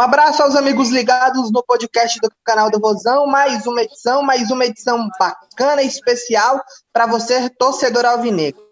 Um 0.00 0.02
abraço 0.02 0.42
aos 0.42 0.56
amigos 0.56 0.88
ligados 0.88 1.52
no 1.52 1.62
podcast 1.62 2.18
do 2.20 2.32
canal 2.42 2.70
do 2.70 2.80
Vozão. 2.80 3.26
Mais 3.26 3.66
uma 3.66 3.82
edição, 3.82 4.22
mais 4.22 4.50
uma 4.50 4.64
edição 4.64 5.10
bacana 5.18 5.82
especial 5.82 6.58
para 6.90 7.04
você, 7.04 7.50
torcedor 7.50 8.06
alvinegro. 8.06 8.66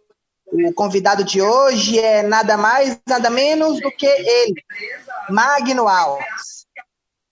O 0.51 0.73
convidado 0.73 1.23
de 1.23 1.43
hoje 1.43 1.99
é 1.99 2.23
nada 2.23 2.57
mais, 2.57 2.99
nada 3.07 3.29
menos 3.29 3.79
do 3.79 3.91
que 3.91 4.07
ele, 4.07 4.65
Magno 5.29 5.87
Alves. 5.87 6.67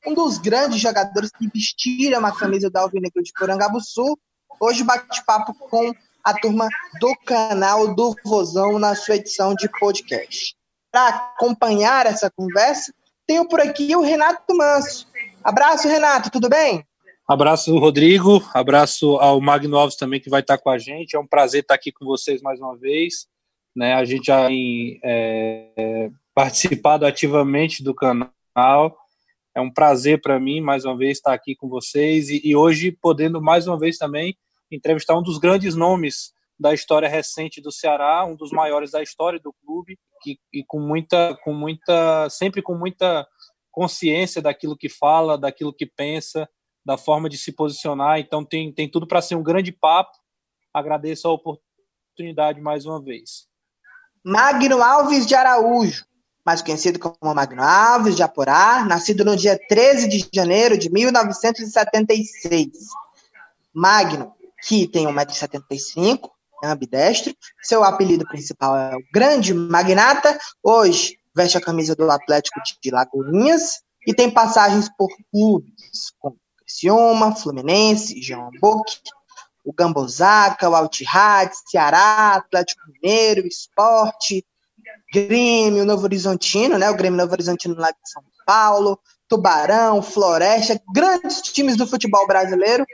Um 0.07 0.13
dos 0.13 0.37
grandes 0.37 0.79
jogadores 0.79 1.31
que 1.31 1.49
vestiram 1.49 2.27
a 2.27 2.37
camisa 2.37 2.69
do 2.69 2.77
Alvinegro 2.77 3.23
de 3.23 3.33
Porangabuçu. 3.33 4.19
Hoje 4.61 4.85
bate-papo 4.85 5.55
com 5.55 5.95
a 6.23 6.35
turma 6.35 6.69
do 7.01 7.17
canal 7.25 7.95
do 7.95 8.15
Vozão 8.23 8.79
na 8.79 8.95
sua 8.95 9.17
edição 9.17 9.55
de 9.55 9.71
podcast. 9.81 10.55
Para 10.93 11.33
acompanhar 11.39 12.05
essa 12.05 12.31
conversa, 12.31 12.93
tenho 13.27 13.49
por 13.49 13.61
aqui 13.61 13.95
o 13.97 14.03
Renato 14.03 14.57
Manso. 14.57 15.07
Abraço, 15.43 15.89
Renato, 15.89 16.31
tudo 16.31 16.49
bem? 16.49 16.85
Abraço, 17.29 17.77
Rodrigo. 17.77 18.41
Abraço 18.55 19.17
ao 19.17 19.41
Magno 19.41 19.77
Alves 19.77 19.97
também, 19.97 20.21
que 20.21 20.31
vai 20.31 20.41
estar 20.41 20.59
com 20.59 20.71
a 20.71 20.79
gente. 20.79 21.17
É 21.17 21.19
um 21.19 21.27
prazer 21.27 21.63
estar 21.63 21.75
aqui 21.75 21.91
com 21.91 22.05
vocês 22.05 22.41
mais 22.41 22.61
uma 22.61 22.77
vez. 22.77 23.27
Né, 23.75 23.93
a 23.93 24.05
gente 24.05 24.27
já 24.27 24.47
tem 24.47 24.99
é, 25.05 26.11
participado 26.35 27.05
ativamente 27.05 27.83
do 27.83 27.95
canal. 27.95 28.97
É 29.55 29.61
um 29.61 29.71
prazer 29.71 30.21
para 30.21 30.39
mim, 30.39 30.61
mais 30.61 30.85
uma 30.85 30.97
vez, 30.97 31.19
estar 31.19 31.33
aqui 31.33 31.55
com 31.55 31.69
vocês 31.69 32.31
e, 32.31 32.41
e, 32.45 32.55
hoje 32.55 32.93
podendo, 32.93 33.41
mais 33.43 33.67
uma 33.67 33.79
vez, 33.79 33.99
também 33.99 34.37
entrevistar 34.71 35.19
um 35.19 35.23
dos 35.23 35.39
grandes 35.39 35.75
nomes 35.75 36.33
da 36.59 36.73
história 36.73 37.09
recente 37.09 37.61
do 37.61 37.73
Ceará, 37.73 38.25
um 38.25 38.37
dos 38.37 38.51
maiores 38.51 38.93
da 38.93 39.03
história 39.03 39.39
do 39.39 39.53
clube, 39.65 39.99
que, 40.27 40.41
e 40.53 40.65
com 40.65 40.81
muita, 40.81 41.39
com 41.45 41.53
muita, 41.53 42.29
sempre 42.29 42.61
com 42.61 42.75
muita 42.75 43.25
consciência 43.71 44.43
daquilo 44.43 44.77
que 44.77 44.89
fala, 44.89 45.39
daquilo 45.39 45.73
que 45.73 45.87
pensa, 45.87 46.49
da 46.85 46.99
forma 46.99 47.29
de 47.29 47.39
se 47.39 47.53
posicionar. 47.53 48.19
Então 48.19 48.45
tem, 48.45 48.73
tem 48.73 48.91
tudo 48.91 49.07
para 49.07 49.23
ser 49.23 49.37
um 49.37 49.43
grande 49.43 49.71
papo. 49.71 50.19
Agradeço 50.75 51.29
a 51.29 51.33
oportunidade 51.33 52.61
mais 52.61 52.85
uma 52.87 53.01
vez. 53.01 53.47
Magno 54.25 54.83
Alves 54.83 55.25
de 55.27 55.37
Araújo, 55.37 56.05
mais 56.45 56.61
conhecido 56.61 56.99
como 56.99 57.17
Magno 57.35 57.63
Alves 57.63 58.17
de 58.17 58.25
Aporá, 58.25 58.85
nascido 58.85 59.25
no 59.25 59.37
dia 59.37 59.57
13 59.69 60.09
de 60.09 60.29
janeiro 60.35 60.77
de 60.77 60.91
1976. 60.91 62.69
Magno, 63.73 64.35
que 64.67 64.89
tem 64.89 65.07
1,75m, 65.07 66.29
é 66.63 66.69
ambidestro. 66.69 67.35
Seu 67.63 67.85
apelido 67.85 68.27
principal 68.27 68.77
é 68.77 68.97
o 68.97 69.03
Grande 69.13 69.53
Magnata. 69.53 70.39
Hoje 70.63 71.19
veste 71.35 71.59
a 71.59 71.61
camisa 71.61 71.95
do 71.95 72.11
Atlético 72.11 72.61
de 72.83 72.91
Lagoinhas 72.91 73.83
e 74.07 74.15
tem 74.15 74.31
passagens 74.31 74.89
por 74.97 75.09
clubes 75.31 76.13
como 76.19 76.39
Criciúma, 76.59 77.35
Fluminense, 77.35 78.21
João 78.23 78.51
Boc, 78.61 78.87
o 79.65 79.73
Gambozaca, 79.73 80.69
o 80.69 80.75
Altihad, 80.75 81.53
Ceará, 81.69 82.35
Atlético 82.37 82.81
Mineiro, 82.89 83.47
Esporte, 83.47 84.45
Grêmio, 85.13 85.85
Novo 85.85 86.05
Horizontino, 86.05 86.79
né? 86.79 86.89
O 86.91 86.97
Grêmio 86.97 87.19
Novo 87.19 87.33
Horizontino 87.33 87.75
lá 87.77 87.91
de 87.91 87.99
São 88.05 88.23
Paulo, 88.47 88.99
Tubarão, 89.29 90.01
Floresta, 90.03 90.81
grandes 90.95 91.43
times 91.43 91.77
do 91.77 91.87
futebol 91.87 92.27
brasileiro 92.27 92.87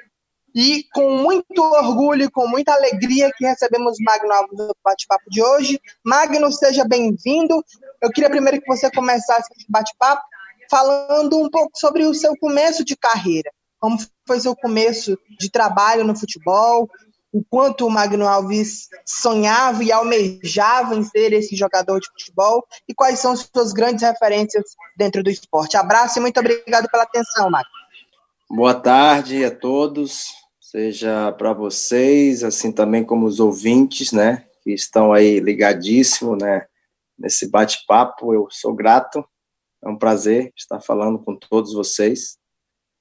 e 0.55 0.84
com 0.92 1.17
muito 1.19 1.62
orgulho, 1.62 2.31
com 2.31 2.47
muita 2.47 2.72
alegria 2.75 3.31
que 3.36 3.45
recebemos 3.45 3.97
Magno 4.00 4.33
Alves 4.33 4.59
no 4.59 4.77
bate-papo 4.84 5.25
de 5.28 5.42
hoje. 5.42 5.81
Magno, 6.05 6.53
seja 6.53 6.84
bem-vindo. 6.84 7.64
Eu 8.00 8.11
queria 8.11 8.28
primeiro 8.28 8.60
que 8.60 8.66
você 8.66 8.91
começasse 8.91 9.49
esse 9.56 9.66
bate-papo 9.69 10.22
falando 10.71 11.38
um 11.38 11.50
pouco 11.50 11.71
sobre 11.75 12.04
o 12.04 12.15
seu 12.15 12.37
começo 12.37 12.84
de 12.84 12.97
carreira. 12.97 13.50
Como 13.81 13.99
foi 14.27 14.41
seu 14.41 14.54
começo 14.54 15.19
de 15.38 15.50
trabalho 15.50 16.04
no 16.04 16.16
futebol? 16.16 16.88
O 17.32 17.43
quanto 17.48 17.87
o 17.87 17.91
Magno 17.91 18.28
Alves 18.28 18.88
sonhava 19.06 19.82
e 19.82 19.91
almejava 19.91 20.94
em 20.94 21.03
ser 21.03 21.32
esse 21.32 21.56
jogador 21.56 21.98
de 21.98 22.09
futebol? 22.09 22.62
E 22.87 22.94
quais 22.94 23.19
são 23.19 23.34
suas 23.34 23.72
grandes 23.72 24.03
referências 24.03 24.65
dentro 24.97 25.22
do 25.22 25.31
esporte? 25.31 25.78
Abraço 25.78 26.19
e 26.19 26.21
muito 26.21 26.38
obrigado 26.38 26.91
pela 26.91 27.04
atenção, 27.04 27.50
Magno. 27.50 27.71
Boa 28.50 28.75
tarde 28.75 29.43
a 29.47 29.50
todos 29.50 30.41
seja 30.72 31.31
para 31.33 31.53
vocês, 31.53 32.43
assim 32.43 32.72
também 32.72 33.05
como 33.05 33.27
os 33.27 33.41
ouvintes, 33.41 34.10
né, 34.10 34.47
que 34.62 34.72
estão 34.72 35.12
aí 35.12 35.38
ligadíssimos, 35.38 36.38
né, 36.41 36.66
nesse 37.19 37.50
bate-papo. 37.50 38.33
Eu 38.33 38.49
sou 38.50 38.75
grato, 38.75 39.22
é 39.84 39.88
um 39.91 39.99
prazer 39.99 40.50
estar 40.56 40.81
falando 40.81 41.19
com 41.19 41.37
todos 41.37 41.75
vocês. 41.75 42.38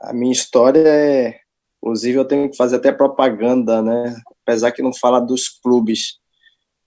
A 0.01 0.11
minha 0.11 0.33
história 0.33 0.85
é, 0.85 1.39
inclusive, 1.77 2.17
eu 2.17 2.25
tenho 2.25 2.49
que 2.49 2.57
fazer 2.57 2.75
até 2.75 2.91
propaganda, 2.91 3.81
né, 3.81 4.21
apesar 4.41 4.73
que 4.73 4.81
não 4.81 4.93
fala 4.93 5.21
dos 5.21 5.47
clubes, 5.47 6.19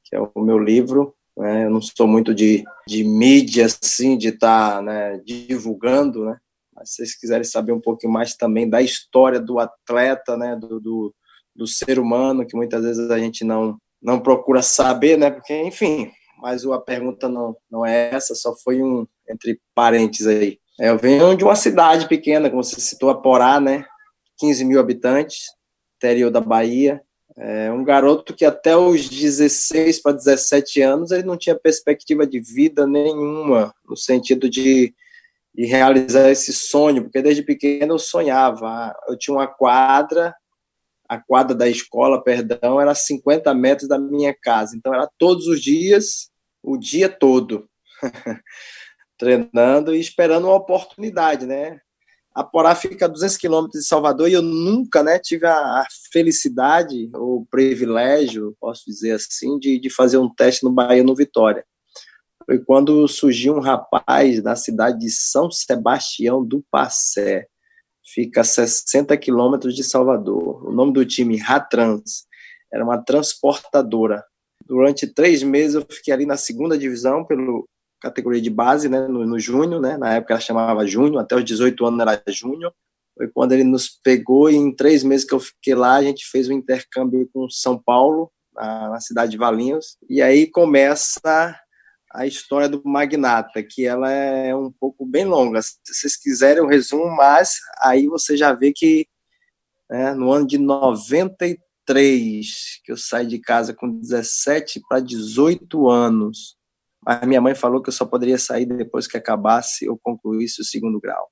que 0.05 0.15
é 0.15 0.21
o 0.21 0.43
meu 0.43 0.59
livro. 0.59 1.17
Né, 1.35 1.65
eu 1.65 1.71
não 1.71 1.81
sou 1.81 2.07
muito 2.07 2.35
de, 2.35 2.63
de 2.87 3.03
mídia, 3.05 3.65
assim, 3.65 4.19
de 4.19 4.29
estar 4.29 4.77
tá, 4.77 4.83
né, 4.83 5.17
divulgando, 5.25 6.27
né, 6.27 6.39
mas 6.75 6.91
se 6.91 6.97
vocês 6.97 7.15
quiserem 7.17 7.45
saber 7.45 7.73
um 7.73 7.81
pouquinho 7.81 8.13
mais 8.13 8.35
também 8.35 8.69
da 8.69 8.83
história 8.83 9.41
do 9.41 9.59
atleta, 9.59 10.37
né, 10.37 10.57
do, 10.57 10.81
do, 10.81 11.15
do 11.55 11.67
ser 11.67 11.99
humano, 11.99 12.47
que 12.47 12.57
muitas 12.57 12.83
vezes 12.83 13.11
a 13.11 13.19
gente 13.19 13.45
não, 13.45 13.77
não 14.03 14.21
procura 14.21 14.63
saber, 14.63 15.17
né, 15.17 15.31
porque, 15.31 15.55
enfim, 15.63 16.11
mas 16.41 16.67
a 16.67 16.79
pergunta 16.79 17.29
não, 17.29 17.57
não 17.71 17.87
é 17.87 18.11
essa, 18.15 18.35
só 18.35 18.55
foi 18.57 18.83
um 18.83 19.07
entre 19.29 19.61
parênteses 19.75 20.27
aí. 20.27 20.59
É, 20.81 20.91
eu 20.91 20.99
venho 20.99 21.37
de 21.37 21.45
uma 21.45 21.55
cidade 21.55 22.09
pequena, 22.09 22.51
como 22.51 22.65
você 22.65 22.81
citou, 22.81 23.11
Aporá, 23.11 23.61
né, 23.61 23.85
15 24.39 24.65
mil 24.65 24.81
habitantes, 24.81 25.45
interior 25.97 26.31
da 26.31 26.41
Bahia, 26.41 27.01
é 27.37 27.71
um 27.73 27.83
garoto 27.83 28.35
que 28.35 28.45
até 28.45 28.77
os 28.77 29.09
16 29.09 30.01
para 30.03 30.13
17 30.13 30.81
anos 30.83 31.11
ele 31.11 31.25
não 31.25 31.37
tinha 31.37 31.59
perspectiva 31.59 32.25
de 32.25 32.41
vida 32.41 32.87
nenhuma, 32.87 33.75
no 33.89 33.97
sentido 33.97 34.49
de 34.49 34.95
e 35.57 35.67
realizar 35.67 36.31
esse 36.31 36.53
sonho, 36.53 37.05
porque 37.05 37.23
desde 37.23 37.43
pequeno 37.43 37.95
eu 37.95 37.99
sonhava. 37.99 38.95
Eu 39.09 39.17
tinha 39.17 39.37
uma 39.37 39.47
quadra, 39.47 40.35
a 41.09 41.19
quadra 41.19 41.55
da 41.55 41.69
escola, 41.69 42.23
perdão, 42.23 42.81
era 42.81 42.95
50 42.95 43.55
metros 43.55 43.89
da 43.89 43.99
minha 43.99 44.35
casa. 44.35 44.77
Então 44.77 44.93
era 44.93 45.09
todos 45.17 45.47
os 45.47 45.61
dias, 45.61 46.29
o 46.63 46.77
dia 46.77 47.09
todo, 47.09 47.69
treinando 49.17 49.95
e 49.95 50.01
esperando 50.01 50.47
uma 50.47 50.57
oportunidade, 50.57 51.47
né? 51.47 51.79
A 52.35 52.43
Porá 52.43 52.75
fica 52.75 53.05
a 53.05 53.09
200 53.09 53.37
quilômetros 53.37 53.83
de 53.83 53.89
Salvador 53.89 54.29
e 54.29 54.33
eu 54.33 54.43
nunca 54.43 55.05
né, 55.05 55.21
tive 55.21 55.47
a 55.47 55.85
felicidade 56.13 57.09
ou 57.15 57.47
privilégio, 57.49 58.57
posso 58.59 58.83
dizer 58.87 59.13
assim, 59.13 59.57
de, 59.57 59.79
de 59.79 59.89
fazer 59.89 60.19
um 60.19 60.29
teste 60.29 60.65
no 60.65 60.73
Bahia 60.73 61.05
no 61.05 61.15
Vitória 61.15 61.65
foi 62.47 62.59
quando 62.59 63.07
surgiu 63.09 63.55
um 63.55 63.61
rapaz 63.61 64.43
na 64.43 64.55
cidade 64.57 64.99
de 64.99 65.11
São 65.11 65.51
Sebastião 65.51 66.45
do 66.45 66.65
Passé, 66.71 67.47
fica 68.13 68.43
a 68.43 68.45
60 68.45 69.17
quilômetros 69.17 69.75
de 69.75 69.83
Salvador. 69.83 70.67
O 70.69 70.73
nome 70.73 70.93
do 70.93 71.05
time, 71.05 71.39
Ratrans, 71.39 72.27
era 72.73 72.85
uma 72.85 72.99
transportadora. 72.99 74.23
Durante 74.67 75.07
três 75.07 75.43
meses 75.43 75.75
eu 75.75 75.87
fiquei 75.89 76.13
ali 76.13 76.27
na 76.27 76.37
segunda 76.37 76.77
divisão, 76.77 77.25
pela 77.25 77.43
categoria 78.01 78.41
de 78.41 78.51
base, 78.51 78.89
né, 78.89 79.07
no, 79.09 79.27
no 79.27 79.39
Júnior, 79.39 79.81
né, 79.81 79.97
na 79.97 80.15
época 80.15 80.35
ela 80.35 80.41
chamava 80.41 80.87
Júnior, 80.87 81.23
até 81.23 81.35
os 81.35 81.45
18 81.45 81.87
anos 81.87 82.01
era 82.01 82.23
Júnior. 82.29 82.73
Foi 83.17 83.29
quando 83.29 83.53
ele 83.53 83.65
nos 83.65 83.89
pegou 84.03 84.51
e 84.51 84.57
em 84.57 84.75
três 84.75 85.03
meses 85.05 85.25
que 85.25 85.33
eu 85.33 85.41
fiquei 85.41 85.75
lá, 85.75 85.97
a 85.97 86.03
gente 86.03 86.27
fez 86.27 86.49
um 86.49 86.53
intercâmbio 86.53 87.29
com 87.33 87.49
São 87.49 87.81
Paulo, 87.81 88.31
na, 88.55 88.91
na 88.91 89.01
cidade 89.01 89.33
de 89.33 89.39
Valinhos, 89.39 89.97
e 90.09 90.23
aí 90.23 90.47
começa 90.47 91.59
a 92.15 92.27
história 92.27 92.69
do 92.69 92.81
Magnata, 92.85 93.61
que 93.63 93.85
ela 93.85 94.11
é 94.11 94.55
um 94.55 94.71
pouco 94.71 95.05
bem 95.05 95.25
longa. 95.25 95.61
Se 95.61 95.77
vocês 95.85 96.17
quiserem 96.17 96.63
um 96.63 96.69
resumo, 96.69 97.11
mas 97.17 97.57
aí 97.81 98.07
você 98.07 98.37
já 98.37 98.53
vê 98.53 98.73
que 98.73 99.09
né, 99.91 100.15
no 100.15 100.31
ano 100.31 100.47
de 100.47 100.57
93, 100.57 102.47
que 102.85 102.93
eu 102.93 102.97
saí 102.97 103.27
de 103.27 103.41
casa 103.41 103.75
com 103.75 103.91
17 103.91 104.81
para 104.89 105.01
18 105.01 105.91
anos, 105.91 106.57
mas 107.05 107.27
minha 107.27 107.41
mãe 107.41 107.55
falou 107.55 107.83
que 107.83 107.89
eu 107.89 107.93
só 107.93 108.07
poderia 108.07 108.39
sair 108.39 108.65
depois 108.65 109.09
que 109.09 109.17
acabasse 109.17 109.89
ou 109.89 109.99
concluísse 109.99 110.63
o 110.63 110.65
segundo 110.65 111.01
grau. 111.01 111.29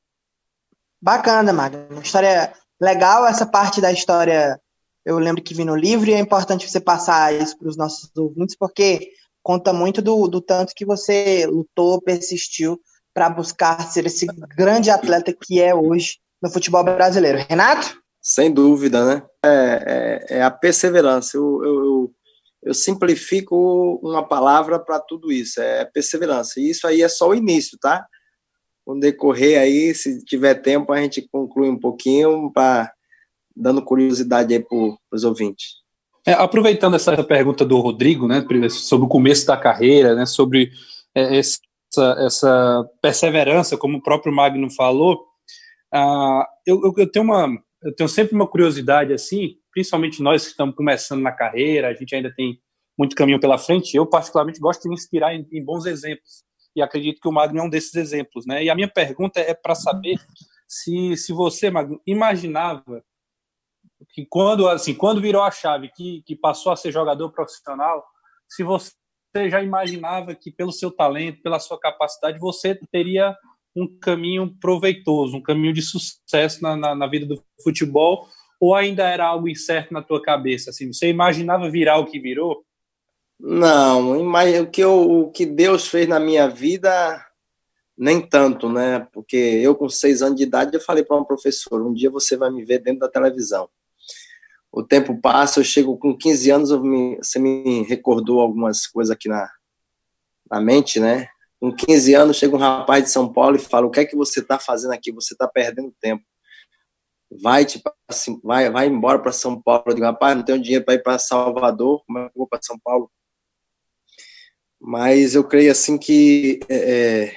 Bacana, 1.00 1.52
Magna. 1.52 1.86
Uma 1.90 2.02
história 2.02 2.52
legal, 2.80 3.24
essa 3.24 3.46
parte 3.46 3.80
da 3.80 3.92
história 3.92 4.60
eu 5.04 5.18
lembro 5.18 5.42
que 5.42 5.54
vi 5.54 5.64
no 5.64 5.74
livro 5.74 6.08
e 6.10 6.14
é 6.14 6.18
importante 6.18 6.68
você 6.68 6.80
passar 6.80 7.34
isso 7.34 7.58
para 7.58 7.68
os 7.68 7.76
nossos 7.76 8.10
ouvintes, 8.16 8.56
porque 8.56 9.10
conta 9.42 9.72
muito 9.72 10.00
do, 10.00 10.28
do 10.28 10.40
tanto 10.40 10.74
que 10.74 10.84
você 10.84 11.46
lutou, 11.46 12.00
persistiu 12.00 12.80
para 13.14 13.28
buscar 13.28 13.80
ser 13.90 14.06
esse 14.06 14.26
grande 14.56 14.90
atleta 14.90 15.32
que 15.32 15.60
é 15.60 15.74
hoje 15.74 16.18
no 16.42 16.50
futebol 16.50 16.82
brasileiro. 16.82 17.38
Renato? 17.48 18.00
Sem 18.20 18.52
dúvida, 18.52 19.04
né? 19.04 19.22
É, 19.44 20.28
é, 20.30 20.38
é 20.38 20.42
a 20.42 20.50
perseverança. 20.50 21.36
Eu, 21.36 21.60
eu, 21.64 21.84
eu, 21.84 22.14
eu, 22.62 22.74
simplifico 22.74 24.00
uma 24.02 24.26
palavra 24.26 24.78
para 24.78 25.00
tudo 25.00 25.32
isso, 25.32 25.60
é 25.60 25.84
perseverança. 25.84 26.60
E 26.60 26.70
isso 26.70 26.86
aí 26.86 27.02
é 27.02 27.08
só 27.08 27.28
o 27.28 27.34
início, 27.34 27.76
tá? 27.80 28.06
no 28.86 28.98
decorrer 28.98 29.60
aí, 29.60 29.94
se 29.94 30.24
tiver 30.24 30.54
tempo, 30.54 30.92
a 30.92 31.00
gente 31.00 31.26
conclui 31.30 31.68
um 31.68 31.78
pouquinho 31.78 32.50
para 32.52 32.92
dando 33.54 33.84
curiosidade 33.84 34.52
aí 34.52 34.60
para 34.60 34.76
os 35.12 35.24
ouvintes. 35.24 35.81
É, 36.26 36.32
aproveitando 36.32 36.94
essa 36.94 37.22
pergunta 37.24 37.64
do 37.64 37.80
Rodrigo, 37.80 38.28
né, 38.28 38.44
sobre 38.70 39.06
o 39.06 39.08
começo 39.08 39.46
da 39.46 39.56
carreira, 39.56 40.14
né, 40.14 40.24
sobre 40.24 40.70
é, 41.14 41.36
essa, 41.36 41.58
essa 42.18 42.84
perseverança, 43.00 43.76
como 43.76 43.98
o 43.98 44.02
próprio 44.02 44.32
Magno 44.32 44.70
falou, 44.70 45.26
uh, 45.92 46.44
eu, 46.64 46.80
eu, 46.96 47.10
tenho 47.10 47.24
uma, 47.24 47.48
eu 47.82 47.94
tenho 47.94 48.08
sempre 48.08 48.34
uma 48.34 48.46
curiosidade 48.46 49.12
assim, 49.12 49.56
principalmente 49.72 50.22
nós 50.22 50.44
que 50.44 50.50
estamos 50.50 50.76
começando 50.76 51.22
na 51.22 51.32
carreira, 51.32 51.88
a 51.88 51.94
gente 51.94 52.14
ainda 52.14 52.32
tem 52.32 52.60
muito 52.96 53.16
caminho 53.16 53.40
pela 53.40 53.58
frente. 53.58 53.96
Eu 53.96 54.06
particularmente 54.06 54.60
gosto 54.60 54.82
de 54.82 54.88
me 54.88 54.94
inspirar 54.94 55.34
em, 55.34 55.46
em 55.50 55.64
bons 55.64 55.86
exemplos 55.86 56.44
e 56.76 56.82
acredito 56.82 57.20
que 57.20 57.28
o 57.28 57.32
Magno 57.32 57.58
é 57.58 57.62
um 57.62 57.68
desses 57.68 57.94
exemplos, 57.94 58.46
né? 58.46 58.62
E 58.64 58.70
a 58.70 58.74
minha 58.74 58.88
pergunta 58.88 59.40
é 59.40 59.54
para 59.54 59.74
saber 59.74 60.18
se, 60.68 61.16
se 61.16 61.32
você, 61.32 61.70
Magno, 61.70 62.00
imaginava 62.06 63.02
que 64.12 64.26
quando 64.26 64.68
assim 64.68 64.94
quando 64.94 65.20
virou 65.20 65.42
a 65.42 65.50
chave 65.50 65.90
que, 65.94 66.22
que 66.26 66.36
passou 66.36 66.72
a 66.72 66.76
ser 66.76 66.92
jogador 66.92 67.30
profissional 67.30 68.04
se 68.48 68.62
você 68.62 68.92
já 69.48 69.62
imaginava 69.62 70.34
que 70.34 70.50
pelo 70.50 70.72
seu 70.72 70.90
talento 70.90 71.42
pela 71.42 71.58
sua 71.58 71.78
capacidade 71.78 72.38
você 72.38 72.78
teria 72.90 73.36
um 73.74 73.88
caminho 73.98 74.54
proveitoso 74.60 75.36
um 75.36 75.42
caminho 75.42 75.72
de 75.72 75.82
sucesso 75.82 76.62
na, 76.62 76.76
na, 76.76 76.94
na 76.94 77.06
vida 77.06 77.26
do 77.26 77.42
futebol 77.62 78.28
ou 78.62 78.76
ainda 78.76 79.08
era 79.08 79.26
algo 79.26 79.48
incerto 79.48 79.92
na 79.92 80.00
tua 80.00 80.22
cabeça 80.22 80.70
assim? 80.70 80.92
Você 80.92 81.08
imaginava 81.08 81.68
virar 81.68 81.98
o 81.98 82.06
que 82.06 82.20
virou? 82.20 82.64
Não 83.40 84.20
o 84.20 84.70
que 84.70 84.80
eu, 84.80 84.92
o 84.92 85.32
que 85.32 85.44
Deus 85.44 85.88
fez 85.88 86.06
na 86.06 86.20
minha 86.20 86.48
vida 86.48 87.26
nem 87.98 88.20
tanto, 88.20 88.68
né? 88.68 89.08
Porque 89.12 89.36
eu, 89.36 89.74
com 89.74 89.88
seis 89.88 90.22
anos 90.22 90.36
de 90.36 90.44
idade, 90.44 90.76
eu 90.76 90.80
falei 90.80 91.02
para 91.02 91.16
uma 91.16 91.26
professora: 91.26 91.82
um 91.82 91.92
dia 91.92 92.08
você 92.08 92.36
vai 92.36 92.52
me 92.52 92.64
ver 92.64 92.78
dentro 92.78 93.00
da 93.00 93.08
televisão 93.08 93.68
o 94.72 94.82
tempo 94.82 95.20
passa, 95.20 95.60
eu 95.60 95.64
chego 95.64 95.98
com 95.98 96.16
15 96.16 96.50
anos, 96.50 96.82
me, 96.82 97.16
você 97.16 97.38
me 97.38 97.82
recordou 97.82 98.40
algumas 98.40 98.86
coisas 98.86 99.14
aqui 99.14 99.28
na, 99.28 99.50
na 100.50 100.62
mente, 100.62 100.98
né? 100.98 101.28
Com 101.60 101.70
15 101.70 102.14
anos, 102.14 102.38
chega 102.38 102.56
um 102.56 102.58
rapaz 102.58 103.04
de 103.04 103.10
São 103.10 103.30
Paulo 103.30 103.56
e 103.56 103.58
fala: 103.58 103.86
O 103.86 103.90
que 103.90 104.00
é 104.00 104.06
que 104.06 104.16
você 104.16 104.40
está 104.40 104.58
fazendo 104.58 104.92
aqui? 104.94 105.12
Você 105.12 105.34
está 105.34 105.46
perdendo 105.46 105.94
tempo. 106.00 106.24
Vai, 107.42 107.64
tipo, 107.66 107.90
assim, 108.08 108.40
vai, 108.42 108.70
vai 108.70 108.86
embora 108.86 109.18
para 109.18 109.30
São 109.30 109.60
Paulo. 109.60 109.84
Eu 109.88 109.94
digo: 109.94 110.06
Rapaz, 110.06 110.36
não 110.36 110.44
tenho 110.44 110.60
dinheiro 110.60 110.84
para 110.84 110.94
ir 110.94 111.02
para 111.02 111.18
Salvador, 111.18 112.02
como 112.06 112.18
é 112.18 112.22
que 112.22 112.28
eu 112.28 112.38
vou 112.38 112.48
para 112.48 112.62
São 112.62 112.78
Paulo? 112.82 113.10
Mas 114.80 115.34
eu 115.34 115.44
creio 115.44 115.70
assim 115.70 115.98
que 115.98 116.60
é, 116.68 117.26
é, 117.26 117.36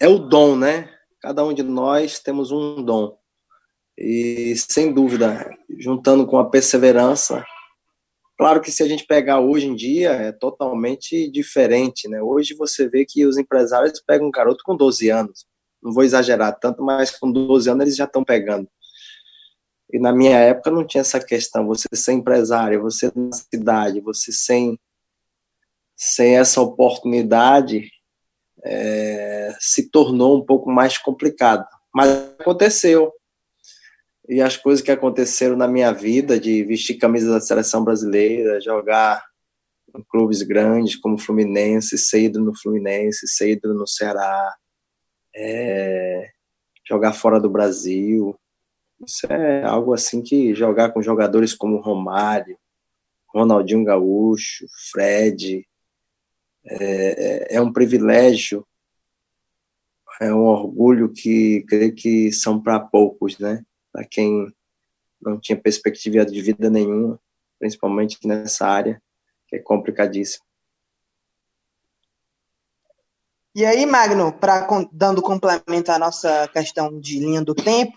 é 0.00 0.08
o 0.08 0.18
dom, 0.18 0.56
né? 0.56 0.94
Cada 1.20 1.42
um 1.42 1.54
de 1.54 1.62
nós 1.62 2.20
temos 2.20 2.52
um 2.52 2.82
dom. 2.82 3.18
E 3.96 4.54
sem 4.56 4.92
dúvida, 4.92 5.48
juntando 5.78 6.26
com 6.26 6.36
a 6.38 6.50
perseverança, 6.50 7.44
claro 8.36 8.60
que 8.60 8.72
se 8.72 8.82
a 8.82 8.88
gente 8.88 9.06
pegar 9.06 9.40
hoje 9.40 9.66
em 9.66 9.74
dia 9.74 10.10
é 10.10 10.32
totalmente 10.32 11.30
diferente, 11.30 12.08
né? 12.08 12.20
Hoje 12.20 12.54
você 12.54 12.88
vê 12.88 13.04
que 13.04 13.24
os 13.24 13.38
empresários 13.38 14.02
pegam 14.04 14.26
um 14.26 14.32
garoto 14.32 14.64
com 14.64 14.76
12 14.76 15.08
anos. 15.10 15.46
Não 15.82 15.92
vou 15.92 16.02
exagerar 16.02 16.58
tanto, 16.58 16.82
mas 16.82 17.10
com 17.10 17.30
12 17.30 17.70
anos 17.70 17.82
eles 17.82 17.96
já 17.96 18.04
estão 18.04 18.24
pegando. 18.24 18.68
E 19.92 19.98
na 19.98 20.12
minha 20.12 20.38
época 20.38 20.70
não 20.70 20.84
tinha 20.84 21.02
essa 21.02 21.20
questão, 21.20 21.66
você 21.66 21.86
ser 21.92 22.14
empresário, 22.14 22.82
você 22.82 23.12
na 23.14 23.32
cidade, 23.32 24.00
você 24.00 24.32
sem 24.32 24.78
sem 25.96 26.36
essa 26.36 26.60
oportunidade 26.60 27.88
é, 28.64 29.54
se 29.60 29.88
tornou 29.90 30.36
um 30.36 30.44
pouco 30.44 30.68
mais 30.68 30.98
complicado. 30.98 31.64
Mas 31.94 32.10
aconteceu 32.40 33.12
e 34.28 34.40
as 34.40 34.56
coisas 34.56 34.82
que 34.82 34.90
aconteceram 34.90 35.56
na 35.56 35.68
minha 35.68 35.92
vida 35.92 36.38
de 36.40 36.64
vestir 36.64 36.96
camisa 36.96 37.30
da 37.30 37.40
seleção 37.40 37.84
brasileira, 37.84 38.60
jogar 38.60 39.22
em 39.94 40.02
clubes 40.02 40.42
grandes 40.42 40.96
como 40.96 41.18
Fluminense, 41.18 41.96
ídolo 42.16 42.46
no 42.46 42.58
Fluminense, 42.58 43.26
ídolo 43.46 43.74
no 43.74 43.86
Ceará, 43.86 44.54
é, 45.34 46.30
jogar 46.88 47.12
fora 47.12 47.38
do 47.38 47.50
Brasil. 47.50 48.38
Isso 49.06 49.26
é 49.30 49.62
algo 49.64 49.92
assim 49.92 50.22
que 50.22 50.54
jogar 50.54 50.92
com 50.92 51.02
jogadores 51.02 51.52
como 51.52 51.80
Romário, 51.80 52.56
Ronaldinho 53.28 53.84
Gaúcho, 53.84 54.66
Fred, 54.90 55.66
é, 56.66 56.76
é, 57.52 57.56
é 57.56 57.60
um 57.60 57.72
privilégio, 57.72 58.66
é 60.20 60.32
um 60.32 60.44
orgulho 60.44 61.12
que 61.12 61.62
creio 61.68 61.94
que 61.94 62.32
são 62.32 62.62
para 62.62 62.80
poucos, 62.80 63.38
né? 63.38 63.62
Para 63.94 64.04
quem 64.04 64.52
não 65.22 65.38
tinha 65.38 65.56
perspectiva 65.56 66.26
de 66.26 66.42
vida 66.42 66.68
nenhuma, 66.68 67.18
principalmente 67.60 68.18
nessa 68.26 68.66
área, 68.66 69.00
que 69.46 69.54
é 69.54 69.58
complicadíssimo. 69.60 70.44
E 73.54 73.64
aí, 73.64 73.86
Magno, 73.86 74.32
pra, 74.32 74.66
dando 74.90 75.22
complemento 75.22 75.92
à 75.92 75.98
nossa 75.98 76.48
questão 76.48 76.98
de 76.98 77.20
linha 77.20 77.40
do 77.40 77.54
tempo, 77.54 77.96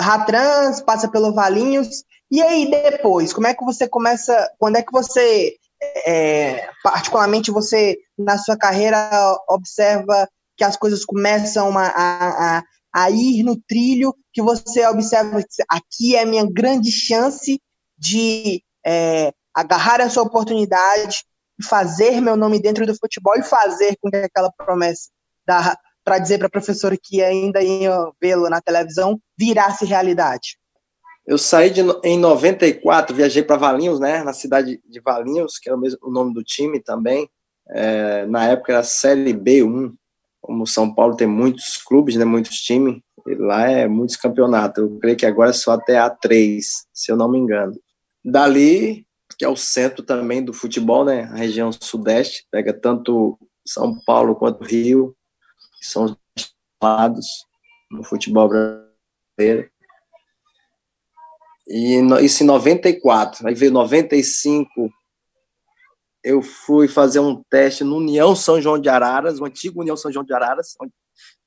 Ratrans 0.00 0.80
passa 0.80 1.08
pelo 1.08 1.32
Valinhos, 1.32 2.04
e 2.28 2.42
aí 2.42 2.68
depois, 2.68 3.32
como 3.32 3.46
é 3.46 3.54
que 3.54 3.64
você 3.64 3.88
começa, 3.88 4.52
quando 4.58 4.76
é 4.76 4.82
que 4.82 4.90
você, 4.90 5.56
é, 6.04 6.68
particularmente 6.82 7.52
você, 7.52 7.96
na 8.18 8.38
sua 8.38 8.56
carreira, 8.56 9.08
observa 9.48 10.28
que 10.56 10.64
as 10.64 10.76
coisas 10.76 11.04
começam 11.04 11.78
a, 11.78 11.86
a, 11.86 12.58
a 12.58 12.62
ir 13.10 13.42
no 13.42 13.56
trilho 13.56 14.14
que 14.32 14.42
você 14.42 14.86
observa 14.86 15.42
aqui 15.68 16.16
é 16.16 16.22
a 16.22 16.26
minha 16.26 16.46
grande 16.50 16.90
chance 16.90 17.60
de 17.98 18.62
é, 18.84 19.32
agarrar 19.54 20.00
essa 20.00 20.22
oportunidade 20.22 21.24
fazer 21.62 22.20
meu 22.20 22.36
nome 22.36 22.60
dentro 22.60 22.86
do 22.86 22.96
futebol 22.96 23.34
e 23.36 23.42
fazer 23.42 23.96
com 24.00 24.10
que 24.10 24.16
aquela 24.16 24.50
promessa 24.52 25.10
para 26.04 26.18
dizer 26.18 26.38
para 26.38 26.46
a 26.46 26.50
professora 26.50 26.96
que 27.00 27.22
ainda 27.22 27.62
ia 27.62 27.94
vê-lo 28.20 28.48
na 28.48 28.60
televisão 28.60 29.20
virasse 29.38 29.84
realidade. 29.84 30.58
Eu 31.26 31.36
saí 31.36 31.70
de, 31.70 31.82
em 32.02 32.18
94, 32.18 33.14
viajei 33.14 33.42
para 33.42 33.56
Valinhos, 33.56 34.00
né, 34.00 34.22
na 34.22 34.32
cidade 34.32 34.80
de 34.88 35.00
Valinhos, 35.00 35.58
que 35.58 35.68
é 35.68 35.74
o, 35.74 35.78
mesmo, 35.78 35.98
o 36.02 36.10
nome 36.10 36.32
do 36.32 36.42
time 36.42 36.80
também. 36.80 37.28
É, 37.68 38.26
na 38.26 38.46
época 38.46 38.72
era 38.72 38.82
Série 38.82 39.34
B1, 39.34 39.92
como 40.40 40.66
São 40.66 40.92
Paulo 40.92 41.16
tem 41.16 41.26
muitos 41.26 41.76
clubes, 41.76 42.16
né, 42.16 42.24
muitos 42.24 42.56
times, 42.58 43.00
lá 43.38 43.70
é 43.70 43.86
muitos 43.86 44.16
campeonatos. 44.16 44.82
Eu 44.82 44.98
creio 44.98 45.16
que 45.16 45.26
agora 45.26 45.50
é 45.50 45.54
só 45.54 45.72
até 45.72 45.96
A3, 45.96 46.60
se 46.92 47.12
eu 47.12 47.16
não 47.16 47.30
me 47.30 47.38
engano. 47.38 47.78
Dali, 48.24 49.06
que 49.38 49.44
é 49.44 49.48
o 49.48 49.56
centro 49.56 50.02
também 50.02 50.44
do 50.44 50.52
futebol, 50.52 51.04
né, 51.04 51.24
a 51.24 51.36
região 51.36 51.70
sudeste, 51.72 52.46
pega 52.50 52.72
tanto 52.72 53.38
São 53.66 53.98
Paulo 54.04 54.34
quanto 54.34 54.64
Rio, 54.64 55.14
que 55.78 55.86
são 55.86 56.04
os 56.04 56.54
lados 56.82 57.26
no 57.90 58.02
futebol 58.02 58.48
brasileiro. 58.48 59.70
E 61.66 62.00
isso 62.24 62.42
em 62.42 62.46
94, 62.46 63.46
aí 63.46 63.54
veio 63.54 63.70
95, 63.70 64.90
eu 66.22 66.42
fui 66.42 66.86
fazer 66.86 67.20
um 67.20 67.42
teste 67.50 67.82
no 67.82 67.96
União 67.96 68.36
São 68.36 68.60
João 68.60 68.78
de 68.78 68.88
Araras, 68.88 69.40
o 69.40 69.44
antigo 69.44 69.80
União 69.80 69.96
São 69.96 70.12
João 70.12 70.24
de 70.24 70.34
Araras, 70.34 70.76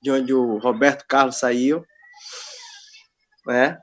de 0.01 0.11
onde 0.11 0.33
o 0.33 0.57
Roberto 0.57 1.05
Carlos 1.07 1.37
saiu, 1.37 1.83
né? 3.45 3.77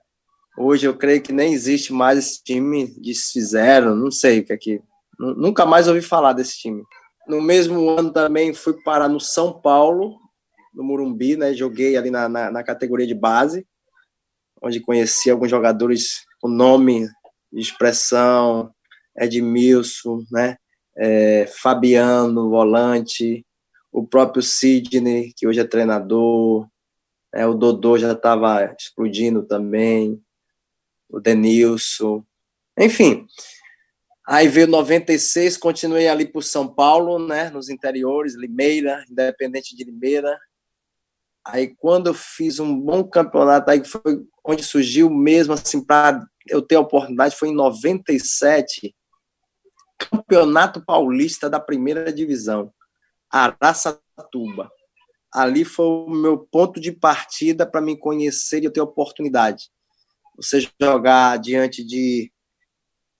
Hoje 0.59 0.87
eu 0.87 0.97
creio 0.97 1.23
que 1.23 1.33
nem 1.33 1.53
existe 1.53 1.93
mais 1.93 2.19
esse 2.19 2.43
time, 2.43 2.95
desfizeram, 3.01 3.95
não 3.95 4.11
sei 4.11 4.41
o 4.41 4.45
que 4.45 4.53
é 4.53 4.57
que. 4.57 4.83
Nunca 5.19 5.65
mais 5.65 5.87
ouvi 5.87 6.03
falar 6.03 6.33
desse 6.33 6.59
time. 6.59 6.83
No 7.27 7.41
mesmo 7.41 7.89
ano 7.91 8.13
também 8.13 8.53
fui 8.53 8.75
parar 8.83 9.09
no 9.09 9.21
São 9.21 9.61
Paulo, 9.61 10.19
no 10.75 10.83
Murumbi, 10.83 11.37
né? 11.37 11.55
Joguei 11.55 11.97
ali 11.97 12.11
na, 12.11 12.29
na, 12.29 12.51
na 12.51 12.63
categoria 12.65 13.07
de 13.07 13.15
base, 13.15 13.67
onde 14.63 14.81
conheci 14.81 15.31
alguns 15.31 15.51
jogadores 15.51 16.25
com 16.41 16.49
nome 16.49 17.09
expressão, 17.53 18.73
Edmilson, 19.17 20.25
né? 20.31 20.57
É, 21.01 21.47
Fabiano, 21.47 22.51
volante, 22.51 23.47
o 23.91 24.07
próprio 24.07 24.43
Sidney, 24.43 25.33
que 25.35 25.49
hoje 25.49 25.59
é 25.59 25.65
treinador, 25.65 26.69
é, 27.35 27.47
o 27.47 27.55
Dodô 27.55 27.97
já 27.97 28.13
estava 28.13 28.75
explodindo 28.79 29.43
também, 29.43 30.23
o 31.09 31.19
Denilson, 31.19 32.23
enfim. 32.79 33.27
Aí 34.29 34.47
veio 34.47 34.67
96, 34.67 35.57
continuei 35.57 36.07
ali 36.07 36.27
por 36.27 36.45
São 36.45 36.69
Paulo, 36.69 37.19
né, 37.19 37.49
nos 37.49 37.71
interiores, 37.71 38.37
Limeira, 38.37 39.03
Independente 39.11 39.75
de 39.75 39.85
Limeira. 39.85 40.39
Aí 41.47 41.75
quando 41.79 42.09
eu 42.09 42.15
fiz 42.15 42.61
um 42.61 42.79
bom 42.79 43.03
campeonato, 43.03 43.71
aí 43.71 43.83
foi 43.83 44.23
onde 44.45 44.63
surgiu 44.63 45.09
mesmo 45.09 45.55
assim 45.55 45.83
para 45.83 46.23
eu 46.47 46.61
ter 46.61 46.77
a 46.77 46.81
oportunidade, 46.81 47.37
foi 47.37 47.49
em 47.49 47.55
97, 47.55 48.95
Campeonato 50.09 50.85
Paulista 50.85 51.51
da 51.51 51.61
Primeira 51.61 52.13
Divisão, 52.13 52.73
Araçatuba. 53.31 54.71
ali 55.33 55.65
foi 55.65 55.87
o 55.87 56.11
meu 56.11 56.39
ponto 56.39 56.81
de 56.81 56.91
partida 56.91 57.67
para 57.67 57.81
me 57.81 57.97
conhecer 57.97 58.63
e 58.63 58.65
eu 58.65 58.73
ter 58.73 58.81
oportunidade. 58.81 59.71
Você 60.37 60.67
jogar 60.81 61.39
diante 61.39 61.85
de, 61.85 62.33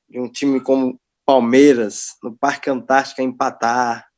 de 0.09 0.19
um 0.19 0.31
time 0.31 0.61
como 0.61 0.99
Palmeiras, 1.25 2.17
no 2.23 2.37
Parque 2.37 2.71
Antártica, 2.71 3.23
empatar, 3.23 4.09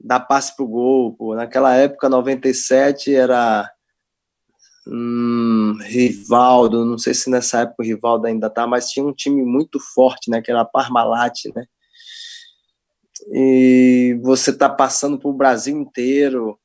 dar 0.00 0.20
passe 0.20 0.56
pro 0.56 0.66
gol. 0.66 1.14
Pô. 1.14 1.34
Naquela 1.34 1.76
época, 1.76 2.08
97, 2.08 3.14
era 3.14 3.70
hum, 4.86 5.76
Rivaldo, 5.82 6.84
não 6.84 6.98
sei 6.98 7.14
se 7.14 7.30
nessa 7.30 7.60
época 7.60 7.82
o 7.82 7.86
Rivaldo 7.86 8.26
ainda 8.26 8.50
tá, 8.50 8.66
mas 8.66 8.88
tinha 8.90 9.04
um 9.04 9.12
time 9.12 9.44
muito 9.44 9.78
forte, 9.78 10.30
né, 10.30 10.40
que 10.40 10.50
era 10.50 10.64
Parmalat, 10.64 11.44
né? 11.54 11.64
E 13.30 14.18
você 14.22 14.52
tá 14.52 14.68
passando 14.68 15.18
pro 15.18 15.32
Brasil 15.32 15.76
inteiro. 15.76 16.58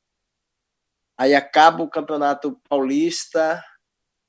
Aí 1.18 1.34
acaba 1.34 1.82
o 1.82 1.90
Campeonato 1.90 2.60
Paulista, 2.68 3.62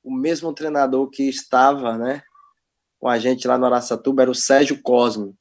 o 0.02 0.14
mesmo 0.14 0.54
treinador 0.54 1.10
que 1.10 1.28
estava, 1.28 1.98
né, 1.98 2.22
com 2.98 3.08
a 3.08 3.18
gente 3.18 3.46
lá 3.46 3.58
no 3.58 3.66
Araçatuba 3.66 4.22
era 4.22 4.30
o 4.30 4.34
Sérgio 4.34 4.80
Cosme 4.80 5.36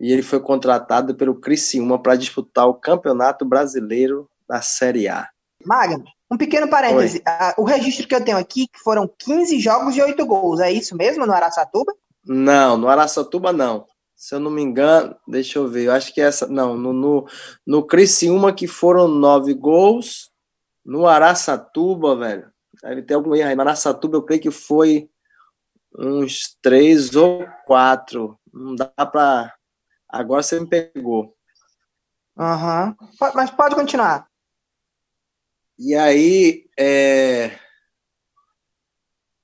e 0.00 0.10
ele 0.10 0.22
foi 0.22 0.40
contratado 0.40 1.14
pelo 1.14 1.38
Criciúma 1.38 2.02
para 2.02 2.16
disputar 2.16 2.66
o 2.66 2.74
Campeonato 2.74 3.44
Brasileiro 3.44 4.28
da 4.48 4.62
Série 4.62 5.06
A. 5.06 5.28
Magno, 5.64 6.04
um 6.30 6.38
pequeno 6.38 6.68
parêntese. 6.68 7.22
o 7.58 7.64
registro 7.64 8.08
que 8.08 8.14
eu 8.14 8.24
tenho 8.24 8.38
aqui 8.38 8.66
foram 8.82 9.06
15 9.18 9.60
jogos 9.60 9.94
e 9.94 10.02
8 10.02 10.24
gols. 10.24 10.58
É 10.58 10.72
isso 10.72 10.96
mesmo 10.96 11.26
no 11.26 11.34
Araçatuba? 11.34 11.92
Não, 12.24 12.78
no 12.78 12.88
Araçatuba 12.88 13.52
não. 13.52 13.86
Se 14.20 14.34
eu 14.34 14.38
não 14.38 14.50
me 14.50 14.60
engano, 14.60 15.16
deixa 15.26 15.58
eu 15.58 15.66
ver. 15.66 15.86
Eu 15.86 15.92
acho 15.92 16.12
que 16.12 16.20
essa. 16.20 16.46
Não, 16.46 16.76
no, 16.76 16.92
no, 16.92 17.26
no 17.66 17.86
Criciúma 17.86 18.52
que 18.52 18.66
foram 18.66 19.08
9 19.08 19.54
gols. 19.54 20.30
No 20.84 21.06
Araçatuba, 21.06 22.14
velho. 22.14 22.52
Deve 22.82 23.00
ter 23.00 23.14
algum 23.14 23.34
erro 23.34 23.48
aí. 23.48 23.54
No 23.54 23.62
Araçatuba 23.62 24.18
eu 24.18 24.22
creio 24.22 24.42
que 24.42 24.50
foi 24.50 25.08
uns 25.98 26.54
3 26.60 27.16
ou 27.16 27.46
4. 27.64 28.38
Não 28.52 28.74
dá 28.74 28.90
para 29.06 29.54
Agora 30.06 30.42
você 30.42 30.60
me 30.60 30.66
pegou. 30.66 31.34
Aham. 32.38 32.94
Uhum. 33.00 33.30
Mas 33.34 33.50
pode 33.50 33.74
continuar. 33.74 34.28
E 35.78 35.94
aí, 35.94 36.68
é... 36.78 37.58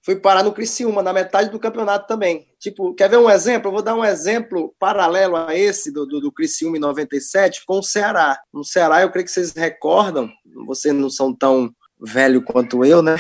fui 0.07 0.15
parar 0.15 0.45
no 0.45 0.53
Criciúma, 0.53 1.03
na 1.03 1.13
metade 1.13 1.51
do 1.51 1.59
campeonato 1.59 2.07
também. 2.07 2.47
Tipo, 2.61 2.95
quer 2.95 3.11
ver 3.11 3.19
um 3.19 3.29
exemplo? 3.29 3.67
Eu 3.67 3.73
vou 3.73 3.83
dar 3.83 3.97
um 3.97 4.05
exemplo 4.05 4.73
paralelo 4.79 5.35
a 5.35 5.53
esse 5.53 5.91
do, 5.91 6.07
do, 6.07 6.21
do 6.21 6.31
Criciúma 6.31 6.77
em 6.77 6.81
97 6.81 7.67
com 7.67 7.81
o 7.81 7.83
Ceará. 7.83 8.39
No 8.55 8.63
Ceará, 8.63 9.03
eu 9.03 9.11
creio 9.11 9.27
que 9.27 9.33
vocês 9.33 9.51
recordam, 9.51 10.31
vocês 10.65 10.95
não 10.95 11.11
são 11.11 11.35
tão 11.35 11.73
velho 12.01 12.41
quanto 12.41 12.85
eu, 12.85 13.03
né? 13.03 13.17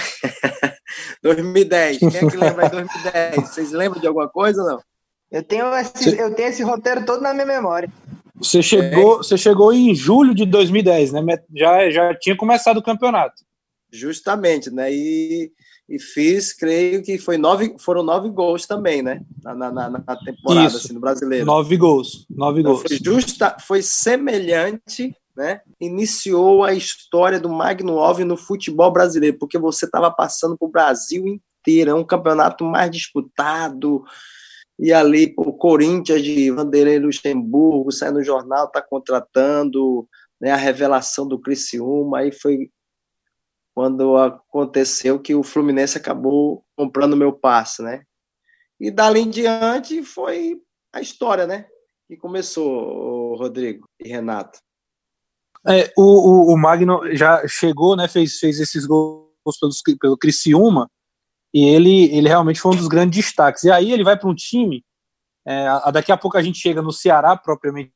2010. 1.24 1.98
Quem 1.98 2.08
é 2.08 2.30
que 2.30 2.36
lembra 2.36 2.66
de 2.66 2.76
2010? 2.76 3.48
Vocês 3.48 3.72
lembram 3.72 4.00
de 4.00 4.06
alguma 4.06 4.28
coisa 4.28 4.62
ou 4.62 4.68
não? 4.68 4.80
Eu 5.28 5.42
tenho, 5.42 5.66
esse, 5.74 6.16
eu 6.16 6.32
tenho 6.36 6.50
esse 6.50 6.62
roteiro 6.62 7.04
todo 7.04 7.20
na 7.20 7.34
minha 7.34 7.46
memória. 7.46 7.90
Você 8.36 8.62
chegou, 8.62 9.14
é. 9.14 9.16
você 9.18 9.36
chegou 9.36 9.72
em 9.72 9.92
julho 9.92 10.32
de 10.32 10.46
2010, 10.46 11.10
né? 11.10 11.20
Já, 11.52 11.90
já 11.90 12.14
tinha 12.14 12.36
começado 12.36 12.76
o 12.76 12.82
campeonato. 12.82 13.44
Justamente, 13.90 14.70
né? 14.70 14.92
E, 14.92 15.50
e 15.88 15.98
fiz, 16.00 16.52
creio 16.52 17.02
que 17.02 17.16
foi 17.16 17.38
nove, 17.38 17.76
foram 17.78 18.02
nove 18.02 18.28
gols 18.30 18.66
também, 18.66 19.02
né? 19.02 19.22
Na, 19.42 19.54
na, 19.54 19.88
na 19.90 20.16
temporada, 20.24 20.68
Isso. 20.68 20.78
assim, 20.78 20.92
no 20.92 21.00
brasileiro. 21.00 21.46
Nove 21.46 21.76
gols. 21.76 22.26
Nove 22.28 22.60
então, 22.60 22.72
gols. 22.72 22.84
Foi, 22.88 22.98
justa, 23.02 23.56
foi 23.60 23.82
semelhante, 23.82 25.14
né? 25.36 25.60
Iniciou 25.80 26.64
a 26.64 26.74
história 26.74 27.38
do 27.38 27.48
Magno 27.48 27.98
Alves 27.98 28.26
no 28.26 28.36
futebol 28.36 28.92
brasileiro, 28.92 29.38
porque 29.38 29.58
você 29.58 29.84
estava 29.84 30.10
passando 30.10 30.56
para 30.58 30.66
o 30.66 30.70
Brasil 30.70 31.24
inteiro, 31.26 31.90
é 31.90 31.94
um 31.94 32.04
campeonato 32.04 32.64
mais 32.64 32.90
disputado 32.90 34.02
e 34.78 34.92
ali 34.92 35.32
o 35.38 35.52
Corinthians 35.52 36.22
de 36.22 36.50
Vanderlei 36.50 36.98
Luxemburgo 36.98 37.90
sai 37.90 38.10
no 38.10 38.22
jornal, 38.22 38.66
está 38.66 38.82
contratando, 38.82 40.06
né, 40.40 40.50
a 40.50 40.56
revelação 40.56 41.26
do 41.26 41.40
Criciúma, 41.40 42.18
aí 42.18 42.32
foi 42.32 42.70
quando 43.76 44.16
aconteceu 44.16 45.20
que 45.20 45.34
o 45.34 45.42
Fluminense 45.42 45.98
acabou 45.98 46.64
comprando 46.74 47.14
meu 47.14 47.30
passe, 47.30 47.82
né? 47.82 48.04
E 48.80 48.90
dali 48.90 49.20
em 49.20 49.28
diante 49.28 50.02
foi 50.02 50.58
a 50.90 51.02
história, 51.02 51.46
né? 51.46 51.66
Que 52.08 52.16
começou, 52.16 53.36
Rodrigo 53.36 53.86
e 54.00 54.08
Renato. 54.08 54.60
É, 55.68 55.92
o, 55.94 56.02
o, 56.02 56.54
o 56.54 56.56
Magno 56.56 57.14
já 57.14 57.46
chegou, 57.46 57.94
né? 57.94 58.08
Fez, 58.08 58.38
fez 58.38 58.60
esses 58.60 58.86
gols 58.86 59.28
pelo, 60.00 60.16
Criciúma, 60.16 60.90
e 61.52 61.68
ele, 61.68 62.16
ele 62.16 62.28
realmente 62.28 62.60
foi 62.60 62.72
um 62.72 62.78
dos 62.78 62.88
grandes 62.88 63.26
destaques. 63.26 63.64
E 63.64 63.70
aí 63.70 63.92
ele 63.92 64.02
vai 64.02 64.18
para 64.18 64.30
um 64.30 64.34
time, 64.34 64.82
é, 65.46 65.66
daqui 65.92 66.10
a 66.10 66.16
pouco 66.16 66.38
a 66.38 66.42
gente 66.42 66.58
chega 66.58 66.80
no 66.80 66.92
Ceará, 66.92 67.36
propriamente 67.36 67.92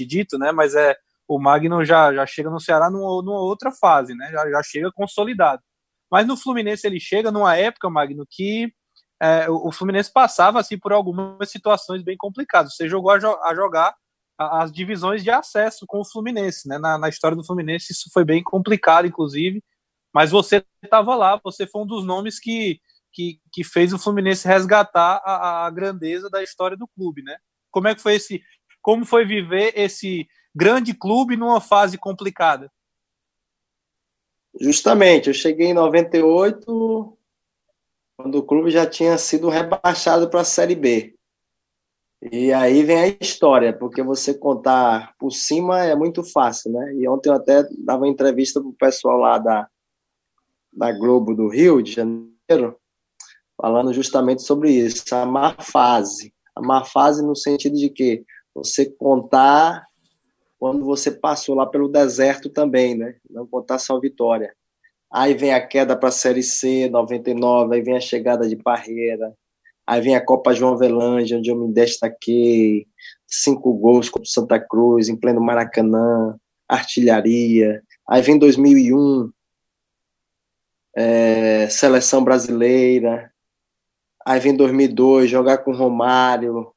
dito, 0.00 0.36
né? 0.36 0.52
Mas 0.52 0.74
é 0.74 0.94
o 1.28 1.38
Magno 1.38 1.84
já, 1.84 2.12
já 2.14 2.26
chega 2.26 2.48
no 2.48 2.58
Ceará 2.58 2.90
numa, 2.90 3.22
numa 3.22 3.40
outra 3.40 3.70
fase, 3.70 4.14
né? 4.14 4.30
Já, 4.32 4.50
já 4.50 4.62
chega 4.62 4.90
consolidado. 4.90 5.62
Mas 6.10 6.26
no 6.26 6.36
Fluminense 6.36 6.86
ele 6.86 6.98
chega 6.98 7.30
numa 7.30 7.54
época, 7.54 7.90
Magno, 7.90 8.26
que 8.28 8.72
é, 9.20 9.48
o 9.50 9.70
Fluminense 9.70 10.10
passava 10.10 10.58
assim 10.58 10.78
por 10.78 10.92
algumas 10.92 11.50
situações 11.50 12.02
bem 12.02 12.16
complicadas. 12.16 12.74
Você 12.74 12.88
jogou 12.88 13.10
a, 13.10 13.18
jo 13.18 13.28
a 13.44 13.54
jogar 13.54 13.94
as 14.38 14.72
divisões 14.72 15.22
de 15.22 15.30
acesso 15.30 15.84
com 15.86 16.00
o 16.00 16.04
Fluminense, 16.04 16.66
né? 16.66 16.78
Na, 16.78 16.96
na, 16.96 17.08
história 17.08 17.36
do 17.36 17.44
Fluminense 17.44 17.92
isso 17.92 18.08
foi 18.12 18.24
bem 18.24 18.42
complicado, 18.42 19.06
inclusive. 19.06 19.62
Mas 20.14 20.30
você 20.30 20.64
estava 20.82 21.14
lá, 21.14 21.38
você 21.44 21.66
foi 21.66 21.82
um 21.82 21.86
dos 21.86 22.06
nomes 22.06 22.40
que, 22.40 22.80
que, 23.12 23.40
que 23.52 23.64
fez 23.64 23.92
o 23.92 23.98
Fluminense 23.98 24.48
resgatar 24.48 25.20
a, 25.24 25.66
a, 25.66 25.70
grandeza 25.70 26.30
da 26.30 26.42
história 26.42 26.76
do 26.76 26.88
clube, 26.88 27.22
né? 27.22 27.36
Como 27.70 27.88
é 27.88 27.94
que 27.94 28.00
foi 28.00 28.14
esse, 28.14 28.42
como 28.80 29.04
foi 29.04 29.26
viver 29.26 29.72
esse 29.76 30.26
grande 30.58 30.92
clube 30.92 31.36
numa 31.36 31.60
fase 31.60 31.96
complicada? 31.96 32.70
Justamente, 34.60 35.28
eu 35.28 35.34
cheguei 35.34 35.68
em 35.68 35.74
98, 35.74 37.16
quando 38.16 38.34
o 38.38 38.42
clube 38.42 38.68
já 38.68 38.84
tinha 38.84 39.16
sido 39.16 39.48
rebaixado 39.48 40.28
para 40.28 40.40
a 40.40 40.44
Série 40.44 40.74
B. 40.74 41.14
E 42.20 42.52
aí 42.52 42.82
vem 42.82 42.98
a 42.98 43.06
história, 43.20 43.72
porque 43.72 44.02
você 44.02 44.34
contar 44.34 45.14
por 45.16 45.30
cima 45.30 45.84
é 45.84 45.94
muito 45.94 46.24
fácil, 46.24 46.72
né? 46.72 46.92
E 46.96 47.08
ontem 47.08 47.28
eu 47.28 47.34
até 47.34 47.62
dava 47.78 48.02
uma 48.02 48.08
entrevista 48.08 48.60
para 48.60 48.68
o 48.68 48.72
pessoal 48.72 49.16
lá 49.16 49.38
da, 49.38 49.68
da 50.72 50.90
Globo 50.90 51.36
do 51.36 51.46
Rio 51.46 51.80
de 51.80 51.92
Janeiro, 51.92 52.76
falando 53.56 53.92
justamente 53.92 54.42
sobre 54.42 54.72
isso, 54.72 55.14
a 55.14 55.24
má 55.24 55.54
fase. 55.60 56.34
A 56.56 56.60
má 56.60 56.84
fase 56.84 57.24
no 57.24 57.36
sentido 57.36 57.76
de 57.76 57.88
que 57.88 58.24
você 58.52 58.86
contar 58.86 59.87
quando 60.58 60.84
você 60.84 61.10
passou 61.10 61.54
lá 61.54 61.66
pelo 61.66 61.88
deserto 61.88 62.48
também, 62.50 62.96
né? 62.96 63.14
Não 63.30 63.46
contar 63.46 63.78
só 63.78 63.98
vitória. 64.00 64.54
Aí 65.10 65.34
vem 65.34 65.54
a 65.54 65.66
queda 65.66 65.96
para 65.96 66.10
a 66.10 66.12
Série 66.12 66.42
C, 66.42 66.88
99, 66.90 67.76
aí 67.76 67.82
vem 67.82 67.96
a 67.96 68.00
chegada 68.00 68.46
de 68.46 68.56
Parreira, 68.56 69.32
aí 69.86 70.00
vem 70.02 70.14
a 70.14 70.24
Copa 70.24 70.52
João 70.52 70.74
Avelange, 70.74 71.34
onde 71.34 71.50
eu 71.50 71.56
me 71.56 71.72
destaquei, 71.72 72.86
cinco 73.26 73.72
gols 73.72 74.10
contra 74.10 74.26
o 74.26 74.30
Santa 74.30 74.60
Cruz, 74.60 75.08
em 75.08 75.16
pleno 75.16 75.40
Maracanã, 75.40 76.36
artilharia. 76.68 77.82
Aí 78.06 78.20
vem 78.20 78.38
2001, 78.38 79.30
é, 80.94 81.68
seleção 81.70 82.22
brasileira. 82.22 83.32
Aí 84.26 84.40
vem 84.40 84.54
2002, 84.54 85.30
jogar 85.30 85.58
com 85.58 85.72
Romário, 85.72 86.70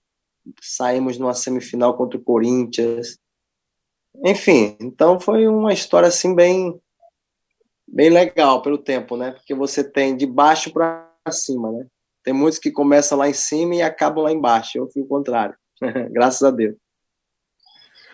saímos 0.62 1.18
numa 1.18 1.34
semifinal 1.34 1.98
contra 1.98 2.18
o 2.18 2.24
Corinthians. 2.24 3.18
Enfim, 4.24 4.77
então 4.80 5.20
foi 5.20 5.48
uma 5.48 5.74
história 5.74 6.08
assim 6.08 6.36
bem 6.36 6.80
bem 7.88 8.10
legal 8.10 8.62
pelo 8.62 8.77
tempo, 8.77 9.18
né? 9.18 9.32
Porque 9.32 9.53
você 9.53 9.84
tem 9.84 10.15
de 10.15 10.25
baixo 10.25 10.72
para 10.72 11.10
cima, 11.30 11.72
né? 11.72 11.86
Tem 12.24 12.34
muitos 12.34 12.60
que 12.60 12.72
começam 12.72 13.18
lá 13.18 13.27
em 13.27 13.34
cima 13.34 13.75
e 13.75 13.82
acabam 13.82 14.24
lá 14.24 14.32
embaixo. 14.32 14.77
Eu 14.77 14.89
fui 14.89 15.01
o 15.01 15.08
contrário. 15.08 15.56
Graças 16.12 16.44
a 16.44 16.51
Deus. 16.51 16.75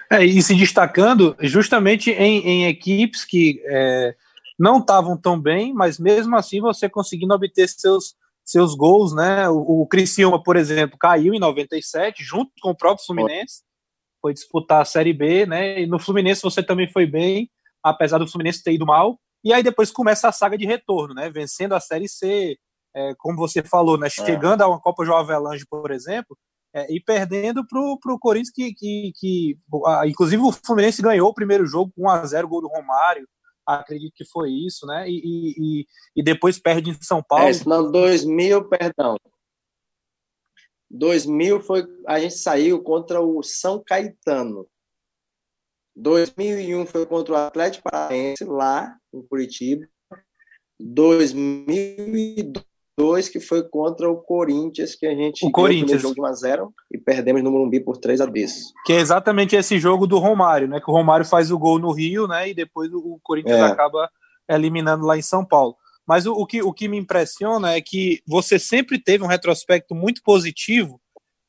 É, 0.09 0.23
e 0.23 0.41
se 0.41 0.55
destacando 0.55 1.35
justamente 1.41 2.11
em, 2.11 2.39
em 2.39 2.65
equipes 2.67 3.25
que 3.25 3.61
é, 3.65 4.15
não 4.57 4.79
estavam 4.79 5.17
tão 5.17 5.39
bem, 5.39 5.73
mas 5.73 5.99
mesmo 5.99 6.35
assim 6.35 6.61
você 6.61 6.87
conseguindo 6.87 7.33
obter 7.33 7.67
seus, 7.67 8.15
seus 8.43 8.73
gols, 8.73 9.13
né? 9.13 9.49
O, 9.49 9.81
o 9.81 9.87
Criciúma, 9.87 10.41
por 10.41 10.55
exemplo, 10.55 10.97
caiu 10.97 11.33
em 11.33 11.39
97, 11.39 12.23
junto 12.23 12.51
com 12.61 12.69
o 12.69 12.75
próprio 12.75 13.05
Fluminense, 13.05 13.63
foi 14.27 14.33
disputar 14.33 14.81
a 14.81 14.85
Série 14.85 15.13
B, 15.13 15.45
né? 15.45 15.81
E 15.81 15.87
no 15.87 15.97
Fluminense 15.97 16.41
você 16.41 16.61
também 16.61 16.91
foi 16.91 17.05
bem, 17.05 17.49
apesar 17.81 18.17
do 18.17 18.27
Fluminense 18.27 18.63
ter 18.63 18.73
ido 18.73 18.85
mal. 18.85 19.17
E 19.43 19.53
aí 19.53 19.63
depois 19.63 19.89
começa 19.89 20.27
a 20.27 20.31
saga 20.33 20.57
de 20.57 20.65
retorno, 20.65 21.13
né? 21.13 21.29
Vencendo 21.29 21.73
a 21.73 21.79
Série 21.79 22.09
C, 22.09 22.57
é, 22.93 23.13
como 23.17 23.37
você 23.37 23.63
falou, 23.63 23.97
né? 23.97 24.07
É. 24.07 24.09
Chegando 24.09 24.61
a 24.61 24.67
uma 24.67 24.81
Copa 24.81 25.05
João 25.05 25.17
Avelange, 25.17 25.65
por 25.69 25.91
exemplo, 25.91 26.37
é, 26.75 26.93
e 26.93 26.99
perdendo 26.99 27.65
para 27.65 27.79
o 27.79 28.19
Corinthians, 28.19 28.51
que, 28.53 28.73
que, 28.73 29.11
que 29.15 29.57
inclusive 30.05 30.43
o 30.43 30.51
Fluminense 30.51 31.01
ganhou 31.01 31.29
o 31.29 31.33
primeiro 31.33 31.65
jogo 31.65 31.91
com 31.95 32.03
1 32.03 32.09
a 32.09 32.25
0 32.25 32.47
gol 32.47 32.61
do 32.61 32.67
Romário 32.67 33.25
acredito 33.65 34.13
que 34.15 34.23
foi 34.23 34.49
isso, 34.49 34.85
né? 34.85 35.09
E, 35.09 35.53
e, 35.57 35.85
e 36.15 36.23
depois 36.23 36.57
perde 36.57 36.91
em 36.91 36.97
São 37.01 37.21
Paulo. 37.21 37.49
É, 37.49 37.51
não, 37.65 37.91
2000, 37.91 38.69
perdão. 38.69 39.17
2000 40.89 41.61
foi 41.61 41.85
a 42.05 42.19
gente 42.19 42.37
saiu 42.37 42.81
contra 42.81 43.21
o 43.21 43.43
São 43.43 43.83
Caetano. 43.85 44.65
2001 45.95 46.85
foi 46.85 47.05
contra 47.05 47.33
o 47.33 47.37
Atlético 47.37 47.89
Paranaense 47.89 48.43
lá 48.45 48.95
em 49.13 49.21
Curitiba. 49.23 49.87
2002 50.79 53.29
que 53.29 53.39
foi 53.39 53.67
contra 53.67 54.09
o 54.09 54.17
Corinthians 54.17 54.95
que 54.95 55.05
a 55.07 55.15
gente 55.15 55.45
o 55.45 55.51
Corinthians 55.51 56.01
jogo 56.01 56.15
de 56.15 56.21
1 56.21 56.25
a 56.25 56.33
0 56.33 56.73
e 56.91 56.97
perdemos 56.99 57.43
no 57.43 57.51
Morumbi 57.51 57.79
por 57.79 57.97
3 57.97 58.21
a 58.21 58.25
2. 58.25 58.73
Que 58.85 58.93
é 58.93 58.99
exatamente 58.99 59.55
esse 59.55 59.79
jogo 59.79 60.05
do 60.05 60.19
Romário, 60.19 60.67
né? 60.67 60.79
Que 60.79 60.89
o 60.89 60.93
Romário 60.93 61.25
faz 61.25 61.51
o 61.51 61.57
gol 61.57 61.79
no 61.79 61.91
Rio, 61.91 62.27
né? 62.27 62.49
E 62.49 62.53
depois 62.53 62.93
o 62.93 63.19
Corinthians 63.23 63.57
é. 63.57 63.63
acaba 63.63 64.09
eliminando 64.47 65.05
lá 65.05 65.17
em 65.17 65.21
São 65.21 65.43
Paulo. 65.43 65.75
Mas 66.07 66.25
o, 66.25 66.33
o, 66.33 66.45
que, 66.45 66.61
o 66.61 66.71
que 66.71 66.87
me 66.87 66.97
impressiona 66.97 67.73
é 67.73 67.81
que 67.81 68.21
você 68.25 68.57
sempre 68.57 68.97
teve 68.97 69.23
um 69.23 69.27
retrospecto 69.27 69.93
muito 69.93 70.23
positivo, 70.23 71.01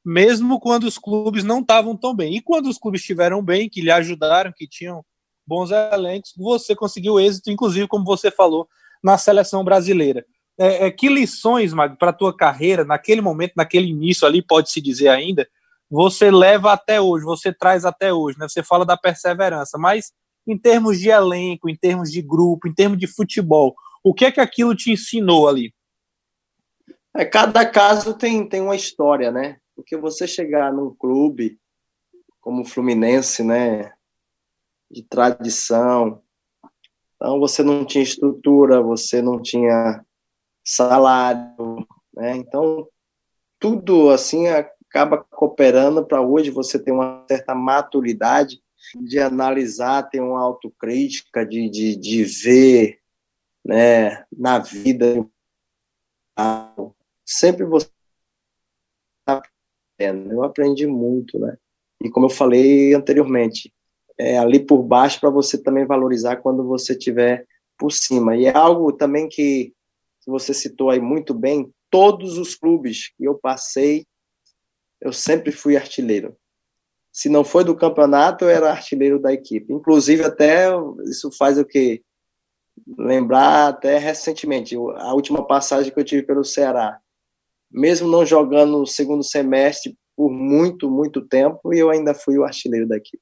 mesmo 0.05 0.59
quando 0.59 0.85
os 0.85 0.99
clubes 0.99 1.45
não 1.45 1.61
estavam 1.61 1.97
tão 1.97 2.15
bem. 2.15 2.37
E 2.37 2.41
quando 2.41 2.67
os 2.69 2.79
clubes 2.79 3.00
estiveram 3.00 3.43
bem, 3.43 3.69
que 3.69 3.81
lhe 3.81 3.91
ajudaram, 3.91 4.53
que 4.55 4.67
tinham 4.67 5.05
bons 5.47 5.71
elencos, 5.71 6.33
você 6.37 6.75
conseguiu 6.75 7.21
êxito, 7.21 7.50
inclusive, 7.50 7.87
como 7.87 8.05
você 8.05 8.31
falou, 8.31 8.69
na 9.03 9.17
seleção 9.17 9.62
brasileira. 9.62 10.27
É, 10.59 10.87
é, 10.87 10.91
que 10.91 11.09
lições, 11.09 11.73
Mag, 11.73 11.97
para 11.97 12.11
a 12.11 12.12
tua 12.12 12.37
carreira, 12.37 12.85
naquele 12.85 13.21
momento, 13.21 13.53
naquele 13.57 13.87
início 13.87 14.27
ali, 14.27 14.43
pode-se 14.43 14.81
dizer 14.81 15.09
ainda, 15.09 15.49
você 15.88 16.31
leva 16.31 16.73
até 16.73 17.00
hoje, 17.00 17.25
você 17.25 17.53
traz 17.53 17.85
até 17.85 18.12
hoje, 18.12 18.38
né? 18.38 18.49
Você 18.49 18.62
fala 18.62 18.85
da 18.85 18.97
perseverança, 18.97 19.79
mas 19.79 20.12
em 20.47 20.59
termos 20.59 20.99
de 20.99 21.09
elenco, 21.11 21.69
em 21.69 21.77
termos 21.77 22.11
de 22.11 22.21
grupo, 22.21 22.67
em 22.67 22.75
termos 22.75 22.99
de 22.99 23.07
futebol, 23.07 23.75
o 24.02 24.14
que 24.14 24.25
é 24.25 24.33
que 24.33 24.40
aquilo 24.40 24.75
te 24.75 24.93
ensinou 24.93 25.49
ali? 25.49 25.75
É, 27.14 27.25
cada 27.25 27.64
caso 27.67 28.14
tem, 28.14 28.49
tem 28.49 28.61
uma 28.61 28.76
história, 28.76 29.31
né? 29.31 29.59
Porque 29.75 29.97
você 29.97 30.26
chegar 30.26 30.73
num 30.73 30.95
clube 30.95 31.59
como 32.40 32.62
o 32.62 32.64
Fluminense, 32.64 33.43
né? 33.43 33.93
De 34.90 35.02
tradição, 35.02 36.23
então 37.19 37.40
você 37.40 37.64
não 37.64 37.85
tinha 37.85 38.02
estrutura, 38.02 38.81
você 38.81 39.21
não 39.21 39.43
tinha 39.43 40.05
salário, 40.64 41.87
né? 42.14 42.37
Então 42.37 42.88
tudo 43.59 44.11
assim 44.11 44.47
acaba 44.47 45.19
cooperando 45.19 46.07
para 46.07 46.23
hoje 46.23 46.50
você 46.50 46.78
ter 46.78 46.93
uma 46.93 47.25
certa 47.28 47.57
maturidade 47.57 48.62
de 49.00 49.19
analisar, 49.19 50.09
ter 50.09 50.21
uma 50.21 50.40
autocrítica, 50.40 51.45
de, 51.45 51.69
de, 51.69 51.97
de 51.97 52.25
ver 52.25 53.00
né, 53.69 54.25
na 54.33 54.59
vida. 54.59 55.29
Sempre 57.27 57.67
você 57.67 57.91
aprendendo. 59.27 60.33
Eu 60.33 60.43
aprendi 60.43 60.87
muito, 60.87 61.39
né? 61.39 61.59
E 62.03 62.09
como 62.09 62.27
eu 62.27 62.31
falei 62.31 62.95
anteriormente, 62.95 63.71
é 64.17 64.39
ali 64.39 64.59
por 64.59 64.83
baixo 64.83 65.21
para 65.21 65.29
você 65.29 65.63
também 65.63 65.85
valorizar 65.85 66.37
quando 66.37 66.67
você 66.67 66.95
estiver 66.95 67.47
por 67.77 67.93
cima. 67.93 68.35
E 68.35 68.47
é 68.47 68.57
algo 68.57 68.91
também 68.91 69.29
que, 69.29 69.75
que 70.23 70.31
você 70.31 70.55
citou 70.55 70.89
aí 70.89 71.01
muito 71.01 71.35
bem, 71.35 71.71
todos 71.91 72.39
os 72.39 72.55
clubes 72.55 73.13
que 73.17 73.25
eu 73.25 73.35
passei, 73.35 74.07
eu 75.01 75.13
sempre 75.13 75.53
fui 75.53 75.77
artilheiro. 75.77 76.35
Se 77.12 77.29
não 77.29 77.45
foi 77.45 77.64
do 77.64 77.77
campeonato, 77.77 78.45
eu 78.45 78.51
era 78.51 78.71
artilheiro 78.71 79.19
da 79.21 79.33
equipe. 79.33 79.73
Inclusive, 79.73 80.25
até 80.25 80.69
isso 81.05 81.31
faz 81.33 81.59
o 81.59 81.64
quê? 81.64 82.03
Lembrar 82.96 83.68
até 83.68 83.98
recentemente, 83.98 84.74
a 84.77 85.12
última 85.12 85.46
passagem 85.46 85.92
que 85.92 85.98
eu 85.98 86.05
tive 86.05 86.22
pelo 86.22 86.44
Ceará. 86.44 86.98
Mesmo 87.70 88.09
não 88.09 88.24
jogando 88.24 88.79
no 88.79 88.87
segundo 88.87 89.22
semestre 89.22 89.96
por 90.16 90.31
muito, 90.31 90.90
muito 90.90 91.20
tempo, 91.20 91.72
eu 91.72 91.90
ainda 91.90 92.14
fui 92.14 92.38
o 92.38 92.44
artilheiro 92.44 92.88
daqui. 92.88 93.18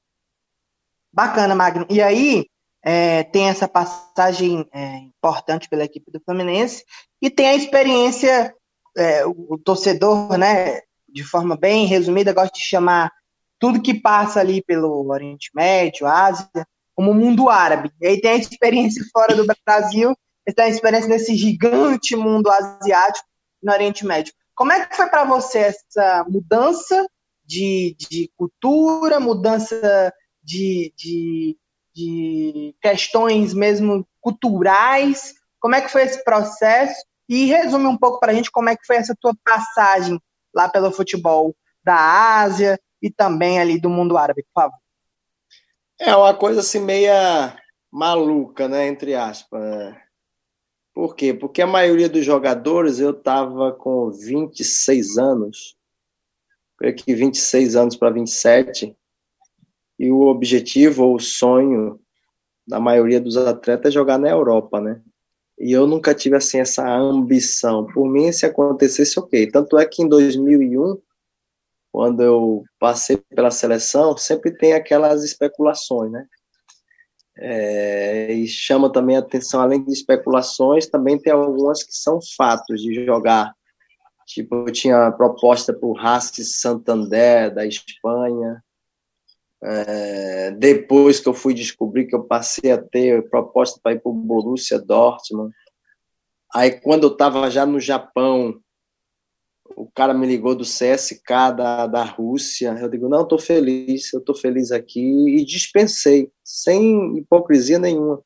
Bacana, 1.11 1.53
Magno. 1.53 1.85
E 1.89 2.01
aí, 2.01 2.45
é, 2.83 3.23
tem 3.23 3.49
essa 3.49 3.67
passagem 3.67 4.67
é, 4.73 4.97
importante 4.97 5.67
pela 5.67 5.83
equipe 5.83 6.11
do 6.11 6.21
Fluminense 6.21 6.83
e 7.21 7.29
tem 7.29 7.47
a 7.47 7.55
experiência, 7.55 8.53
é, 8.95 9.25
o, 9.25 9.47
o, 9.49 9.57
torcedor, 9.57 10.37
né, 10.37 10.81
de 11.07 11.23
forma 11.23 11.57
bem 11.57 11.85
resumida, 11.85 12.33
gosta 12.33 12.53
de 12.53 12.63
chamar 12.63 13.11
tudo 13.59 13.81
que 13.81 13.93
passa 13.93 14.39
ali 14.39 14.63
pelo 14.63 15.09
Oriente 15.09 15.49
Médio, 15.53 16.07
Ásia, 16.07 16.49
como 16.97 17.11
o 17.11 17.13
mundo 17.13 17.47
árabe. 17.47 17.91
E 18.01 18.07
aí 18.07 18.19
tem 18.19 18.31
a 18.31 18.35
experiência 18.37 19.05
fora 19.13 19.35
do 19.35 19.45
Brasil, 19.63 20.17
tem 20.55 20.65
a 20.65 20.69
experiência 20.69 21.07
nesse 21.07 21.35
gigante 21.35 22.15
mundo 22.15 22.49
asiático 22.49 23.27
no 23.61 23.71
Oriente 23.71 24.03
Médio. 24.03 24.33
Como 24.55 24.71
é 24.71 24.83
que 24.83 24.95
foi 24.95 25.07
para 25.07 25.23
você 25.23 25.59
essa 25.59 26.25
mudança 26.27 27.07
de, 27.45 27.95
de 27.99 28.31
cultura, 28.35 29.19
mudança 29.19 30.11
de, 30.41 30.91
de, 30.97 31.55
de 31.93 32.75
questões 32.81 33.53
mesmo 33.53 34.03
culturais? 34.19 35.35
Como 35.59 35.75
é 35.75 35.81
que 35.81 35.91
foi 35.91 36.01
esse 36.01 36.23
processo? 36.23 37.05
E 37.29 37.45
resume 37.45 37.85
um 37.85 37.97
pouco 37.97 38.19
para 38.19 38.31
a 38.31 38.35
gente 38.35 38.49
como 38.49 38.69
é 38.69 38.75
que 38.75 38.87
foi 38.87 38.95
essa 38.95 39.15
tua 39.21 39.35
passagem 39.45 40.19
lá 40.51 40.67
pelo 40.67 40.91
futebol 40.91 41.55
da 41.83 42.39
Ásia 42.39 42.79
e 43.03 43.11
também 43.11 43.59
ali 43.59 43.79
do 43.79 43.89
mundo 43.89 44.17
árabe, 44.17 44.43
por 44.51 44.63
favor. 44.63 44.86
É 45.99 46.15
uma 46.15 46.33
coisa 46.33 46.59
assim 46.59 46.79
meia 46.79 47.55
maluca, 47.91 48.67
né, 48.67 48.87
entre 48.87 49.15
aspas. 49.15 49.59
Né? 49.59 50.01
Por 50.93 51.15
quê? 51.15 51.33
Porque 51.33 51.61
a 51.61 51.67
maioria 51.67 52.09
dos 52.09 52.23
jogadores 52.23 52.99
eu 52.99 53.13
tava 53.13 53.71
com 53.71 54.11
26 54.11 55.17
anos, 55.17 55.75
creio 56.77 56.95
que 56.95 57.13
26 57.13 57.75
anos 57.75 57.95
para 57.95 58.11
27, 58.11 58.95
e 59.99 60.11
o 60.11 60.21
objetivo 60.21 61.05
ou 61.05 61.15
o 61.15 61.19
sonho 61.19 61.99
da 62.67 62.79
maioria 62.79 63.19
dos 63.19 63.37
atletas 63.37 63.89
é 63.89 63.93
jogar 63.93 64.19
na 64.19 64.29
Europa, 64.29 64.79
né? 64.79 65.01
E 65.59 65.71
eu 65.71 65.87
nunca 65.87 66.13
tive 66.13 66.35
assim 66.35 66.59
essa 66.59 66.87
ambição. 66.87 67.87
Por 67.87 68.07
mim, 68.07 68.31
se 68.31 68.45
acontecesse, 68.45 69.19
ok. 69.19 69.49
Tanto 69.49 69.77
é 69.79 69.85
que 69.85 70.03
em 70.03 70.07
2001 70.07 70.99
quando 71.97 72.21
eu 72.21 72.63
passei 72.79 73.17
pela 73.17 73.49
seleção, 73.49 74.15
sempre 74.15 74.55
tem 74.55 74.73
aquelas 74.73 75.23
especulações, 75.23 76.11
né? 76.11 76.27
É, 77.35 78.31
e 78.33 78.47
chama 78.47 78.91
também 78.91 79.15
a 79.15 79.19
atenção, 79.19 79.59
além 79.59 79.83
de 79.83 79.93
especulações, 79.93 80.85
também 80.85 81.17
tem 81.17 81.33
algumas 81.33 81.81
que 81.81 81.91
são 81.93 82.19
fatos 82.37 82.83
de 82.83 83.03
jogar. 83.03 83.51
Tipo, 84.27 84.67
eu 84.67 84.71
tinha 84.71 85.11
proposta 85.11 85.73
para 85.73 85.89
o 85.89 85.93
Racing 85.93 86.43
Santander, 86.43 87.51
da 87.51 87.65
Espanha. 87.65 88.63
É, 89.63 90.51
depois 90.51 91.19
que 91.19 91.27
eu 91.27 91.33
fui 91.33 91.55
descobrir 91.55 92.05
que 92.05 92.15
eu 92.15 92.25
passei 92.25 92.71
a 92.71 92.77
ter 92.79 93.27
proposta 93.27 93.79
para 93.81 93.93
ir 93.93 94.01
para 94.01 94.11
o 94.11 94.13
Borussia 94.13 94.77
Dortmund. 94.77 95.51
Aí, 96.53 96.79
quando 96.79 97.07
eu 97.07 97.11
estava 97.13 97.49
já 97.49 97.65
no 97.65 97.79
Japão, 97.79 98.61
o 99.77 99.87
cara 99.93 100.11
me 100.11 100.25
ligou 100.25 100.55
do 100.55 100.63
CSK 100.63 101.29
da, 101.55 101.85
da 101.85 102.03
Rússia. 102.03 102.75
Eu 102.81 102.89
digo, 102.89 103.07
não, 103.07 103.21
estou 103.21 103.37
feliz, 103.37 104.11
eu 104.11 104.19
estou 104.19 104.33
feliz 104.33 104.71
aqui. 104.71 104.99
E 104.99 105.45
dispensei, 105.45 106.31
sem 106.43 107.15
hipocrisia 107.15 107.77
nenhuma, 107.77 108.23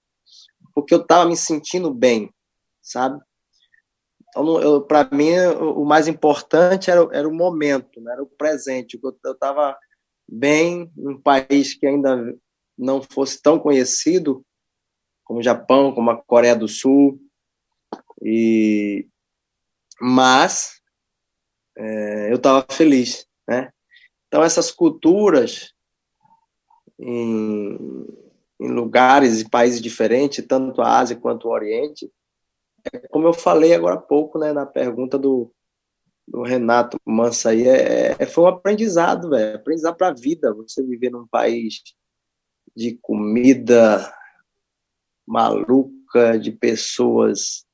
porque 0.74 0.94
eu 0.94 1.02
estava 1.02 1.30
me 1.30 1.36
sentindo 1.36 1.94
bem, 1.94 2.34
sabe? 2.82 3.22
Então, 4.30 4.82
para 4.84 5.10
mim, 5.12 5.36
o 5.76 5.84
mais 5.84 6.08
importante 6.08 6.90
era, 6.90 7.06
era 7.12 7.28
o 7.28 7.36
momento, 7.36 8.00
né? 8.00 8.14
era 8.14 8.24
o 8.24 8.28
presente. 8.28 8.98
Eu 9.04 9.34
estava 9.34 9.78
bem 10.26 10.90
num 10.96 11.20
país 11.20 11.74
que 11.74 11.86
ainda 11.86 12.34
não 12.78 13.02
fosse 13.02 13.42
tão 13.42 13.60
conhecido 13.60 14.42
como 15.26 15.42
o 15.42 15.44
Japão, 15.44 15.94
como 15.94 16.12
a 16.12 16.16
Coreia 16.16 16.56
do 16.56 16.70
Sul. 16.70 17.20
E 18.24 19.06
mas 20.00 20.81
é, 21.78 22.32
eu 22.32 22.36
estava 22.36 22.66
feliz, 22.72 23.26
né? 23.48 23.72
Então 24.28 24.44
essas 24.44 24.72
culturas 24.72 25.74
em, 27.00 28.08
em, 28.60 28.68
lugares 28.70 29.42
e 29.42 29.50
países 29.50 29.82
diferentes, 29.82 30.46
tanto 30.46 30.82
a 30.82 31.00
Ásia 31.00 31.16
quanto 31.16 31.48
o 31.48 31.52
Oriente, 31.52 32.12
é 32.94 33.00
como 33.10 33.28
eu 33.28 33.34
falei 33.34 33.74
agora 33.74 33.96
há 33.96 34.02
pouco, 34.02 34.40
né, 34.40 34.54
na 34.54 34.66
pergunta 34.66 35.18
do, 35.18 35.52
do 36.28 36.44
Renato 36.44 36.98
Mansa 37.06 37.50
aí, 37.50 37.68
é, 37.68 38.16
é 38.18 38.26
foi 38.26 38.46
um 38.46 38.48
aprendizado, 38.48 39.30
velho, 39.30 39.56
aprendizado 39.56 39.98
para 39.98 40.10
a 40.10 40.14
vida, 40.14 40.54
você 40.54 40.82
viver 40.84 41.12
num 41.12 41.28
país 41.28 41.82
de 42.76 42.98
comida 43.02 44.14
maluca, 45.28 46.38
de 46.40 46.52
pessoas 46.52 47.66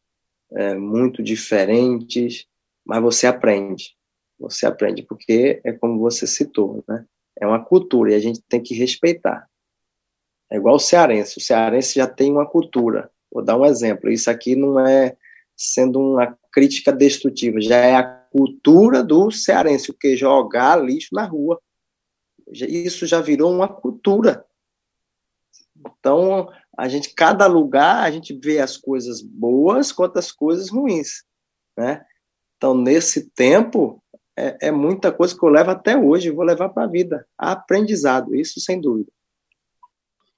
é, 0.52 0.76
muito 0.76 1.22
diferentes, 1.22 2.48
mas 2.88 3.02
você 3.02 3.28
aprende. 3.28 3.96
Você 4.40 4.66
aprende 4.66 5.04
porque 5.04 5.62
é 5.64 5.74
como 5.74 6.00
você 6.00 6.26
citou, 6.26 6.84
né? 6.88 7.06
É 7.40 7.46
uma 7.46 7.64
cultura 7.64 8.12
e 8.12 8.16
a 8.16 8.20
gente 8.20 8.42
tem 8.48 8.62
que 8.62 8.74
respeitar. 8.74 9.48
É 10.50 10.56
igual 10.56 10.76
o 10.76 10.80
cearense. 10.80 11.38
O 11.38 11.42
cearense 11.42 11.96
já 11.96 12.08
tem 12.08 12.32
uma 12.32 12.48
cultura. 12.48 13.12
Vou 13.32 13.44
dar 13.44 13.58
um 13.58 13.66
exemplo. 13.66 14.10
Isso 14.10 14.32
aqui 14.32 14.56
não 14.56 14.80
é 14.80 15.16
sendo 15.56 16.00
uma 16.00 16.38
crítica 16.52 16.92
destrutiva, 16.94 17.60
já 17.60 17.78
é 17.78 17.96
a 17.96 18.04
cultura 18.04 19.04
do 19.04 19.32
cearense, 19.32 19.90
o 19.90 19.94
que 19.94 20.16
jogar 20.16 20.76
lixo 20.82 21.10
na 21.14 21.26
rua. 21.26 21.60
Isso 22.52 23.06
já 23.06 23.20
virou 23.20 23.52
uma 23.52 23.68
cultura. 23.68 24.46
Então, 25.76 26.48
a 26.78 26.88
gente, 26.88 27.14
cada 27.14 27.48
lugar, 27.48 28.04
a 28.04 28.12
gente 28.12 28.34
vê 28.34 28.60
as 28.60 28.78
coisas 28.78 29.22
boas 29.22 29.92
quanto 29.92 30.18
as 30.18 30.32
coisas 30.32 30.70
ruins, 30.70 31.24
né? 31.78 32.06
Então, 32.58 32.76
nesse 32.76 33.30
tempo, 33.30 34.04
é, 34.36 34.68
é 34.68 34.72
muita 34.72 35.12
coisa 35.12 35.38
que 35.38 35.44
eu 35.44 35.50
levo 35.50 35.72
até 35.72 35.98
hoje, 35.98 36.32
vou 36.32 36.44
levar 36.44 36.70
para 36.70 36.84
a 36.84 36.88
vida. 36.88 37.26
Aprendizado, 37.38 38.36
isso 38.36 38.60
sem 38.60 38.82
dúvida. 38.82 39.12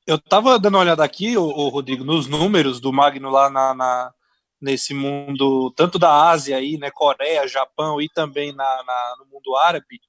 Eu 0.06 0.16
estava 0.16 0.58
dando 0.60 0.76
uma 0.76 0.82
olhada 0.82 1.04
aqui, 1.04 1.38
o, 1.38 1.44
o, 1.44 1.70
Rodrigo, 1.70 2.04
nos 2.04 2.28
números 2.28 2.80
do 2.80 2.92
Magno 2.92 3.30
lá 3.30 3.50
na, 3.50 3.74
na, 3.74 4.14
nesse 4.60 4.94
mundo, 4.94 5.72
tanto 5.76 6.00
da 6.00 6.30
Ásia 6.30 6.58
aí, 6.58 6.78
né, 6.78 6.90
Coreia, 6.90 7.48
Japão 7.48 8.02
e 8.02 8.10
também 8.10 8.52
na, 8.54 8.84
na 8.84 9.16
no 9.20 9.26
mundo 9.26 9.56
árabe, 9.56 10.02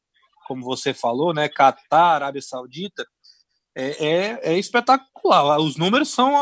como 0.46 0.64
você 0.64 0.94
falou, 0.94 1.35
né, 1.35 1.49
Catar, 1.49 2.14
Arábia 2.14 2.40
Saudita, 2.40 3.07
é, 3.75 4.07
é, 4.07 4.40
é 4.53 4.59
espetacular. 4.59 5.59
Os 5.59 5.77
números 5.77 6.09
são 6.09 6.35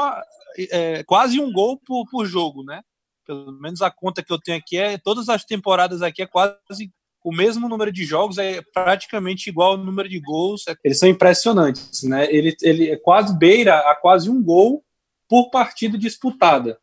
é, 0.71 1.03
quase 1.05 1.41
um 1.41 1.53
gol 1.53 1.79
por, 1.85 2.09
por 2.09 2.27
jogo, 2.27 2.63
né? 2.63 2.83
Pelo 3.29 3.53
menos 3.53 3.83
a 3.83 3.91
conta 3.91 4.23
que 4.23 4.33
eu 4.33 4.41
tenho 4.41 4.57
aqui 4.57 4.79
é 4.79 4.97
todas 4.97 5.29
as 5.29 5.45
temporadas 5.45 6.01
aqui 6.01 6.23
é 6.23 6.27
quase 6.27 6.91
o 7.23 7.31
mesmo 7.31 7.69
número 7.69 7.93
de 7.93 8.05
jogos 8.05 8.39
é 8.39 8.63
praticamente 8.73 9.51
igual 9.51 9.73
ao 9.73 9.77
número 9.77 10.09
de 10.09 10.19
gols. 10.19 10.65
Eles 10.83 10.99
são 10.99 11.07
impressionantes, 11.07 12.03
né? 12.05 12.27
Ele, 12.33 12.57
ele 12.63 12.91
é 12.91 12.97
quase 12.97 13.37
beira 13.37 13.81
a 13.81 13.95
quase 13.95 14.31
um 14.31 14.43
gol 14.43 14.83
por 15.29 15.51
partida 15.51 15.99
disputada. 15.99 16.79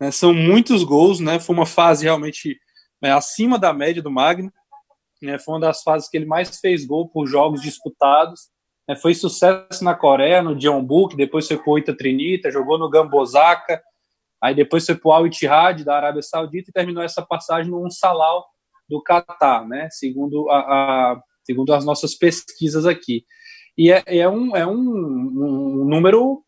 Né? 0.00 0.10
São 0.10 0.32
muitos 0.32 0.82
gols, 0.84 1.20
né? 1.20 1.38
Foi 1.38 1.54
uma 1.54 1.66
fase 1.66 2.04
realmente 2.04 2.58
né, 3.02 3.12
acima 3.12 3.58
da 3.58 3.74
média 3.74 4.02
do 4.02 4.10
Magno. 4.10 4.50
Né? 5.20 5.38
Foi 5.38 5.52
uma 5.52 5.60
das 5.60 5.82
fases 5.82 6.08
que 6.08 6.16
ele 6.16 6.24
mais 6.24 6.58
fez 6.60 6.86
gol 6.86 7.06
por 7.06 7.26
jogos 7.26 7.60
disputados. 7.60 8.48
Né? 8.88 8.96
Foi 8.96 9.12
sucesso 9.14 9.84
na 9.84 9.94
Coreia, 9.94 10.42
no 10.42 10.58
Jeonbuk, 10.58 11.14
depois 11.14 11.46
foi 11.46 11.58
para 11.58 11.70
o 11.70 11.78
Ita 11.78 11.94
Trinita, 11.94 12.50
jogou 12.50 12.78
no 12.78 12.88
Gambosaka, 12.88 13.82
aí 14.42 14.54
depois 14.54 14.86
foi 14.86 14.94
para 14.94 15.08
o 15.08 15.12
Al 15.12 15.26
Ittihad 15.26 15.84
da 15.84 15.96
Arábia 15.96 16.22
Saudita 16.22 16.70
e 16.70 16.72
terminou 16.72 17.02
essa 17.02 17.22
passagem 17.22 17.70
no 17.70 17.90
Salau 17.90 18.44
do 18.88 19.02
Catar, 19.02 19.66
né? 19.66 19.88
Segundo, 19.90 20.50
a, 20.50 20.58
a, 20.58 21.22
segundo 21.44 21.72
as 21.72 21.84
nossas 21.84 22.14
pesquisas 22.14 22.86
aqui. 22.86 23.24
E 23.78 23.92
é, 23.92 24.02
é, 24.06 24.28
um, 24.28 24.56
é 24.56 24.66
um, 24.66 24.72
um 24.72 25.84
número 25.84 26.42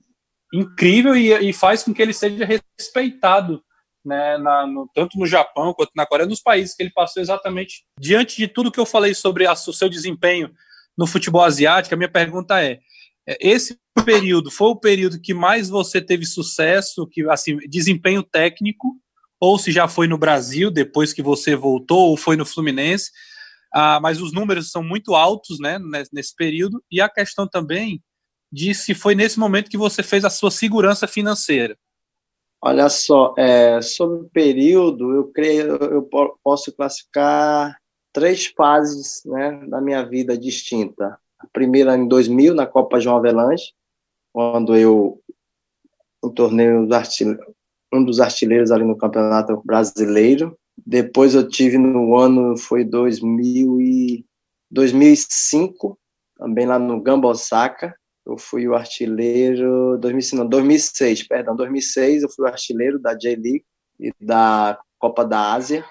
incrível 0.53 1.17
e, 1.17 1.33
e, 1.33 1.53
faz 1.53 1.83
com 1.83 1.95
que 1.95 2.03
ele 2.03 2.13
seja 2.13 2.45
respeitado 2.45 3.63
né, 4.05 4.37
na, 4.37 4.67
no, 4.67 4.91
tanto 4.95 5.19
no 5.19 5.25
Japão 5.25 5.73
quanto 5.73 5.93
na 5.95 6.05
Coreia, 6.05 6.29
nos 6.29 6.43
países 6.43 6.75
que 6.75 6.83
ele 6.83 6.91
passou 6.91 7.23
exatamente 7.23 7.85
diante 7.99 8.37
de 8.37 8.49
tudo 8.49 8.71
que 8.71 8.81
eu 8.81 8.85
falei 8.85 9.15
sobre 9.15 9.47
a, 9.47 9.53
o 9.53 9.57
seu 9.57 9.89
desempenho 9.89 10.51
no 10.99 11.07
futebol 11.07 11.43
asiático. 11.43 11.95
A 11.95 11.99
minha 11.99 12.11
pergunta 12.11 12.63
é 12.63 12.81
esse 13.27 13.79
período 14.05 14.51
foi 14.51 14.69
o 14.69 14.77
período 14.77 15.21
que 15.21 15.35
mais 15.35 15.69
você 15.69 16.01
teve 16.01 16.25
sucesso, 16.27 17.07
que 17.07 17.29
assim 17.29 17.57
desempenho 17.69 18.23
técnico, 18.23 18.97
ou 19.41 19.59
se 19.59 19.73
já 19.73 19.89
foi 19.89 20.07
no 20.07 20.19
Brasil, 20.19 20.71
depois 20.71 21.13
que 21.13 21.23
você 21.23 21.57
voltou, 21.57 22.11
ou 22.11 22.17
foi 22.17 22.37
no 22.37 22.47
Fluminense. 22.47 23.11
Ah, 23.75 23.99
mas 24.01 24.21
os 24.21 24.33
números 24.33 24.71
são 24.71 24.83
muito 24.83 25.15
altos 25.15 25.59
né, 25.59 25.79
nesse 26.13 26.35
período, 26.37 26.83
e 26.91 27.01
a 27.01 27.09
questão 27.09 27.49
também 27.49 28.03
de 28.53 28.75
se 28.75 28.95
foi 28.95 29.15
nesse 29.15 29.39
momento 29.39 29.71
que 29.71 29.79
você 29.79 30.03
fez 30.03 30.25
a 30.25 30.31
sua 30.31 30.51
segurança 30.51 31.09
financeira. 31.09 31.77
Olha 32.63 32.89
só, 32.89 33.35
é, 33.37 33.81
sobre 33.81 34.19
o 34.19 34.31
período, 34.31 35.13
eu 35.13 35.33
creio, 35.33 35.77
eu 35.77 36.09
posso 36.45 36.71
classificar 36.73 37.77
três 38.13 38.47
fases 38.47 39.23
né, 39.25 39.67
da 39.69 39.81
minha 39.81 40.05
vida 40.05 40.39
distinta. 40.39 41.19
A 41.43 41.47
primeira 41.53 41.97
em 41.97 42.07
2000, 42.07 42.55
na 42.55 42.67
Copa 42.67 43.01
João 43.01 43.17
Avelange, 43.17 43.73
quando 44.33 44.77
eu 44.77 45.21
tornei 46.35 46.69
um 46.73 48.05
dos 48.05 48.21
artilheiros 48.21 48.71
ali 48.71 48.85
no 48.85 48.97
Campeonato 48.97 49.61
Brasileiro. 49.65 50.57
Depois 50.87 51.35
eu 51.35 51.47
tive 51.47 51.77
no 51.77 52.17
ano, 52.17 52.57
foi 52.57 52.85
2000 52.85 53.81
e 53.81 54.25
2005, 54.71 55.99
também 56.39 56.67
lá 56.67 56.79
no 56.79 57.01
Gamba 57.03 57.29
Osaka. 57.29 57.95
Eu 58.25 58.39
fui 58.39 58.67
o 58.69 58.75
artilheiro, 58.75 59.99
2005, 59.99 60.43
não, 60.43 60.49
2006, 60.49 61.27
perdão, 61.27 61.57
2006 61.57 62.23
eu 62.23 62.31
fui 62.31 62.45
o 62.45 62.49
artilheiro 62.49 62.99
da 62.99 63.15
J-League 63.15 63.65
e 63.99 64.13
da 64.21 64.79
Copa 64.99 65.25
da 65.25 65.53
Ásia. 65.53 65.85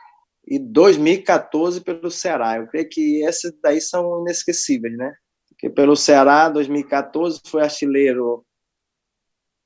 E 0.48 0.58
2014 0.58 1.82
pelo 1.82 2.10
Ceará. 2.10 2.58
Eu 2.58 2.68
creio 2.68 2.90
que 2.90 3.24
esses 3.24 3.54
daí 3.62 3.80
são 3.80 4.22
inesquecíveis, 4.22 4.98
né? 4.98 5.14
Porque 5.62 5.69
pelo 5.69 5.95
Ceará, 5.95 6.50
2014, 6.50 7.39
foi 7.45 7.62
artilheiro 7.62 8.43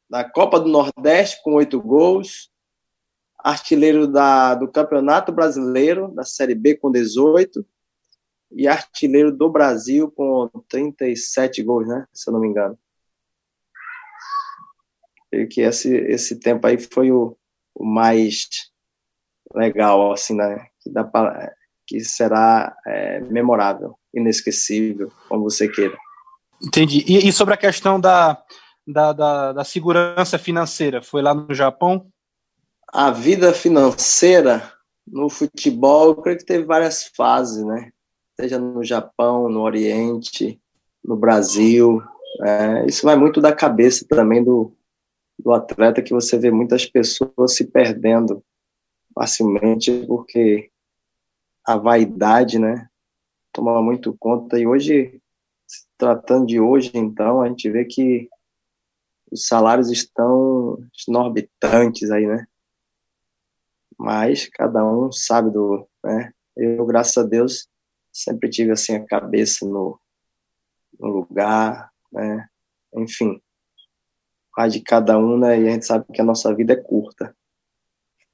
da 0.10 0.30
Copa 0.30 0.60
do 0.60 0.68
Nordeste 0.68 1.42
com 1.42 1.54
oito 1.54 1.82
gols, 1.82 2.52
artilheiro 3.40 4.06
da, 4.06 4.56
do 4.56 4.70
Campeonato 4.70 5.32
Brasileiro, 5.32 6.14
da 6.14 6.26
Série 6.26 6.54
B 6.54 6.76
com 6.76 6.92
18, 6.92 7.66
e 8.52 8.68
artilheiro 8.68 9.32
do 9.32 9.50
Brasil 9.50 10.12
com 10.12 10.50
37 10.68 11.64
gols, 11.64 11.88
né? 11.88 12.06
Se 12.12 12.30
eu 12.30 12.34
não 12.34 12.42
me 12.42 12.50
engano. 12.50 12.78
Que 15.50 15.62
esse, 15.62 15.96
esse 15.96 16.38
tempo 16.42 16.68
aí 16.68 16.78
foi 16.78 17.10
o, 17.10 17.38
o 17.74 17.86
mais 17.86 18.50
legal, 19.54 20.12
assim, 20.12 20.36
né? 20.36 20.68
Que, 20.82 20.90
dá 20.90 21.06
pra, 21.06 21.56
que 21.88 22.02
será 22.02 22.76
é, 22.86 23.22
memorável, 23.22 23.98
inesquecível, 24.16 25.12
como 25.28 25.44
você 25.44 25.68
queira. 25.68 25.98
Entendi. 26.62 27.04
E, 27.08 27.28
e 27.28 27.32
sobre 27.32 27.54
a 27.54 27.58
questão 27.58 28.00
da, 28.00 28.42
da, 28.88 29.14
da, 29.14 29.54
da 29.54 29.64
segurança 29.64 30.38
financeira? 30.38 31.02
Foi 31.02 31.22
lá 31.22 31.34
no 31.34 31.54
Japão? 31.54 32.08
A 32.88 33.12
vida 33.12 33.54
financeira 33.54 34.72
no 35.08 35.30
futebol, 35.30 36.08
eu 36.08 36.16
creio 36.16 36.38
que 36.38 36.46
teve 36.46 36.66
várias 36.66 37.12
fases, 37.16 37.64
né? 37.64 37.92
Seja 38.40 38.58
no 38.58 38.84
Japão, 38.84 39.50
no 39.50 39.62
Oriente, 39.62 40.60
no 41.04 41.16
Brasil. 41.16 42.02
É, 42.42 42.86
isso 42.86 43.06
vai 43.06 43.16
muito 43.16 43.40
da 43.40 43.54
cabeça 43.54 44.06
também 44.08 44.44
do, 44.44 44.76
do 45.38 45.54
atleta, 45.54 46.02
que 46.02 46.14
você 46.14 46.38
vê 46.38 46.52
muitas 46.52 46.86
pessoas 46.86 47.56
se 47.56 47.66
perdendo 47.66 48.44
facilmente 49.14 50.06
porque 50.06 50.70
a 51.66 51.78
vaidade, 51.78 52.60
né, 52.60 52.88
toma 53.56 53.82
muito 53.82 54.16
conta. 54.20 54.60
E 54.60 54.68
hoje, 54.68 55.22
tratando 55.98 56.46
de 56.46 56.60
hoje, 56.60 56.92
então, 56.94 57.42
a 57.42 57.48
gente 57.48 57.70
vê 57.72 57.86
que 57.86 58.30
os 59.32 59.48
salários 59.48 59.90
estão 59.90 60.78
exorbitantes 60.94 62.12
aí, 62.12 62.28
né? 62.28 62.46
Mas 63.98 64.50
cada 64.50 64.86
um 64.86 65.10
sabe 65.12 65.50
do, 65.50 65.88
né? 66.04 66.34
Eu, 66.56 66.86
graças 66.86 67.18
a 67.18 67.24
Deus, 67.24 67.68
sempre 68.12 68.50
tive 68.50 68.72
assim 68.72 68.96
a 68.96 69.06
cabeça 69.06 69.66
no, 69.66 69.98
no 71.00 71.08
lugar, 71.08 71.90
né? 72.12 72.48
Enfim, 72.94 73.42
a 74.58 74.68
de 74.68 74.82
cada 74.82 75.18
um, 75.18 75.38
né? 75.38 75.62
E 75.62 75.68
a 75.68 75.72
gente 75.72 75.86
sabe 75.86 76.06
que 76.14 76.22
a 76.22 76.26
nossa 76.26 76.54
vida 76.54 76.74
é 76.74 76.78
curta. 76.78 77.36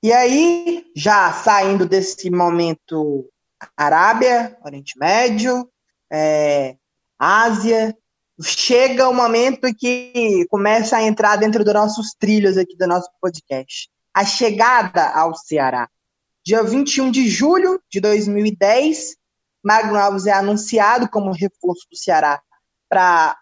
E 0.04 0.12
aí, 0.12 0.92
já 0.96 1.32
saindo 1.32 1.88
desse 1.88 2.32
momento 2.32 3.31
Arábia, 3.76 4.58
Oriente 4.64 4.98
Médio, 4.98 5.70
é, 6.12 6.76
Ásia, 7.18 7.96
chega 8.42 9.08
o 9.08 9.14
momento 9.14 9.74
que 9.76 10.46
começa 10.50 10.98
a 10.98 11.04
entrar 11.04 11.36
dentro 11.36 11.64
dos 11.64 11.74
nossos 11.74 12.14
trilhos 12.18 12.58
aqui 12.58 12.76
do 12.76 12.88
nosso 12.88 13.10
podcast. 13.22 13.90
A 14.14 14.26
chegada 14.26 15.10
ao 15.10 15.36
Ceará. 15.36 15.88
Dia 16.44 16.64
21 16.64 17.12
de 17.12 17.30
julho 17.30 17.80
de 17.90 18.00
2010, 18.02 19.16
Magno 19.64 19.98
Alves 19.98 20.26
é 20.26 20.32
anunciado 20.32 21.08
como 21.08 21.32
reforço 21.32 21.88
do 21.90 21.96
Ceará 21.96 22.42
para 22.90 23.38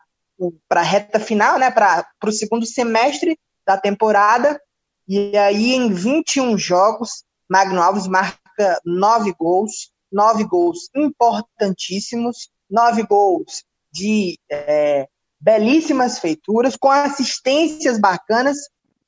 a 0.70 0.82
reta 0.82 1.20
final, 1.20 1.58
né, 1.58 1.72
para 1.72 2.06
o 2.26 2.32
segundo 2.32 2.66
semestre 2.66 3.40
da 3.66 3.78
temporada. 3.78 4.62
E 5.08 5.36
aí, 5.38 5.74
em 5.74 5.92
21 5.92 6.58
jogos, 6.58 7.24
Magno 7.50 7.82
Alves 7.82 8.06
marca 8.06 8.80
nove 8.86 9.34
gols, 9.40 9.92
nove 10.12 10.44
gols 10.46 10.90
importantíssimos, 10.96 12.50
nove 12.70 13.04
gols 13.04 13.64
de 13.92 14.38
é, 14.52 15.08
belíssimas 15.40 16.20
feituras, 16.20 16.76
com 16.76 16.90
assistências 16.92 18.00
bacanas. 18.00 18.58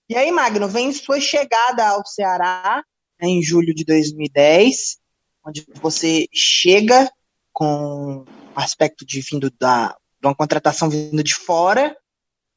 E 0.10 0.16
aí, 0.16 0.32
Magno, 0.32 0.68
vem 0.68 0.92
sua 0.92 1.20
chegada 1.20 1.88
ao 1.88 2.06
Ceará 2.06 2.84
né, 3.22 3.28
em 3.28 3.42
julho 3.42 3.74
de 3.74 3.86
2010, 3.86 4.98
onde 5.46 5.66
você 5.82 6.28
chega 6.34 7.10
com 7.54 8.26
aspecto 8.56 9.06
de 9.06 9.22
vindo 9.22 9.52
da 9.60 9.96
de 10.22 10.28
uma 10.28 10.36
contratação 10.36 10.90
vindo 10.90 11.24
de 11.24 11.34
fora. 11.34 11.96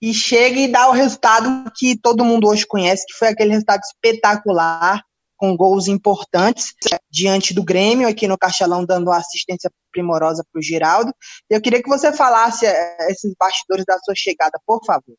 e 0.03 0.13
chega 0.13 0.61
e 0.61 0.69
dá 0.71 0.89
o 0.89 0.93
resultado 0.93 1.71
que 1.75 1.97
todo 1.99 2.25
mundo 2.25 2.47
hoje 2.47 2.67
conhece, 2.67 3.07
que 3.07 3.15
foi 3.15 3.29
aquele 3.29 3.53
resultado 3.53 3.81
espetacular, 3.81 5.03
com 5.37 5.57
gols 5.57 5.89
importantes, 5.89 6.75
diante 7.11 7.53
do 7.53 7.65
Grêmio, 7.65 8.09
aqui 8.09 8.27
no 8.27 8.39
Castelão, 8.39 8.85
dando 8.85 9.11
assistência 9.11 9.71
primorosa 9.91 10.45
para 10.51 10.59
o 10.59 10.63
Geraldo. 10.63 11.13
Eu 11.51 11.61
queria 11.61 11.83
que 11.83 11.89
você 11.89 12.13
falasse 12.13 12.67
eh, 12.67 13.11
esses 13.11 13.35
bastidores 13.39 13.85
da 13.85 13.99
sua 13.99 14.15
chegada, 14.15 14.59
por 14.67 14.85
favor. 14.85 15.17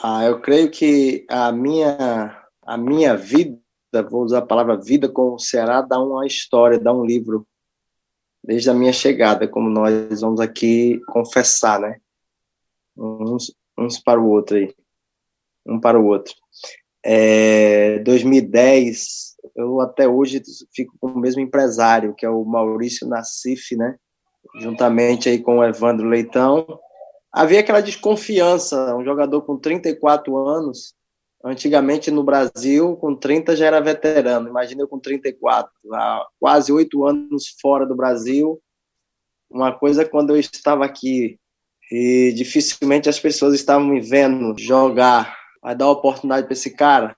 Ah, 0.00 0.24
eu 0.24 0.40
creio 0.40 0.70
que 0.70 1.26
a 1.28 1.50
minha, 1.50 2.44
a 2.62 2.76
minha 2.76 3.16
vida, 3.16 3.58
vou 4.10 4.22
usar 4.22 4.38
a 4.38 4.46
palavra 4.46 4.76
vida 4.76 5.08
com 5.08 5.34
o 5.34 5.38
Ceará, 5.38 5.82
dá 5.82 5.98
uma 5.98 6.26
história, 6.26 6.78
dá 6.78 6.92
um 6.92 7.04
livro, 7.04 7.46
desde 8.44 8.70
a 8.70 8.74
minha 8.74 8.92
chegada, 8.92 9.48
como 9.48 9.68
nós 9.68 10.20
vamos 10.20 10.40
aqui 10.40 11.00
confessar, 11.08 11.80
né? 11.80 12.00
uns, 12.98 13.54
uns 13.78 13.98
para 13.98 14.20
o 14.20 14.28
outro 14.28 14.56
aí, 14.56 14.74
um 15.66 15.80
para 15.80 15.98
o 15.98 16.06
outro. 16.06 16.34
É, 17.10 18.00
2010, 18.00 19.36
eu 19.56 19.80
até 19.80 20.06
hoje 20.06 20.42
fico 20.74 20.94
com 21.00 21.06
o 21.06 21.18
mesmo 21.18 21.40
empresário, 21.40 22.14
que 22.14 22.26
é 22.26 22.28
o 22.28 22.44
Maurício 22.44 23.08
Nassif, 23.08 23.74
né? 23.74 23.96
Juntamente 24.60 25.26
aí 25.26 25.38
com 25.38 25.56
o 25.56 25.64
Evandro 25.64 26.06
Leitão. 26.06 26.66
Havia 27.32 27.60
aquela 27.60 27.80
desconfiança, 27.80 28.94
um 28.94 29.02
jogador 29.02 29.40
com 29.40 29.56
34 29.56 30.36
anos, 30.36 30.94
antigamente 31.42 32.10
no 32.10 32.22
Brasil, 32.22 32.94
com 32.96 33.16
30 33.16 33.56
já 33.56 33.64
era 33.64 33.80
veterano, 33.80 34.50
imagina 34.50 34.82
eu 34.82 34.88
com 34.88 34.98
34, 34.98 35.70
há 35.94 36.26
quase 36.38 36.70
oito 36.70 37.06
anos 37.06 37.54
fora 37.58 37.86
do 37.86 37.96
Brasil, 37.96 38.60
uma 39.50 39.72
coisa 39.72 40.04
quando 40.04 40.36
eu 40.36 40.36
estava 40.36 40.84
aqui 40.84 41.38
e 41.90 42.34
dificilmente 42.36 43.08
as 43.08 43.18
pessoas 43.18 43.54
estavam 43.54 43.86
me 43.86 43.98
vendo 43.98 44.54
jogar. 44.58 45.37
Vai 45.62 45.74
dar 45.74 45.90
oportunidade 45.90 46.46
para 46.46 46.52
esse 46.52 46.74
cara. 46.74 47.16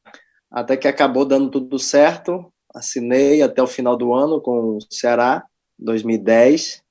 Até 0.51 0.77
que 0.77 0.89
acabou 0.89 1.25
dando 1.25 1.51
tudo 1.51 1.79
certo. 1.79 2.53
Assinei 2.75 3.43
até 3.43 3.63
o 3.63 3.67
final 3.67 3.97
do 3.97 4.13
ano 4.13 4.41
com 4.41 4.77
o 4.77 4.79
Ceará, 4.91 5.45
2010. 5.79 6.83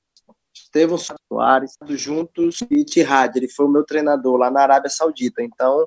Estevão 0.54 0.98
Soares, 0.98 1.76
juntos, 1.90 2.60
e 2.70 2.84
Tihad, 2.84 3.36
ele 3.36 3.48
foi 3.48 3.66
o 3.66 3.68
meu 3.68 3.84
treinador 3.84 4.36
lá 4.36 4.50
na 4.50 4.62
Arábia 4.62 4.90
Saudita. 4.90 5.42
Então, 5.42 5.86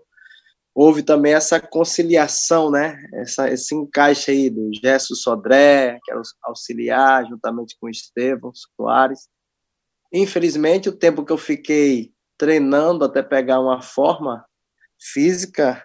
houve 0.73 1.03
também 1.03 1.33
essa 1.33 1.59
conciliação, 1.59 2.69
né? 2.69 3.01
Essa, 3.13 3.49
esse 3.49 3.73
encaixe 3.75 4.31
aí 4.31 4.49
do 4.49 4.69
Gesso 4.73 5.15
Sodré, 5.15 5.99
que 6.03 6.11
era 6.11 6.21
auxiliar, 6.43 7.25
juntamente 7.27 7.77
com 7.79 7.87
o 7.87 7.89
Estevão 7.89 8.51
Soares. 8.53 9.29
Infelizmente, 10.11 10.89
o 10.89 10.97
tempo 10.97 11.25
que 11.25 11.31
eu 11.31 11.37
fiquei 11.37 12.11
treinando 12.37 13.05
até 13.05 13.21
pegar 13.21 13.59
uma 13.59 13.81
forma 13.81 14.45
física, 15.11 15.83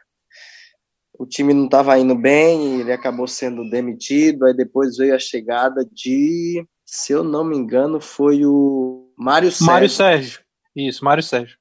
o 1.19 1.27
time 1.27 1.53
não 1.53 1.65
estava 1.65 1.99
indo 1.99 2.15
bem, 2.15 2.81
ele 2.81 2.93
acabou 2.93 3.27
sendo 3.27 3.69
demitido. 3.69 4.45
Aí 4.45 4.55
depois 4.55 4.97
veio 4.97 5.15
a 5.15 5.19
chegada 5.19 5.85
de, 5.93 6.67
se 6.85 7.13
eu 7.13 7.25
não 7.25 7.45
me 7.45 7.57
engano, 7.57 8.01
foi 8.01 8.45
o 8.45 9.13
Mário 9.17 9.51
Sérgio. 9.51 9.67
Mário 9.67 9.91
Sérgio. 9.91 10.41
Isso, 10.77 11.05
Mário 11.05 11.23
Sérgio. 11.23 11.59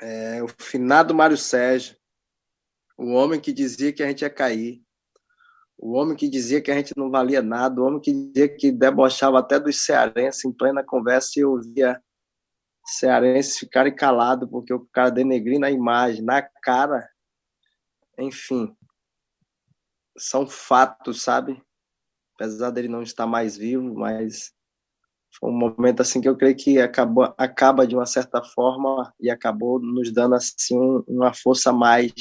É, 0.00 0.42
o 0.42 0.48
finado 0.48 1.14
Mário 1.14 1.36
Sérgio, 1.36 1.96
o 2.96 3.12
homem 3.12 3.40
que 3.40 3.52
dizia 3.52 3.92
que 3.92 4.02
a 4.02 4.06
gente 4.06 4.22
ia 4.22 4.30
cair 4.30 4.82
o 5.82 5.94
homem 5.94 6.16
que 6.16 6.28
dizia 6.28 6.62
que 6.62 6.70
a 6.70 6.76
gente 6.76 6.92
não 6.96 7.10
valia 7.10 7.42
nada, 7.42 7.80
o 7.80 7.84
homem 7.84 8.00
que 8.00 8.12
dizia 8.12 8.48
que 8.48 8.70
debochava 8.70 9.40
até 9.40 9.58
dos 9.58 9.84
cearenses 9.84 10.44
em 10.44 10.52
plena 10.52 10.84
conversa 10.84 11.32
e 11.36 11.40
eu 11.40 11.60
via 11.60 12.00
cearenses 12.98 13.58
ficarem 13.58 13.94
calados 13.94 14.48
porque 14.48 14.72
o 14.72 14.86
cara 14.92 15.10
denegrindo 15.10 15.66
a 15.66 15.70
imagem, 15.70 16.22
na 16.22 16.42
cara. 16.42 17.08
Enfim, 18.18 18.74
são 20.16 20.46
fatos, 20.46 21.22
sabe? 21.22 21.62
Apesar 22.34 22.70
dele 22.70 22.88
não 22.88 23.02
estar 23.02 23.26
mais 23.26 23.56
vivo, 23.56 23.94
mas 23.94 24.52
foi 25.38 25.50
um 25.50 25.56
momento 25.56 26.00
assim 26.00 26.20
que 26.20 26.28
eu 26.28 26.36
creio 26.36 26.56
que 26.56 26.78
acabou, 26.78 27.34
acaba 27.38 27.86
de 27.86 27.94
uma 27.94 28.06
certa 28.06 28.42
forma 28.42 29.12
e 29.20 29.30
acabou 29.30 29.80
nos 29.80 30.12
dando 30.12 30.34
assim 30.34 30.76
uma 31.08 31.32
força 31.32 31.70
a 31.70 31.72
mais 31.72 32.12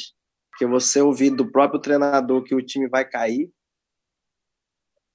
porque 0.62 0.66
você 0.66 1.02
ouvir 1.02 1.32
do 1.32 1.50
próprio 1.52 1.80
treinador 1.80 2.44
que 2.44 2.54
o 2.54 2.64
time 2.64 2.88
vai 2.88 3.04
cair, 3.04 3.52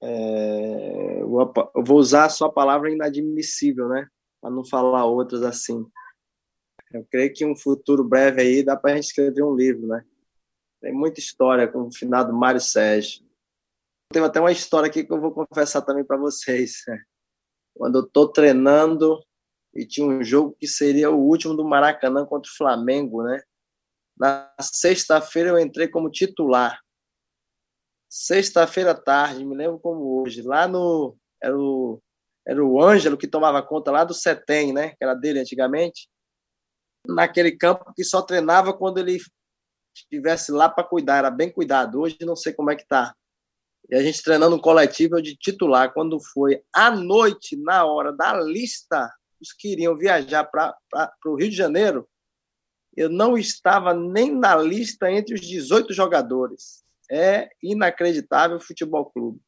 é, 0.02 1.20
eu 1.20 1.84
vou 1.84 1.98
usar 1.98 2.26
a 2.26 2.48
palavra 2.48 2.90
inadmissível, 2.90 3.88
né? 3.88 4.08
Para 4.46 4.54
não 4.54 4.64
falar 4.64 5.04
outras 5.06 5.42
assim. 5.42 5.84
Eu 6.92 7.04
creio 7.10 7.34
que 7.34 7.44
um 7.44 7.56
futuro 7.56 8.04
breve 8.04 8.40
aí 8.40 8.62
dá 8.62 8.76
para 8.76 8.92
a 8.92 8.94
gente 8.94 9.06
escrever 9.06 9.42
um 9.42 9.56
livro, 9.56 9.88
né? 9.88 10.04
Tem 10.80 10.92
muita 10.92 11.18
história 11.18 11.66
com 11.66 11.88
o 11.88 11.92
finado 11.92 12.32
Mário 12.32 12.60
Sérgio. 12.60 13.26
Tem 14.12 14.22
até 14.22 14.38
uma 14.38 14.52
história 14.52 14.86
aqui 14.88 15.02
que 15.02 15.12
eu 15.12 15.20
vou 15.20 15.32
confessar 15.32 15.82
também 15.82 16.04
para 16.04 16.16
vocês. 16.16 16.84
Quando 17.76 17.98
eu 17.98 18.04
estou 18.04 18.28
treinando 18.28 19.20
e 19.74 19.84
tinha 19.84 20.06
um 20.06 20.22
jogo 20.22 20.54
que 20.60 20.68
seria 20.68 21.10
o 21.10 21.18
último 21.18 21.52
do 21.52 21.64
Maracanã 21.64 22.24
contra 22.24 22.48
o 22.48 22.56
Flamengo, 22.56 23.24
né? 23.24 23.42
Na 24.16 24.54
sexta-feira 24.60 25.48
eu 25.48 25.58
entrei 25.58 25.88
como 25.88 26.08
titular. 26.08 26.80
Sexta-feira 28.08 28.92
à 28.92 28.94
tarde, 28.94 29.44
me 29.44 29.56
lembro 29.56 29.80
como 29.80 30.22
hoje, 30.22 30.40
lá 30.40 30.68
no. 30.68 31.16
Era 31.42 31.58
o, 31.58 32.00
era 32.46 32.64
o 32.64 32.80
Ângelo 32.80 33.16
que 33.16 33.26
tomava 33.26 33.62
conta 33.62 33.90
lá 33.90 34.04
do 34.04 34.14
Setem, 34.14 34.72
né? 34.72 34.90
Que 34.90 35.02
era 35.02 35.14
dele 35.14 35.40
antigamente. 35.40 36.08
Naquele 37.06 37.52
campo 37.52 37.92
que 37.94 38.04
só 38.04 38.22
treinava 38.22 38.72
quando 38.72 38.98
ele 38.98 39.18
estivesse 39.94 40.52
lá 40.52 40.68
para 40.68 40.84
cuidar, 40.84 41.18
era 41.18 41.30
bem 41.30 41.50
cuidado. 41.50 42.00
Hoje 42.00 42.18
não 42.20 42.36
sei 42.36 42.52
como 42.52 42.70
é 42.70 42.76
que 42.76 42.86
tá. 42.86 43.14
E 43.90 43.96
a 43.96 44.02
gente 44.02 44.22
treinando 44.22 44.56
um 44.56 44.60
coletivo 44.60 45.20
de 45.20 45.36
titular. 45.36 45.92
Quando 45.92 46.20
foi 46.20 46.62
à 46.72 46.90
noite, 46.90 47.56
na 47.56 47.84
hora 47.84 48.12
da 48.12 48.40
lista, 48.40 49.12
os 49.40 49.52
que 49.52 49.72
iriam 49.72 49.96
viajar 49.96 50.44
para 50.44 50.76
o 51.26 51.34
Rio 51.34 51.50
de 51.50 51.56
Janeiro, 51.56 52.08
eu 52.96 53.08
não 53.08 53.36
estava 53.36 53.92
nem 53.92 54.34
na 54.34 54.56
lista 54.56 55.10
entre 55.10 55.34
os 55.34 55.40
18 55.40 55.92
jogadores. 55.92 56.84
É 57.10 57.48
inacreditável 57.62 58.56
o 58.56 58.60
futebol 58.60 59.06
clube. 59.06 59.40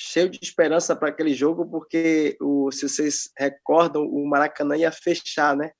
Cheio 0.00 0.28
de 0.28 0.38
esperança 0.40 0.94
para 0.94 1.08
aquele 1.08 1.34
jogo, 1.34 1.66
porque 1.66 2.36
o, 2.40 2.70
se 2.70 2.88
vocês 2.88 3.30
recordam, 3.36 4.04
o 4.04 4.28
Maracanã 4.28 4.76
ia 4.76 4.92
fechar, 4.92 5.56
né? 5.56 5.72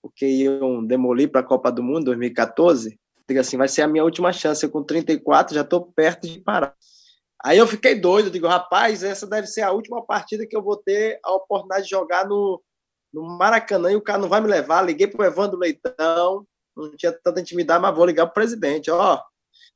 Porque 0.00 0.24
iam 0.24 0.86
demolir 0.86 1.28
para 1.28 1.40
a 1.40 1.44
Copa 1.44 1.72
do 1.72 1.82
Mundo 1.82 2.04
2014. 2.04 2.96
Diga 3.28 3.40
assim, 3.40 3.56
vai 3.56 3.66
ser 3.66 3.82
a 3.82 3.88
minha 3.88 4.04
última 4.04 4.32
chance. 4.32 4.64
Eu 4.64 4.70
com 4.70 4.84
34 4.84 5.56
já 5.56 5.62
estou 5.62 5.90
perto 5.92 6.28
de 6.28 6.40
parar. 6.40 6.76
Aí 7.44 7.58
eu 7.58 7.66
fiquei 7.66 7.94
doido, 7.94 8.30
digo, 8.30 8.46
rapaz, 8.46 9.02
essa 9.02 9.26
deve 9.26 9.48
ser 9.48 9.62
a 9.62 9.72
última 9.72 10.04
partida 10.06 10.46
que 10.46 10.56
eu 10.56 10.62
vou 10.62 10.76
ter 10.76 11.18
a 11.24 11.34
oportunidade 11.34 11.84
de 11.84 11.90
jogar 11.90 12.26
no, 12.28 12.62
no 13.12 13.22
Maracanã 13.36 13.90
e 13.90 13.96
o 13.96 14.02
cara 14.02 14.18
não 14.18 14.28
vai 14.28 14.40
me 14.40 14.46
levar. 14.46 14.82
Liguei 14.82 15.06
para 15.06 15.22
o 15.22 15.24
Evandro 15.26 15.58
Leitão, 15.58 16.46
não 16.76 16.96
tinha 16.96 17.12
tanta 17.12 17.40
intimidade, 17.40 17.82
mas 17.82 17.94
vou 17.94 18.06
ligar 18.06 18.26
para 18.26 18.30
o 18.30 18.34
presidente. 18.34 18.90
Ó, 18.90 19.20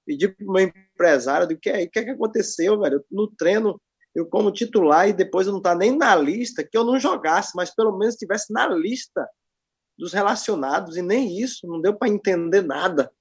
pedi 0.06 0.28
para 0.28 0.46
o 0.46 0.52
meu 0.52 0.62
empresário, 0.62 1.46
o 1.46 1.58
que, 1.58 1.68
é, 1.68 1.87
que, 1.87 1.98
é 1.98 2.04
que 2.04 2.11
aconteceu, 2.11 2.80
velho? 2.80 3.04
No 3.11 3.28
treino, 3.28 3.78
eu 4.14 4.26
como 4.26 4.52
titular 4.52 5.08
e 5.08 5.12
depois 5.12 5.46
eu 5.46 5.52
não 5.52 5.62
tá 5.62 5.74
nem 5.74 5.96
na 5.96 6.14
lista, 6.16 6.64
que 6.64 6.76
eu 6.76 6.84
não 6.84 6.98
jogasse, 6.98 7.52
mas 7.54 7.74
pelo 7.74 7.96
menos 7.96 8.14
estivesse 8.14 8.52
na 8.52 8.66
lista 8.68 9.28
dos 9.98 10.12
relacionados, 10.12 10.96
e 10.96 11.02
nem 11.02 11.40
isso, 11.40 11.66
não 11.66 11.80
deu 11.80 11.96
para 11.96 12.08
entender 12.08 12.62
nada. 12.62 13.12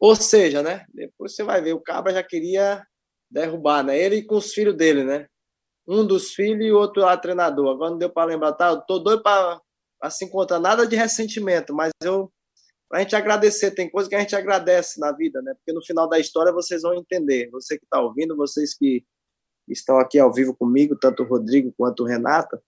Ou 0.00 0.16
seja, 0.16 0.62
né? 0.62 0.86
Depois 0.92 1.34
você 1.34 1.42
vai 1.42 1.60
ver, 1.60 1.74
o 1.74 1.80
Cabra 1.80 2.12
já 2.14 2.22
queria 2.22 2.84
derrubar, 3.30 3.82
né? 3.82 3.98
Ele 3.98 4.22
com 4.22 4.36
os 4.36 4.52
filhos 4.52 4.76
dele, 4.76 5.04
né? 5.04 5.26
Um 5.86 6.06
dos 6.06 6.32
filhos 6.32 6.64
e 6.64 6.72
o 6.72 6.78
outro 6.78 7.02
lá 7.02 7.16
treinador. 7.16 7.74
Agora 7.74 7.90
não 7.90 7.98
deu 7.98 8.10
para 8.10 8.28
lembrar, 8.28 8.54
tá? 8.54 8.68
Eu 8.68 8.80
tô 8.80 8.98
doido 8.98 9.22
para 9.22 9.60
se 10.10 10.24
encontrar 10.24 10.58
nada 10.58 10.86
de 10.86 10.96
ressentimento, 10.96 11.74
mas 11.74 11.92
eu 12.02 12.32
para 12.88 13.00
a 13.00 13.02
gente 13.02 13.16
agradecer, 13.16 13.72
tem 13.72 13.90
coisa 13.90 14.08
que 14.08 14.14
a 14.14 14.20
gente 14.20 14.36
agradece 14.36 15.00
na 15.00 15.10
vida, 15.10 15.42
né? 15.42 15.54
Porque 15.54 15.72
no 15.72 15.84
final 15.84 16.08
da 16.08 16.18
história 16.18 16.52
vocês 16.52 16.82
vão 16.82 16.94
entender. 16.94 17.50
Você 17.50 17.76
que 17.76 17.84
está 17.84 18.00
ouvindo, 18.00 18.36
vocês 18.36 18.72
que 18.76 19.04
estão 19.68 19.98
aqui 19.98 20.18
ao 20.18 20.32
vivo 20.32 20.54
comigo, 20.54 20.96
tanto 20.96 21.22
o 21.22 21.26
Rodrigo 21.26 21.72
quanto 21.76 22.02
o 22.02 22.06
Renata, 22.06 22.62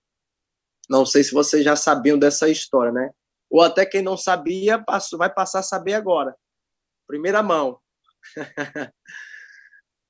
não 0.88 1.04
sei 1.04 1.24
se 1.24 1.32
vocês 1.32 1.64
já 1.64 1.76
sabiam 1.76 2.18
dessa 2.18 2.48
história, 2.48 2.92
né? 2.92 3.10
Ou 3.50 3.62
até 3.62 3.84
quem 3.84 4.02
não 4.02 4.16
sabia 4.16 4.78
passou, 4.78 5.18
vai 5.18 5.32
passar 5.32 5.60
a 5.60 5.62
saber 5.62 5.94
agora. 5.94 6.36
Primeira 7.06 7.42
mão. 7.42 7.78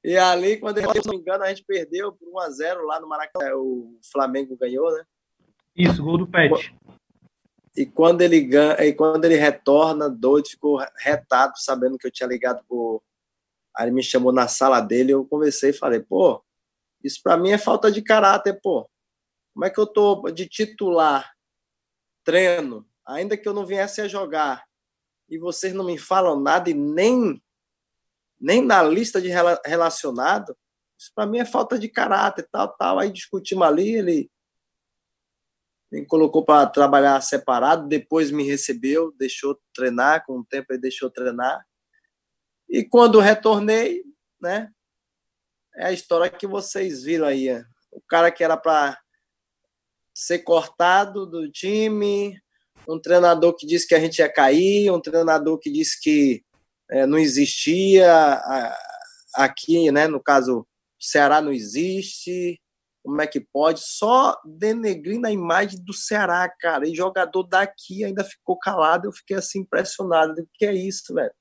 E 0.07 0.17
ali, 0.17 0.57
quando 0.59 0.79
eu 0.79 0.85
não 0.85 1.11
me 1.11 1.17
engano, 1.17 1.43
a 1.43 1.49
gente 1.49 1.65
perdeu 1.65 2.13
por 2.13 2.29
1 2.29 2.39
a 2.39 2.51
0 2.51 2.87
lá 2.87 3.01
no 3.01 3.09
Maracanã. 3.09 3.57
O 3.57 3.99
Flamengo 4.13 4.57
ganhou, 4.57 4.89
né? 4.93 5.05
Isso, 5.75 6.01
gol 6.01 6.17
do 6.17 6.29
Pet. 6.29 6.73
E 7.77 7.85
quando 7.85 8.23
ele 8.23 8.41
ganha, 8.41 8.85
e 8.85 8.95
quando 8.95 9.25
ele 9.25 9.35
retorna, 9.35 10.09
doido, 10.09 10.49
ficou 10.49 10.79
retado, 10.97 11.55
sabendo 11.57 11.99
que 11.99 12.07
eu 12.07 12.11
tinha 12.13 12.29
ligado 12.29 12.65
pro. 12.69 13.03
Aí 13.77 13.87
ele 13.87 13.97
me 13.97 14.03
chamou 14.03 14.31
na 14.31 14.47
sala 14.47 14.81
dele, 14.81 15.13
eu 15.13 15.25
conversei 15.25 15.71
e 15.71 15.77
falei, 15.77 15.99
pô, 15.99 16.41
isso 17.07 17.21
para 17.23 17.37
mim 17.37 17.51
é 17.51 17.59
falta 17.59 17.91
de 17.91 18.03
caráter, 18.03 18.59
pô. 18.63 18.89
Como 19.55 19.65
é 19.65 19.71
que 19.71 19.81
eu 19.81 19.87
tô 19.87 20.31
de 20.31 20.47
titular, 20.47 21.33
treino, 22.25 22.87
ainda 23.07 23.37
que 23.37 23.49
eu 23.49 23.55
não 23.55 23.65
viesse 23.65 24.01
a 24.01 24.09
jogar, 24.09 24.65
e 25.29 25.39
vocês 25.39 25.73
não 25.73 25.85
me 25.85 25.99
falam 25.99 26.39
nada 26.39 26.69
e 26.71 26.75
nem, 26.75 27.43
nem 28.39 28.63
na 28.63 28.83
lista 28.83 29.21
de 29.21 29.29
relacionado, 29.65 30.57
isso 30.99 31.13
para 31.15 31.27
mim 31.27 31.39
é 31.39 31.45
falta 31.45 31.79
de 31.79 31.89
caráter, 31.89 32.49
tal, 32.51 32.69
tal. 32.77 32.99
Aí 32.99 33.11
discutimos 33.11 33.67
ali, 33.67 33.97
ele 33.97 34.31
me 35.93 36.05
colocou 36.07 36.45
para 36.45 36.67
trabalhar 36.67 37.21
separado, 37.21 37.87
depois 37.87 38.31
me 38.31 38.45
recebeu, 38.45 39.13
deixou 39.19 39.61
treinar, 39.75 40.25
com 40.25 40.39
o 40.39 40.45
tempo 40.45 40.73
ele 40.73 40.81
deixou 40.81 41.11
treinar. 41.11 41.65
E 42.69 42.85
quando 42.85 43.21
retornei, 43.21 44.03
né, 44.41 44.73
é 45.77 45.87
a 45.87 45.93
história 45.93 46.31
que 46.31 46.47
vocês 46.47 47.03
viram 47.03 47.27
aí. 47.27 47.51
O 47.93 48.01
cara 48.09 48.31
que 48.31 48.43
era 48.43 48.57
para 48.57 48.99
ser 50.15 50.39
cortado 50.41 51.27
do 51.27 51.51
time, 51.51 52.41
um 52.89 52.99
treinador 52.99 53.55
que 53.55 53.67
disse 53.67 53.87
que 53.87 53.95
a 53.95 54.01
gente 54.01 54.19
ia 54.19 54.33
cair, 54.33 54.91
um 54.91 55.01
treinador 55.01 55.59
que 55.59 55.71
disse 55.71 56.01
que 56.01 56.43
é, 56.91 57.05
não 57.07 57.19
existia 57.19 58.43
aqui, 59.35 59.91
né? 59.91 60.07
No 60.07 60.23
caso, 60.23 60.67
Ceará 60.99 61.41
não 61.41 61.53
existe. 61.53 62.61
Como 63.05 63.21
é 63.21 63.27
que 63.27 63.41
pode? 63.41 63.81
Só 63.81 64.37
denegrindo 64.45 65.27
a 65.27 65.31
imagem 65.31 65.79
do 65.85 65.93
Ceará, 65.93 66.49
cara. 66.49 66.89
E 66.89 66.95
jogador 66.95 67.45
daqui 67.45 68.03
ainda 68.03 68.25
ficou 68.25 68.59
calado. 68.59 69.07
Eu 69.07 69.13
fiquei 69.13 69.37
assim 69.37 69.61
impressionado. 69.61 70.41
O 70.41 70.49
que 70.55 70.67
é 70.67 70.75
isso, 70.75 71.15
velho? 71.15 71.33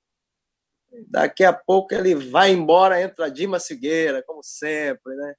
Daqui 1.08 1.44
a 1.44 1.54
pouco 1.54 1.94
ele 1.94 2.16
vai 2.16 2.52
embora, 2.52 3.02
entra 3.02 3.30
Dima 3.30 3.60
Figueira, 3.60 4.24
como 4.24 4.42
sempre, 4.44 5.16
né? 5.16 5.36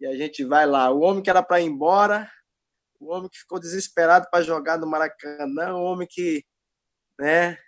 E 0.00 0.06
a 0.06 0.16
gente 0.16 0.44
vai 0.44 0.66
lá. 0.66 0.90
O 0.90 1.00
homem 1.00 1.22
que 1.22 1.30
era 1.30 1.42
para 1.42 1.60
ir 1.60 1.66
embora, 1.66 2.30
o 3.00 3.12
homem 3.12 3.28
que 3.28 3.38
ficou 3.38 3.58
desesperado 3.58 4.28
para 4.30 4.42
jogar 4.42 4.78
no 4.78 4.86
Maracanã, 4.86 5.74
o 5.74 5.82
homem 5.82 6.06
que 6.10 6.44
né, 7.18 7.58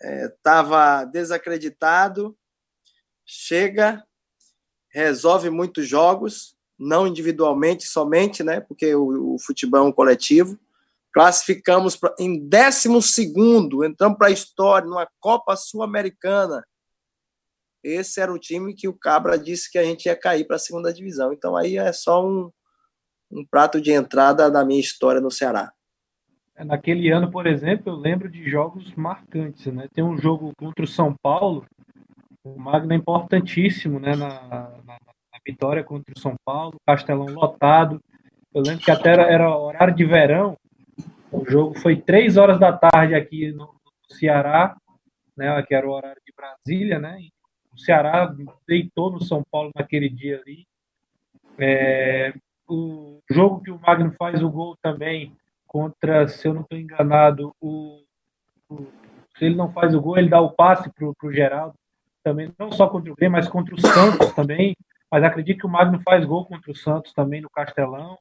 estava 0.00 1.02
é, 1.02 1.06
desacreditado, 1.06 2.36
chega, 3.24 4.06
resolve 4.90 5.50
muitos 5.50 5.86
jogos, 5.86 6.56
não 6.78 7.06
individualmente 7.06 7.86
somente, 7.86 8.42
né, 8.42 8.60
porque 8.60 8.94
o, 8.94 9.34
o 9.34 9.38
futebol 9.38 9.80
é 9.80 9.88
um 9.88 9.92
coletivo. 9.92 10.58
Classificamos 11.16 11.96
pra, 11.96 12.14
em 12.20 12.46
12, 12.46 12.90
entramos 13.86 14.18
para 14.18 14.26
a 14.26 14.30
história, 14.30 14.86
numa 14.86 15.08
Copa 15.18 15.56
Sul-Americana. 15.56 16.62
Esse 17.82 18.20
era 18.20 18.30
o 18.30 18.38
time 18.38 18.74
que 18.74 18.86
o 18.86 18.92
Cabra 18.92 19.38
disse 19.38 19.72
que 19.72 19.78
a 19.78 19.82
gente 19.82 20.04
ia 20.04 20.14
cair 20.14 20.46
para 20.46 20.56
a 20.56 20.58
segunda 20.58 20.92
divisão. 20.92 21.32
Então 21.32 21.56
aí 21.56 21.78
é 21.78 21.90
só 21.90 22.22
um, 22.22 22.50
um 23.30 23.46
prato 23.50 23.80
de 23.80 23.92
entrada 23.92 24.50
da 24.50 24.62
minha 24.62 24.78
história 24.78 25.18
no 25.18 25.30
Ceará. 25.30 25.72
É, 26.54 26.62
naquele 26.62 27.10
ano, 27.10 27.30
por 27.30 27.46
exemplo, 27.46 27.94
eu 27.94 27.96
lembro 27.96 28.28
de 28.28 28.50
jogos 28.50 28.94
marcantes, 28.94 29.64
né? 29.72 29.88
Tem 29.94 30.04
um 30.04 30.18
jogo 30.18 30.52
contra 30.58 30.84
o 30.84 30.86
São 30.86 31.16
Paulo, 31.22 31.64
o 32.44 32.60
Magno 32.60 32.92
é 32.92 32.96
importantíssimo, 32.96 33.98
né? 33.98 34.14
Na, 34.14 34.42
na, 34.42 34.70
na, 34.84 34.98
vitória 35.46 35.82
contra 35.82 36.12
o 36.14 36.20
São 36.20 36.34
Paulo, 36.44 36.76
Castelão 36.86 37.24
lotado. 37.24 38.02
Eu 38.52 38.60
lembro 38.60 38.84
que 38.84 38.90
até 38.90 39.12
era, 39.12 39.22
era, 39.32 39.56
horário 39.56 39.94
de 39.94 40.04
verão. 40.04 40.58
O 41.30 41.44
jogo 41.48 41.78
foi 41.78 41.96
três 41.96 42.36
horas 42.36 42.58
da 42.58 42.72
tarde 42.72 43.14
aqui 43.14 43.52
no, 43.52 43.74
Ceará, 44.08 44.76
né? 45.36 45.62
Que 45.62 45.74
era 45.74 45.86
o 45.86 45.92
horário 45.92 46.20
de 46.24 46.32
Brasília, 46.34 46.98
né? 46.98 47.18
O 47.72 47.78
Ceará 47.78 48.34
deitou 48.66 49.10
no 49.10 49.22
São 49.22 49.42
Paulo 49.50 49.70
naquele 49.74 50.08
dia 50.08 50.40
ali. 50.40 50.66
É, 51.58 52.32
o 52.68 53.20
jogo 53.30 53.62
que 53.62 53.70
o 53.70 53.80
Magno 53.80 54.12
faz 54.18 54.42
o 54.42 54.50
gol 54.50 54.76
também 54.82 55.36
contra, 55.66 56.26
se 56.28 56.46
eu 56.46 56.54
não 56.54 56.62
estou 56.62 56.78
enganado, 56.78 57.54
o, 57.60 58.02
o, 58.68 58.86
se 59.36 59.44
ele 59.44 59.56
não 59.56 59.72
faz 59.72 59.94
o 59.94 60.00
gol, 60.00 60.16
ele 60.16 60.28
dá 60.28 60.40
o 60.40 60.52
passe 60.52 60.90
para 60.90 61.06
o 61.06 61.32
Geraldo, 61.32 61.74
também, 62.22 62.52
não 62.58 62.72
só 62.72 62.88
contra 62.88 63.12
o 63.12 63.14
Grêmio, 63.14 63.36
mas 63.36 63.48
contra 63.48 63.74
o 63.74 63.80
Santos 63.80 64.32
também. 64.32 64.76
Mas 65.10 65.22
acredito 65.22 65.60
que 65.60 65.66
o 65.66 65.70
Magno 65.70 66.00
faz 66.02 66.24
gol 66.24 66.44
contra 66.44 66.70
o 66.70 66.74
Santos 66.74 67.12
também 67.12 67.40
no 67.40 67.48
Castelão. 67.48 68.18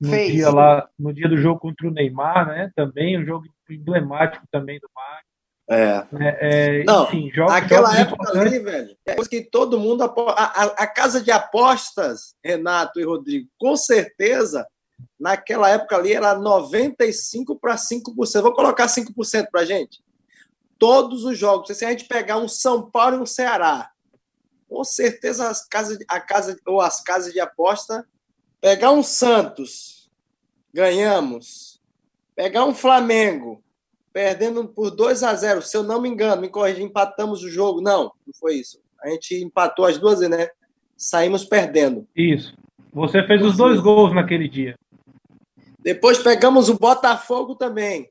No 0.00 0.10
Fez. 0.10 0.32
dia 0.32 0.50
lá, 0.50 0.88
no 0.98 1.12
dia 1.12 1.28
do 1.28 1.36
jogo 1.36 1.60
contra 1.60 1.86
o 1.86 1.90
Neymar, 1.90 2.48
né? 2.48 2.70
Também 2.74 3.18
um 3.20 3.24
jogo 3.24 3.44
emblemático 3.68 4.46
também 4.50 4.78
do 4.80 4.88
Magno. 4.94 5.30
É. 5.72 6.04
é, 6.18 6.80
é 6.80 6.84
não, 6.84 7.04
enfim, 7.04 7.30
jogos, 7.32 7.54
aquela 7.54 7.94
jogos 7.94 8.00
época 8.00 8.40
ali, 8.40 8.58
velho, 8.58 8.96
é 9.06 9.14
que 9.14 9.42
todo 9.42 9.78
mundo. 9.78 10.02
A, 10.02 10.08
a, 10.08 10.64
a, 10.64 10.86
casa 10.86 11.22
de 11.22 11.30
apostas, 11.30 12.34
Renato 12.44 12.98
e 12.98 13.04
Rodrigo, 13.04 13.48
com 13.56 13.76
certeza, 13.76 14.66
naquela 15.18 15.68
época 15.68 15.96
ali 15.96 16.12
era 16.12 16.34
95 16.34 17.56
para 17.56 17.76
5%. 17.76 18.42
Vou 18.42 18.52
colocar 18.52 18.86
5% 18.86 19.46
para 19.52 19.64
gente. 19.64 20.02
Todos 20.76 21.24
os 21.24 21.38
jogos. 21.38 21.76
Se 21.76 21.84
a 21.84 21.90
gente 21.90 22.06
pegar 22.06 22.38
um 22.38 22.48
São 22.48 22.90
Paulo 22.90 23.18
e 23.18 23.20
um 23.20 23.26
Ceará, 23.26 23.90
com 24.68 24.82
certeza 24.82 25.48
as 25.48 25.64
casas, 25.68 25.98
a 26.08 26.18
casa 26.18 26.58
ou 26.66 26.80
as 26.80 27.00
casas 27.00 27.32
de 27.32 27.38
aposta, 27.38 28.04
pegar 28.60 28.92
um 28.92 29.02
Santos, 29.02 30.10
ganhamos. 30.72 31.80
Pegar 32.34 32.64
um 32.64 32.74
Flamengo, 32.74 33.62
perdendo 34.12 34.66
por 34.66 34.90
2 34.90 35.22
a 35.22 35.34
0 35.34 35.62
se 35.62 35.76
eu 35.76 35.82
não 35.82 36.00
me 36.00 36.08
engano, 36.08 36.40
me 36.40 36.48
corrija, 36.48 36.82
empatamos 36.82 37.42
o 37.42 37.50
jogo. 37.50 37.80
Não, 37.80 38.04
não 38.26 38.34
foi 38.38 38.54
isso. 38.54 38.80
A 39.02 39.08
gente 39.08 39.34
empatou 39.42 39.84
as 39.84 39.98
duas, 39.98 40.20
né? 40.20 40.48
Saímos 40.96 41.44
perdendo. 41.44 42.06
Isso. 42.14 42.54
Você 42.92 43.26
fez 43.26 43.42
os 43.42 43.56
dois 43.56 43.80
gols 43.80 44.14
naquele 44.14 44.48
dia. 44.48 44.76
Depois 45.78 46.18
pegamos 46.18 46.68
o 46.68 46.78
Botafogo 46.78 47.54
também. 47.54 48.10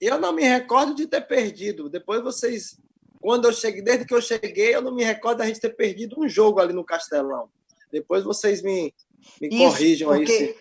Eu 0.00 0.18
não 0.18 0.32
me 0.32 0.42
recordo 0.42 0.94
de 0.94 1.06
ter 1.06 1.20
perdido. 1.20 1.88
Depois 1.88 2.22
vocês, 2.22 2.80
quando 3.20 3.46
eu 3.46 3.52
cheguei, 3.52 3.82
desde 3.82 4.04
que 4.04 4.14
eu 4.14 4.22
cheguei, 4.22 4.74
eu 4.74 4.82
não 4.82 4.94
me 4.94 5.04
recordo 5.04 5.38
da 5.38 5.46
gente 5.46 5.60
ter 5.60 5.76
perdido 5.76 6.18
um 6.18 6.28
jogo 6.28 6.58
ali 6.58 6.72
no 6.72 6.84
Castelão. 6.84 7.48
Depois 7.92 8.24
vocês 8.24 8.62
me, 8.62 8.92
me 9.40 9.48
isso 9.48 9.58
corrijam 9.58 10.08
porque, 10.08 10.32
aí. 10.32 10.38
Se... 10.38 10.56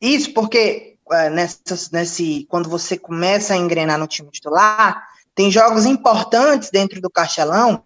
Isso 0.00 0.34
porque 0.34 0.96
é, 1.12 1.30
nessa, 1.30 1.90
nesse, 1.92 2.46
quando 2.48 2.68
você 2.68 2.98
começa 2.98 3.54
a 3.54 3.56
engrenar 3.56 3.98
no 3.98 4.06
time 4.06 4.30
titular, 4.30 5.02
tem 5.34 5.50
jogos 5.50 5.84
importantes 5.84 6.70
dentro 6.70 7.00
do 7.00 7.10
Castelão, 7.10 7.84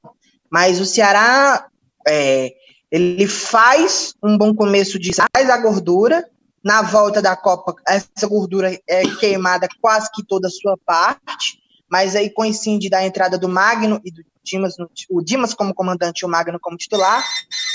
mas 0.50 0.80
o 0.80 0.86
Ceará 0.86 1.66
é, 2.06 2.52
ele 2.90 3.26
faz 3.26 4.14
um 4.22 4.36
bom 4.36 4.54
começo 4.54 4.98
de 4.98 5.12
sai 5.14 5.50
a 5.50 5.56
gordura, 5.58 6.28
na 6.62 6.82
volta 6.82 7.22
da 7.22 7.36
Copa 7.36 7.74
essa 7.86 8.26
gordura 8.26 8.78
é 8.86 9.02
queimada 9.18 9.68
quase 9.80 10.10
que 10.12 10.24
toda 10.24 10.48
a 10.48 10.50
sua 10.50 10.76
parte, 10.84 11.58
mas 11.90 12.14
aí 12.14 12.30
coincide 12.30 12.90
da 12.90 13.04
entrada 13.04 13.38
do 13.38 13.48
Magno 13.48 14.00
e 14.04 14.10
do 14.10 14.22
Dimas, 14.42 14.74
o 15.10 15.22
Dimas 15.22 15.54
como 15.54 15.74
comandante 15.74 16.20
e 16.20 16.26
o 16.26 16.28
Magno 16.28 16.58
como 16.60 16.76
titular, 16.76 17.24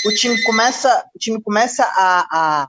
o 0.04 0.14
time 0.14 0.42
começa, 0.42 1.04
o 1.14 1.18
time 1.18 1.40
começa 1.40 1.84
a, 1.84 2.26
a 2.30 2.68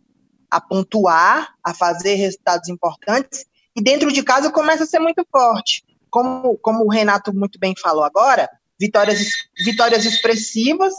a 0.55 0.61
pontuar, 0.61 1.53
a 1.61 1.73
fazer 1.73 2.15
resultados 2.15 2.69
importantes, 2.69 3.45
e 3.75 3.83
dentro 3.83 4.11
de 4.11 4.23
casa 4.23 4.49
começa 4.49 4.83
a 4.83 4.87
ser 4.87 4.99
muito 4.99 5.25
forte. 5.29 5.83
Como, 6.09 6.57
como 6.59 6.85
o 6.85 6.89
Renato 6.89 7.33
muito 7.33 7.59
bem 7.59 7.73
falou 7.77 8.05
agora, 8.05 8.49
vitórias, 8.79 9.27
vitórias 9.65 10.05
expressivas, 10.05 10.93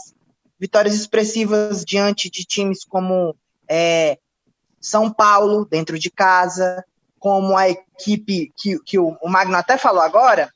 vitórias 0.59 0.93
expressivas 0.93 1.83
diante 1.83 2.29
de 2.29 2.45
times 2.45 2.85
como 2.85 3.35
é, 3.67 4.19
São 4.79 5.11
Paulo, 5.11 5.65
dentro 5.65 5.97
de 5.97 6.11
casa, 6.11 6.85
como 7.17 7.57
a 7.57 7.67
equipe 7.67 8.53
que, 8.55 8.77
que 8.85 8.99
o, 8.99 9.17
Magno 9.25 9.55
até 9.57 9.75
falou 9.75 10.01
agora, 10.01 10.51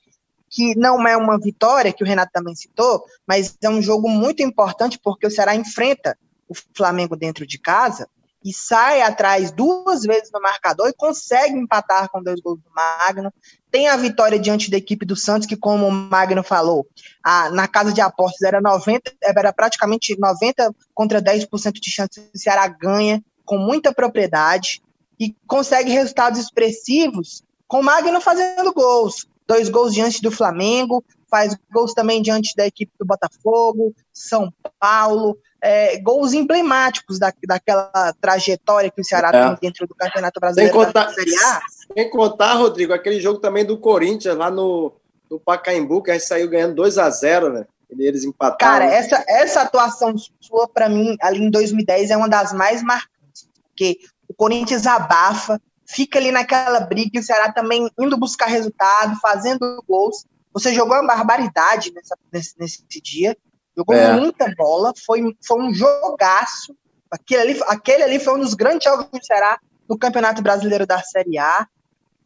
que 0.51 0.75
não 0.77 1.07
é 1.07 1.15
uma 1.15 1.39
vitória, 1.39 1.93
que 1.93 2.03
o 2.03 2.07
Renato 2.07 2.33
também 2.33 2.54
citou, 2.54 3.04
mas 3.25 3.58
é 3.63 3.69
um 3.69 3.81
jogo 3.81 4.10
muito 4.10 4.43
importante 4.43 4.99
porque 5.02 5.25
o 5.25 5.31
Ceará 5.31 5.56
enfrenta 5.56 6.17
o 6.47 6.54
Flamengo 6.75 7.15
dentro 7.15 7.47
de 7.47 7.58
casa 7.58 8.08
e 8.43 8.52
sai 8.52 9.02
atrás 9.02 9.52
duas 9.52 10.02
vezes 10.02 10.29
no 10.33 10.41
marcador 10.41 10.89
e 10.89 10.93
consegue 10.93 11.56
empatar 11.56 12.10
com 12.10 12.21
dois 12.21 12.41
gols 12.41 12.60
do 12.60 12.69
Magno. 12.75 13.31
Tem 13.69 13.87
a 13.87 13.95
vitória 13.95 14.37
diante 14.37 14.69
da 14.69 14.77
equipe 14.77 15.06
do 15.06 15.15
Santos, 15.15 15.47
que, 15.47 15.56
como 15.56 15.87
o 15.87 15.91
Magno 15.91 16.43
falou, 16.43 16.85
a, 17.23 17.49
na 17.52 17.67
casa 17.67 17.93
de 17.93 18.02
apostas 18.02 18.41
era 18.41 18.60
90, 18.60 19.13
era 19.23 19.54
praticamente 19.54 20.19
90 20.19 20.75
contra 20.93 21.21
10% 21.21 21.73
de 21.73 21.91
chance 21.91 22.19
o 22.33 22.37
Ceará 22.37 22.67
ganha, 22.67 23.23
com 23.45 23.58
muita 23.58 23.93
propriedade, 23.93 24.81
e 25.19 25.35
consegue 25.47 25.91
resultados 25.91 26.39
expressivos 26.39 27.43
com 27.67 27.79
o 27.79 27.83
Magno 27.83 28.19
fazendo 28.19 28.73
gols. 28.73 29.27
Dois 29.52 29.67
gols 29.67 29.93
diante 29.93 30.21
do 30.21 30.31
Flamengo, 30.31 31.04
faz 31.29 31.58
gols 31.69 31.93
também 31.93 32.21
diante 32.21 32.56
da 32.56 32.65
equipe 32.65 32.93
do 32.97 33.06
Botafogo, 33.06 33.93
São 34.13 34.49
Paulo, 34.79 35.37
é, 35.62 35.99
gols 35.99 36.31
emblemáticos 36.31 37.19
da, 37.19 37.33
daquela 37.45 38.13
trajetória 38.21 38.89
que 38.89 39.02
o 39.02 39.04
Ceará 39.04 39.27
é. 39.27 39.47
tem 39.47 39.58
dentro 39.63 39.85
do 39.85 39.93
Campeonato 39.93 40.39
Brasileiro 40.39 40.73
sem 40.73 40.85
contar, 40.85 41.10
Série 41.10 41.35
A. 41.35 41.62
Sem 41.93 42.10
contar, 42.10 42.54
Rodrigo, 42.54 42.93
aquele 42.93 43.19
jogo 43.19 43.39
também 43.39 43.65
do 43.65 43.77
Corinthians 43.77 44.37
lá 44.37 44.49
no, 44.49 44.93
no 45.29 45.37
Pacaembu, 45.37 46.02
que 46.02 46.12
a 46.12 46.13
gente 46.13 46.27
saiu 46.27 46.49
ganhando 46.49 46.75
2 46.75 46.97
a 46.97 47.10
0 47.10 47.52
né? 47.52 47.65
Eles 47.99 48.23
empataram. 48.23 48.58
Cara, 48.58 48.85
essa, 48.85 49.21
essa 49.27 49.62
atuação 49.63 50.15
sua, 50.39 50.65
para 50.65 50.87
mim, 50.87 51.17
ali 51.21 51.39
em 51.39 51.49
2010, 51.49 52.10
é 52.10 52.15
uma 52.15 52.29
das 52.29 52.54
mais 52.54 52.81
marcantes, 52.81 53.49
porque 53.67 53.97
o 54.29 54.33
Corinthians 54.33 54.87
abafa, 54.87 55.62
fica 55.92 56.17
ali 56.17 56.31
naquela 56.31 56.79
briga, 56.79 57.12
e 57.13 57.19
o 57.19 57.23
Ceará 57.23 57.52
também 57.52 57.89
indo 58.00 58.17
buscar 58.17 58.46
resultado, 58.46 59.19
fazendo 59.19 59.83
gols. 59.87 60.25
Você 60.54 60.73
jogou 60.73 60.98
uma 60.98 61.15
barbaridade 61.15 61.92
nessa, 61.94 62.17
nesse, 62.31 62.56
nesse 62.60 63.02
dia, 63.02 63.37
jogou 63.75 63.96
é. 63.96 64.13
muita 64.13 64.54
bola, 64.56 64.94
foi, 65.06 65.35
foi 65.46 65.62
um 65.62 65.73
jogaço. 65.73 66.75
Aquele 67.10 67.42
ali, 67.42 67.63
aquele 67.67 68.04
ali 68.04 68.19
foi 68.19 68.35
um 68.35 68.39
dos 68.39 68.54
grandes 68.54 68.85
jogos 68.85 69.08
do 69.12 69.25
Ceará 69.25 69.60
no 69.87 69.98
Campeonato 69.98 70.42
Brasileiro 70.42 70.85
da 70.85 71.02
Série 71.04 71.37
A, 71.37 71.67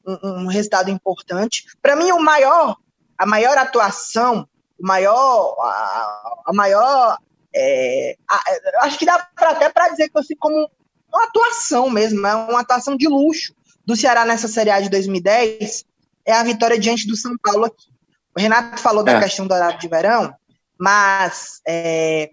um, 0.05 0.43
um 0.43 0.47
resultado 0.47 0.89
importante. 0.91 1.65
Para 1.81 1.95
mim, 1.95 2.11
o 2.11 2.19
maior, 2.19 2.77
a 3.17 3.25
maior 3.25 3.57
atuação, 3.57 4.47
o 4.79 4.85
maior, 4.85 5.55
a, 5.59 6.41
a 6.47 6.53
maior, 6.53 7.17
é, 7.55 8.15
a, 8.29 8.85
acho 8.85 8.99
que 8.99 9.05
dá 9.05 9.27
pra, 9.35 9.51
até 9.51 9.69
para 9.69 9.89
dizer 9.89 10.09
que 10.09 10.19
assim 10.19 10.35
como 10.35 10.69
uma 11.15 11.23
atuação 11.23 11.89
mesmo, 11.89 12.25
é 12.27 12.35
uma 12.35 12.59
atuação 12.59 12.97
de 12.97 13.07
luxo 13.07 13.53
do 13.85 13.95
Ceará 13.95 14.25
nessa 14.25 14.47
Série 14.47 14.69
A 14.69 14.81
de 14.81 14.89
2010 14.89 15.85
é 16.25 16.33
a 16.33 16.43
vitória 16.43 16.77
diante 16.77 17.07
do 17.07 17.15
São 17.15 17.37
Paulo 17.37 17.65
aqui. 17.65 17.87
O 18.35 18.41
Renato 18.41 18.81
falou 18.81 19.03
da 19.03 19.13
é. 19.13 19.19
questão 19.21 19.47
do 19.47 19.53
horário 19.53 19.79
de 19.79 19.87
verão, 19.87 20.35
mas 20.77 21.61
é, 21.65 22.31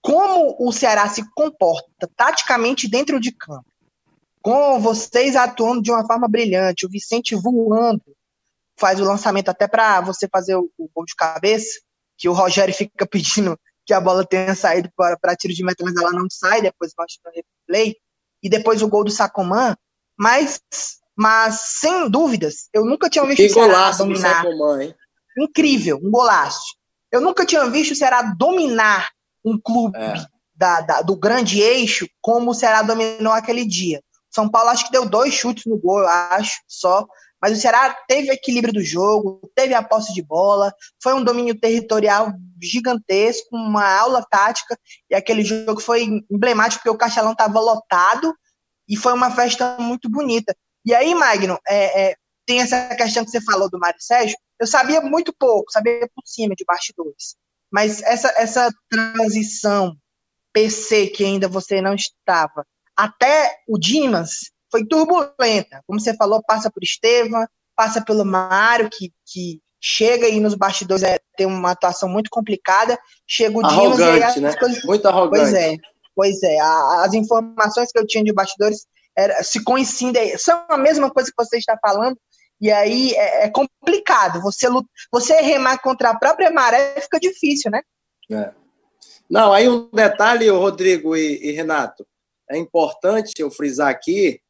como 0.00 0.56
o 0.58 0.72
Ceará 0.72 1.08
se 1.08 1.22
comporta 1.34 2.08
taticamente 2.16 2.88
dentro 2.88 3.20
de 3.20 3.30
campo, 3.30 3.66
com 4.42 4.80
vocês 4.80 5.36
atuando 5.36 5.82
de 5.82 5.90
uma 5.90 6.04
forma 6.06 6.26
brilhante, 6.26 6.86
o 6.86 6.88
Vicente 6.88 7.36
voando, 7.36 8.02
faz 8.76 8.98
o 8.98 9.04
lançamento 9.04 9.50
até 9.50 9.68
para 9.68 10.00
você 10.00 10.26
fazer 10.26 10.56
o, 10.56 10.70
o 10.78 10.88
gol 10.92 11.04
de 11.04 11.14
cabeça, 11.14 11.80
que 12.16 12.28
o 12.28 12.32
Rogério 12.32 12.74
fica 12.74 13.06
pedindo 13.06 13.58
que 13.84 13.92
a 13.92 14.00
bola 14.00 14.26
tenha 14.26 14.54
saído 14.54 14.90
para 14.96 15.36
tiro 15.36 15.54
de 15.54 15.64
meta, 15.64 15.84
mas 15.84 15.94
ela 15.96 16.10
não 16.10 16.26
sai, 16.30 16.60
depois 16.60 16.92
mostra 16.98 17.30
no 17.30 17.36
replay 17.36 17.96
e 18.42 18.48
depois 18.48 18.82
o 18.82 18.88
gol 18.88 19.04
do 19.04 19.10
Sacomã, 19.10 19.76
mas, 20.16 20.60
mas 21.16 21.60
sem 21.80 22.08
dúvidas, 22.10 22.68
eu 22.72 22.84
nunca 22.84 23.08
tinha 23.08 23.24
visto 23.24 23.38
que 23.38 23.46
o 23.46 23.54
Ceará 23.54 23.90
dominar. 23.92 24.44
Hein? 24.80 24.94
Incrível, 25.38 26.00
um 26.02 26.10
golaço. 26.10 26.76
Eu 27.10 27.20
nunca 27.20 27.46
tinha 27.46 27.64
visto 27.70 27.92
o 27.92 27.96
Ceará 27.96 28.22
dominar 28.22 29.10
um 29.44 29.58
clube 29.58 29.98
é. 29.98 30.14
da, 30.54 30.80
da, 30.80 31.02
do 31.02 31.16
grande 31.16 31.60
eixo 31.60 32.08
como 32.20 32.50
o 32.50 32.54
Ceará 32.54 32.82
dominou 32.82 33.32
aquele 33.32 33.64
dia. 33.64 34.02
São 34.30 34.48
Paulo 34.48 34.70
acho 34.70 34.86
que 34.86 34.92
deu 34.92 35.08
dois 35.08 35.32
chutes 35.32 35.64
no 35.66 35.78
gol, 35.78 36.00
eu 36.00 36.08
acho, 36.08 36.60
só. 36.66 37.06
Mas 37.40 37.56
o 37.56 37.60
Ceará 37.60 37.96
teve 38.06 38.30
equilíbrio 38.30 38.74
do 38.74 38.82
jogo, 38.82 39.40
teve 39.54 39.72
a 39.72 39.82
posse 39.82 40.12
de 40.12 40.22
bola, 40.22 40.74
foi 41.02 41.14
um 41.14 41.22
domínio 41.22 41.58
territorial 41.58 42.32
gigantesco, 42.60 43.48
uma 43.56 43.84
aula 43.98 44.24
tática, 44.28 44.78
e 45.10 45.14
aquele 45.14 45.42
jogo 45.42 45.80
foi 45.80 46.24
emblemático 46.30 46.82
porque 46.82 46.94
o 46.94 46.98
Castelão 46.98 47.32
estava 47.32 47.60
lotado 47.60 48.34
e 48.88 48.96
foi 48.96 49.12
uma 49.12 49.30
festa 49.30 49.76
muito 49.78 50.08
bonita. 50.08 50.56
E 50.84 50.94
aí, 50.94 51.14
Magno, 51.14 51.58
é, 51.66 52.10
é, 52.10 52.16
tem 52.46 52.60
essa 52.60 52.94
questão 52.94 53.24
que 53.24 53.30
você 53.30 53.40
falou 53.40 53.68
do 53.68 53.78
Mário 53.78 54.00
Sérgio, 54.00 54.36
eu 54.58 54.66
sabia 54.66 55.00
muito 55.00 55.32
pouco, 55.38 55.70
sabia 55.70 56.08
por 56.14 56.22
cima 56.24 56.54
de 56.54 56.64
bastidores, 56.64 57.36
mas 57.70 58.02
essa, 58.02 58.28
essa 58.36 58.70
transição 58.88 59.96
PC 60.52 61.08
que 61.08 61.24
ainda 61.24 61.46
você 61.46 61.80
não 61.80 61.94
estava, 61.94 62.66
até 62.96 63.60
o 63.68 63.78
Dimas, 63.78 64.50
foi 64.70 64.84
turbulenta. 64.84 65.82
Como 65.86 66.00
você 66.00 66.14
falou, 66.14 66.42
passa 66.42 66.70
por 66.70 66.82
Estevam, 66.82 67.46
passa 67.76 68.04
pelo 68.04 68.24
Mário, 68.24 68.90
que, 68.90 69.12
que 69.24 69.60
chega 69.80 70.26
aí 70.26 70.40
nos 70.40 70.54
bastidores 70.54 71.02
é, 71.02 71.18
tem 71.36 71.46
uma 71.46 71.72
atuação 71.72 72.08
muito 72.08 72.30
complicada. 72.30 72.98
Chega 73.26 73.56
o 73.56 73.64
arrogante, 73.64 74.34
Dimas 74.34 74.36
né? 74.36 74.56
Coisas... 74.56 74.84
Muito 74.84 75.06
arrogante. 75.06 75.50
Pois 75.50 75.54
é, 75.54 75.76
pois 76.14 76.42
é. 76.42 76.58
A, 76.60 77.04
as 77.04 77.14
informações 77.14 77.90
que 77.92 77.98
eu 77.98 78.06
tinha 78.06 78.24
de 78.24 78.32
bastidores 78.32 78.86
era, 79.16 79.42
se 79.42 79.62
coincidem, 79.62 80.36
são 80.38 80.64
a 80.68 80.78
mesma 80.78 81.10
coisa 81.10 81.30
que 81.30 81.44
você 81.44 81.58
está 81.58 81.76
falando, 81.80 82.16
e 82.60 82.70
aí 82.70 83.12
é, 83.14 83.44
é 83.44 83.50
complicado. 83.50 84.40
Você, 84.42 84.68
você 85.12 85.40
remar 85.40 85.78
contra 85.78 86.10
a 86.10 86.18
própria 86.18 86.50
maré 86.50 87.00
fica 87.00 87.18
difícil, 87.18 87.70
né? 87.70 87.80
É. 88.30 88.50
Não, 89.28 89.52
aí 89.52 89.68
um 89.68 89.88
detalhe, 89.90 90.48
Rodrigo 90.48 91.16
e, 91.16 91.38
e 91.42 91.52
Renato, 91.52 92.06
é 92.50 92.56
importante 92.56 93.34
eu 93.38 93.50
frisar 93.50 93.88
aqui 93.88 94.40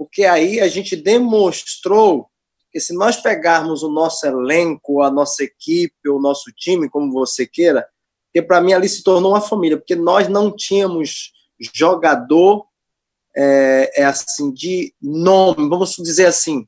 porque 0.00 0.24
aí 0.24 0.60
a 0.60 0.66
gente 0.66 0.96
demonstrou 0.96 2.29
que 2.70 2.80
se 2.80 2.94
nós 2.94 3.16
pegarmos 3.16 3.82
o 3.82 3.90
nosso 3.90 4.26
elenco, 4.26 5.02
a 5.02 5.10
nossa 5.10 5.42
equipe, 5.42 6.08
o 6.08 6.20
nosso 6.20 6.50
time, 6.52 6.88
como 6.88 7.12
você 7.12 7.46
queira, 7.46 7.86
que 8.32 8.40
para 8.40 8.60
mim 8.60 8.72
ali 8.72 8.88
se 8.88 9.02
tornou 9.02 9.32
uma 9.32 9.40
família, 9.40 9.76
porque 9.76 9.96
nós 9.96 10.28
não 10.28 10.54
tínhamos 10.54 11.32
jogador 11.74 12.64
é, 13.36 14.02
é 14.02 14.04
assim 14.04 14.52
de 14.52 14.94
nome, 15.00 15.68
vamos 15.68 15.96
dizer 15.96 16.26
assim. 16.26 16.66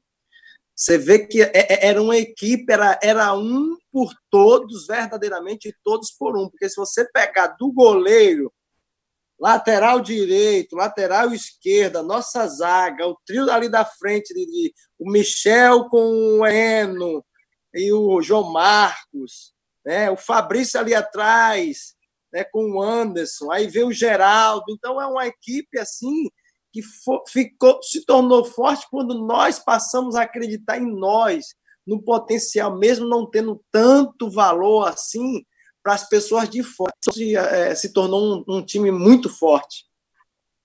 Você 0.74 0.98
vê 0.98 1.20
que 1.20 1.42
é, 1.42 1.50
é, 1.54 1.86
era 1.86 2.02
uma 2.02 2.16
equipe, 2.16 2.72
era, 2.72 2.98
era 3.02 3.34
um 3.34 3.76
por 3.92 4.12
todos, 4.30 4.86
verdadeiramente 4.86 5.74
todos 5.84 6.10
por 6.10 6.36
um, 6.36 6.48
porque 6.48 6.68
se 6.68 6.76
você 6.76 7.04
pegar 7.04 7.48
do 7.58 7.70
goleiro 7.70 8.52
lateral 9.42 10.00
direito, 10.00 10.76
lateral 10.76 11.34
esquerda, 11.34 12.00
nossa 12.00 12.46
zaga, 12.46 13.08
o 13.08 13.18
trio 13.26 13.50
ali 13.50 13.68
da 13.68 13.84
frente, 13.84 14.32
de, 14.32 14.72
o 14.96 15.10
Michel 15.10 15.88
com 15.88 16.38
o 16.38 16.46
Eno 16.46 17.24
e 17.74 17.92
o 17.92 18.22
João 18.22 18.52
Marcos, 18.52 19.52
né? 19.84 20.08
o 20.12 20.16
Fabrício 20.16 20.78
ali 20.78 20.94
atrás, 20.94 21.96
né? 22.32 22.44
com 22.44 22.70
o 22.70 22.80
Anderson, 22.80 23.50
aí 23.50 23.66
vem 23.66 23.82
o 23.82 23.90
Geraldo. 23.90 24.66
Então 24.70 25.02
é 25.02 25.06
uma 25.08 25.26
equipe 25.26 25.76
assim 25.76 26.28
que 26.72 26.80
ficou, 27.28 27.82
se 27.82 28.06
tornou 28.06 28.44
forte 28.44 28.86
quando 28.92 29.26
nós 29.26 29.58
passamos 29.58 30.14
a 30.14 30.22
acreditar 30.22 30.78
em 30.78 30.86
nós, 30.86 31.46
no 31.84 32.00
potencial, 32.00 32.78
mesmo 32.78 33.08
não 33.08 33.28
tendo 33.28 33.60
tanto 33.72 34.30
valor 34.30 34.86
assim, 34.86 35.44
para 35.82 35.94
as 35.94 36.08
pessoas 36.08 36.48
de 36.48 36.62
fora. 36.62 36.92
Se, 37.10 37.36
é, 37.36 37.74
se 37.74 37.92
tornou 37.92 38.44
um, 38.48 38.56
um, 38.56 38.62
time 38.62 38.90
muito 38.90 39.28
forte, 39.28 39.86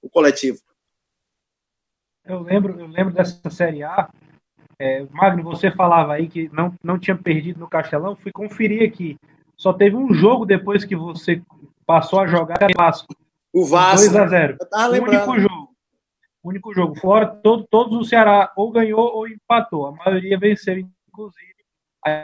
o 0.02 0.10
coletivo. 0.10 0.60
Eu 2.24 2.42
lembro, 2.42 2.80
eu 2.80 2.88
lembro 2.88 3.14
dessa 3.14 3.50
Série 3.50 3.84
A. 3.84 4.10
É, 4.80 5.04
Magno, 5.10 5.44
você 5.44 5.72
falava 5.72 6.14
aí 6.14 6.28
que 6.28 6.50
não, 6.54 6.76
não 6.84 7.00
tinha 7.00 7.18
perdido 7.18 7.60
no 7.60 7.70
Castelão. 7.70 8.16
Fui 8.16 8.32
conferir 8.32 8.88
aqui. 8.88 9.18
Só 9.56 9.74
teve 9.74 9.96
um 9.96 10.14
jogo 10.14 10.46
depois 10.46 10.86
que 10.86 10.96
você 10.96 11.42
passou 11.86 12.20
a 12.20 12.28
jogar 12.28 12.58
o 12.62 12.78
Vasco. 12.78 13.16
O 13.52 13.66
Vasco. 13.66 14.12
2 14.12 14.16
a 14.16 14.28
0 14.28 14.58
O 14.72 14.94
único 15.02 15.40
jogo. 15.40 15.78
Único 16.44 16.74
jogo. 16.74 17.00
Fora, 17.00 17.26
todo, 17.28 17.66
todos 17.68 17.98
o 17.98 18.04
Ceará 18.04 18.52
ou 18.56 18.72
ganhou 18.72 19.16
ou 19.16 19.28
empatou. 19.28 19.88
A 19.88 19.92
maioria 19.92 20.38
venceu, 20.38 20.78
inclusive. 20.78 21.57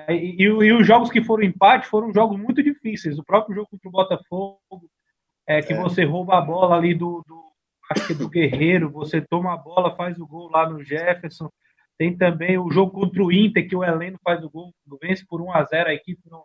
E, 0.09 0.35
e, 0.39 0.43
e, 0.43 0.73
os 0.73 0.85
jogos 0.85 1.09
que 1.09 1.23
foram 1.23 1.43
empate 1.43 1.87
foram 1.87 2.13
jogos 2.13 2.39
muito 2.39 2.61
difíceis. 2.61 3.17
O 3.17 3.23
próprio 3.23 3.55
jogo 3.55 3.69
contra 3.71 3.89
o 3.89 3.91
Botafogo, 3.91 4.89
é, 5.47 5.61
que 5.61 5.73
é. 5.73 5.81
você 5.81 6.03
rouba 6.03 6.37
a 6.37 6.41
bola 6.41 6.75
ali 6.75 6.93
do, 6.93 7.23
do, 7.27 7.43
acho 7.91 8.07
que 8.07 8.13
do 8.13 8.29
Guerreiro, 8.29 8.89
você 8.89 9.21
toma 9.21 9.53
a 9.53 9.57
bola, 9.57 9.95
faz 9.95 10.19
o 10.19 10.27
gol 10.27 10.49
lá 10.49 10.69
no 10.69 10.83
Jefferson. 10.83 11.49
Tem 11.97 12.15
também 12.15 12.57
o 12.57 12.71
jogo 12.71 12.91
contra 12.91 13.23
o 13.23 13.31
Inter, 13.31 13.67
que 13.67 13.75
o 13.75 13.83
Heleno 13.83 14.17
faz 14.23 14.43
o 14.43 14.49
gol, 14.49 14.73
vence 15.01 15.25
por 15.27 15.41
1 15.41 15.53
a 15.53 15.63
0 15.63 15.89
a 15.89 15.93
equipe 15.93 16.21
no, 16.29 16.43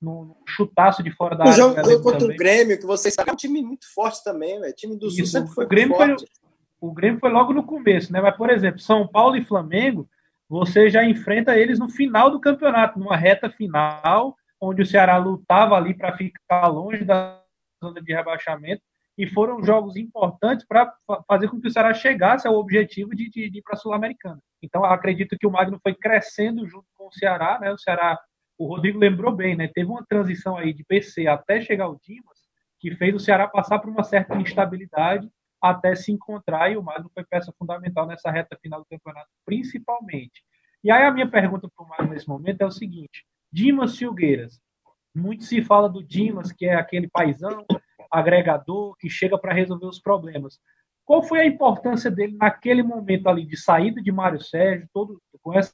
no 0.00 0.36
chutaço 0.46 1.02
de 1.02 1.10
fora 1.10 1.36
da 1.36 1.44
o 1.44 1.48
área. 1.48 1.66
O 1.66 1.90
jogo 1.90 2.02
contra 2.02 2.20
também. 2.20 2.36
o 2.36 2.38
Grêmio, 2.38 2.78
que 2.78 2.86
vocês 2.86 3.14
sabem, 3.14 3.30
é 3.30 3.34
um 3.34 3.36
time 3.36 3.62
muito 3.62 3.92
forte 3.92 4.22
também, 4.22 4.60
o 4.60 4.72
time 4.72 4.96
do 4.96 5.10
Sul 5.10 5.26
sempre 5.26 5.52
foi 5.52 5.64
o 5.64 5.68
Grêmio 5.68 5.96
forte. 5.96 6.24
Foi, 6.26 6.44
o 6.88 6.92
Grêmio 6.92 7.18
foi 7.18 7.30
logo 7.30 7.52
no 7.52 7.64
começo, 7.64 8.12
né? 8.12 8.20
Mas, 8.20 8.36
por 8.36 8.50
exemplo, 8.50 8.78
São 8.78 9.06
Paulo 9.08 9.36
e 9.36 9.44
Flamengo 9.44 10.08
você 10.48 10.90
já 10.90 11.04
enfrenta 11.04 11.56
eles 11.56 11.78
no 11.78 11.88
final 11.88 12.30
do 12.30 12.40
campeonato, 12.40 12.98
numa 12.98 13.16
reta 13.16 13.50
final, 13.50 14.36
onde 14.60 14.82
o 14.82 14.86
Ceará 14.86 15.16
lutava 15.16 15.76
ali 15.76 15.94
para 15.94 16.16
ficar 16.16 16.66
longe 16.68 17.04
da 17.04 17.42
zona 17.82 18.00
de 18.00 18.12
rebaixamento, 18.12 18.82
e 19.16 19.28
foram 19.28 19.62
jogos 19.62 19.96
importantes 19.96 20.66
para 20.66 20.92
fazer 21.28 21.48
com 21.48 21.60
que 21.60 21.68
o 21.68 21.70
Ceará 21.70 21.94
chegasse 21.94 22.48
ao 22.48 22.54
objetivo 22.54 23.10
de, 23.10 23.30
de, 23.30 23.48
de 23.48 23.58
ir 23.58 23.62
para 23.62 23.74
a 23.74 23.76
Sul-Americana. 23.76 24.40
Então, 24.62 24.84
acredito 24.84 25.36
que 25.38 25.46
o 25.46 25.50
Magno 25.50 25.78
foi 25.82 25.94
crescendo 25.94 26.66
junto 26.66 26.86
com 26.94 27.06
o 27.06 27.12
Ceará, 27.12 27.58
né? 27.60 27.70
O 27.70 27.78
Ceará, 27.78 28.18
o 28.58 28.66
Rodrigo 28.66 28.98
lembrou 28.98 29.32
bem, 29.32 29.56
né? 29.56 29.68
Teve 29.72 29.88
uma 29.88 30.04
transição 30.04 30.56
aí 30.56 30.72
de 30.72 30.82
PC 30.84 31.28
até 31.28 31.60
chegar 31.60 31.88
o 31.88 32.00
Dimas, 32.02 32.38
que 32.80 32.94
fez 32.96 33.14
o 33.14 33.20
Ceará 33.20 33.46
passar 33.46 33.78
por 33.78 33.88
uma 33.88 34.02
certa 34.02 34.34
instabilidade 34.36 35.30
até 35.64 35.94
se 35.94 36.12
encontrar, 36.12 36.70
e 36.70 36.76
o 36.76 36.82
Magno 36.82 37.10
foi 37.14 37.24
peça 37.24 37.52
fundamental 37.58 38.06
nessa 38.06 38.30
reta 38.30 38.56
final 38.60 38.80
do 38.80 38.86
campeonato, 38.86 39.28
principalmente. 39.46 40.44
E 40.82 40.90
aí 40.90 41.04
a 41.04 41.10
minha 41.10 41.28
pergunta 41.28 41.68
para 41.74 41.84
o 41.84 41.88
Magno 41.88 42.10
nesse 42.12 42.28
momento 42.28 42.60
é 42.60 42.66
o 42.66 42.70
seguinte: 42.70 43.24
Dimas 43.50 43.96
Filgueiras. 43.96 44.60
Muito 45.14 45.44
se 45.44 45.62
fala 45.62 45.88
do 45.88 46.02
Dimas, 46.02 46.52
que 46.52 46.66
é 46.66 46.74
aquele 46.74 47.08
paisão 47.08 47.64
agregador 48.10 48.96
que 48.96 49.08
chega 49.08 49.38
para 49.38 49.54
resolver 49.54 49.86
os 49.86 50.00
problemas. 50.00 50.58
Qual 51.04 51.22
foi 51.22 51.40
a 51.40 51.46
importância 51.46 52.10
dele 52.10 52.36
naquele 52.36 52.82
momento 52.82 53.28
ali 53.28 53.46
de 53.46 53.56
saída 53.56 54.02
de 54.02 54.12
Mário 54.12 54.40
Sérgio, 54.40 54.88
todo 54.92 55.20
com 55.40 55.54
essa 55.54 55.72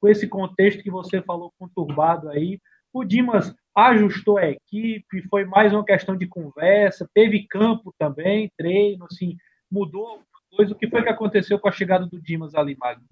com 0.00 0.08
esse 0.08 0.28
contexto 0.28 0.82
que 0.82 0.90
você 0.90 1.22
falou 1.22 1.52
conturbado 1.58 2.28
aí? 2.28 2.60
O 2.92 3.04
Dimas 3.04 3.54
ajustou 3.74 4.38
a 4.38 4.48
equipe, 4.48 5.22
foi 5.28 5.44
mais 5.44 5.72
uma 5.72 5.84
questão 5.84 6.16
de 6.16 6.26
conversa, 6.26 7.08
teve 7.12 7.46
campo 7.46 7.94
também, 7.98 8.50
treino, 8.56 9.06
assim, 9.10 9.36
mudou 9.70 10.22
2002. 10.52 10.70
O 10.70 10.74
que 10.74 10.88
foi 10.88 11.02
que 11.02 11.08
aconteceu 11.08 11.58
com 11.58 11.68
a 11.68 11.72
chegada 11.72 12.06
do 12.06 12.20
Dimas 12.20 12.54
ali, 12.54 12.76
Magno? 12.78 13.04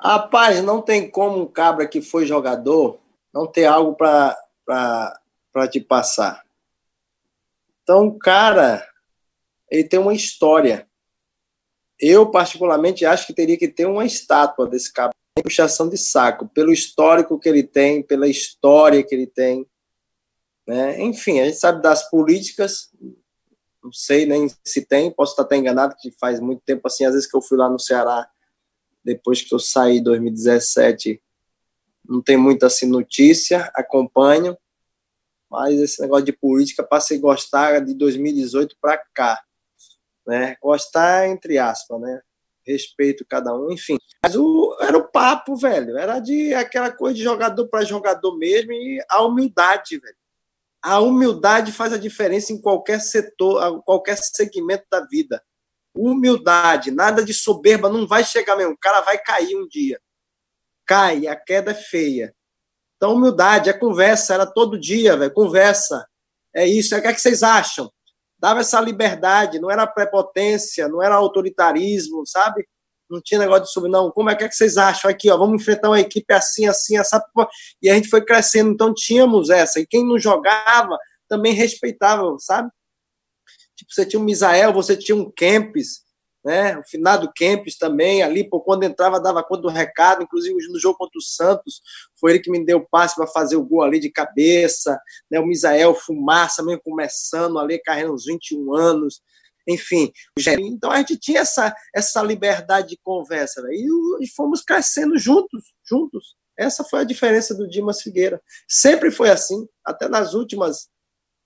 Rapaz, 0.00 0.62
não 0.62 0.80
tem 0.80 1.10
como 1.10 1.42
um 1.42 1.46
cabra 1.46 1.86
que 1.86 2.00
foi 2.00 2.24
jogador 2.24 3.00
não 3.32 3.46
ter 3.46 3.66
algo 3.66 3.94
para 3.94 4.36
te 5.70 5.80
passar. 5.80 6.44
Então, 7.82 8.06
o 8.06 8.18
cara, 8.18 8.86
ele 9.70 9.84
tem 9.84 9.98
uma 9.98 10.14
história. 10.14 10.86
Eu, 12.00 12.30
particularmente, 12.30 13.04
acho 13.04 13.26
que 13.26 13.34
teria 13.34 13.58
que 13.58 13.68
ter 13.68 13.86
uma 13.86 14.04
estátua 14.04 14.66
desse 14.66 14.92
cabra. 14.92 15.14
Puxação 15.42 15.88
de 15.88 15.96
saco, 15.96 16.48
pelo 16.48 16.72
histórico 16.72 17.38
que 17.38 17.48
ele 17.48 17.62
tem, 17.62 18.02
pela 18.02 18.26
história 18.26 19.02
que 19.04 19.14
ele 19.14 19.26
tem. 19.26 19.66
Né? 20.68 21.00
Enfim, 21.02 21.40
a 21.40 21.46
gente 21.46 21.56
sabe 21.56 21.80
das 21.80 22.10
políticas, 22.10 22.90
não 23.82 23.90
sei 23.90 24.26
nem 24.26 24.50
se 24.62 24.84
tem, 24.84 25.10
posso 25.10 25.32
estar 25.32 25.44
até 25.44 25.56
enganado, 25.56 25.96
que 25.98 26.10
faz 26.20 26.40
muito 26.40 26.60
tempo 26.62 26.86
assim, 26.86 27.06
às 27.06 27.14
vezes 27.14 27.26
que 27.26 27.34
eu 27.34 27.40
fui 27.40 27.56
lá 27.56 27.70
no 27.70 27.80
Ceará, 27.80 28.28
depois 29.02 29.40
que 29.40 29.54
eu 29.54 29.58
saí 29.58 29.96
em 29.96 30.02
2017, 30.02 31.22
não 32.06 32.20
tem 32.20 32.36
muita 32.36 32.66
assim 32.66 32.86
notícia, 32.86 33.70
acompanho, 33.74 34.58
mas 35.50 35.80
esse 35.80 36.02
negócio 36.02 36.26
de 36.26 36.34
política 36.34 36.82
passei 36.82 37.16
a 37.16 37.20
gostar 37.22 37.80
de 37.80 37.94
2018 37.94 38.76
para 38.78 38.98
cá, 39.14 39.42
né? 40.26 40.54
Gostar 40.60 41.28
entre 41.28 41.56
aspas, 41.56 41.98
né? 41.98 42.20
Respeito 42.66 43.24
cada 43.26 43.56
um, 43.56 43.72
enfim. 43.72 43.96
Mas 44.22 44.36
o, 44.36 44.76
era 44.82 44.98
o 44.98 45.08
papo, 45.08 45.56
velho, 45.56 45.96
era 45.96 46.18
de 46.20 46.52
aquela 46.52 46.90
coisa 46.90 47.16
de 47.16 47.22
jogador 47.22 47.66
para 47.68 47.86
jogador 47.86 48.36
mesmo 48.36 48.72
e 48.72 49.02
a 49.08 49.22
humildade, 49.22 49.98
velho. 49.98 50.18
A 50.82 51.00
humildade 51.00 51.72
faz 51.72 51.92
a 51.92 51.98
diferença 51.98 52.52
em 52.52 52.60
qualquer 52.60 53.00
setor, 53.00 53.82
qualquer 53.82 54.16
segmento 54.16 54.84
da 54.90 55.04
vida. 55.06 55.42
Humildade, 55.94 56.90
nada 56.90 57.24
de 57.24 57.34
soberba, 57.34 57.88
não 57.88 58.06
vai 58.06 58.24
chegar 58.24 58.56
mesmo. 58.56 58.72
O 58.72 58.78
cara 58.78 59.00
vai 59.00 59.18
cair 59.18 59.56
um 59.56 59.66
dia. 59.66 60.00
Cai, 60.86 61.26
a 61.26 61.36
queda 61.36 61.72
é 61.72 61.74
feia. 61.74 62.34
Então, 62.96 63.14
humildade, 63.14 63.70
é 63.70 63.72
conversa, 63.72 64.34
era 64.34 64.46
todo 64.46 64.78
dia, 64.78 65.16
velho, 65.16 65.32
conversa. 65.32 66.06
É 66.54 66.66
isso, 66.66 66.94
é 66.94 66.98
o 66.98 67.02
que, 67.02 67.08
é 67.08 67.12
que 67.12 67.20
vocês 67.20 67.42
acham? 67.42 67.90
Dava 68.38 68.60
essa 68.60 68.80
liberdade, 68.80 69.60
não 69.60 69.70
era 69.70 69.86
prepotência, 69.86 70.88
não 70.88 71.02
era 71.02 71.14
autoritarismo, 71.14 72.24
sabe? 72.26 72.68
Não 73.10 73.20
tinha 73.22 73.40
negócio 73.40 73.64
de 73.64 73.72
subir, 73.72 73.88
não. 73.88 74.10
Como 74.10 74.30
é 74.30 74.36
que, 74.36 74.44
é 74.44 74.48
que 74.48 74.54
vocês 74.54 74.76
acham? 74.76 75.10
Aqui, 75.10 75.30
ó, 75.30 75.36
vamos 75.36 75.62
enfrentar 75.62 75.88
uma 75.88 76.00
equipe 76.00 76.32
assim, 76.32 76.66
assim, 76.66 76.98
essa. 76.98 77.24
E 77.80 77.88
a 77.88 77.94
gente 77.94 78.08
foi 78.08 78.24
crescendo, 78.24 78.70
então 78.70 78.92
tínhamos 78.92 79.48
essa. 79.50 79.80
E 79.80 79.86
quem 79.86 80.06
não 80.06 80.18
jogava 80.18 80.98
também 81.28 81.52
respeitava, 81.52 82.36
sabe? 82.38 82.70
Tipo, 83.76 83.92
você 83.92 84.04
tinha 84.04 84.20
um 84.20 84.24
Misael, 84.24 84.72
você 84.72 84.96
tinha 84.96 85.16
um 85.16 85.30
Kempis, 85.30 86.02
né? 86.44 86.76
O 86.78 86.82
finado 86.84 87.30
Kempis 87.34 87.78
também, 87.78 88.22
ali, 88.22 88.48
por 88.48 88.60
quando 88.60 88.82
entrava, 88.82 89.20
dava 89.20 89.42
conta 89.42 89.62
do 89.62 89.68
recado, 89.68 90.22
inclusive 90.22 90.54
no 90.68 90.78
jogo 90.78 90.98
contra 90.98 91.18
o 91.18 91.22
Santos, 91.22 91.80
foi 92.20 92.32
ele 92.32 92.40
que 92.40 92.50
me 92.50 92.64
deu 92.64 92.78
o 92.78 92.88
passe 92.88 93.14
para 93.14 93.26
fazer 93.26 93.56
o 93.56 93.64
gol 93.64 93.82
ali 93.82 94.00
de 94.00 94.10
cabeça, 94.10 95.00
né? 95.30 95.38
O 95.38 95.46
Misael, 95.46 95.94
fumaça, 95.94 96.62
mesmo 96.62 96.82
começando 96.82 97.58
ali, 97.58 97.78
carregando 97.78 98.14
uns 98.14 98.24
21 98.26 98.74
anos 98.74 99.22
enfim. 99.68 100.10
Então 100.48 100.90
a 100.90 100.96
gente 100.98 101.18
tinha 101.18 101.40
essa, 101.40 101.74
essa 101.94 102.22
liberdade 102.22 102.88
de 102.88 102.98
conversa 103.02 103.60
né? 103.60 103.68
e, 103.72 104.24
e 104.24 104.26
fomos 104.28 104.62
crescendo 104.62 105.18
juntos, 105.18 105.74
juntos. 105.84 106.34
Essa 106.56 106.82
foi 106.82 107.00
a 107.00 107.04
diferença 107.04 107.54
do 107.54 107.68
Dimas 107.68 108.00
Figueira. 108.00 108.42
Sempre 108.66 109.10
foi 109.10 109.30
assim, 109.30 109.68
até 109.84 110.08
nas 110.08 110.32
últimas 110.32 110.88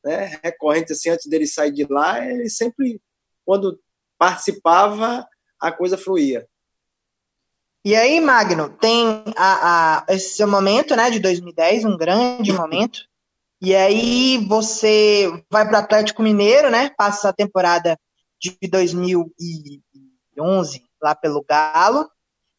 né, 0.05 0.39
recorrentes, 0.43 0.97
assim, 0.97 1.11
antes 1.11 1.27
dele 1.29 1.47
sair 1.47 1.73
de 1.73 1.85
lá, 1.85 2.25
ele 2.25 2.49
sempre, 2.49 3.01
quando 3.45 3.79
participava, 4.16 5.27
a 5.61 5.70
coisa 5.70 5.99
fluía. 5.99 6.47
E 7.85 7.97
aí, 7.97 8.20
Magno, 8.20 8.68
tem 8.68 9.25
a, 9.37 10.05
a, 10.09 10.14
esse 10.14 10.37
seu 10.37 10.47
momento, 10.47 10.95
né, 10.95 11.11
de 11.11 11.18
2010, 11.18 11.85
um 11.85 11.97
grande 11.97 12.53
momento. 12.55 13.01
E 13.61 13.75
aí 13.75 14.39
você 14.49 15.29
vai 15.51 15.66
para 15.66 15.79
o 15.79 15.83
Atlético 15.83 16.23
Mineiro, 16.23 16.70
né? 16.70 16.91
Passa 16.97 17.29
a 17.29 17.33
temporada 17.33 17.97
de 18.43 18.59
2011, 18.68 20.84
lá 21.01 21.14
pelo 21.14 21.45
Galo. 21.45 22.11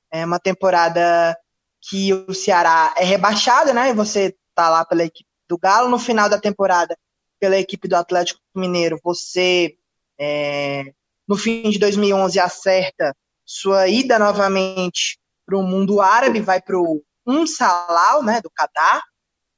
É 0.09 0.25
uma 0.25 0.39
temporada 0.39 1.37
que 1.81 2.13
o 2.13 2.33
Ceará 2.33 2.93
é 2.97 3.03
rebaixado, 3.03 3.73
né? 3.73 3.89
E 3.89 3.93
você 3.93 4.33
tá 4.55 4.69
lá 4.69 4.85
pela 4.85 5.03
equipe 5.03 5.29
do 5.49 5.57
Galo. 5.57 5.89
No 5.89 5.99
final 5.99 6.29
da 6.29 6.39
temporada, 6.39 6.97
pela 7.39 7.57
equipe 7.57 7.89
do 7.89 7.95
Atlético 7.95 8.39
Mineiro, 8.55 8.97
você, 9.03 9.75
é, 10.17 10.93
no 11.27 11.35
fim 11.35 11.69
de 11.69 11.77
2011, 11.77 12.39
acerta 12.39 13.13
sua 13.45 13.89
ida 13.89 14.17
novamente 14.17 15.19
para 15.45 15.57
o 15.57 15.63
mundo 15.63 15.99
árabe, 15.99 16.39
vai 16.39 16.61
para 16.61 16.77
o 16.77 17.03
Um 17.27 17.45
Salal, 17.45 18.23
né, 18.23 18.39
do 18.39 18.49
Catar, 18.49 19.01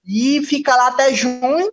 e 0.03 0.43
fica 0.43 0.75
lá 0.75 0.87
até 0.87 1.13
junho, 1.13 1.71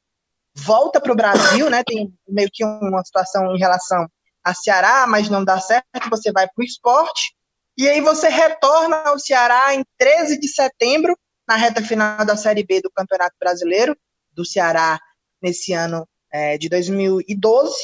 volta 0.55 1.00
para 1.00 1.12
o 1.12 1.16
Brasil, 1.16 1.70
né, 1.70 1.82
tem 1.82 2.12
meio 2.28 2.50
que 2.53 2.62
uma 2.62 3.03
situação 3.03 3.55
em 3.55 3.59
relação 3.59 4.07
a 4.45 4.55
Ceará, 4.55 5.07
mas 5.07 5.28
não 5.28 5.45
dá 5.45 5.61
certo, 5.61 6.11
você 6.11 6.32
vai 6.32 6.47
para 6.47 6.62
o 6.62 6.64
esporte, 6.64 7.34
e 7.76 7.88
aí 7.88 8.01
você 8.01 8.28
retorna 8.28 8.97
ao 8.97 9.18
Ceará 9.18 9.74
em 9.74 9.84
13 9.99 10.38
de 10.38 10.49
setembro, 10.49 11.16
na 11.49 11.57
reta 11.57 11.82
final 11.82 12.24
da 12.24 12.36
Série 12.36 12.64
B 12.64 12.80
do 12.80 12.90
Campeonato 12.90 13.34
Brasileiro, 13.38 13.97
do 14.32 14.45
Ceará, 14.45 14.99
nesse 15.40 15.72
ano 15.72 16.07
é, 16.32 16.57
de 16.57 16.68
2012, 16.68 17.74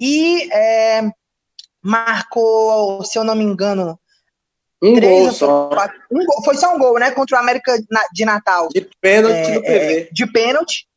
e 0.00 0.48
é, 0.52 1.02
marcou, 1.82 3.04
se 3.04 3.18
eu 3.18 3.24
não 3.24 3.34
me 3.34 3.44
engano, 3.44 3.98
um 4.82 5.00
gol 5.00 5.32
só. 5.32 5.68
Quatro, 5.68 5.98
um 6.10 6.24
gol, 6.24 6.44
foi 6.44 6.56
só 6.56 6.74
um 6.74 6.78
gol, 6.78 6.98
né? 6.98 7.10
Contra 7.10 7.36
o 7.36 7.40
América 7.40 7.76
de 8.12 8.24
Natal. 8.24 8.68
De 8.68 8.88
pênalti 9.00 9.34
é, 9.34 9.60
PV. 9.60 9.66
É, 9.66 10.08
de 10.12 10.32
pênalti. 10.32 10.88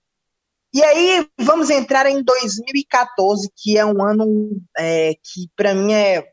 E 0.73 0.81
aí 0.81 1.27
vamos 1.37 1.69
entrar 1.69 2.05
em 2.05 2.23
2014, 2.23 3.49
que 3.57 3.77
é 3.77 3.85
um 3.85 4.01
ano 4.01 4.61
é, 4.77 5.13
que 5.15 5.49
para 5.55 5.73
mim 5.73 5.91
é 5.91 6.25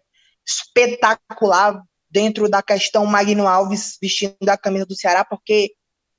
espetacular 0.47 1.82
dentro 2.09 2.49
da 2.49 2.62
questão 2.62 3.05
Magno 3.05 3.49
Alves 3.49 3.99
vestindo 4.01 4.49
a 4.49 4.57
camisa 4.57 4.86
do 4.86 4.95
Ceará, 4.95 5.24
porque 5.24 5.72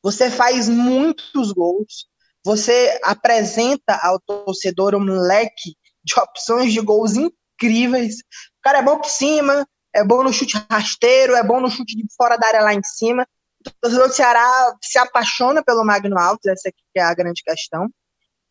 você 0.04 0.30
faz 0.30 0.68
muitos 0.68 1.52
gols, 1.54 2.08
você 2.44 3.00
apresenta 3.04 3.98
ao 4.02 4.20
torcedor 4.20 4.96
um 4.96 5.06
leque 5.06 5.76
de 6.04 6.20
opções 6.20 6.74
de 6.74 6.82
gols 6.82 7.14
incríveis. 7.16 8.16
O 8.16 8.62
cara 8.62 8.80
é 8.80 8.84
bom 8.84 8.98
por 8.98 9.10
cima, 9.10 9.66
é 9.94 10.04
bom 10.04 10.24
no 10.24 10.34
chute 10.34 10.58
rasteiro, 10.70 11.36
é 11.36 11.44
bom 11.44 11.60
no 11.60 11.70
chute 11.70 11.96
de 11.96 12.06
fora 12.16 12.38
da 12.38 12.48
área 12.48 12.62
lá 12.62 12.74
em 12.74 12.84
cima. 12.84 13.26
O 13.66 13.72
torcedor 13.82 14.08
do 14.08 14.14
Ceará 14.14 14.76
se 14.82 14.98
apaixona 14.98 15.64
pelo 15.64 15.86
Magno 15.86 16.18
Alves, 16.18 16.46
essa 16.46 16.70
é 16.96 17.02
a 17.02 17.14
grande 17.14 17.42
questão. 17.44 17.90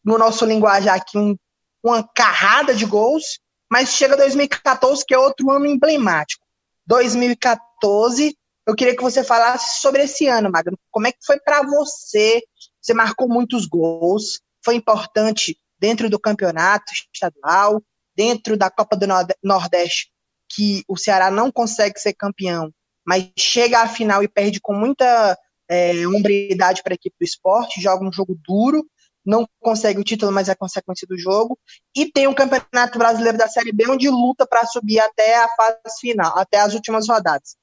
no 0.05 0.19
nosso 0.19 0.45
linguajar 0.45 0.97
aqui 0.97 1.19
um, 1.19 1.37
uma 1.83 2.03
carrada 2.03 2.75
de 2.75 2.85
gols, 2.85 3.39
mas 3.71 3.91
chega 3.91 4.17
2014 4.17 5.05
que 5.07 5.15
é 5.15 5.19
outro 5.19 5.51
ano 5.51 5.67
emblemático. 5.67 6.45
2014, 6.87 8.37
eu 8.67 8.75
queria 8.75 8.97
que 8.97 9.03
você 9.03 9.23
falasse 9.23 9.81
sobre 9.81 10.03
esse 10.03 10.27
ano, 10.27 10.51
Magno. 10.51 10.79
Como 10.91 11.07
é 11.07 11.13
que 11.13 11.25
foi 11.25 11.39
para 11.39 11.63
você? 11.63 12.43
Você 12.81 12.93
marcou 12.93 13.29
muitos 13.29 13.67
gols, 13.67 14.41
foi 14.65 14.75
importante 14.75 15.59
dentro 15.79 16.09
do 16.09 16.19
campeonato 16.19 16.93
estadual, 17.13 17.83
dentro 18.17 18.57
da 18.57 18.71
Copa 18.71 18.97
do 18.97 19.07
Nordeste, 19.43 20.11
que 20.49 20.85
o 20.89 20.97
Ceará 20.97 21.31
não 21.31 21.51
consegue 21.51 21.99
ser 21.99 22.15
campeão, 22.15 22.73
mas 23.07 23.31
chega 23.39 23.81
à 23.81 23.89
final 23.89 24.23
e 24.23 24.29
perde 24.29 24.61
com 24.61 24.75
muita 24.75 25.39
é, 25.69 26.07
hombridade 26.07 26.83
para 26.83 26.95
a 26.95 26.97
equipe 26.97 27.17
do 27.19 27.25
esporte, 27.25 27.81
joga 27.81 28.05
um 28.05 28.13
jogo 28.13 28.39
duro, 28.47 28.85
não 29.25 29.49
consegue 29.61 29.99
o 29.99 30.05
título, 30.05 30.31
mas 30.31 30.49
é 30.49 30.55
consequência 30.55 31.07
do 31.09 31.19
jogo. 31.19 31.59
E 31.97 32.11
tem 32.11 32.27
o 32.27 32.35
Campeonato 32.35 32.99
Brasileiro 32.99 33.39
da 33.39 33.49
Série 33.49 33.73
B, 33.73 33.89
onde 33.89 34.09
luta 34.11 34.47
para 34.47 34.67
subir 34.67 35.01
até 35.01 35.37
a 35.37 35.49
fase 35.49 36.01
final, 36.01 36.37
até 36.39 36.59
as 36.59 36.75
últimas 36.75 37.09
rodadas. 37.09 37.57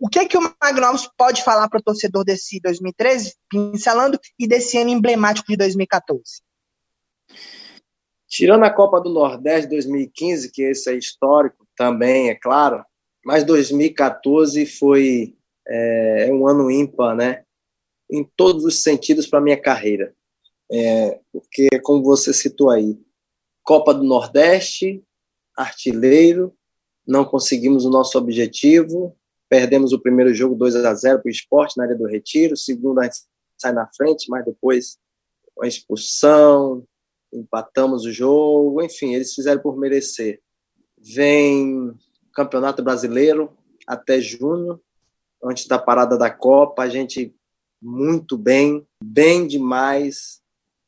O 0.00 0.08
que 0.08 0.20
é 0.20 0.26
que 0.26 0.38
o 0.38 0.54
Magnovos 0.62 1.10
pode 1.16 1.42
falar 1.42 1.68
para 1.68 1.80
o 1.80 1.82
torcedor 1.82 2.24
desse 2.24 2.60
2013, 2.60 3.34
pincelando, 3.50 4.18
e 4.38 4.46
desse 4.46 4.78
ano 4.78 4.90
emblemático 4.90 5.48
de 5.48 5.56
2014? 5.56 6.42
Tirando 8.28 8.64
a 8.64 8.70
Copa 8.70 9.00
do 9.00 9.10
Nordeste 9.10 9.68
2015, 9.70 10.52
que 10.52 10.62
esse 10.62 10.90
é 10.90 10.96
histórico 10.96 11.66
também, 11.78 12.28
é 12.28 12.34
claro, 12.34 12.84
mas 13.24 13.44
2014 13.44 14.66
foi 14.66 15.34
é, 15.66 16.28
um 16.32 16.46
ano 16.48 16.70
ímpar, 16.70 17.14
né? 17.14 17.44
Em 18.10 18.24
todos 18.24 18.64
os 18.64 18.82
sentidos 18.82 19.26
para 19.26 19.40
minha 19.40 19.60
carreira. 19.60 20.14
É, 20.70 21.20
porque, 21.32 21.68
como 21.82 22.02
você 22.02 22.32
citou 22.32 22.70
aí, 22.70 22.98
Copa 23.62 23.94
do 23.94 24.02
Nordeste, 24.02 25.02
artilheiro, 25.56 26.54
não 27.06 27.24
conseguimos 27.24 27.84
o 27.84 27.90
nosso 27.90 28.18
objetivo, 28.18 29.16
perdemos 29.48 29.92
o 29.92 30.00
primeiro 30.00 30.34
jogo 30.34 30.54
2 30.54 30.76
a 30.76 30.94
0 30.94 31.20
para 31.20 31.28
o 31.28 31.30
esporte 31.30 31.76
na 31.76 31.84
área 31.84 31.96
do 31.96 32.06
retiro, 32.06 32.54
o 32.54 32.56
segundo 32.56 33.00
a 33.00 33.04
gente 33.04 33.20
sai 33.56 33.72
na 33.72 33.88
frente, 33.94 34.28
mas 34.28 34.44
depois 34.44 34.98
uma 35.56 35.66
expulsão, 35.66 36.84
empatamos 37.32 38.04
o 38.04 38.12
jogo, 38.12 38.82
enfim, 38.82 39.14
eles 39.14 39.34
fizeram 39.34 39.60
por 39.60 39.76
merecer. 39.76 40.40
Vem 41.02 41.94
Campeonato 42.32 42.82
Brasileiro 42.82 43.56
até 43.86 44.20
junho, 44.20 44.80
antes 45.42 45.66
da 45.66 45.78
parada 45.78 46.18
da 46.18 46.30
Copa, 46.30 46.82
a 46.82 46.88
gente 46.88 47.34
muito 47.80 48.36
bem, 48.36 48.86
bem 49.02 49.46
demais, 49.46 50.40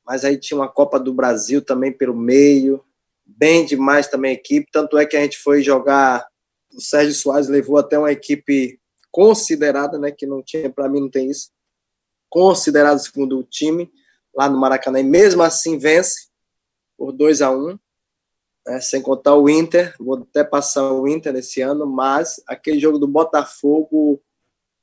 mas 0.05 0.25
aí 0.25 0.39
tinha 0.39 0.59
uma 0.59 0.69
Copa 0.69 0.99
do 0.99 1.15
Brasil 1.15 1.63
também 1.63 1.93
pelo 1.93 2.17
meio, 2.17 2.85
bem 3.25 3.65
demais 3.65 4.09
também 4.09 4.33
a 4.33 4.35
equipe, 4.35 4.71
tanto 4.73 4.99
é 4.99 5.07
que 5.07 5.17
a 5.17 5.23
gente 5.23 5.39
foi 5.39 5.63
jogar, 5.63 6.27
o 6.75 6.81
Sérgio 6.81 7.15
Soares 7.15 7.49
levou 7.49 7.79
até 7.79 7.99
uma 7.99 8.13
equipe 8.13 8.81
considerada, 9.11 9.99
né, 9.99 10.11
que 10.11 10.27
não 10.27 10.43
tinha, 10.43 10.71
para 10.71 10.89
mim 10.89 11.01
não 11.01 11.11
tem 11.11 11.31
isso, 11.31 11.51
considerado 12.29 12.99
segundo 12.99 13.39
o 13.39 13.45
time, 13.45 13.91
lá 14.35 14.49
no 14.49 14.59
Maracanã, 14.59 15.01
e 15.01 15.05
mesmo 15.05 15.43
assim 15.43 15.79
vence 15.79 16.29
por 16.97 17.13
2 17.13 17.43
a 17.43 17.51
1 17.51 17.55
um, 17.55 17.79
né, 18.67 18.81
sem 18.81 19.01
contar 19.01 19.37
o 19.37 19.49
Inter, 19.49 19.95
vou 19.99 20.19
até 20.19 20.45
passar 20.45 20.93
o 20.93 21.09
Inter 21.09 21.35
esse 21.37 21.61
ano, 21.61 21.87
mas 21.87 22.43
aquele 22.47 22.79
jogo 22.79 22.99
do 22.99 23.09
Botafogo, 23.09 24.21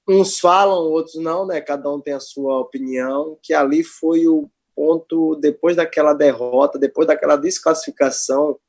uns 0.08 0.40
falam, 0.40 0.80
outros 0.92 1.16
não, 1.16 1.46
né, 1.46 1.62
cada 1.62 1.92
um 1.92 2.00
tem 2.00 2.14
a 2.14 2.20
sua 2.20 2.60
opinião, 2.60 3.38
que 3.42 3.54
ali 3.54 3.84
foi 3.84 4.28
o 4.28 4.50
ponto, 4.76 5.36
depois 5.36 5.76
daquela 5.76 6.14
derrota, 6.14 6.78
depois 6.78 7.08
daquela 7.08 7.36
desclassificação 7.36 8.60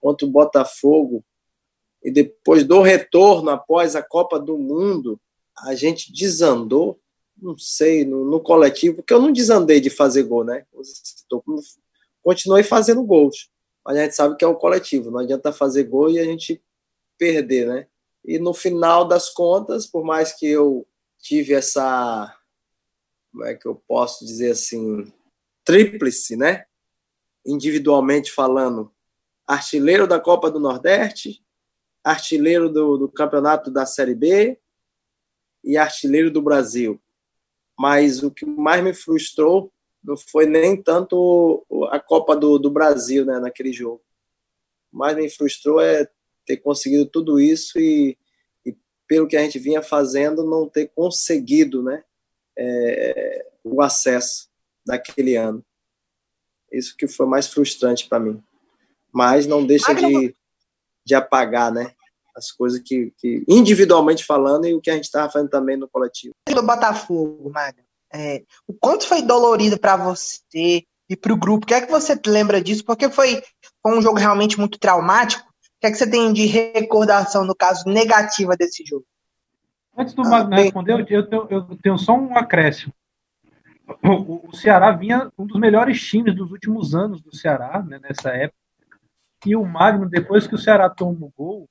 contra 0.00 0.26
o 0.26 0.30
Botafogo, 0.30 1.24
e 2.02 2.10
depois 2.10 2.64
do 2.64 2.80
retorno 2.80 3.50
após 3.50 3.94
a 3.94 4.02
Copa 4.02 4.38
do 4.38 4.56
Mundo, 4.56 5.20
a 5.58 5.74
gente 5.74 6.12
desandou, 6.12 6.98
não 7.36 7.58
sei, 7.58 8.04
no, 8.04 8.24
no 8.24 8.40
coletivo, 8.40 8.96
porque 8.96 9.12
eu 9.12 9.20
não 9.20 9.32
desandei 9.32 9.80
de 9.80 9.90
fazer 9.90 10.22
gol, 10.22 10.44
né? 10.44 10.64
Continuei 12.22 12.62
fazendo 12.62 13.02
gols, 13.02 13.50
mas 13.84 13.96
a 13.96 14.02
gente 14.04 14.14
sabe 14.14 14.36
que 14.36 14.44
é 14.44 14.48
o 14.48 14.56
coletivo, 14.56 15.10
não 15.10 15.20
adianta 15.20 15.52
fazer 15.52 15.84
gol 15.84 16.10
e 16.10 16.18
a 16.18 16.24
gente 16.24 16.62
perder, 17.18 17.66
né? 17.66 17.86
E 18.24 18.38
no 18.38 18.52
final 18.52 19.06
das 19.06 19.30
contas, 19.30 19.86
por 19.86 20.04
mais 20.04 20.32
que 20.32 20.46
eu 20.46 20.86
tive 21.18 21.54
essa, 21.54 22.36
como 23.32 23.44
é 23.44 23.54
que 23.54 23.66
eu 23.66 23.74
posso 23.74 24.24
dizer 24.24 24.52
assim, 24.52 25.10
tríplice, 25.64 26.36
né? 26.36 26.66
Individualmente 27.44 28.30
falando, 28.30 28.92
artilheiro 29.46 30.06
da 30.06 30.20
Copa 30.20 30.50
do 30.50 30.60
Nordeste, 30.60 31.42
artilheiro 32.04 32.68
do, 32.70 32.96
do 32.96 33.08
Campeonato 33.08 33.70
da 33.70 33.86
Série 33.86 34.14
B 34.14 34.58
e 35.64 35.76
artilheiro 35.76 36.30
do 36.30 36.42
Brasil. 36.42 37.00
Mas 37.78 38.22
o 38.22 38.30
que 38.30 38.44
mais 38.44 38.82
me 38.84 38.92
frustrou 38.92 39.72
não 40.02 40.16
foi 40.16 40.46
nem 40.46 40.80
tanto 40.80 41.64
a 41.90 42.00
Copa 42.00 42.34
do, 42.36 42.58
do 42.58 42.70
Brasil, 42.70 43.24
né, 43.24 43.38
naquele 43.38 43.72
jogo. 43.72 44.02
O 44.92 44.98
mais 44.98 45.16
me 45.16 45.28
frustrou 45.30 45.80
é 45.80 46.08
ter 46.46 46.56
conseguido 46.56 47.06
tudo 47.06 47.38
isso 47.38 47.78
e, 47.78 48.16
e 48.64 48.76
pelo 49.06 49.28
que 49.28 49.36
a 49.36 49.42
gente 49.42 49.58
vinha 49.58 49.82
fazendo, 49.82 50.44
não 50.44 50.68
ter 50.68 50.88
conseguido, 50.94 51.82
né, 51.82 52.02
é, 52.58 53.46
o 53.62 53.82
acesso 53.82 54.48
daquele 54.84 55.36
ano. 55.36 55.64
Isso 56.72 56.96
que 56.96 57.06
foi 57.06 57.26
mais 57.26 57.48
frustrante 57.48 58.08
para 58.08 58.20
mim. 58.20 58.42
Mas 59.12 59.46
não 59.46 59.66
deixa 59.66 59.92
de, 59.92 60.34
de 61.04 61.14
apagar, 61.14 61.72
né? 61.72 61.92
As 62.34 62.52
coisas 62.52 62.80
que, 62.80 63.12
que, 63.18 63.44
individualmente 63.48 64.24
falando, 64.24 64.66
e 64.66 64.74
o 64.74 64.80
que 64.80 64.88
a 64.88 64.94
gente 64.94 65.04
estava 65.04 65.30
fazendo 65.30 65.50
também 65.50 65.76
no 65.76 65.88
coletivo. 65.88 66.32
Do 66.48 66.62
Botafogo, 66.62 67.50
Magno, 67.50 67.82
é, 68.12 68.42
o 68.66 68.72
quanto 68.74 69.06
foi 69.06 69.22
dolorido 69.22 69.78
para 69.78 69.96
você 69.96 70.84
e 71.08 71.16
para 71.16 71.32
o 71.32 71.36
grupo? 71.36 71.64
O 71.64 71.66
que 71.66 71.74
é 71.74 71.80
que 71.80 71.90
você 71.90 72.18
lembra 72.26 72.60
disso? 72.60 72.84
Porque 72.84 73.08
foi, 73.08 73.42
foi 73.82 73.98
um 73.98 74.02
jogo 74.02 74.18
realmente 74.18 74.58
muito 74.58 74.78
traumático. 74.78 75.48
O 75.48 75.80
que 75.80 75.86
é 75.86 75.90
que 75.90 75.96
você 75.96 76.08
tem 76.08 76.32
de 76.32 76.46
recordação, 76.46 77.44
no 77.44 77.54
caso, 77.54 77.88
negativa 77.88 78.56
desse 78.56 78.84
jogo? 78.84 79.04
Antes 79.96 80.14
do 80.14 80.22
Magno 80.22 80.54
ah, 80.54 80.56
responder, 80.56 81.06
eu 81.10 81.26
tenho, 81.26 81.46
eu 81.50 81.78
tenho 81.82 81.98
só 81.98 82.14
um 82.14 82.36
acréscimo 82.36 82.92
o, 84.02 84.48
o 84.48 84.56
Ceará 84.56 84.92
vinha 84.92 85.30
um 85.38 85.46
dos 85.46 85.58
melhores 85.58 86.00
times 86.00 86.34
dos 86.34 86.50
últimos 86.52 86.94
anos 86.94 87.20
do 87.20 87.34
Ceará, 87.34 87.82
né, 87.82 87.98
nessa 87.98 88.30
época. 88.30 88.58
E 89.44 89.56
o 89.56 89.64
Magno, 89.64 90.08
depois 90.08 90.46
que 90.46 90.54
o 90.54 90.58
Ceará 90.58 90.88
toma 90.88 91.26
o 91.26 91.32
gol, 91.36 91.68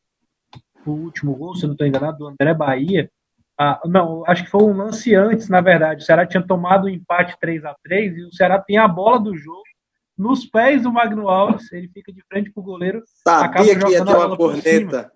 o 0.86 0.92
último 0.92 1.36
gol, 1.36 1.56
se 1.56 1.66
não 1.66 1.74
estou 1.74 1.86
enganado, 1.86 2.18
do 2.18 2.28
André 2.28 2.54
Bahia, 2.54 3.12
ah, 3.60 3.82
não, 3.86 4.24
acho 4.26 4.46
que 4.46 4.50
foi 4.50 4.64
um 4.64 4.78
lance 4.78 5.14
antes, 5.14 5.50
na 5.50 5.60
verdade. 5.60 6.02
O 6.02 6.06
Ceará 6.06 6.26
tinha 6.26 6.42
tomado 6.42 6.86
o 6.86 6.86
um 6.86 6.90
empate 6.90 7.38
3 7.42 7.66
a 7.66 7.76
3 7.84 8.18
e 8.18 8.24
o 8.24 8.34
Ceará 8.34 8.58
tem 8.58 8.78
a 8.78 8.88
bola 8.88 9.20
do 9.20 9.36
jogo 9.36 9.64
nos 10.18 10.46
pés 10.46 10.84
do 10.84 10.92
Magno 10.92 11.30
Alves, 11.30 11.72
ele 11.72 11.88
fica 11.88 12.12
de 12.12 12.22
frente 12.28 12.52
pro 12.52 12.62
goleiro. 12.62 13.02
Sabia 13.26 13.80
que 13.80 13.88
ia 13.88 14.04
ter 14.04 14.16
uma 14.16 14.36
corneta. 14.36 15.12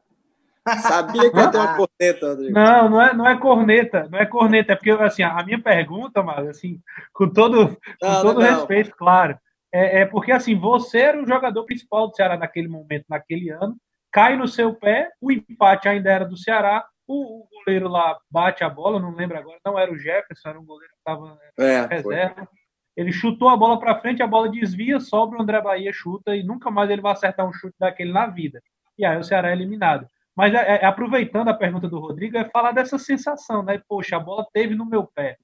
Sabia 0.81 1.29
que 1.29 1.37
ia 1.37 1.51
ter 1.51 1.57
uma 1.57 1.75
corneta, 1.75 2.27
Rodrigo. 2.29 2.53
Não, 2.53 2.89
não 2.89 3.01
é, 3.01 3.13
não 3.13 3.27
é 3.27 3.37
corneta, 3.37 4.07
não 4.09 4.19
é 4.19 4.25
corneta, 4.25 4.71
é 4.71 4.75
porque 4.77 4.91
assim, 4.91 5.23
a 5.23 5.43
minha 5.43 5.61
pergunta, 5.61 6.23
mas 6.23 6.47
assim, 6.47 6.79
com 7.13 7.29
todo, 7.29 7.77
com 7.99 8.07
não, 8.07 8.21
todo 8.21 8.39
não, 8.39 8.49
respeito, 8.49 8.91
não. 8.91 8.97
claro, 8.97 9.37
é, 9.73 10.01
é, 10.01 10.05
porque 10.05 10.31
assim, 10.31 10.57
você 10.57 10.99
era 10.99 11.21
o 11.21 11.27
jogador 11.27 11.65
principal 11.65 12.07
do 12.07 12.15
Ceará 12.15 12.37
naquele 12.37 12.69
momento, 12.69 13.05
naquele 13.09 13.49
ano, 13.49 13.75
cai 14.09 14.37
no 14.37 14.47
seu 14.47 14.73
pé, 14.73 15.09
o 15.19 15.31
empate 15.33 15.89
ainda 15.89 16.09
era 16.09 16.23
do 16.23 16.37
Ceará, 16.37 16.85
o, 17.08 17.47
goleiro 17.51 17.88
lá 17.88 18.18
bate 18.30 18.64
a 18.64 18.70
bola, 18.70 18.99
não 18.99 19.16
lembro 19.16 19.38
agora, 19.38 19.60
não 19.66 19.78
era 19.78 19.91
o 19.91 19.97
Jefferson, 19.97 20.49
era 20.49 20.60
um 20.60 20.66
goleiro 20.66 20.93
que 20.93 20.99
estava 20.99 21.39
é, 21.58 21.86
reserva. 21.86 22.36
Foi. 22.36 22.47
Ele 22.95 23.12
chutou 23.12 23.49
a 23.49 23.58
bola 23.58 23.80
para 23.80 23.99
frente, 23.99 24.22
a 24.22 24.28
bola 24.28 24.49
desvia, 24.49 24.99
sobra 24.99 25.39
o 25.39 25.41
André 25.41 25.60
Bahia, 25.62 25.91
chuta 25.91 26.36
e 26.36 26.43
nunca 26.43 26.70
mais 26.70 26.89
ele 26.89 27.01
vai 27.01 27.14
acertar 27.14 27.47
um 27.47 27.54
chute 27.54 27.76
daquele 27.80 28.12
na 28.12 28.28
vida. 28.28 28.62
E 28.97 29.04
aí 29.04 29.18
o 29.18 29.24
Ceará 29.24 29.49
é 29.49 29.54
eliminado. 29.54 30.08
Mas 30.36 30.54
é, 30.54 30.82
é, 30.82 30.86
aproveitando 30.86 31.49
a 31.49 31.54
pergunta 31.54 31.88
do 31.88 31.99
Rodrigo, 31.99 32.38
é 32.38 32.49
falar 32.49 32.72
dessa 32.72 32.97
sensação, 32.97 33.64
né? 33.64 33.82
Poxa, 33.88 34.18
a 34.18 34.20
bola 34.20 34.45
teve 34.54 34.76
no 34.76 34.86
meu 34.86 35.06
pé. 35.06 35.38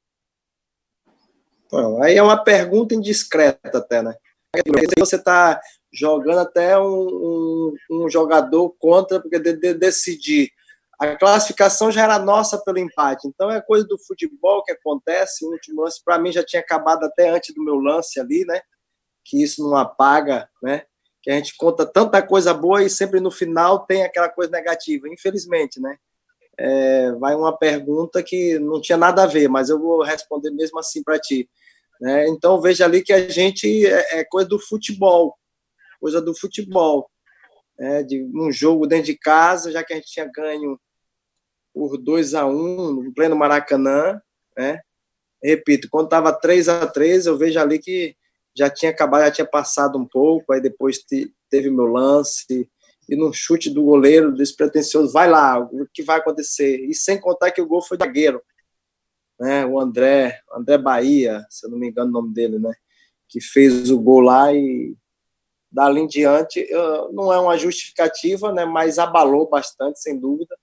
Bom, 1.72 2.02
aí 2.02 2.16
é 2.16 2.24
uma 2.24 2.44
pergunta 2.44 2.96
indiscreta 2.96 3.78
até, 3.78 4.02
né? 4.02 4.16
Você 4.98 5.16
está 5.16 5.62
jogando 5.94 6.40
até 6.40 6.78
um, 6.80 6.84
um, 6.84 7.76
um, 7.92 8.10
jogador 8.10 8.72
contra, 8.80 9.20
porque 9.20 9.38
de, 9.38 9.54
de, 9.54 9.74
decidir. 9.76 10.52
A 11.00 11.16
classificação 11.16 11.92
já 11.92 12.04
era 12.04 12.20
nossa 12.20 12.58
pelo 12.64 12.78
empate. 12.78 13.28
Então 13.28 13.50
é 13.50 13.62
coisa 13.62 13.86
do 13.88 13.98
futebol 13.98 14.64
que 14.64 14.72
acontece. 14.72 15.46
O 15.46 15.52
último 15.52 15.84
lance, 15.84 16.04
para 16.04 16.20
mim, 16.20 16.32
já 16.32 16.44
tinha 16.44 16.62
acabado 16.62 17.06
até 17.06 17.30
antes 17.30 17.56
do 17.56 17.64
meu 17.64 17.76
lance 17.76 18.20
ali, 18.20 18.46
né? 18.46 18.62
Que 19.24 19.42
isso 19.42 19.64
não 19.64 19.78
apaga, 19.78 20.50
né? 20.62 20.84
que 21.22 21.30
a 21.30 21.36
gente 21.36 21.56
conta 21.58 21.86
tanta 21.86 22.22
coisa 22.22 22.54
boa 22.54 22.84
e 22.84 22.90
sempre 22.90 23.20
no 23.20 23.32
final 23.32 23.86
tem 23.86 24.04
aquela 24.04 24.30
coisa 24.30 24.52
negativa, 24.52 25.08
infelizmente, 25.10 25.80
né? 25.80 25.98
É, 26.58 27.12
vai 27.14 27.36
uma 27.36 27.58
pergunta 27.58 28.22
que 28.22 28.60
não 28.60 28.82
tinha 28.82 28.98
nada 28.98 29.24
a 29.24 29.28
ver, 29.28 29.48
mas 29.48 29.70
eu 29.70 29.80
vou 29.80 30.04
responder 30.04 30.52
mesmo 30.52 30.80
assim 30.80 31.02
para 31.02 31.18
ti. 31.18 31.50
Né? 32.02 32.28
Então 32.28 32.60
veja 32.60 32.84
ali 32.86 33.02
que 33.02 33.14
a 33.14 33.30
gente 33.30 33.86
é, 33.86 34.20
é, 34.20 34.26
coisa 34.26 34.48
do 34.48 34.60
futebol, 34.60 35.38
coisa 36.02 36.22
do 36.22 36.36
futebol, 36.36 37.10
né? 37.78 38.04
de 38.04 38.24
um 38.36 38.52
jogo 38.52 38.88
dentro 38.88 39.06
de 39.06 39.18
casa, 39.18 39.72
já 39.72 39.84
que 39.84 39.94
a 39.94 39.96
gente 39.96 40.12
tinha 40.12 40.30
ganho 40.34 40.78
por 41.80 41.98
2 41.98 42.34
a 42.34 42.46
1 42.46 42.52
um, 42.52 42.92
no 43.04 43.14
pleno 43.14 43.38
Maracanã, 43.38 44.22
né? 44.58 44.82
Repito, 45.42 45.88
quando 45.90 46.08
estava 46.08 46.34
3 46.34 46.68
a 46.68 46.86
3 46.86 47.26
eu 47.26 47.38
vejo 47.38 47.58
ali 47.58 47.80
que 47.80 48.18
já 48.54 48.70
tinha 48.70 48.92
acabado, 48.92 49.22
já 49.22 49.32
tinha 49.32 49.48
passado 49.48 49.98
um 49.98 50.06
pouco, 50.06 50.52
aí 50.52 50.60
depois 50.60 51.00
teve 51.50 51.70
meu 51.70 51.86
lance, 51.86 52.70
e 53.08 53.16
num 53.16 53.32
chute 53.32 53.70
do 53.70 53.82
goleiro 53.82 54.34
despretensioso, 54.34 55.14
vai 55.14 55.30
lá, 55.30 55.58
o 55.58 55.88
que 55.94 56.04
vai 56.04 56.18
acontecer? 56.18 56.82
E 56.82 56.94
sem 56.94 57.18
contar 57.18 57.52
que 57.52 57.62
o 57.62 57.66
gol 57.66 57.82
foi 57.82 57.98
de 57.98 58.04
zagueiro, 58.04 58.42
né? 59.40 59.66
O 59.66 59.80
André, 59.80 60.38
André 60.52 60.78
Bahia, 60.78 61.46
se 61.50 61.66
eu 61.66 61.72
não 61.72 61.78
me 61.78 61.88
engano 61.88 62.10
o 62.10 62.14
nome 62.14 62.34
dele, 62.34 62.60
né? 62.60 62.74
Que 63.30 63.40
fez 63.40 63.90
o 63.90 63.98
gol 64.02 64.20
lá 64.20 64.54
e 64.54 64.98
dali 65.72 66.02
em 66.02 66.08
diante 66.08 66.68
não 67.14 67.32
é 67.32 67.40
uma 67.40 67.58
justificativa, 67.58 68.52
né? 68.52 68.66
Mas 68.66 69.00
abalou 69.00 69.48
bastante, 69.48 70.02
sem 70.02 70.20
dúvida. 70.20 70.58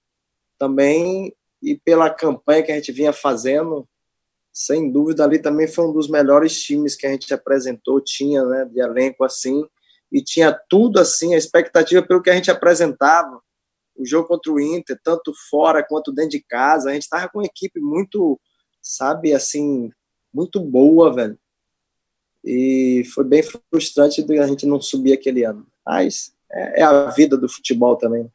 Também 0.58 1.34
e 1.62 1.76
pela 1.76 2.10
campanha 2.10 2.62
que 2.62 2.72
a 2.72 2.74
gente 2.76 2.92
vinha 2.92 3.12
fazendo, 3.12 3.88
sem 4.52 4.90
dúvida 4.90 5.24
ali 5.24 5.38
também 5.38 5.66
foi 5.66 5.86
um 5.86 5.92
dos 5.92 6.08
melhores 6.08 6.62
times 6.62 6.94
que 6.94 7.06
a 7.06 7.10
gente 7.10 7.32
apresentou, 7.32 8.00
tinha, 8.00 8.44
né? 8.44 8.64
De 8.64 8.80
elenco 8.80 9.24
assim 9.24 9.64
e 10.10 10.22
tinha 10.22 10.52
tudo 10.68 10.98
assim, 10.98 11.34
a 11.34 11.38
expectativa 11.38 12.02
pelo 12.02 12.22
que 12.22 12.30
a 12.30 12.34
gente 12.34 12.50
apresentava. 12.50 13.40
O 13.96 14.04
jogo 14.04 14.28
contra 14.28 14.52
o 14.52 14.60
Inter, 14.60 14.98
tanto 15.02 15.32
fora 15.50 15.82
quanto 15.82 16.12
dentro 16.12 16.32
de 16.32 16.40
casa, 16.40 16.90
a 16.90 16.92
gente 16.92 17.02
estava 17.02 17.28
com 17.28 17.38
uma 17.38 17.46
equipe 17.46 17.80
muito, 17.80 18.38
sabe, 18.80 19.32
assim, 19.32 19.90
muito 20.32 20.60
boa, 20.60 21.12
velho. 21.12 21.38
E 22.44 23.02
foi 23.14 23.24
bem 23.24 23.42
frustrante 23.42 24.24
a 24.38 24.46
gente 24.46 24.66
não 24.66 24.80
subir 24.80 25.12
aquele 25.12 25.44
ano. 25.44 25.66
Mas 25.84 26.32
é, 26.50 26.82
é 26.82 26.84
a 26.84 27.10
vida 27.10 27.36
do 27.36 27.48
futebol 27.48 27.96
também. 27.96 28.30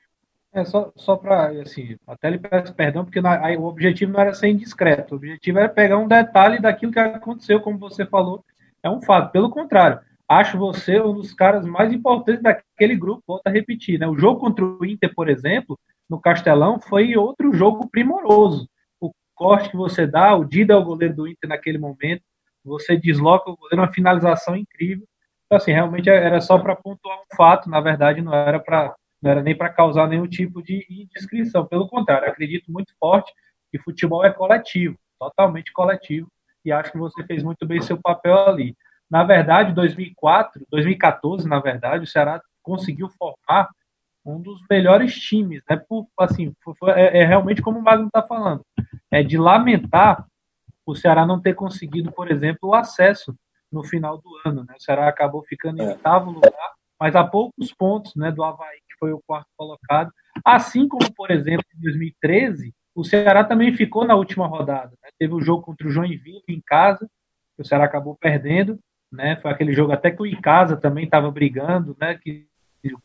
É, 0.53 0.65
só, 0.65 0.91
só 0.97 1.15
para, 1.15 1.47
assim, 1.61 1.95
até 2.05 2.29
lhe 2.29 2.37
peço 2.37 2.73
perdão, 2.73 3.05
porque 3.05 3.21
na, 3.21 3.45
aí, 3.45 3.55
o 3.55 3.63
objetivo 3.63 4.11
não 4.11 4.19
era 4.19 4.33
ser 4.33 4.49
indiscreto, 4.49 5.13
o 5.13 5.17
objetivo 5.17 5.59
era 5.59 5.69
pegar 5.69 5.97
um 5.97 6.09
detalhe 6.09 6.59
daquilo 6.59 6.91
que 6.91 6.99
aconteceu, 6.99 7.61
como 7.61 7.77
você 7.77 8.05
falou, 8.05 8.43
é 8.83 8.89
um 8.89 9.01
fato. 9.01 9.31
Pelo 9.31 9.49
contrário, 9.49 9.99
acho 10.27 10.57
você 10.57 10.99
um 10.99 11.13
dos 11.13 11.33
caras 11.33 11.65
mais 11.65 11.93
importantes 11.93 12.41
daquele 12.41 12.95
grupo. 12.95 13.23
Volto 13.27 13.47
a 13.47 13.51
repetir, 13.51 13.99
né? 13.99 14.07
O 14.07 14.17
jogo 14.17 14.39
contra 14.39 14.65
o 14.65 14.85
Inter, 14.85 15.13
por 15.13 15.29
exemplo, 15.29 15.79
no 16.09 16.19
Castelão, 16.19 16.79
foi 16.79 17.15
outro 17.15 17.53
jogo 17.53 17.89
primoroso. 17.89 18.67
O 18.99 19.11
corte 19.35 19.69
que 19.69 19.77
você 19.77 20.05
dá, 20.05 20.35
o 20.35 20.43
Dida 20.43 20.73
é 20.73 20.77
o 20.77 20.83
goleiro 20.83 21.15
do 21.15 21.27
Inter 21.27 21.49
naquele 21.49 21.77
momento, 21.77 22.23
você 22.63 22.97
desloca 22.97 23.49
o 23.49 23.55
goleiro, 23.55 23.81
uma 23.81 23.93
finalização 23.93 24.55
incrível. 24.55 25.05
Então, 25.45 25.57
assim, 25.57 25.71
realmente 25.71 26.09
era 26.09 26.41
só 26.41 26.57
para 26.59 26.75
pontuar 26.75 27.17
um 27.19 27.35
fato, 27.35 27.69
na 27.69 27.79
verdade, 27.79 28.21
não 28.21 28.33
era 28.33 28.59
para 28.59 28.95
não 29.21 29.31
era 29.31 29.43
nem 29.43 29.55
para 29.55 29.69
causar 29.69 30.07
nenhum 30.07 30.27
tipo 30.27 30.61
de 30.61 30.85
indiscrição. 30.89 31.65
Pelo 31.65 31.87
contrário, 31.87 32.27
acredito 32.27 32.71
muito 32.71 32.93
forte 32.99 33.31
que 33.71 33.79
futebol 33.79 34.25
é 34.25 34.31
coletivo, 34.31 34.97
totalmente 35.19 35.71
coletivo, 35.71 36.27
e 36.65 36.71
acho 36.71 36.91
que 36.91 36.97
você 36.97 37.23
fez 37.23 37.43
muito 37.43 37.65
bem 37.65 37.81
seu 37.81 37.99
papel 38.01 38.37
ali. 38.47 38.75
Na 39.09 39.23
verdade, 39.23 39.73
2004, 39.73 40.65
2014, 40.69 41.47
na 41.47 41.59
verdade, 41.59 42.03
o 42.03 42.07
Ceará 42.07 42.41
conseguiu 42.63 43.09
formar 43.09 43.69
um 44.25 44.39
dos 44.39 44.59
melhores 44.69 45.15
times, 45.15 45.63
né? 45.69 45.77
Por, 45.77 46.07
assim, 46.17 46.53
é, 46.95 47.19
é, 47.19 47.25
realmente 47.25 47.61
como 47.61 47.79
o 47.79 47.81
Magno 47.81 48.07
está 48.07 48.21
falando, 48.21 48.63
é 49.09 49.23
de 49.23 49.37
lamentar 49.37 50.25
o 50.85 50.95
Ceará 50.95 51.25
não 51.25 51.39
ter 51.39 51.53
conseguido, 51.53 52.11
por 52.11 52.31
exemplo, 52.31 52.69
o 52.69 52.73
acesso 52.73 53.35
no 53.71 53.83
final 53.83 54.17
do 54.17 54.29
ano, 54.45 54.63
né? 54.63 54.75
O 54.77 54.81
Ceará 54.81 55.07
acabou 55.07 55.43
ficando 55.43 55.81
em 55.81 55.85
é. 55.85 55.89
oitavo 55.89 56.31
lugar, 56.31 56.73
mas 56.99 57.15
a 57.15 57.23
poucos 57.23 57.73
pontos, 57.73 58.15
né, 58.15 58.31
do 58.31 58.43
Havaí, 58.43 58.79
foi 59.01 59.11
o 59.11 59.21
quarto 59.25 59.47
colocado. 59.57 60.11
Assim 60.45 60.87
como, 60.87 61.11
por 61.13 61.31
exemplo, 61.31 61.65
em 61.75 61.81
2013, 61.81 62.71
o 62.93 63.03
Ceará 63.03 63.43
também 63.43 63.73
ficou 63.73 64.05
na 64.05 64.15
última 64.15 64.45
rodada. 64.45 64.91
Né? 65.03 65.09
Teve 65.17 65.33
o 65.33 65.41
jogo 65.41 65.63
contra 65.63 65.87
o 65.87 65.91
Joinville 65.91 66.43
em 66.47 66.61
casa, 66.61 67.09
que 67.55 67.63
o 67.63 67.65
Ceará 67.65 67.85
acabou 67.85 68.15
perdendo, 68.15 68.79
né? 69.11 69.37
Foi 69.41 69.51
aquele 69.51 69.73
jogo 69.73 69.91
até 69.91 70.11
que 70.11 70.21
o 70.21 70.25
Icasa 70.25 70.77
também 70.77 71.05
estava 71.05 71.29
brigando, 71.31 71.97
né? 71.99 72.15
Que 72.15 72.45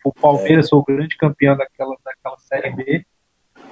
o 0.05 0.13
Palmeiras 0.13 0.69
foi 0.69 0.79
o 0.79 0.85
grande 0.85 1.17
campeão 1.17 1.57
daquela, 1.57 1.97
daquela 2.05 2.39
Série 2.39 2.71
B. 2.71 3.07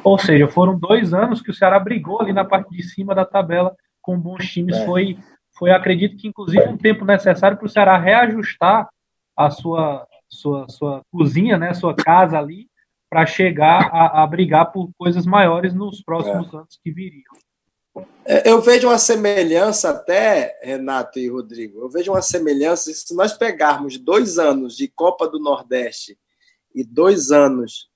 Ou 0.03 0.19
seja, 0.19 0.49
foram 0.49 0.79
dois 0.79 1.15
anos 1.15 1.41
que 1.41 1.51
o 1.51 1.55
Ceará 1.55 1.79
brigou 1.79 2.21
ali 2.21 2.33
na 2.33 2.45
parte 2.45 2.71
de 2.71 2.83
cima 2.83 3.15
da 3.15 3.25
tabela 3.25 3.75
com 4.03 4.19
bons 4.19 4.51
times. 4.51 4.77
É. 4.77 4.85
Foi, 4.85 5.19
foi, 5.57 5.71
acredito 5.71 6.17
que, 6.17 6.29
inclusive, 6.29 6.67
um 6.69 6.77
tempo 6.77 7.05
necessário 7.05 7.57
para 7.57 7.67
o 7.67 7.71
Ceará 7.71 7.97
reajustar 7.97 8.89
a 9.37 9.51
sua, 9.51 10.07
sua, 10.35 10.69
sua 10.69 11.03
cozinha, 11.11 11.57
né? 11.57 11.73
Sua 11.75 11.95
casa 11.95 12.39
ali, 12.39 12.69
para 13.09 13.27
chegar 13.27 13.91
a, 13.93 14.23
a, 14.23 14.27
brigar 14.27 14.73
por 14.73 14.91
coisas 14.99 15.25
maiores 15.25 15.73
nos 15.73 16.03
próximos 16.03 16.53
é. 16.53 16.57
anos 16.57 16.79
que 16.83 16.91
viriam. 16.91 17.23
É, 18.25 18.51
eu 18.51 18.61
vejo 18.61 18.89
uma 18.89 18.99
semelhança 18.99 19.91
até, 19.91 20.59
Renato 20.63 21.19
e 21.19 21.29
Rodrigo, 21.29 21.81
eu 21.81 21.89
vejo 21.89 22.11
uma 22.11 22.23
semelhança 22.23 22.93
se 22.93 23.15
nós 23.15 23.33
pegarmos 23.35 23.99
dois 23.99 24.39
anos 24.39 24.77
de 24.77 24.89
Copa 24.89 25.29
do 25.29 25.39
Nordeste 25.39 26.19
e 26.75 26.83
dois 26.83 27.31
anos 27.31 27.89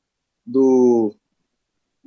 do, 0.46 1.12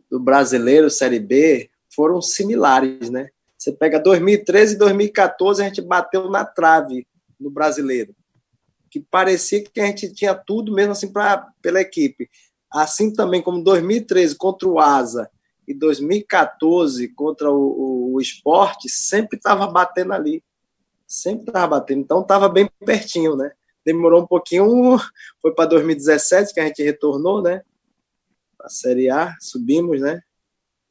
do 0.10 0.20
Brasileiro 0.20 0.90
Série 0.90 1.20
B, 1.20 1.70
foram 1.94 2.22
similares, 2.22 3.10
né? 3.10 3.30
Você 3.58 3.72
pega 3.74 4.00
2013 4.00 4.76
e 4.76 4.78
2014, 4.78 5.62
a 5.62 5.66
gente 5.66 5.82
bateu 5.82 6.30
na 6.30 6.46
trave 6.46 7.06
no 7.40 7.52
Brasileiro, 7.52 8.16
que 8.92 9.00
parecia 9.00 9.64
que 9.64 9.80
a 9.80 9.86
gente 9.86 10.14
tinha 10.14 10.36
tudo 10.36 10.74
mesmo 10.74 10.92
assim 10.92 11.12
pra, 11.12 11.48
pela 11.62 11.80
equipe. 11.80 12.30
Assim 12.70 13.12
também 13.12 13.42
como 13.42 13.64
2013 13.64 14.36
contra 14.36 14.68
o 14.68 14.80
Asa 14.80 15.32
e 15.66 15.74
2014 15.74 17.08
contra 17.10 17.50
o, 17.50 18.14
o, 18.14 18.22
esporte, 18.22 18.90
sempre 18.90 19.38
estava 19.38 19.66
batendo 19.68 20.12
ali. 20.12 20.44
Sempre 21.08 21.48
estava 21.48 21.80
batendo. 21.80 22.02
Então 22.02 22.22
estava 22.22 22.50
bem 22.50 22.70
pertinho, 22.86 23.38
né? 23.38 23.52
Demorou 23.86 24.24
um 24.24 24.28
pouquinho, 24.28 25.00
foi 25.42 25.54
para 25.54 25.70
2017 25.70 26.54
que 26.54 26.60
a 26.60 26.66
gente 26.66 26.84
retornou, 26.84 27.42
né? 27.42 27.62
A 28.62 28.70
Série 28.70 29.10
A, 29.10 29.36
subimos, 29.40 30.02
né? 30.02 30.22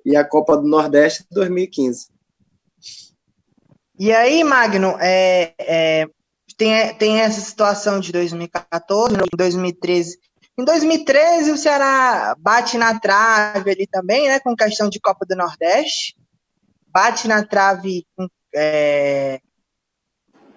E 0.04 0.16
a 0.16 0.24
Copa 0.24 0.56
do 0.56 0.66
Nordeste 0.66 1.24
2015. 1.30 2.08
E 3.98 4.10
aí, 4.12 4.42
Magno, 4.42 4.96
é, 4.98 5.54
é, 5.58 6.06
tem, 6.60 6.94
tem 6.96 7.20
essa 7.20 7.40
situação 7.40 7.98
de 7.98 8.12
2014, 8.12 9.16
2013 9.34 10.18
em 10.58 10.64
2013, 10.64 11.52
o 11.52 11.56
Ceará 11.56 12.36
bate 12.38 12.76
na 12.76 13.00
trave 13.00 13.70
ali 13.70 13.86
também, 13.86 14.28
né, 14.28 14.38
com 14.40 14.54
questão 14.54 14.90
de 14.90 15.00
Copa 15.00 15.24
do 15.24 15.34
Nordeste. 15.34 16.14
Bate 16.88 17.26
na 17.26 17.42
trave 17.42 18.04
com, 18.14 18.28
é, 18.54 19.40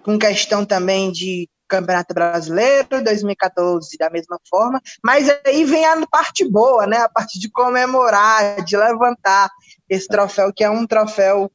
com 0.02 0.18
questão 0.18 0.62
também 0.66 1.10
de 1.10 1.48
Campeonato 1.66 2.12
Brasileiro, 2.12 3.02
2014 3.02 3.96
da 3.96 4.10
mesma 4.10 4.38
forma, 4.46 4.78
mas 5.02 5.26
aí 5.46 5.64
vem 5.64 5.86
a 5.86 6.06
parte 6.06 6.46
boa, 6.46 6.86
né? 6.86 6.98
A 6.98 7.08
parte 7.08 7.38
de 7.38 7.50
comemorar, 7.50 8.62
de 8.62 8.76
levantar 8.76 9.48
esse 9.88 10.06
troféu, 10.06 10.52
que 10.52 10.62
é 10.62 10.68
um 10.68 10.86
troféu 10.86 11.50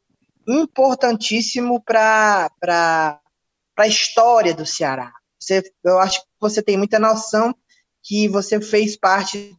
importantíssimo 0.47 1.83
para 1.83 3.19
a 3.83 3.87
história 3.87 4.53
do 4.53 4.65
Ceará. 4.65 5.11
Você, 5.39 5.63
eu 5.83 5.99
acho 5.99 6.21
que 6.21 6.27
você 6.39 6.61
tem 6.61 6.77
muita 6.77 6.99
noção 6.99 7.55
que 8.03 8.27
você 8.27 8.59
fez 8.59 8.97
parte 8.97 9.55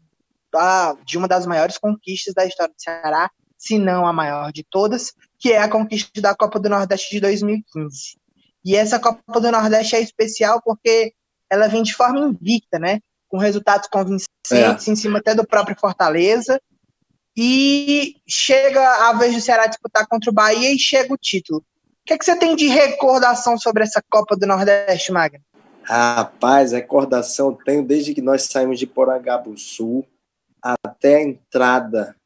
da, 0.52 0.94
de 1.04 1.16
uma 1.16 1.28
das 1.28 1.46
maiores 1.46 1.78
conquistas 1.78 2.34
da 2.34 2.44
história 2.44 2.72
do 2.74 2.82
Ceará, 2.82 3.30
se 3.56 3.78
não 3.78 4.06
a 4.06 4.12
maior 4.12 4.52
de 4.52 4.64
todas, 4.64 5.12
que 5.38 5.52
é 5.52 5.58
a 5.58 5.68
conquista 5.68 6.20
da 6.20 6.34
Copa 6.34 6.58
do 6.58 6.68
Nordeste 6.68 7.10
de 7.10 7.20
2015. 7.20 8.18
E 8.64 8.76
essa 8.76 8.98
Copa 8.98 9.40
do 9.40 9.50
Nordeste 9.50 9.96
é 9.96 10.00
especial 10.00 10.60
porque 10.62 11.12
ela 11.48 11.68
vem 11.68 11.82
de 11.82 11.94
forma 11.94 12.20
invicta, 12.20 12.78
né? 12.78 13.00
Com 13.28 13.38
resultados 13.38 13.88
convincentes 13.88 14.88
é. 14.88 14.90
em 14.90 14.96
cima 14.96 15.18
até 15.18 15.34
do 15.34 15.46
próprio 15.46 15.76
Fortaleza. 15.78 16.60
E 17.36 18.16
chega 18.28 19.08
a 19.08 19.12
vez 19.14 19.34
do 19.34 19.40
Ceará 19.40 19.66
disputar 19.66 20.06
contra 20.06 20.30
o 20.30 20.34
Bahia 20.34 20.72
e 20.72 20.78
chega 20.78 21.12
o 21.12 21.18
título. 21.18 21.64
O 22.02 22.06
que, 22.06 22.14
é 22.14 22.18
que 22.18 22.24
você 22.24 22.36
tem 22.36 22.56
de 22.56 22.66
recordação 22.66 23.56
sobre 23.56 23.82
essa 23.84 24.02
Copa 24.10 24.36
do 24.36 24.46
Nordeste, 24.46 25.12
Magno? 25.12 25.40
Rapaz, 25.82 26.72
recordação 26.72 27.56
tenho 27.64 27.84
desde 27.84 28.14
que 28.14 28.22
nós 28.22 28.44
saímos 28.44 28.78
de 28.78 28.86
Porangabuçu 28.86 30.04
até 30.62 31.16
a 31.16 31.22
entrada. 31.22 32.16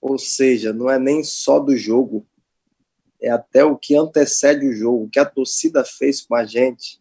Ou 0.00 0.18
seja, 0.18 0.72
não 0.72 0.90
é 0.90 0.98
nem 0.98 1.24
só 1.24 1.58
do 1.58 1.76
jogo, 1.76 2.26
é 3.20 3.30
até 3.30 3.64
o 3.64 3.76
que 3.76 3.96
antecede 3.96 4.66
o 4.66 4.72
jogo, 4.72 5.04
o 5.04 5.10
que 5.10 5.18
a 5.18 5.24
torcida 5.24 5.84
fez 5.84 6.22
com 6.22 6.34
a 6.34 6.44
gente. 6.44 7.00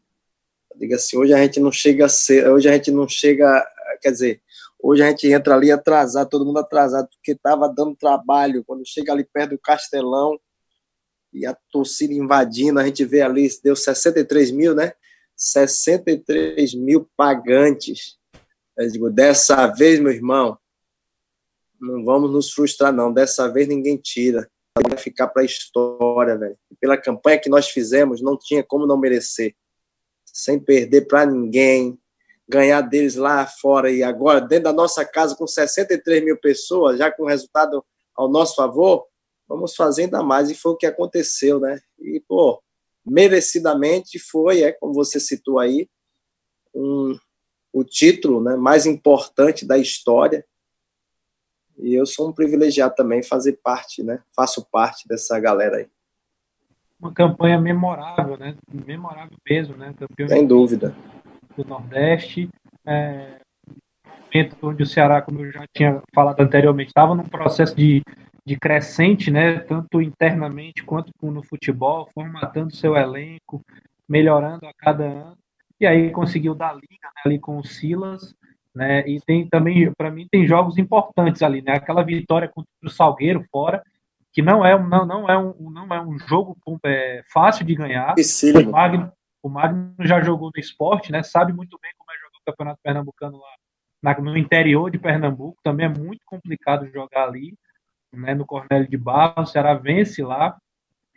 Diga 0.76 0.96
assim, 0.96 1.18
hoje 1.18 1.34
a 1.34 1.38
gente 1.38 1.60
não 1.60 1.72
chega 1.72 2.06
a 2.06 2.10
ser, 2.10 2.50
hoje 2.50 2.68
a 2.68 2.74
gente 2.74 2.92
não 2.92 3.08
chega, 3.08 3.66
quer 4.02 4.12
dizer, 4.12 4.42
hoje 4.82 5.04
a 5.04 5.10
gente 5.10 5.32
entra 5.32 5.56
ali 5.56 5.72
atrasado, 5.72 6.30
todo 6.30 6.46
mundo 6.46 6.60
atrasado, 6.60 7.08
porque 7.10 7.32
estava 7.32 7.68
dando 7.68 7.96
trabalho. 7.96 8.64
Quando 8.64 8.88
chega 8.88 9.12
ali 9.12 9.24
perto 9.24 9.52
do 9.52 9.60
Castelão 9.60 10.40
e 11.38 11.46
a 11.46 11.56
torcida 11.72 12.14
invadindo, 12.14 12.80
a 12.80 12.86
gente 12.86 13.06
vê 13.06 13.22
ali, 13.22 13.48
deu 13.64 13.76
63 13.76 14.52
mil, 14.52 14.74
né? 14.74 14.94
63 15.36 16.74
mil 16.74 17.10
pagantes. 17.16 18.18
Eu 18.76 18.90
digo, 18.90 19.10
dessa 19.10 19.68
vez, 19.68 20.00
meu 20.00 20.12
irmão, 20.12 20.58
não 21.80 22.04
vamos 22.04 22.32
nos 22.32 22.52
frustrar, 22.52 22.92
não. 22.92 23.14
Dessa 23.14 23.48
vez 23.48 23.68
ninguém 23.68 23.98
tira. 23.98 24.50
Vai 24.88 24.98
ficar 24.98 25.28
para 25.28 25.42
a 25.42 25.46
história, 25.46 26.38
velho. 26.38 26.58
Pela 26.80 26.98
campanha 26.98 27.40
que 27.40 27.50
nós 27.50 27.70
fizemos, 27.70 28.22
não 28.22 28.38
tinha 28.38 28.64
como 28.64 28.86
não 28.86 28.98
merecer. 28.98 29.56
sem 30.26 30.60
perder 30.60 31.08
para 31.08 31.26
ninguém, 31.26 32.00
ganhar 32.48 32.82
deles 32.82 33.16
lá 33.16 33.46
fora 33.48 33.92
e 33.92 34.04
agora 34.04 34.40
dentro 34.40 34.66
da 34.66 34.74
nossa 34.74 35.04
casa 35.04 35.36
com 35.36 35.48
63 35.48 36.24
mil 36.24 36.38
pessoas, 36.38 36.98
já 36.98 37.12
com 37.12 37.26
resultado 37.26 37.84
ao 38.16 38.30
nosso 38.30 38.56
favor, 38.56 39.08
vamos 39.48 39.76
fazer 39.76 40.04
ainda 40.04 40.22
mais. 40.22 40.50
E 40.50 40.56
foi 40.56 40.74
o 40.74 40.78
que 40.78 40.86
aconteceu, 40.86 41.60
né? 41.60 41.80
E, 42.00 42.20
pô, 42.28 42.62
merecidamente 43.06 44.20
foi, 44.20 44.62
é 44.62 44.72
como 44.72 44.94
você 44.94 45.20
citou 45.20 45.60
aí, 45.60 45.90
um, 46.74 47.18
o 47.72 47.84
título 47.84 48.44
né, 48.44 48.56
mais 48.56 48.86
importante 48.86 49.66
da 49.66 49.78
história. 49.78 50.46
E 51.78 51.94
eu 51.94 52.06
sou 52.06 52.30
um 52.30 52.34
privilegiado 52.34 52.96
também 52.96 53.22
fazer 53.22 53.60
parte, 53.64 54.04
né? 54.04 54.22
Faço 54.36 54.66
parte 54.70 55.08
dessa 55.08 55.40
galera 55.40 55.78
aí. 55.78 55.88
Uma 57.00 57.14
campanha 57.14 57.62
memorável, 57.62 58.36
né? 58.38 58.58
Memorável 58.72 59.38
mesmo, 59.48 59.78
né? 59.78 59.94
Campeão 59.98 60.28
Sem 60.28 60.48
dúvida. 60.48 60.96
Do 61.56 61.64
Nordeste. 61.64 62.50
É, 62.84 63.40
onde 64.62 64.84
o 64.84 64.86
Ceará, 64.86 65.22
como 65.22 65.46
eu 65.46 65.52
já 65.52 65.66
tinha 65.74 66.02
falado 66.14 66.40
anteriormente, 66.40 66.90
estava 66.90 67.14
num 67.14 67.24
processo 67.24 67.76
de, 67.76 68.02
de 68.48 68.58
crescente, 68.58 69.30
né? 69.30 69.60
Tanto 69.60 70.02
internamente 70.02 70.84
quanto 70.84 71.12
no 71.22 71.44
futebol, 71.44 72.10
formatando 72.14 72.76
seu 72.76 72.96
elenco, 72.96 73.62
melhorando 74.08 74.66
a 74.66 74.74
cada 74.78 75.04
ano. 75.04 75.38
E 75.80 75.86
aí 75.86 76.10
conseguiu 76.12 76.56
dar 76.56 76.74
liga 76.74 77.08
né, 77.16 77.22
ali 77.26 77.40
com 77.40 77.58
o 77.58 77.64
Silas 77.64 78.36
né? 78.78 79.04
E 79.10 79.20
tem 79.20 79.48
também, 79.48 79.92
para 79.98 80.12
mim, 80.12 80.28
tem 80.32 80.46
jogos 80.46 80.78
importantes 80.78 81.42
ali, 81.42 81.64
né? 81.64 81.74
Aquela 81.74 82.04
vitória 82.04 82.48
contra 82.48 82.70
o 82.84 82.90
Salgueiro 82.90 83.44
fora, 83.52 83.82
que 84.32 84.40
não 84.40 84.64
é 84.64 84.76
um, 84.76 84.88
não, 84.88 85.04
não 85.04 85.28
é 85.28 85.36
um, 85.36 85.70
não 85.72 85.88
é 85.88 86.00
um 86.00 86.20
jogo 86.20 86.56
é, 86.86 87.24
fácil 87.34 87.66
de 87.66 87.74
ganhar. 87.74 88.14
O 88.68 88.72
Magno, 88.72 89.12
o 89.42 89.50
Magno 89.50 89.96
já 90.02 90.22
jogou 90.22 90.52
no 90.56 90.62
esporte, 90.62 91.12
né? 91.12 91.24
Sabe 91.24 91.52
muito 91.52 91.78
bem 91.82 91.92
como 91.98 92.12
é 92.12 92.16
jogar 92.16 92.38
o 92.38 92.52
Campeonato 92.52 92.80
Pernambucano 92.84 93.38
lá 93.38 94.14
no 94.22 94.38
interior 94.38 94.92
de 94.92 95.00
Pernambuco. 95.00 95.58
Também 95.64 95.88
é 95.88 95.90
muito 95.90 96.22
complicado 96.24 96.88
jogar 96.94 97.24
ali, 97.24 97.56
né? 98.18 98.34
No 98.34 98.46
Cornélio 98.46 98.90
de 98.90 98.98
Barro, 98.98 99.44
o 99.44 99.46
Ceará 99.46 99.74
vence 99.74 100.24
lá. 100.24 100.58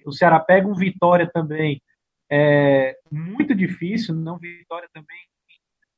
O 0.05 0.13
Ceará 0.13 0.39
pega 0.41 0.67
um 0.67 0.75
Vitória 0.75 1.29
também, 1.31 1.83
é 2.31 2.97
muito 3.11 3.55
difícil, 3.55 4.15
não 4.15 4.39
Vitória 4.39 4.89
também 4.95 5.19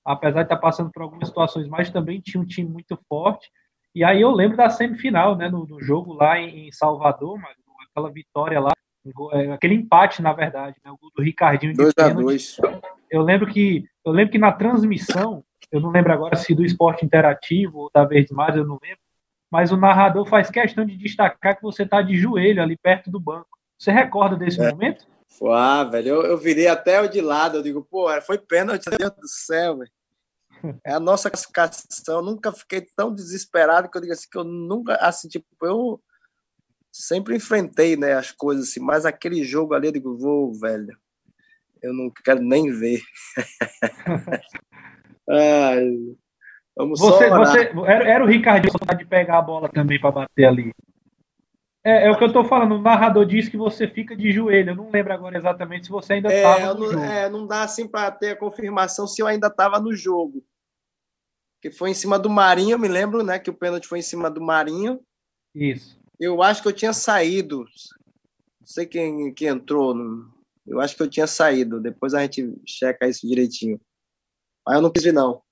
apesar 0.05 0.41
de 0.41 0.47
estar 0.47 0.57
passando 0.57 0.91
por 0.91 1.03
algumas 1.03 1.29
situações, 1.29 1.69
mas 1.69 1.91
também 1.91 2.21
tinha 2.21 2.41
um 2.41 2.47
time 2.47 2.69
muito 2.69 2.99
forte. 3.09 3.51
E 3.95 4.03
aí 4.03 4.21
eu 4.21 4.31
lembro 4.31 4.57
da 4.57 4.71
semifinal, 4.71 5.37
né, 5.37 5.49
no, 5.49 5.67
no 5.67 5.81
jogo 5.81 6.15
lá 6.15 6.39
em, 6.39 6.71
Salvador, 6.73 7.39
mas 7.39 7.57
aquela 7.91 8.11
vitória 8.11 8.59
lá, 8.59 8.73
é, 9.33 9.53
aquele 9.53 9.75
empate, 9.75 10.23
na 10.23 10.33
verdade, 10.33 10.77
né, 10.85 10.91
o 10.91 10.97
gol 10.97 11.11
do 11.15 11.23
Ricardinho. 11.23 11.75
2 11.75 11.93
a 11.99 12.09
2 12.09 12.57
Eu 13.11 13.23
lembro 13.23 13.47
que 13.47 13.85
eu 14.05 14.13
lembro 14.13 14.33
que 14.33 14.39
na 14.39 14.51
transmissão, 14.51 15.45
eu 15.71 15.81
não 15.81 15.91
lembro 15.91 16.13
agora 16.13 16.37
se 16.37 16.55
do 16.55 16.65
esporte 16.65 17.05
interativo 17.05 17.81
ou 17.81 17.91
da 17.95 18.05
Verde 18.05 18.33
Mais, 18.33 18.57
eu 18.57 18.67
não 18.67 18.79
lembro, 18.83 18.99
mas 19.53 19.71
o 19.71 19.77
narrador 19.77 20.25
faz 20.25 20.49
questão 20.49 20.83
de 20.87 20.97
destacar 20.97 21.55
que 21.55 21.63
você 21.63 21.83
está 21.83 22.01
de 22.01 22.17
joelho 22.17 22.63
ali 22.63 22.75
perto 22.75 23.11
do 23.11 23.21
banco. 23.21 23.51
Você 23.79 23.93
recorda 23.93 24.35
desse 24.35 24.59
é. 24.59 24.71
momento? 24.71 25.07
Ah, 25.47 25.85
velho, 25.85 26.09
eu, 26.09 26.23
eu 26.23 26.39
virei 26.39 26.69
até 26.69 27.03
o 27.03 27.09
de 27.09 27.21
lado, 27.21 27.59
eu 27.59 27.63
digo, 27.63 27.85
pô, 27.85 28.09
foi 28.23 28.39
pênalti, 28.39 28.89
Deus 28.99 29.13
do 29.13 29.29
céu, 29.29 29.79
velho. 29.79 29.91
É 30.87 30.93
a 30.93 31.01
nossa 31.01 31.29
classificação, 31.29 32.19
eu 32.19 32.23
nunca 32.23 32.53
fiquei 32.53 32.87
tão 32.97 33.13
desesperado 33.13 33.91
que 33.91 33.99
eu 33.99 34.01
digo 34.01 34.13
assim, 34.13 34.29
que 34.31 34.39
eu 34.39 34.45
nunca, 34.45 34.95
assim, 34.95 35.27
tipo, 35.27 35.45
eu 35.61 36.01
sempre 36.93 37.35
enfrentei, 37.35 37.97
né, 37.97 38.13
as 38.13 38.31
coisas 38.31 38.69
assim, 38.69 38.79
mas 38.79 39.05
aquele 39.05 39.43
jogo 39.43 39.75
ali, 39.75 39.89
eu 39.89 39.93
digo, 39.93 40.17
vou, 40.17 40.55
velho, 40.55 40.97
eu 41.83 41.93
não 41.93 42.09
quero 42.25 42.41
nem 42.41 42.71
ver. 42.71 43.03
Ai, 45.29 46.15
vamos 46.77 47.01
você, 47.01 47.29
só 47.29 47.39
você 47.39 47.73
era, 47.87 48.09
era 48.09 48.25
o 48.25 48.27
Ricardinho 48.27 48.73
de 48.97 49.05
pegar 49.05 49.39
a 49.39 49.43
bola 49.43 49.69
também 49.69 50.01
para 50.01 50.11
bater 50.11 50.45
ali. 50.45 50.73
É, 51.85 52.07
é, 52.07 52.11
o 52.11 52.17
que 52.17 52.23
eu 52.23 52.29
estou 52.29 52.45
falando, 52.45 52.77
o 52.77 52.81
narrador 52.81 53.27
diz 53.27 53.49
que 53.49 53.57
você 53.57 53.89
fica 53.89 54.17
de 54.17 54.31
joelho. 54.31 54.71
Eu 54.71 54.77
não 54.77 54.91
lembro 54.91 55.13
agora 55.13 55.37
exatamente 55.37 55.87
se 55.87 55.91
você 55.91 56.15
ainda 56.15 56.33
estava 56.33 56.61
é, 56.61 56.75
no 56.75 56.81
não, 56.81 56.93
jogo. 56.93 57.05
É, 57.05 57.29
não 57.29 57.47
dá 57.47 57.63
assim 57.63 57.89
para 57.89 58.11
ter 58.13 58.31
a 58.31 58.37
confirmação 58.37 59.07
se 59.07 59.21
eu 59.21 59.27
ainda 59.27 59.49
estava 59.49 59.81
no 59.81 59.93
jogo. 59.95 60.45
Que 61.61 61.71
foi 61.71 61.91
em 61.91 61.95
cima 61.95 62.19
do 62.19 62.31
Marinho, 62.31 62.73
eu 62.73 62.79
me 62.79 62.89
lembro, 62.89 63.25
né? 63.25 63.39
Que 63.39 63.51
o 63.51 63.55
pênalti 63.55 63.89
foi 63.89 63.99
em 63.99 64.03
cima 64.03 64.31
do 64.31 64.41
Marinho. 64.41 65.01
Isso. 65.55 66.01
Eu 66.21 66.41
acho 66.41 66.63
que 66.63 66.69
eu 66.69 66.73
tinha 66.73 66.93
saído. 66.93 67.65
Não 68.61 68.67
sei 68.67 68.87
quem, 68.87 69.35
quem 69.35 69.49
entrou. 69.49 69.97
Eu 70.65 70.81
acho 70.81 70.97
que 70.97 71.03
eu 71.03 71.11
tinha 71.11 71.27
saído. 71.27 71.81
Depois 71.81 72.15
a 72.15 72.23
gente 72.23 72.61
checa 72.65 73.09
isso 73.09 73.27
direitinho. 73.27 73.81
Mas 74.65 74.77
eu 74.77 74.83
não 74.83 74.91
quis 74.91 75.03
vir, 75.03 75.13
não. 75.13 75.43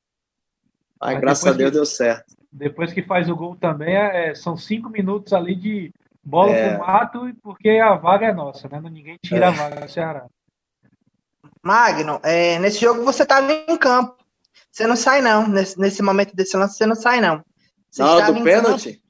Mas 1.01 1.21
graças 1.21 1.47
a 1.47 1.53
Deus 1.53 1.71
que, 1.71 1.77
deu 1.77 1.87
certo. 1.87 2.37
Depois 2.53 2.93
que 2.93 3.03
faz 3.03 3.29
o 3.29 3.37
gol 3.37 3.57
também, 3.57 3.97
é, 3.97 4.35
são 4.35 4.57
cinco 4.57 4.91
minutos 4.91 5.33
ali 5.33 5.55
de 5.55 5.93
bola 6.23 6.53
é. 6.53 6.77
pro 6.77 6.87
mato, 6.87 7.35
porque 7.43 7.71
a 7.71 7.95
vaga 7.95 8.27
é 8.27 8.35
nossa, 8.35 8.69
né? 8.69 8.81
Ninguém 8.91 9.17
tira 9.23 9.47
é. 9.47 9.49
a 9.49 9.51
vaga 9.51 9.81
do 9.81 9.91
Ceará. 9.91 10.27
Magno, 11.63 12.21
é, 12.23 12.59
nesse 12.59 12.81
jogo 12.81 13.05
você 13.05 13.23
estava 13.23 13.51
em 13.53 13.77
campo. 13.77 14.17
Você 14.71 14.87
não 14.87 14.97
sai, 14.97 15.21
não. 15.21 15.49
Nesse, 15.49 15.79
nesse 15.79 16.03
momento 16.03 16.35
desse 16.35 16.57
lance, 16.57 16.77
você 16.77 16.87
não 16.87 16.95
sai, 16.95 17.21
não. 17.21 17.43
Você 17.91 18.03
não, 18.03 18.35
do 18.35 18.45
pênalti? 18.45 18.93
Campo. 18.93 19.05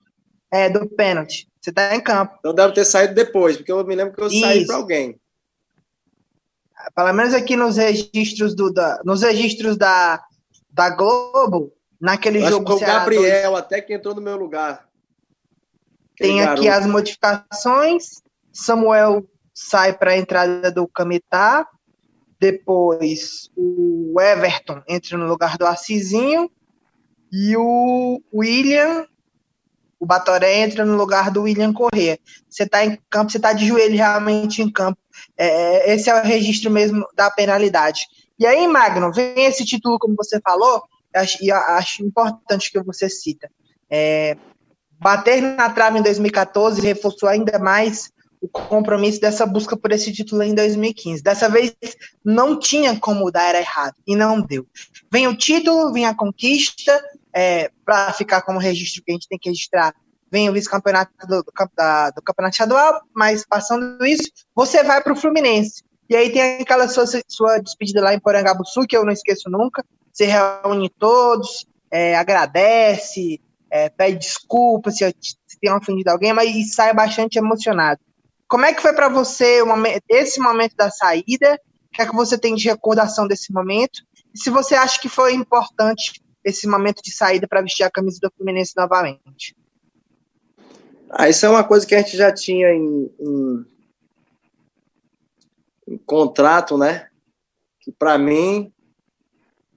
É, 0.52 0.68
do 0.68 0.88
pênalti. 0.88 1.48
Você 1.60 1.70
está 1.70 1.94
em 1.94 2.00
campo. 2.00 2.36
Então 2.38 2.54
deve 2.54 2.72
ter 2.72 2.84
saído 2.84 3.14
depois, 3.14 3.56
porque 3.56 3.70
eu 3.70 3.84
me 3.84 3.94
lembro 3.94 4.14
que 4.14 4.22
eu 4.22 4.28
Isso. 4.28 4.40
saí 4.40 4.66
para 4.66 4.76
alguém. 4.76 5.20
Pelo 6.94 7.12
menos 7.12 7.34
aqui 7.34 7.56
nos 7.56 7.76
registros 7.76 8.54
do, 8.54 8.72
da, 8.72 9.00
nos 9.04 9.22
registros 9.22 9.76
da, 9.76 10.24
da 10.70 10.90
Globo, 10.90 11.72
naquele 12.00 12.38
eu 12.38 12.48
jogo. 12.48 12.72
Acho 12.72 12.78
que 12.78 12.84
o 12.84 12.86
Gabriel, 12.86 13.56
até 13.56 13.80
que 13.80 13.92
entrou 13.92 14.14
no 14.14 14.22
meu 14.22 14.36
lugar. 14.36 14.88
Tem 16.16 16.42
aqui 16.42 16.68
as 16.68 16.86
modificações. 16.86 18.22
Samuel 18.52 19.24
sai 19.54 19.96
para 19.96 20.12
a 20.12 20.16
entrada 20.16 20.70
do 20.70 20.86
Cametá. 20.88 21.66
Depois 22.38 23.50
o 23.56 24.18
Everton 24.20 24.82
entra 24.88 25.16
no 25.16 25.26
lugar 25.26 25.58
do 25.58 25.66
Assisinho. 25.66 26.50
E 27.32 27.56
o 27.56 28.20
William, 28.34 29.06
o 29.98 30.06
Batoré 30.06 30.58
entra 30.58 30.84
no 30.84 30.96
lugar 30.96 31.30
do 31.30 31.42
William 31.42 31.72
Corrêa. 31.72 32.18
Você 32.48 32.64
está 32.64 32.84
em 32.84 32.98
campo, 33.08 33.30
você 33.30 33.38
está 33.38 33.52
de 33.52 33.66
joelho 33.66 33.94
realmente 33.94 34.62
em 34.62 34.70
campo. 34.70 34.98
É, 35.36 35.94
esse 35.94 36.10
é 36.10 36.14
o 36.14 36.24
registro 36.24 36.70
mesmo 36.70 37.06
da 37.14 37.30
penalidade. 37.30 38.06
E 38.38 38.46
aí, 38.46 38.66
Magno, 38.66 39.12
vem 39.12 39.44
esse 39.44 39.64
título, 39.64 39.98
como 39.98 40.16
você 40.16 40.40
falou, 40.40 40.82
e 41.40 41.50
acho, 41.50 42.04
importante 42.04 42.70
que 42.70 42.82
você 42.82 43.08
cita. 43.08 43.50
É, 43.90 44.36
bater 44.98 45.40
na 45.40 45.70
trave 45.70 45.98
em 45.98 46.02
2014 46.02 46.80
reforçou 46.80 47.28
ainda 47.28 47.58
mais 47.58 48.10
o 48.40 48.48
compromisso 48.48 49.20
dessa 49.20 49.44
busca 49.44 49.76
por 49.76 49.92
esse 49.92 50.12
título 50.12 50.42
em 50.42 50.54
2015. 50.54 51.22
Dessa 51.22 51.48
vez 51.48 51.74
não 52.24 52.58
tinha 52.58 52.98
como 52.98 53.30
dar 53.30 53.54
errado 53.54 53.96
e 54.06 54.16
não 54.16 54.40
deu. 54.40 54.66
Vem 55.12 55.28
o 55.28 55.36
título, 55.36 55.92
vem 55.92 56.06
a 56.06 56.14
conquista, 56.14 57.02
é, 57.34 57.70
para 57.84 58.12
ficar 58.12 58.42
como 58.42 58.58
registro 58.58 59.02
que 59.04 59.12
a 59.12 59.14
gente 59.14 59.28
tem 59.28 59.38
que 59.38 59.50
registrar. 59.50 59.94
Vem 60.30 60.48
o 60.48 60.52
vice-campeonato 60.52 61.12
do, 61.26 61.42
do, 61.42 61.52
campeonato 61.52 62.52
estadual, 62.52 63.02
mas 63.14 63.44
passando 63.44 64.04
isso, 64.06 64.30
você 64.54 64.82
vai 64.82 65.02
para 65.02 65.12
o 65.12 65.16
Fluminense. 65.16 65.82
E 66.08 66.16
aí 66.16 66.32
tem 66.32 66.60
aquela 66.60 66.88
sua, 66.88 67.04
sua 67.28 67.58
despedida 67.58 68.00
lá 68.00 68.14
em 68.14 68.20
Porangabuçu, 68.20 68.86
que 68.86 68.96
eu 68.96 69.04
não 69.04 69.12
esqueço 69.12 69.50
nunca. 69.50 69.84
Você 70.12 70.26
reúne 70.26 70.90
todos, 70.90 71.66
é, 71.90 72.16
agradece, 72.16 73.40
é, 73.70 73.88
pede 73.88 74.18
desculpa 74.18 74.90
se, 74.90 75.04
se 75.20 75.60
tem 75.60 75.72
ofendido 75.72 76.10
alguém, 76.10 76.32
mas 76.32 76.74
sai 76.74 76.92
bastante 76.92 77.38
emocionado. 77.38 78.00
Como 78.48 78.64
é 78.64 78.74
que 78.74 78.82
foi 78.82 78.92
para 78.92 79.08
você 79.08 79.62
momento, 79.62 80.02
esse 80.08 80.40
momento 80.40 80.74
da 80.74 80.90
saída? 80.90 81.60
O 81.86 81.96
que 81.96 82.02
é 82.02 82.06
que 82.06 82.14
você 82.14 82.36
tem 82.36 82.54
de 82.54 82.68
recordação 82.68 83.26
desse 83.26 83.52
momento? 83.52 84.02
E 84.34 84.38
se 84.38 84.50
você 84.50 84.74
acha 84.74 85.00
que 85.00 85.08
foi 85.08 85.34
importante 85.34 86.20
esse 86.44 86.66
momento 86.66 87.02
de 87.02 87.12
saída 87.12 87.46
para 87.46 87.62
vestir 87.62 87.84
a 87.84 87.90
camisa 87.90 88.18
do 88.20 88.32
Fluminense 88.36 88.72
novamente? 88.76 89.56
Ah, 91.10 91.28
isso 91.28 91.44
é 91.44 91.48
uma 91.48 91.64
coisa 91.64 91.86
que 91.86 91.94
a 91.94 91.98
gente 91.98 92.16
já 92.16 92.32
tinha 92.32 92.72
em, 92.72 93.10
em, 93.20 93.66
em 95.88 95.98
contrato, 95.98 96.78
né? 96.78 97.08
Que 97.80 97.90
para 97.90 98.16
mim, 98.16 98.72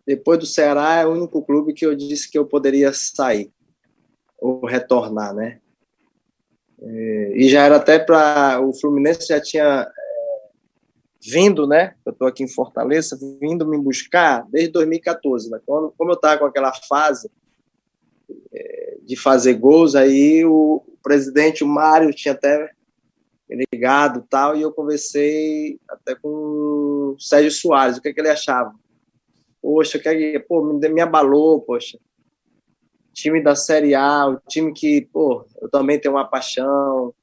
depois 0.06 0.40
do 0.40 0.46
Ceará, 0.46 0.96
é 0.96 1.06
o 1.06 1.12
único 1.12 1.44
clube 1.44 1.74
que 1.74 1.86
eu 1.86 1.96
disse 1.96 2.30
que 2.30 2.38
eu 2.38 2.46
poderia 2.46 2.92
sair 2.94 3.52
ou 4.38 4.66
retornar, 4.66 5.34
né? 5.34 5.60
É, 6.82 7.32
e 7.36 7.48
já 7.50 7.64
era 7.64 7.78
até 7.78 7.98
para 7.98 8.60
o 8.62 8.74
Fluminense 8.74 9.28
já 9.28 9.40
tinha 9.40 9.88
é, 9.88 10.50
vindo, 11.22 11.66
né? 11.66 11.96
Eu 12.06 12.12
estou 12.12 12.28
aqui 12.28 12.44
em 12.44 12.50
Fortaleza, 12.50 13.18
vindo 13.40 13.66
me 13.66 13.78
buscar 13.78 14.46
desde 14.50 14.72
2014, 14.74 15.50
né? 15.50 15.60
Quando, 15.66 15.94
como 15.98 16.12
eu 16.12 16.16
estava 16.16 16.40
com 16.40 16.46
aquela 16.46 16.74
fase 16.74 17.32
é, 18.54 18.98
de 19.02 19.16
fazer 19.16 19.54
gols, 19.54 19.96
aí 19.96 20.44
o, 20.44 20.84
o 20.86 20.98
presidente, 21.02 21.64
o 21.64 21.68
Mário, 21.68 22.14
tinha 22.14 22.34
até 22.34 22.70
ligado 23.72 24.26
tal, 24.30 24.56
e 24.56 24.62
eu 24.62 24.72
conversei 24.72 25.80
até 25.88 26.16
com 26.16 26.94
do 27.14 27.18
Sérgio 27.20 27.52
Soares, 27.52 27.98
o 27.98 28.02
que, 28.02 28.10
é 28.10 28.14
que 28.14 28.20
ele 28.20 28.30
achava. 28.30 28.74
Poxa, 29.64 29.98
que, 29.98 30.38
pô, 30.40 30.62
me, 30.62 30.90
me 30.90 31.00
abalou, 31.00 31.62
poxa. 31.62 31.98
Time 33.14 33.42
da 33.42 33.56
Série 33.56 33.96
A, 33.96 34.28
o 34.28 34.38
time 34.46 34.74
que, 34.74 35.08
pô, 35.14 35.46
eu 35.62 35.70
também 35.70 35.98
tenho 35.98 36.16
uma 36.16 36.28
paixão. 36.28 37.16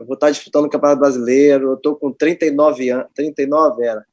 Eu 0.00 0.06
vou 0.06 0.14
estar 0.14 0.30
disputando 0.30 0.64
o 0.64 0.70
Campeonato 0.70 1.00
Brasileiro, 1.00 1.72
eu 1.72 1.76
tô 1.76 1.94
com 1.96 2.10
39 2.10 2.88
anos, 2.88 3.08
39 3.14 3.84
era, 3.84 4.06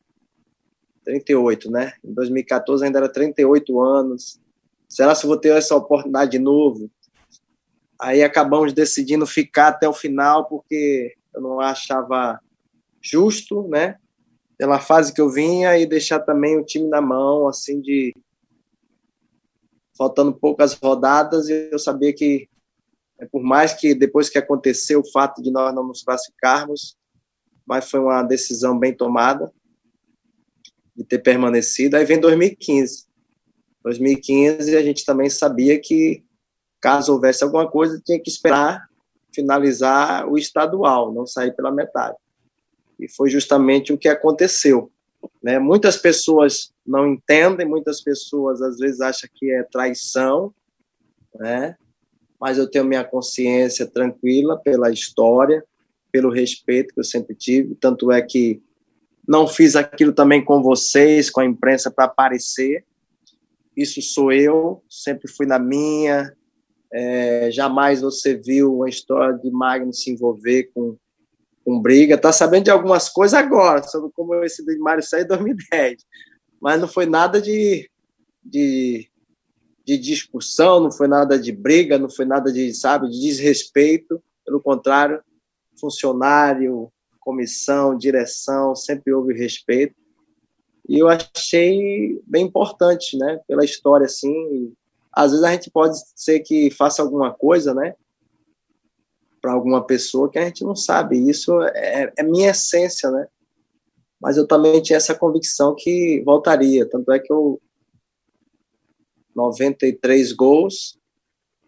38, 1.05 1.72
né? 1.72 1.93
Em 2.03 2.13
2014 2.13 2.84
ainda 2.84 2.99
era 2.99 3.07
38 3.07 3.80
anos. 3.80 4.41
Será 4.89 5.16
se 5.16 5.26
vou 5.26 5.38
ter 5.38 5.55
essa 5.55 5.74
oportunidade 5.74 6.32
de 6.32 6.39
novo? 6.39 6.91
Aí 7.97 8.24
acabamos 8.24 8.74
decidindo 8.74 9.26
ficar 9.26 9.70
até 9.70 9.88
o 9.88 9.93
final 9.93 10.49
porque 10.49 11.13
eu 11.34 11.41
não 11.41 11.61
achava 11.61 12.41
justo, 13.01 13.66
né? 13.70 13.95
Pela 14.58 14.80
fase 14.80 15.14
que 15.14 15.22
eu 15.22 15.30
vinha 15.30 15.78
e 15.78 15.86
deixar 15.86 16.20
também 16.20 16.58
o 16.58 16.66
time 16.66 16.88
na 16.88 17.01
mão, 17.01 17.47
assim, 17.47 17.82
de 17.82 18.14
faltando 19.97 20.34
poucas 20.34 20.74
rodadas, 20.74 21.47
e 21.49 21.70
eu 21.72 21.80
sabia 21.80 22.14
que, 22.14 22.49
é, 23.20 23.26
por 23.26 23.41
mais 23.41 23.74
que 23.74 23.95
depois 23.95 24.30
que 24.30 24.38
aconteceu 24.38 24.99
o 24.99 25.12
fato 25.12 25.41
de 25.41 25.51
nós 25.51 25.74
não 25.74 25.88
nos 25.88 26.03
classificarmos, 26.03 26.97
mas 27.66 27.89
foi 27.89 27.99
uma 27.99 28.22
decisão 28.22 28.78
bem 28.78 28.95
tomada 28.95 29.51
de 30.95 31.03
ter 31.03 31.20
permanecido. 31.20 31.95
Aí 31.95 32.06
vem 32.06 32.20
2015. 32.20 33.06
2015 33.84 34.76
a 34.76 34.84
gente 34.84 35.06
também 35.06 35.30
sabia 35.30 35.80
que 35.80 36.24
caso 36.82 37.14
houvesse 37.14 37.43
alguma 37.43 37.70
coisa 37.70 38.01
tinha 38.03 38.22
que 38.22 38.30
esperar 38.30 38.86
finalizar 39.36 40.28
o 40.28 40.38
estadual, 40.38 41.14
não 41.14 41.28
sair 41.28 41.53
pela 41.53 41.72
metade. 41.72 42.16
E 43.00 43.10
foi 43.10 43.30
justamente 43.30 43.91
o 43.91 43.98
que 43.98 44.08
aconteceu. 44.08 44.91
Né? 45.41 45.60
Muitas 45.60 45.98
pessoas 45.98 46.74
não 46.86 47.08
entendem, 47.08 47.68
muitas 47.68 48.02
pessoas 48.02 48.62
às 48.62 48.78
vezes 48.78 49.02
acham 49.02 49.30
que 49.34 49.52
é 49.52 49.64
traição, 49.64 50.54
né? 51.36 51.76
mas 52.39 52.58
eu 52.58 52.70
tenho 52.70 52.86
minha 52.86 53.04
consciência 53.04 53.86
tranquila 53.86 54.60
pela 54.60 54.91
história, 54.91 55.64
pelo 56.12 56.30
respeito 56.30 56.93
que 56.93 57.00
eu 57.00 57.04
sempre 57.04 57.36
tive, 57.36 57.76
tanto 57.76 58.12
é 58.12 58.22
que 58.22 58.62
não 59.28 59.48
fiz 59.48 59.76
aquilo 59.76 60.14
também 60.14 60.43
com 60.43 60.62
vocês, 60.62 61.30
com 61.30 61.41
a 61.41 61.46
imprensa, 61.46 61.89
para 61.89 62.06
aparecer. 62.06 62.86
Isso 63.76 64.02
sou 64.02 64.32
eu, 64.32 64.84
sempre 64.89 65.28
fui 65.28 65.46
na 65.46 65.58
minha. 65.58 66.32
É, 66.93 67.50
jamais 67.52 68.02
você 68.02 68.36
viu 68.36 68.76
uma 68.76 68.88
história 68.88 69.38
de 69.38 69.50
Magno 69.50 69.91
se 69.91 70.12
envolver 70.12 70.70
com, 70.74 70.96
com 71.66 71.82
briga. 71.82 72.16
Está 72.16 72.32
sabendo 72.32 72.66
de 72.66 72.72
algumas 72.72 73.09
coisas 73.09 73.34
agora, 73.34 73.82
sobre 73.84 74.11
como 74.13 74.36
esse 74.43 74.63
de 74.63 74.78
Mário 74.78 75.03
saiu 75.03 75.26
em 75.26 75.28
2010. 75.28 76.05
Mas 76.61 76.80
não 76.80 76.88
foi 76.88 77.07
nada 77.07 77.41
de, 77.41 77.89
de, 78.43 79.09
de 79.84 79.97
discussão, 79.97 80.80
não 80.80 80.91
foi 80.91 81.07
nada 81.07 81.39
de 81.39 81.51
briga, 81.51 81.97
não 81.97 82.09
foi 82.09 82.26
nada 82.26 82.53
de, 82.53 82.72
sabe, 82.74 83.09
de 83.09 83.20
desrespeito. 83.20 84.22
Pelo 84.45 84.61
contrário, 84.61 85.22
funcionário, 85.80 86.91
comissão, 87.20 87.97
direção, 87.97 88.76
sempre 88.76 89.11
houve 89.11 89.34
respeito. 89.34 89.95
E 90.88 90.99
eu 90.99 91.07
achei 91.09 92.22
bem 92.28 92.45
importante, 92.45 93.18
né, 93.18 93.39
pela 93.47 93.66
história, 93.66 94.05
assim. 94.05 94.72
Às 95.11 95.32
vezes 95.32 95.43
a 95.43 95.51
gente 95.51 95.72
pode 95.72 95.97
ser 96.16 96.41
que 96.41 96.70
faça 96.70 97.01
alguma 97.01 97.34
coisa, 97.34 97.74
né, 97.74 97.95
para 99.46 99.54
alguma 99.54 99.86
pessoa 99.86 100.28
que 100.28 100.39
a 100.39 100.46
gente 100.46 100.64
não 100.64 100.76
sabe. 100.76 101.30
Isso 101.30 101.62
é, 101.62 102.12
é 102.18 102.24
minha 102.24 102.50
essência, 102.50 103.12
né. 103.12 103.28
Mas 104.20 104.38
eu 104.38 104.48
também 104.48 104.82
tinha 104.82 104.98
essa 104.98 105.14
convicção 105.14 105.76
que 105.78 106.24
voltaria. 106.26 106.89
Tanto 106.89 107.12
é 107.12 107.20
que 107.20 107.32
eu 107.32 107.62
93 109.36 110.32
gols, 110.32 110.98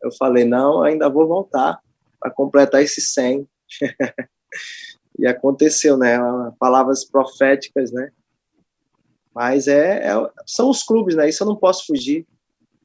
eu 0.02 0.12
falei 0.12 0.44
não, 0.44 0.82
ainda 0.82 1.08
vou 1.08 1.28
voltar 1.28 1.80
para 2.20 2.32
completar 2.32 2.82
esses 2.82 3.14
100. 3.14 3.48
e 5.20 5.28
aconteceu, 5.28 5.96
né? 5.98 6.18
Palavras 6.58 7.06
proféticas, 7.06 7.92
né? 7.92 8.10
Mas 9.36 9.68
é, 9.68 10.08
é, 10.08 10.14
são 10.48 10.68
os 10.68 10.82
clubes, 10.82 11.16
né? 11.16 11.30
Isso 11.30 11.44
eu 11.44 11.48
não 11.48 11.56
posso 11.56 11.86
fugir. 11.86 12.26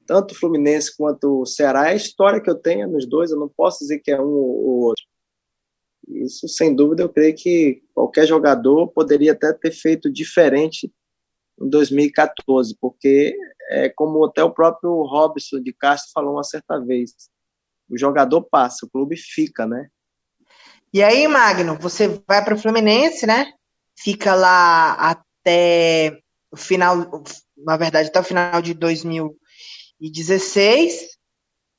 Tanto 0.07 0.33
o 0.33 0.39
Fluminense 0.39 0.97
quanto 0.97 1.43
o 1.43 1.47
Ceará 1.47 1.89
é 1.89 1.93
a 1.93 1.97
história 1.97 2.41
que 2.41 2.51
eu 2.51 2.55
tenho 2.55 2.89
nos 2.89 3.07
dois. 3.07 3.31
Eu 3.31 3.39
não 3.39 3.49
posso 3.49 3.81
dizer 3.81 4.01
que 4.01 4.11
é 4.11 4.21
um 4.21 4.25
ou 4.25 4.81
outro. 4.85 5.05
Isso, 6.09 6.49
sem 6.49 6.75
dúvida, 6.75 7.03
eu 7.03 7.09
creio 7.09 7.35
que 7.35 7.83
qualquer 7.95 8.27
jogador 8.27 8.89
poderia 8.89 9.33
até 9.33 9.53
ter 9.53 9.71
feito 9.71 10.13
diferente 10.13 10.93
em 11.61 11.69
2014, 11.69 12.77
porque 12.81 13.37
é 13.71 13.89
como 13.89 14.25
até 14.25 14.43
o 14.43 14.51
próprio 14.51 15.03
Robson 15.03 15.61
de 15.61 15.73
Castro 15.73 16.11
falou 16.13 16.35
uma 16.35 16.45
certa 16.45 16.79
vez, 16.79 17.13
o 17.89 17.97
jogador 17.97 18.43
passa, 18.43 18.85
o 18.85 18.91
clube 18.91 19.17
fica, 19.17 19.67
né? 19.67 19.89
E 20.93 21.03
aí, 21.03 21.27
Magno, 21.29 21.79
você 21.79 22.21
vai 22.27 22.45
para 22.45 22.55
o 22.55 22.59
Fluminense, 22.59 23.27
né? 23.27 23.53
Fica 23.97 24.35
lá 24.35 24.95
até 24.95 26.19
o 26.51 26.57
final, 26.57 27.23
na 27.57 27.77
verdade, 27.77 28.09
até 28.09 28.21
o 28.21 28.25
final 28.25 28.61
de 28.61 28.75
2016, 30.03 31.17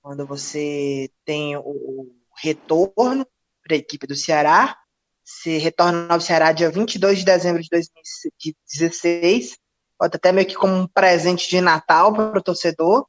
quando 0.02 0.26
você 0.26 1.10
tem 1.26 1.58
o 1.58 2.10
retorno 2.38 3.28
para 3.62 3.76
a 3.76 3.80
equipe 3.80 4.08
do 4.08 4.16
Ceará. 4.16 4.78
Você 5.24 5.58
retorna 5.58 6.08
ao 6.10 6.22
Ceará 6.22 6.52
dia 6.52 6.70
22 6.70 7.20
de 7.20 7.26
dezembro 7.26 7.62
de 7.62 7.70
2016. 7.70 9.58
Pode 9.98 10.16
até 10.16 10.32
meio 10.32 10.48
que 10.48 10.56
como 10.56 10.74
um 10.74 10.88
presente 10.88 11.50
de 11.50 11.60
Natal 11.62 12.14
para 12.14 12.38
o 12.38 12.44
torcedor. 12.44 13.06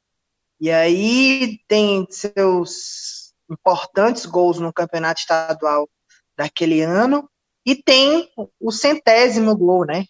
E 0.61 0.71
aí 0.71 1.59
tem 1.69 2.07
seus 2.11 3.33
importantes 3.51 4.27
gols 4.27 4.59
no 4.59 4.73
campeonato 4.73 5.21
estadual 5.21 5.89
daquele 6.37 6.81
ano 6.83 7.29
e 7.67 7.75
tem 7.75 8.29
o 8.61 8.71
centésimo 8.71 9.57
gol, 9.57 9.85
né? 9.85 10.05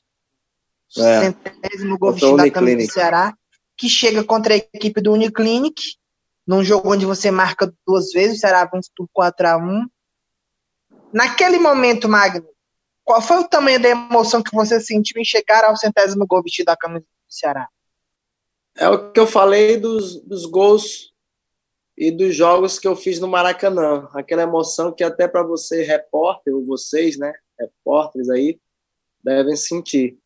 O 0.97 1.03
é, 1.03 1.21
centésimo 1.21 1.99
gol 1.99 2.13
vestido 2.13 2.37
da 2.37 2.51
camisa 2.51 2.87
do 2.87 2.93
Ceará, 2.93 3.35
que 3.77 3.89
chega 3.89 4.23
contra 4.25 4.55
a 4.55 4.57
equipe 4.57 5.01
do 5.01 5.13
Uniclinic, 5.13 5.83
num 6.47 6.63
jogo 6.63 6.93
onde 6.93 7.07
você 7.07 7.31
marca 7.31 7.73
duas 7.87 8.13
vezes, 8.13 8.39
o 8.39 8.41
Ceará 8.41 8.69
vence 8.73 8.91
por 8.97 9.09
4 9.13 9.49
a 9.49 9.57
1 9.57 9.87
Naquele 11.13 11.59
momento, 11.59 12.09
Magno, 12.09 12.49
qual 13.05 13.23
foi 13.23 13.39
o 13.39 13.49
tamanho 13.49 13.81
da 13.81 13.89
emoção 13.89 14.43
que 14.43 14.55
você 14.55 14.81
sentiu 14.81 15.21
em 15.21 15.25
chegar 15.25 15.63
ao 15.65 15.77
centésimo 15.77 16.27
gol 16.27 16.43
vestido 16.43 16.67
da 16.67 16.77
camisa 16.77 17.05
do 17.05 17.33
Ceará? 17.33 17.69
É 18.77 18.89
o 18.89 19.13
que 19.13 19.21
eu 19.21 19.27
falei 19.27 19.77
dos, 19.77 20.21
dos 20.23 20.45
gols 20.45 21.15
e 21.97 22.11
dos 22.11 22.35
jogos 22.35 22.81
que 22.81 22.89
eu 22.89 22.97
fiz 22.97 23.21
no 23.21 23.29
Maracanã. 23.29 24.09
Aquela 24.13 24.43
emoção 24.43 24.93
que 24.93 25.05
até 25.05 25.29
para 25.29 25.45
você, 25.45 25.85
repórter, 25.85 26.53
ou 26.53 26.65
vocês, 26.65 27.17
né, 27.17 27.33
repórteres 27.59 28.29
aí, 28.29 28.59
devem 29.23 29.55
sentir. 29.55 30.19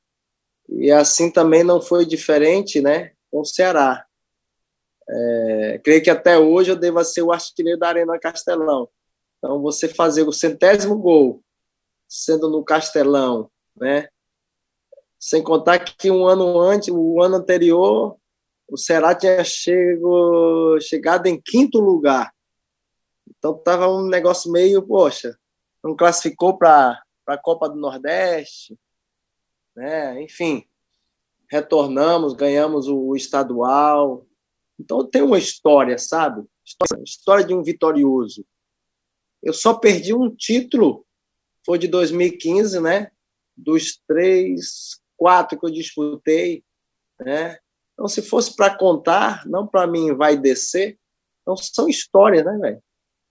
E 0.70 0.90
assim 0.90 1.30
também 1.30 1.62
não 1.62 1.82
foi 1.82 2.06
diferente, 2.06 2.80
né, 2.80 3.12
com 3.30 3.40
o 3.40 3.44
Ceará. 3.44 4.04
É, 5.10 5.80
creio 5.82 6.02
que 6.02 6.10
até 6.10 6.38
hoje 6.38 6.70
eu 6.70 6.76
deva 6.76 7.02
ser 7.04 7.22
o 7.22 7.32
artilheiro 7.32 7.78
da 7.78 7.88
Arena 7.88 8.18
Castelão. 8.18 8.88
Então, 9.38 9.62
você 9.62 9.88
fazer 9.88 10.22
o 10.24 10.32
centésimo 10.32 10.98
gol 10.98 11.42
sendo 12.08 12.48
no 12.48 12.64
Castelão, 12.64 13.50
né? 13.76 14.08
Sem 15.18 15.42
contar 15.42 15.78
que 15.78 16.10
um 16.10 16.26
ano 16.26 16.58
antes, 16.60 16.88
o 16.88 17.22
ano 17.22 17.36
anterior, 17.36 18.16
o 18.68 18.76
Ceará 18.76 19.14
tinha 19.14 19.42
chego, 19.42 20.78
chegado 20.80 21.26
em 21.26 21.40
quinto 21.40 21.80
lugar. 21.80 22.32
Então 23.26 23.56
estava 23.56 23.88
um 23.88 24.06
negócio 24.06 24.50
meio, 24.50 24.86
poxa, 24.86 25.38
não 25.82 25.96
classificou 25.96 26.56
para 26.58 27.02
a 27.26 27.38
Copa 27.38 27.68
do 27.68 27.76
Nordeste, 27.76 28.78
né? 29.74 30.20
Enfim, 30.22 30.67
retornamos, 31.50 32.34
ganhamos 32.34 32.88
o, 32.88 32.98
o 32.98 33.16
estadual. 33.16 34.26
Então 34.78 35.04
tem 35.04 35.22
uma 35.22 35.38
história, 35.38 35.98
sabe? 35.98 36.44
História, 36.64 37.02
história 37.02 37.44
de 37.44 37.54
um 37.54 37.62
vitorioso. 37.62 38.44
Eu 39.42 39.52
só 39.52 39.74
perdi 39.74 40.14
um 40.14 40.34
título, 40.34 41.06
foi 41.64 41.78
de 41.78 41.88
2015, 41.88 42.80
né? 42.80 43.10
Dos 43.56 44.00
três, 44.06 45.00
quatro 45.16 45.58
que 45.58 45.66
eu 45.66 45.70
disputei, 45.70 46.64
né? 47.20 47.58
Então, 47.92 48.06
se 48.06 48.22
fosse 48.22 48.54
para 48.54 48.76
contar, 48.76 49.44
não 49.46 49.66
para 49.66 49.86
mim 49.86 50.14
vai 50.14 50.36
descer, 50.36 50.96
então 51.42 51.56
são 51.56 51.88
histórias, 51.88 52.44
né, 52.44 52.56
velho? 52.58 52.82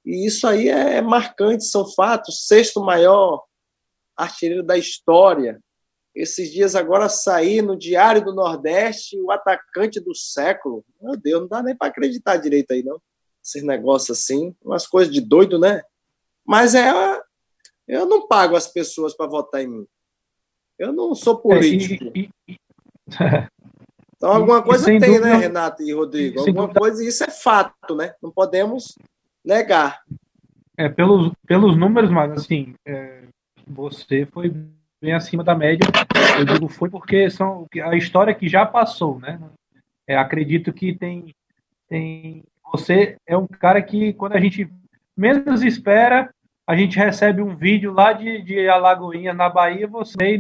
E 0.06 0.26
isso 0.26 0.48
aí 0.48 0.68
é 0.68 1.02
marcante, 1.02 1.66
são 1.66 1.86
fatos. 1.86 2.48
Sexto 2.48 2.82
maior 2.82 3.44
artilheiro 4.16 4.64
da 4.64 4.78
história. 4.78 5.62
Esses 6.18 6.52
dias 6.52 6.76
agora 6.76 7.08
saí 7.10 7.62
no 7.62 7.78
Diário 7.78 8.26
do 8.26 8.34
Nordeste 8.34 9.22
o 9.22 9.30
atacante 9.30 10.00
do 10.00 10.16
século. 10.16 10.84
Meu 11.00 11.16
Deus, 11.16 11.42
não 11.42 11.48
dá 11.48 11.62
nem 11.62 11.76
para 11.76 11.90
acreditar 11.90 12.38
direito 12.38 12.72
aí, 12.72 12.82
não. 12.82 13.00
Esses 13.46 13.62
negócios 13.62 14.18
assim, 14.18 14.56
umas 14.66 14.88
coisas 14.88 15.14
de 15.14 15.22
doido, 15.22 15.60
né? 15.60 15.84
Mas 16.44 16.74
é. 16.74 16.92
Eu 17.88 18.08
não 18.08 18.28
pago 18.28 18.56
as 18.56 18.68
pessoas 18.68 19.16
para 19.16 19.28
votar 19.28 19.62
em 19.62 19.68
mim. 19.68 19.88
Eu 20.80 20.92
não 20.92 21.14
sou 21.14 21.38
político. 21.38 22.06
É, 22.06 22.20
e, 22.20 22.30
então, 24.18 24.32
alguma 24.32 24.64
coisa 24.64 24.86
tem, 24.86 25.00
né, 25.00 25.08
dúvida, 25.08 25.26
né, 25.28 25.36
Renato 25.36 25.84
e 25.84 25.94
Rodrigo? 25.94 26.40
Alguma 26.40 26.68
coisa, 26.74 27.04
e 27.04 27.10
isso 27.10 27.24
é 27.24 27.30
fato, 27.30 27.96
né? 27.96 28.16
Não 28.24 28.32
podemos 28.32 28.98
negar. 29.46 30.02
É, 30.76 30.90
pelos, 30.90 31.32
pelos 31.46 31.78
números, 31.78 32.10
mas 32.10 32.32
assim, 32.32 32.74
é, 32.86 33.22
você 33.68 34.26
foi 34.26 34.52
bem 35.02 35.14
acima 35.14 35.44
da 35.44 35.56
média. 35.56 35.88
Eu 36.38 36.46
digo 36.46 36.68
foi 36.68 36.90
porque 36.90 37.30
são 37.30 37.68
a 37.84 37.96
história 37.96 38.34
que 38.34 38.48
já 38.48 38.66
passou, 38.66 39.20
né? 39.20 39.40
É, 40.08 40.18
acredito 40.18 40.74
que 40.74 40.94
tem, 40.94 41.36
tem. 41.88 42.44
Você 42.72 43.18
é 43.26 43.38
um 43.38 43.48
cara 43.48 43.82
que, 43.82 44.14
quando 44.14 44.34
a 44.34 44.40
gente 44.40 44.70
menos 45.16 45.64
espera, 45.64 46.30
a 46.66 46.76
gente 46.76 46.98
recebe 46.98 47.42
um 47.42 47.56
vídeo 47.56 47.94
lá 47.94 48.14
de, 48.14 48.42
de 48.42 48.68
Alagoinha, 48.68 49.34
na 49.34 49.50
Bahia, 49.50 49.88
você 49.88 50.40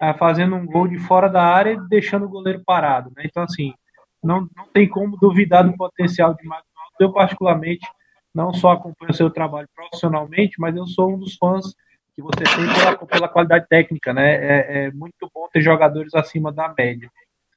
é, 0.00 0.14
fazendo 0.14 0.56
um 0.56 0.66
gol 0.66 0.86
de 0.86 0.98
fora 0.98 1.28
da 1.28 1.42
área 1.42 1.72
e 1.72 1.88
deixando 1.88 2.26
o 2.26 2.28
goleiro 2.28 2.62
parado. 2.64 3.10
Né? 3.16 3.24
Então, 3.24 3.42
assim, 3.42 3.74
não, 4.22 4.48
não 4.56 4.66
tem 4.72 4.88
como 4.88 5.16
duvidar 5.16 5.64
do 5.64 5.76
potencial 5.76 6.34
de 6.34 6.44
Magno 6.46 6.64
Eu, 7.00 7.12
particularmente, 7.12 7.86
não 8.34 8.52
só 8.52 8.72
acompanho 8.72 9.10
o 9.10 9.14
seu 9.14 9.30
trabalho 9.30 9.68
profissionalmente, 9.74 10.56
mas 10.58 10.76
eu 10.76 10.86
sou 10.86 11.14
um 11.14 11.18
dos 11.18 11.36
fãs 11.36 11.74
que 12.16 12.22
você 12.22 12.44
tem 12.44 12.74
pela, 12.74 13.06
pela 13.06 13.28
qualidade 13.28 13.66
técnica, 13.68 14.14
né? 14.14 14.34
É, 14.34 14.86
é, 14.86 14.90
muito 14.90 15.30
bom 15.32 15.46
ter 15.52 15.60
jogadores 15.60 16.14
acima 16.14 16.50
da 16.50 16.74
média. 16.76 17.10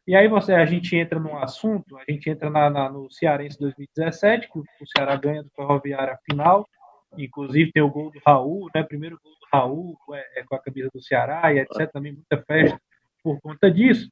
E 0.06 0.16
aí 0.16 0.28
você, 0.28 0.54
a 0.54 0.66
gente 0.66 0.96
entra 0.98 1.18
num 1.18 1.38
assunto, 1.38 1.98
a 1.98 2.04
gente 2.12 2.30
entra 2.30 2.50
na, 2.50 2.70
na, 2.70 2.90
no 2.90 3.10
Cearense 3.10 3.58
2017, 3.58 4.50
que 4.52 4.60
o, 4.60 4.66
Ceará 4.86 5.16
ganha 5.16 5.42
do 5.42 5.50
Ferroviária 5.56 6.20
final, 6.30 6.68
inclusive 7.18 7.72
tem 7.72 7.82
o 7.82 7.90
gol 7.90 8.12
do 8.12 8.20
Raul, 8.26 8.70
né? 8.76 8.84
Primeiro 8.84 9.18
gol 9.24 9.32
do 9.32 9.48
Raul 9.54 9.98
é, 10.14 10.42
é 10.42 10.44
com 10.44 10.56
a 10.56 10.60
camisa 10.60 10.90
do 10.94 11.02
Ceará 11.02 11.54
e 11.54 11.60
etc. 11.60 11.90
Também 11.92 12.12
muita 12.12 12.44
festa 12.44 12.80
por 13.24 13.40
conta 13.40 13.72
disso. 13.72 14.10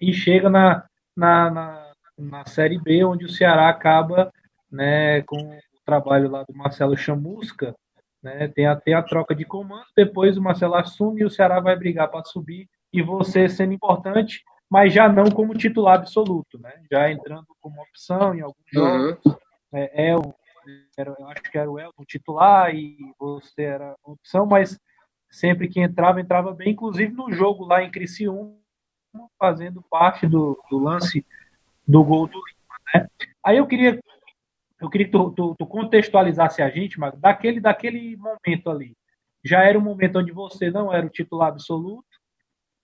E 0.00 0.12
chega 0.12 0.50
na, 0.50 0.84
na, 1.16 1.50
na, 1.50 1.92
na 2.18 2.46
Série 2.46 2.78
B, 2.78 3.04
onde 3.04 3.24
o 3.24 3.30
Ceará 3.30 3.70
acaba 3.70 4.30
né, 4.70 5.22
com 5.22 5.36
o 5.36 5.60
trabalho 5.86 6.30
lá 6.30 6.42
do 6.42 6.54
Marcelo 6.54 6.96
Chamusca, 6.96 7.74
né, 8.22 8.48
tem 8.48 8.66
até 8.66 8.92
a 8.92 9.02
troca 9.02 9.34
de 9.34 9.44
comando, 9.44 9.84
depois 9.96 10.36
o 10.36 10.42
Marcelo 10.42 10.74
assume 10.74 11.22
e 11.22 11.24
o 11.24 11.30
Ceará 11.30 11.60
vai 11.60 11.76
brigar 11.76 12.10
para 12.10 12.24
subir 12.24 12.68
e 12.92 13.02
você 13.02 13.48
sendo 13.48 13.72
importante, 13.72 14.42
mas 14.68 14.92
já 14.92 15.08
não 15.08 15.30
como 15.30 15.54
titular 15.54 15.96
absoluto, 15.96 16.58
né? 16.58 16.72
Já 16.90 17.10
entrando 17.10 17.46
como 17.60 17.80
opção 17.82 18.34
em 18.34 18.40
alguns 18.40 18.72
uhum. 18.74 19.08
jogos. 19.08 19.38
É, 19.72 20.10
é 20.10 20.16
o, 20.16 20.34
era, 20.96 21.14
eu 21.18 21.28
acho 21.28 21.42
que 21.42 21.58
era 21.58 21.70
o 21.70 21.78
Elton 21.78 22.04
titular 22.04 22.74
e 22.74 22.96
você 23.18 23.62
era 23.62 23.94
opção, 24.04 24.46
mas 24.46 24.78
sempre 25.30 25.68
que 25.68 25.80
entrava, 25.80 26.20
entrava 26.20 26.52
bem, 26.52 26.72
inclusive 26.72 27.12
no 27.12 27.30
jogo 27.32 27.64
lá 27.64 27.82
em 27.82 27.90
Criciúma, 27.90 28.54
fazendo 29.38 29.82
parte 29.90 30.26
do, 30.26 30.60
do 30.70 30.78
lance 30.78 31.24
do 31.86 32.04
gol 32.04 32.26
do 32.26 32.38
Lima, 32.38 32.76
né? 32.94 33.08
Aí 33.42 33.56
eu 33.56 33.66
queria 33.66 33.98
eu 34.80 34.88
queria 34.88 35.06
que 35.06 35.12
tu, 35.12 35.30
tu, 35.32 35.54
tu, 35.58 35.66
contextualizasse 35.66 36.62
a 36.62 36.70
gente, 36.70 36.98
mas 36.98 37.18
daquele, 37.18 37.60
daquele 37.60 38.16
momento 38.16 38.70
ali, 38.70 38.96
já 39.44 39.62
era 39.64 39.78
um 39.78 39.82
momento 39.82 40.18
onde 40.18 40.32
você 40.32 40.70
não 40.70 40.92
era 40.92 41.06
o 41.06 41.10
titular 41.10 41.48
absoluto, 41.48 42.06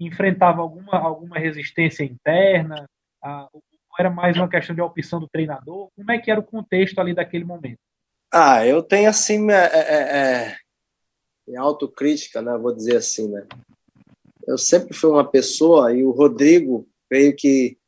enfrentava 0.01 0.61
alguma, 0.61 0.99
alguma 0.99 1.39
resistência 1.39 2.05
interna, 2.05 2.89
a, 3.23 3.49
era 3.99 4.11
mais 4.11 4.37
uma 4.37 4.49
questão 4.49 4.75
de 4.75 4.83
opção 4.83 5.21
do 5.21 5.29
treinador? 5.29 5.89
Como 5.95 6.11
é 6.11 6.19
que 6.19 6.31
era 6.31 6.41
o 6.41 6.45
contexto 6.45 6.99
ali 6.99 7.15
daquele 7.15 7.45
momento? 7.45 7.79
Ah, 8.33 8.67
eu 8.67 8.83
tenho 8.83 9.09
assim, 9.09 9.49
é, 9.51 9.55
é, 9.55 10.57
é, 11.49 11.57
autocrítica, 11.57 12.43
né? 12.43 12.57
Vou 12.59 12.75
dizer 12.75 12.97
assim, 12.97 13.29
né? 13.31 13.47
Eu 14.47 14.59
sempre 14.59 14.95
fui 14.95 15.11
uma 15.11 15.25
pessoa, 15.25 15.95
e 15.95 16.05
o 16.05 16.11
Rodrigo, 16.11 16.89
veio 17.09 17.35
que 17.37 17.79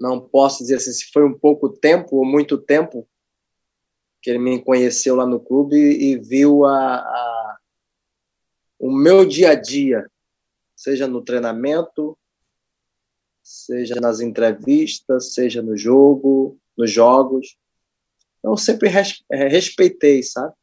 não 0.00 0.18
posso 0.18 0.62
dizer 0.62 0.76
assim, 0.76 0.92
se 0.92 1.12
foi 1.12 1.24
um 1.24 1.38
pouco 1.38 1.68
tempo 1.68 2.16
ou 2.16 2.24
muito 2.24 2.56
tempo 2.56 3.06
que 4.22 4.30
ele 4.30 4.38
me 4.38 4.62
conheceu 4.62 5.14
lá 5.14 5.26
no 5.26 5.38
clube 5.38 5.76
e, 5.76 6.18
viu 6.18 6.64
a, 6.64 6.96
a, 6.96 7.58
o 8.78 8.90
meu 8.90 9.26
dia 9.26 9.50
a 9.50 9.54
dia, 9.54 10.10
seja 10.74 11.06
no 11.06 11.22
treinamento, 11.22 12.18
seja 13.42 13.94
nas 14.00 14.20
entrevistas, 14.20 15.34
seja 15.34 15.62
no 15.62 15.76
jogo, 15.76 16.58
nos 16.76 16.90
jogos. 16.90 17.56
Então, 18.38 18.56
sempre 18.56 18.88
é, 19.30 19.48
respeitei, 19.48 20.22
sabe? 20.22 20.54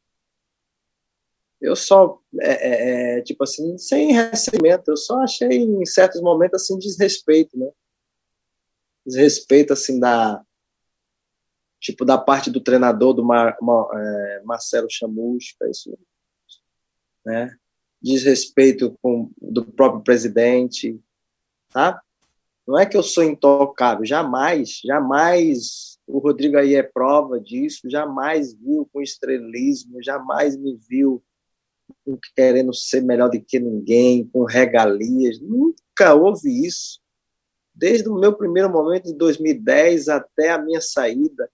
Eu 1.60 1.74
só, 1.74 2.20
é, 2.40 2.52
é, 2.52 3.18
é, 3.18 3.22
tipo 3.22 3.42
assim, 3.42 3.76
sem 3.78 4.12
recebimento, 4.12 4.90
eu 4.90 4.96
só 4.96 5.20
achei 5.22 5.48
em 5.48 5.84
certos 5.84 6.20
momentos 6.20 6.62
assim 6.62 6.78
desrespeito, 6.78 7.58
né? 7.58 7.68
Desrespeito 9.08 9.72
assim 9.72 9.98
da 9.98 10.44
tipo 11.80 12.04
da 12.04 12.18
parte 12.18 12.50
do 12.50 12.60
treinador 12.60 13.14
do 13.14 13.24
Mar, 13.24 13.56
Mar, 13.62 13.86
é, 13.94 14.42
Marcelo 14.44 14.88
Chamusca, 14.90 15.68
isso, 15.70 15.96
né? 17.24 17.56
Desrespeito 18.02 18.96
com 19.00 19.30
do 19.40 19.64
próprio 19.64 20.02
presidente, 20.02 21.00
tá? 21.70 22.00
Não 22.66 22.78
é 22.78 22.84
que 22.84 22.96
eu 22.96 23.02
sou 23.02 23.24
intocável, 23.24 24.04
jamais, 24.04 24.80
jamais. 24.84 25.98
O 26.06 26.18
Rodrigo 26.18 26.58
aí 26.58 26.74
é 26.74 26.82
prova 26.82 27.40
disso, 27.40 27.88
jamais 27.88 28.52
viu 28.52 28.88
com 28.92 29.00
estrelismo, 29.00 30.02
jamais 30.02 30.56
me 30.56 30.76
viu 30.76 31.22
querendo 32.34 32.74
ser 32.74 33.02
melhor 33.02 33.30
do 33.30 33.40
que 33.40 33.58
ninguém, 33.58 34.26
com 34.26 34.44
regalias, 34.44 35.40
nunca 35.40 36.14
houve 36.14 36.66
isso 36.66 37.00
desde 37.78 38.08
o 38.08 38.18
meu 38.18 38.34
primeiro 38.36 38.68
momento 38.68 39.04
de 39.04 39.14
2010 39.14 40.08
até 40.08 40.50
a 40.50 40.58
minha 40.58 40.80
saída 40.80 41.48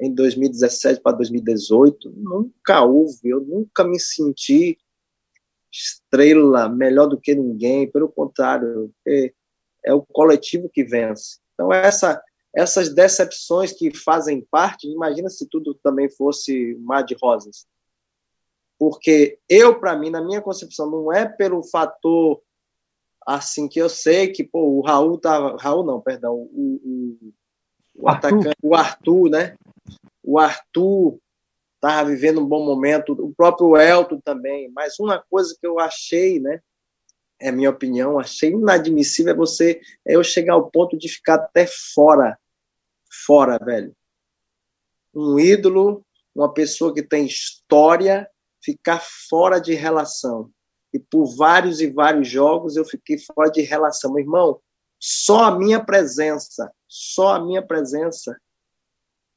em 0.00 0.14
2017 0.14 1.00
para 1.00 1.16
2018, 1.16 2.12
nunca 2.16 2.84
houve, 2.84 3.30
eu 3.30 3.40
nunca 3.40 3.82
me 3.82 3.98
senti 3.98 4.78
estrela, 5.72 6.68
melhor 6.68 7.06
do 7.06 7.20
que 7.20 7.34
ninguém, 7.34 7.90
pelo 7.90 8.08
contrário, 8.08 8.92
é, 9.06 9.32
é 9.84 9.92
o 9.92 10.02
coletivo 10.02 10.68
que 10.68 10.84
vence. 10.84 11.38
Então, 11.54 11.72
essa, 11.72 12.22
essas 12.54 12.94
decepções 12.94 13.72
que 13.72 13.96
fazem 13.96 14.46
parte, 14.48 14.86
imagina 14.86 15.28
se 15.28 15.48
tudo 15.48 15.74
também 15.82 16.08
fosse 16.08 16.76
mar 16.80 17.02
de 17.02 17.16
rosas. 17.20 17.66
Porque 18.78 19.38
eu, 19.48 19.80
para 19.80 19.96
mim, 19.98 20.10
na 20.10 20.22
minha 20.22 20.42
concepção, 20.42 20.90
não 20.90 21.12
é 21.12 21.26
pelo 21.26 21.64
fator 21.64 22.42
assim 23.26 23.68
que 23.68 23.80
eu 23.80 23.88
sei 23.88 24.28
que 24.28 24.44
pô, 24.44 24.60
o 24.60 24.80
Raul 24.80 25.18
tava. 25.18 25.56
Raul 25.58 25.84
não, 25.84 26.00
perdão, 26.00 26.34
o, 26.34 26.80
o, 26.84 27.32
o 27.96 28.08
atacante, 28.08 28.56
o 28.62 28.74
Arthur, 28.74 29.28
né? 29.28 29.56
O 30.22 30.38
Arthur 30.38 31.18
estava 31.74 32.08
vivendo 32.08 32.40
um 32.40 32.46
bom 32.46 32.64
momento, 32.64 33.12
o 33.12 33.34
próprio 33.34 33.76
Elton 33.76 34.20
também. 34.20 34.70
Mas 34.72 34.98
uma 35.00 35.22
coisa 35.28 35.56
que 35.60 35.66
eu 35.66 35.80
achei, 35.80 36.38
né? 36.38 36.60
É 37.38 37.50
minha 37.50 37.68
opinião, 37.68 38.18
achei 38.18 38.50
inadmissível 38.50 39.32
é 39.32 39.36
você 39.36 39.80
é 40.06 40.16
eu 40.16 40.24
chegar 40.24 40.54
ao 40.54 40.70
ponto 40.70 40.96
de 40.96 41.06
ficar 41.06 41.34
até 41.34 41.66
fora, 41.66 42.38
fora, 43.26 43.58
velho. 43.58 43.94
Um 45.14 45.38
ídolo, 45.38 46.02
uma 46.34 46.52
pessoa 46.52 46.94
que 46.94 47.02
tem 47.02 47.26
história, 47.26 48.26
ficar 48.62 49.02
fora 49.28 49.58
de 49.58 49.74
relação 49.74 50.50
e 50.96 50.98
por 50.98 51.26
vários 51.36 51.80
e 51.80 51.90
vários 51.90 52.26
jogos 52.26 52.74
eu 52.74 52.84
fiquei 52.84 53.18
fora 53.18 53.50
de 53.50 53.60
relação. 53.60 54.12
Meu 54.12 54.24
irmão, 54.24 54.58
só 54.98 55.44
a 55.44 55.58
minha 55.58 55.84
presença, 55.84 56.72
só 56.88 57.34
a 57.34 57.44
minha 57.44 57.60
presença, 57.60 58.34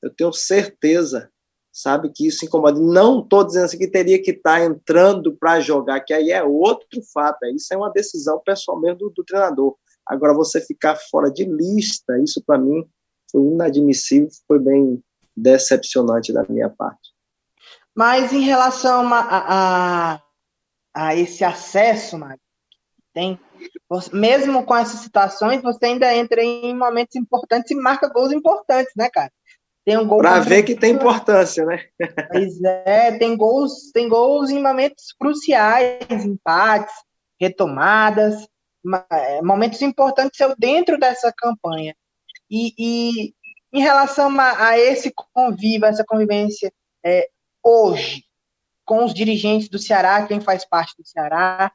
eu 0.01 0.09
tenho 0.09 0.31
certeza, 0.31 1.29
sabe, 1.71 2.11
que 2.15 2.25
isso 2.25 2.45
incomoda. 2.45 2.79
Não 2.79 3.19
estou 3.19 3.43
dizendo 3.43 3.65
assim 3.65 3.77
que 3.77 3.89
teria 3.89 4.21
que 4.21 4.31
estar 4.31 4.59
tá 4.59 4.65
entrando 4.65 5.35
para 5.35 5.59
jogar, 5.59 5.99
que 5.99 6.13
aí 6.13 6.31
é 6.31 6.41
outro 6.41 7.01
fato, 7.13 7.45
isso 7.47 7.73
é 7.73 7.77
uma 7.77 7.91
decisão 7.91 8.39
pessoal 8.39 8.79
mesmo 8.79 8.99
do, 8.99 9.09
do 9.09 9.23
treinador. 9.25 9.75
Agora, 10.07 10.33
você 10.33 10.61
ficar 10.61 10.95
fora 10.95 11.29
de 11.29 11.43
lista, 11.43 12.17
isso 12.23 12.41
para 12.43 12.57
mim 12.57 12.89
foi 13.29 13.41
inadmissível, 13.41 14.29
foi 14.47 14.59
bem 14.59 15.03
decepcionante 15.35 16.31
da 16.31 16.43
minha 16.47 16.69
parte. 16.69 17.13
Mas 17.93 18.31
em 18.31 18.41
relação 18.41 19.13
a, 19.13 20.13
a 20.13 20.21
a 20.99 21.15
esse 21.15 21.45
acesso, 21.45 22.17
Mário, 22.17 22.41
tem. 23.13 23.39
Mesmo 24.11 24.65
com 24.65 24.75
essas 24.75 24.99
citações, 24.99 25.61
você 25.61 25.85
ainda 25.85 26.13
entra 26.13 26.43
em 26.43 26.75
momentos 26.75 27.15
importantes 27.15 27.71
e 27.71 27.75
marca 27.75 28.09
gols 28.09 28.33
importantes, 28.33 28.93
né, 28.97 29.09
cara? 29.09 29.31
Tem 29.85 29.97
um 29.97 30.05
gol 30.05 30.19
para 30.19 30.41
ver 30.41 30.63
que 30.63 30.75
tem 30.75 30.93
importância, 30.93 31.65
né? 31.65 31.85
Pois 32.31 32.61
é, 32.61 33.17
tem 33.17 33.35
gols, 33.37 33.91
tem 33.93 34.09
gols 34.09 34.49
em 34.49 34.61
momentos 34.61 35.13
cruciais, 35.17 36.25
empates, 36.25 36.93
retomadas, 37.39 38.45
é, 39.09 39.41
momentos 39.41 39.81
importantes 39.81 40.37
dentro 40.57 40.99
dessa 40.99 41.33
campanha. 41.35 41.95
E, 42.51 42.73
e 42.77 43.33
em 43.71 43.81
relação 43.81 44.37
a, 44.39 44.67
a, 44.67 44.77
esse 44.77 45.13
convívio, 45.33 45.85
essa 45.85 46.03
convivência 46.05 46.71
é, 47.05 47.29
hoje, 47.63 48.23
com 48.89 49.05
os 49.05 49.13
dirigentes 49.13 49.69
do 49.69 49.77
Ceará, 49.77 50.25
quem 50.25 50.41
faz 50.41 50.65
parte 50.65 50.95
do 50.97 51.05
Ceará. 51.05 51.71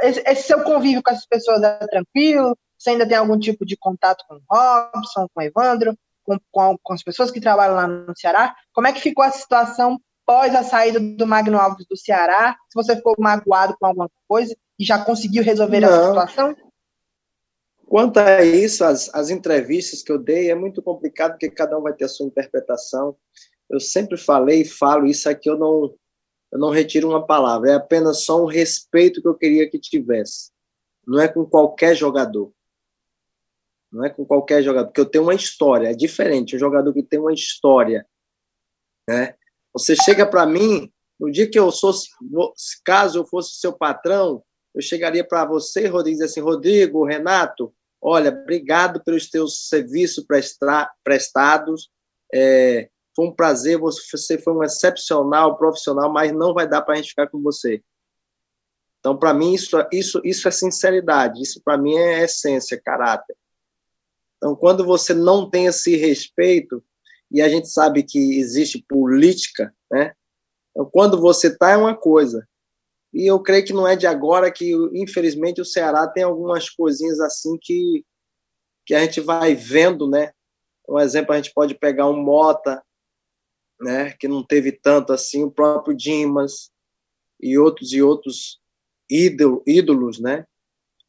é, 0.00 0.08
é, 0.08 0.32
esse 0.32 0.44
seu 0.44 0.62
convívio 0.62 1.02
com 1.02 1.10
essas 1.10 1.26
pessoas 1.26 1.62
é 1.62 1.86
tranquilo? 1.86 2.56
Você 2.78 2.88
ainda 2.88 3.06
tem 3.06 3.18
algum 3.18 3.38
tipo 3.38 3.66
de 3.66 3.76
contato 3.76 4.24
com 4.26 4.36
o 4.36 4.40
Robson, 4.50 5.28
com 5.34 5.42
o 5.42 5.42
Evandro, 5.42 5.94
com, 6.24 6.38
com, 6.50 6.78
com 6.82 6.92
as 6.94 7.02
pessoas 7.02 7.30
que 7.30 7.38
trabalham 7.38 7.74
lá 7.74 7.86
no 7.86 8.16
Ceará? 8.16 8.56
Como 8.72 8.86
é 8.86 8.94
que 8.94 9.00
ficou 9.02 9.22
a 9.22 9.30
situação 9.30 10.00
pós 10.24 10.54
a 10.54 10.62
saída 10.62 10.98
do 10.98 11.26
Magno 11.26 11.58
Alves 11.58 11.86
do 11.86 11.98
Ceará? 11.98 12.56
Se 12.70 12.74
você 12.74 12.96
ficou 12.96 13.14
magoado 13.18 13.76
com 13.78 13.84
alguma 13.84 14.08
coisa 14.26 14.56
e 14.78 14.84
já 14.86 15.04
conseguiu 15.04 15.44
resolver 15.44 15.80
Não. 15.80 15.88
essa 15.90 16.06
situação? 16.06 16.56
Quanto 17.84 18.16
a 18.16 18.42
isso, 18.42 18.84
as, 18.84 19.14
as 19.14 19.28
entrevistas 19.28 20.02
que 20.02 20.10
eu 20.10 20.16
dei 20.16 20.50
é 20.50 20.54
muito 20.54 20.80
complicado, 20.80 21.32
porque 21.32 21.50
cada 21.50 21.78
um 21.78 21.82
vai 21.82 21.92
ter 21.92 22.06
a 22.06 22.08
sua 22.08 22.24
interpretação. 22.24 23.14
Eu 23.70 23.78
sempre 23.78 24.18
falei 24.18 24.62
e 24.62 24.68
falo 24.68 25.06
isso 25.06 25.28
aqui, 25.28 25.48
eu 25.48 25.56
não, 25.56 25.94
eu 26.52 26.58
não 26.58 26.70
retiro 26.70 27.08
uma 27.08 27.24
palavra, 27.24 27.70
é 27.70 27.74
apenas 27.74 28.24
só 28.24 28.42
um 28.42 28.46
respeito 28.46 29.22
que 29.22 29.28
eu 29.28 29.34
queria 29.34 29.70
que 29.70 29.78
tivesse. 29.78 30.50
Não 31.06 31.20
é 31.20 31.28
com 31.28 31.46
qualquer 31.46 31.94
jogador. 31.94 32.52
Não 33.92 34.04
é 34.04 34.10
com 34.10 34.24
qualquer 34.24 34.62
jogador, 34.62 34.88
porque 34.88 35.00
eu 35.00 35.06
tenho 35.06 35.24
uma 35.24 35.34
história, 35.34 35.88
é 35.88 35.94
diferente, 35.94 36.56
um 36.56 36.58
jogador 36.58 36.92
que 36.92 37.02
tem 37.02 37.18
uma 37.18 37.32
história, 37.32 38.06
né? 39.08 39.34
Você 39.72 39.96
chega 39.96 40.26
para 40.26 40.46
mim, 40.46 40.92
no 41.18 41.30
dia 41.30 41.48
que 41.48 41.58
eu 41.58 41.70
sou, 41.70 41.92
caso 42.84 43.18
eu 43.18 43.26
fosse 43.26 43.56
seu 43.56 43.72
patrão, 43.72 44.42
eu 44.74 44.80
chegaria 44.80 45.26
para 45.26 45.44
você, 45.44 45.86
Rodrigo, 45.86 46.20
e 46.20 46.24
assim, 46.24 46.40
Rodrigo, 46.40 47.04
Renato, 47.04 47.74
olha, 48.00 48.30
obrigado 48.30 49.02
pelos 49.02 49.28
teus 49.28 49.68
serviços 49.68 50.24
prestados, 51.04 51.90
é, 52.32 52.88
foi 53.14 53.26
um 53.26 53.34
prazer, 53.34 53.78
você 53.78 54.38
foi 54.38 54.52
um 54.52 54.62
excepcional 54.62 55.56
profissional, 55.56 56.12
mas 56.12 56.32
não 56.32 56.54
vai 56.54 56.68
dar 56.68 56.82
para 56.82 56.94
a 56.94 56.96
gente 56.96 57.10
ficar 57.10 57.28
com 57.28 57.42
você. 57.42 57.82
Então, 58.98 59.16
para 59.16 59.32
mim, 59.32 59.54
isso, 59.54 59.76
isso, 59.90 60.20
isso 60.24 60.46
é 60.46 60.50
sinceridade, 60.50 61.42
isso 61.42 61.60
para 61.64 61.78
mim 61.78 61.96
é 61.96 62.24
essência, 62.24 62.80
caráter. 62.80 63.36
Então, 64.36 64.54
quando 64.54 64.84
você 64.84 65.14
não 65.14 65.48
tem 65.48 65.66
esse 65.66 65.96
respeito, 65.96 66.82
e 67.30 67.40
a 67.40 67.48
gente 67.48 67.68
sabe 67.68 68.02
que 68.02 68.38
existe 68.38 68.84
política, 68.88 69.74
né? 69.90 70.12
Então, 70.70 70.88
quando 70.90 71.20
você 71.20 71.48
está 71.48 71.70
é 71.70 71.76
uma 71.76 71.96
coisa, 71.96 72.46
e 73.12 73.26
eu 73.26 73.40
creio 73.40 73.64
que 73.64 73.72
não 73.72 73.86
é 73.86 73.96
de 73.96 74.06
agora 74.06 74.50
que, 74.50 74.72
infelizmente, 74.92 75.60
o 75.60 75.64
Ceará 75.64 76.06
tem 76.06 76.22
algumas 76.22 76.68
coisinhas 76.68 77.20
assim 77.20 77.58
que, 77.60 78.04
que 78.86 78.94
a 78.94 79.00
gente 79.00 79.20
vai 79.20 79.54
vendo, 79.54 80.08
né? 80.08 80.32
Um 80.88 80.98
exemplo, 80.98 81.32
a 81.32 81.36
gente 81.36 81.52
pode 81.52 81.74
pegar 81.74 82.08
um 82.08 82.22
Mota, 82.22 82.82
né? 83.80 84.12
Que 84.18 84.28
não 84.28 84.42
teve 84.42 84.72
tanto 84.72 85.12
assim, 85.12 85.44
o 85.44 85.50
próprio 85.50 85.96
Dimas 85.96 86.70
e 87.40 87.58
outros 87.58 87.92
e 87.92 88.02
outros 88.02 88.60
ídolo, 89.10 89.62
ídolos, 89.66 90.20
né? 90.20 90.44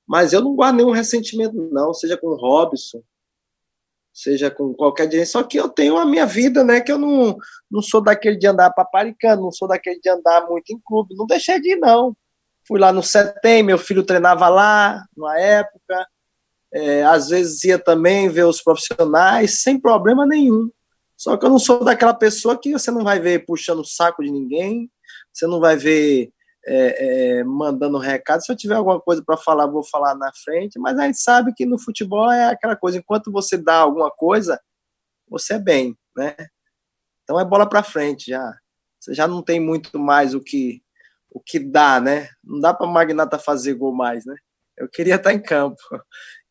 Mas 0.07 0.33
eu 0.33 0.41
não 0.41 0.55
guardo 0.55 0.77
nenhum 0.77 0.91
ressentimento, 0.91 1.55
não, 1.71 1.93
seja 1.93 2.17
com 2.17 2.27
o 2.27 2.35
Robson, 2.35 3.01
seja 4.13 4.51
com 4.51 4.73
qualquer 4.73 5.07
dia. 5.07 5.25
Só 5.25 5.43
que 5.43 5.57
eu 5.57 5.69
tenho 5.69 5.97
a 5.97 6.05
minha 6.05 6.25
vida, 6.25 6.63
né? 6.63 6.81
Que 6.81 6.91
eu 6.91 6.97
não, 6.97 7.37
não 7.69 7.81
sou 7.81 8.01
daquele 8.01 8.37
de 8.37 8.47
andar 8.47 8.71
paparicando, 8.71 9.43
não 9.43 9.51
sou 9.51 9.67
daquele 9.67 9.99
de 9.99 10.09
andar 10.09 10.47
muito 10.49 10.71
em 10.71 10.79
clube. 10.83 11.15
Não 11.15 11.25
deixei 11.25 11.61
de 11.61 11.73
ir, 11.73 11.77
não. 11.77 12.15
Fui 12.67 12.79
lá 12.79 12.91
no 12.91 13.01
CETEM, 13.01 13.63
meu 13.63 13.77
filho 13.77 14.03
treinava 14.03 14.49
lá, 14.49 15.03
na 15.15 15.39
época. 15.39 16.07
É, 16.73 17.03
às 17.03 17.29
vezes 17.29 17.63
ia 17.63 17.77
também 17.77 18.29
ver 18.29 18.45
os 18.45 18.61
profissionais, 18.61 19.61
sem 19.61 19.79
problema 19.79 20.25
nenhum. 20.25 20.69
Só 21.21 21.37
que 21.37 21.45
eu 21.45 21.51
não 21.51 21.59
sou 21.59 21.83
daquela 21.83 22.15
pessoa 22.15 22.59
que 22.59 22.71
você 22.71 22.89
não 22.89 23.03
vai 23.03 23.19
ver 23.19 23.45
puxando 23.45 23.81
o 23.81 23.85
saco 23.85 24.23
de 24.23 24.31
ninguém, 24.31 24.91
você 25.31 25.45
não 25.45 25.59
vai 25.59 25.77
ver 25.77 26.33
é, 26.65 27.37
é, 27.37 27.43
mandando 27.43 27.99
recado. 27.99 28.43
Se 28.43 28.51
eu 28.51 28.57
tiver 28.57 28.73
alguma 28.73 28.99
coisa 28.99 29.23
para 29.23 29.37
falar, 29.37 29.67
vou 29.67 29.83
falar 29.83 30.15
na 30.15 30.31
frente. 30.33 30.79
Mas 30.79 30.97
a 30.97 31.05
gente 31.05 31.19
sabe 31.19 31.53
que 31.53 31.63
no 31.63 31.77
futebol 31.77 32.31
é 32.31 32.45
aquela 32.45 32.75
coisa: 32.75 32.97
enquanto 32.97 33.31
você 33.31 33.55
dá 33.55 33.75
alguma 33.75 34.09
coisa, 34.09 34.59
você 35.29 35.53
é 35.53 35.59
bem, 35.59 35.95
né? 36.17 36.35
Então 37.23 37.39
é 37.39 37.45
bola 37.45 37.69
para 37.69 37.83
frente 37.83 38.31
já. 38.31 38.57
Você 38.99 39.13
já 39.13 39.27
não 39.27 39.43
tem 39.43 39.59
muito 39.59 39.99
mais 39.99 40.33
o 40.33 40.41
que 40.41 40.81
o 41.29 41.39
que 41.39 41.59
dá, 41.59 42.01
né? 42.01 42.29
Não 42.43 42.59
dá 42.59 42.73
para 42.73 42.87
Magnata 42.87 43.37
fazer 43.37 43.75
gol 43.75 43.93
mais, 43.93 44.25
né? 44.25 44.35
Eu 44.75 44.89
queria 44.89 45.17
estar 45.17 45.31
em 45.33 45.39
campo. 45.39 45.77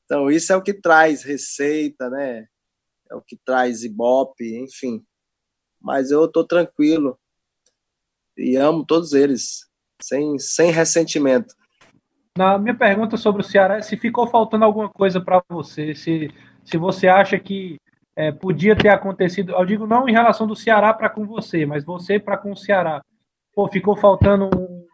Então 0.05 0.30
isso 0.30 0.52
é 0.52 0.56
o 0.56 0.62
que 0.62 0.74
traz 0.74 1.24
receita, 1.24 2.09
né? 2.09 2.47
É 3.11 3.15
o 3.15 3.23
que 3.23 3.37
traz 3.45 3.82
ibope, 3.82 4.57
enfim. 4.59 5.05
Mas 5.81 6.11
eu 6.11 6.28
tô 6.28 6.45
tranquilo 6.45 7.19
e 8.37 8.57
amo 8.57 8.85
todos 8.85 9.12
eles 9.12 9.69
sem, 10.01 10.39
sem 10.39 10.70
ressentimento. 10.70 11.55
Na 12.37 12.59
minha 12.59 12.74
pergunta 12.74 13.16
sobre 13.16 13.43
o 13.43 13.45
Ceará 13.45 13.82
se 13.82 13.97
ficou 13.97 14.27
faltando 14.27 14.65
alguma 14.65 14.89
coisa 14.89 15.20
para 15.20 15.43
você, 15.49 15.95
se, 15.95 16.31
se 16.65 16.77
você 16.77 17.09
acha 17.09 17.39
que 17.39 17.78
é, 18.15 18.31
podia 18.31 18.77
ter 18.77 18.89
acontecido, 18.89 19.53
eu 19.53 19.65
digo 19.65 19.87
não 19.87 20.09
em 20.09 20.12
relação 20.12 20.47
do 20.47 20.55
Ceará 20.55 20.93
para 20.95 21.11
com 21.11 21.27
você, 21.27 21.66
mas 21.66 21.85
você 21.85 22.19
para 22.19 22.39
com 22.39 22.53
o 22.53 22.57
Ceará. 22.57 23.03
Pô, 23.53 23.69
ficou 23.69 23.97
faltando 23.97 24.49
um, 24.57 24.87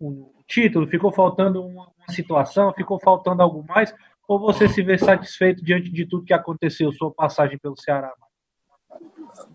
um 0.00 0.30
título, 0.46 0.86
ficou 0.86 1.10
faltando 1.10 1.64
uma, 1.64 1.94
situação, 2.10 2.72
ficou 2.72 2.98
faltando 3.00 3.42
algo 3.42 3.64
mais, 3.66 3.94
ou 4.26 4.38
você 4.38 4.66
se 4.68 4.82
vê 4.82 4.98
satisfeito 4.98 5.64
diante 5.64 5.90
de 5.90 6.06
tudo 6.06 6.24
que 6.24 6.32
aconteceu, 6.32 6.92
sua 6.92 7.10
passagem 7.10 7.58
pelo 7.58 7.76
Ceará? 7.76 8.12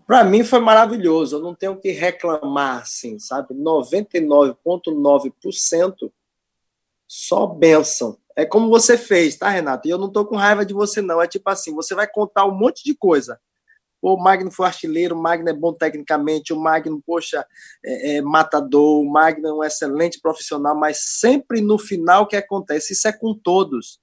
Para 0.06 0.22
mim 0.24 0.44
foi 0.44 0.60
maravilhoso, 0.60 1.36
eu 1.36 1.40
não 1.40 1.54
tenho 1.54 1.78
que 1.78 1.90
reclamar, 1.90 2.82
assim, 2.82 3.18
sabe? 3.18 3.54
99,9% 3.54 6.12
só 7.08 7.46
benção. 7.46 8.18
É 8.36 8.44
como 8.44 8.68
você 8.68 8.96
fez, 8.96 9.36
tá, 9.36 9.48
Renato? 9.48 9.88
E 9.88 9.90
eu 9.90 9.98
não 9.98 10.08
tô 10.08 10.24
com 10.24 10.36
raiva 10.36 10.64
de 10.64 10.72
você, 10.72 11.02
não. 11.02 11.20
É 11.20 11.26
tipo 11.26 11.50
assim: 11.50 11.74
você 11.74 11.92
vai 11.94 12.06
contar 12.06 12.46
um 12.46 12.54
monte 12.54 12.84
de 12.84 12.94
coisa. 12.94 13.40
o 14.00 14.16
Magno 14.16 14.50
foi 14.50 14.66
artilheiro, 14.66 15.16
o 15.16 15.20
Magno 15.20 15.48
é 15.48 15.52
bom 15.52 15.72
tecnicamente, 15.72 16.52
o 16.52 16.60
Magno, 16.60 17.02
poxa, 17.04 17.44
é, 17.84 18.16
é 18.16 18.22
matador, 18.22 19.00
o 19.00 19.10
Magno 19.10 19.48
é 19.48 19.52
um 19.52 19.64
excelente 19.64 20.20
profissional, 20.20 20.74
mas 20.74 20.98
sempre 21.18 21.60
no 21.60 21.78
final 21.78 22.22
o 22.22 22.26
que 22.26 22.36
acontece? 22.36 22.92
Isso 22.92 23.08
é 23.08 23.12
com 23.12 23.34
todos. 23.34 23.98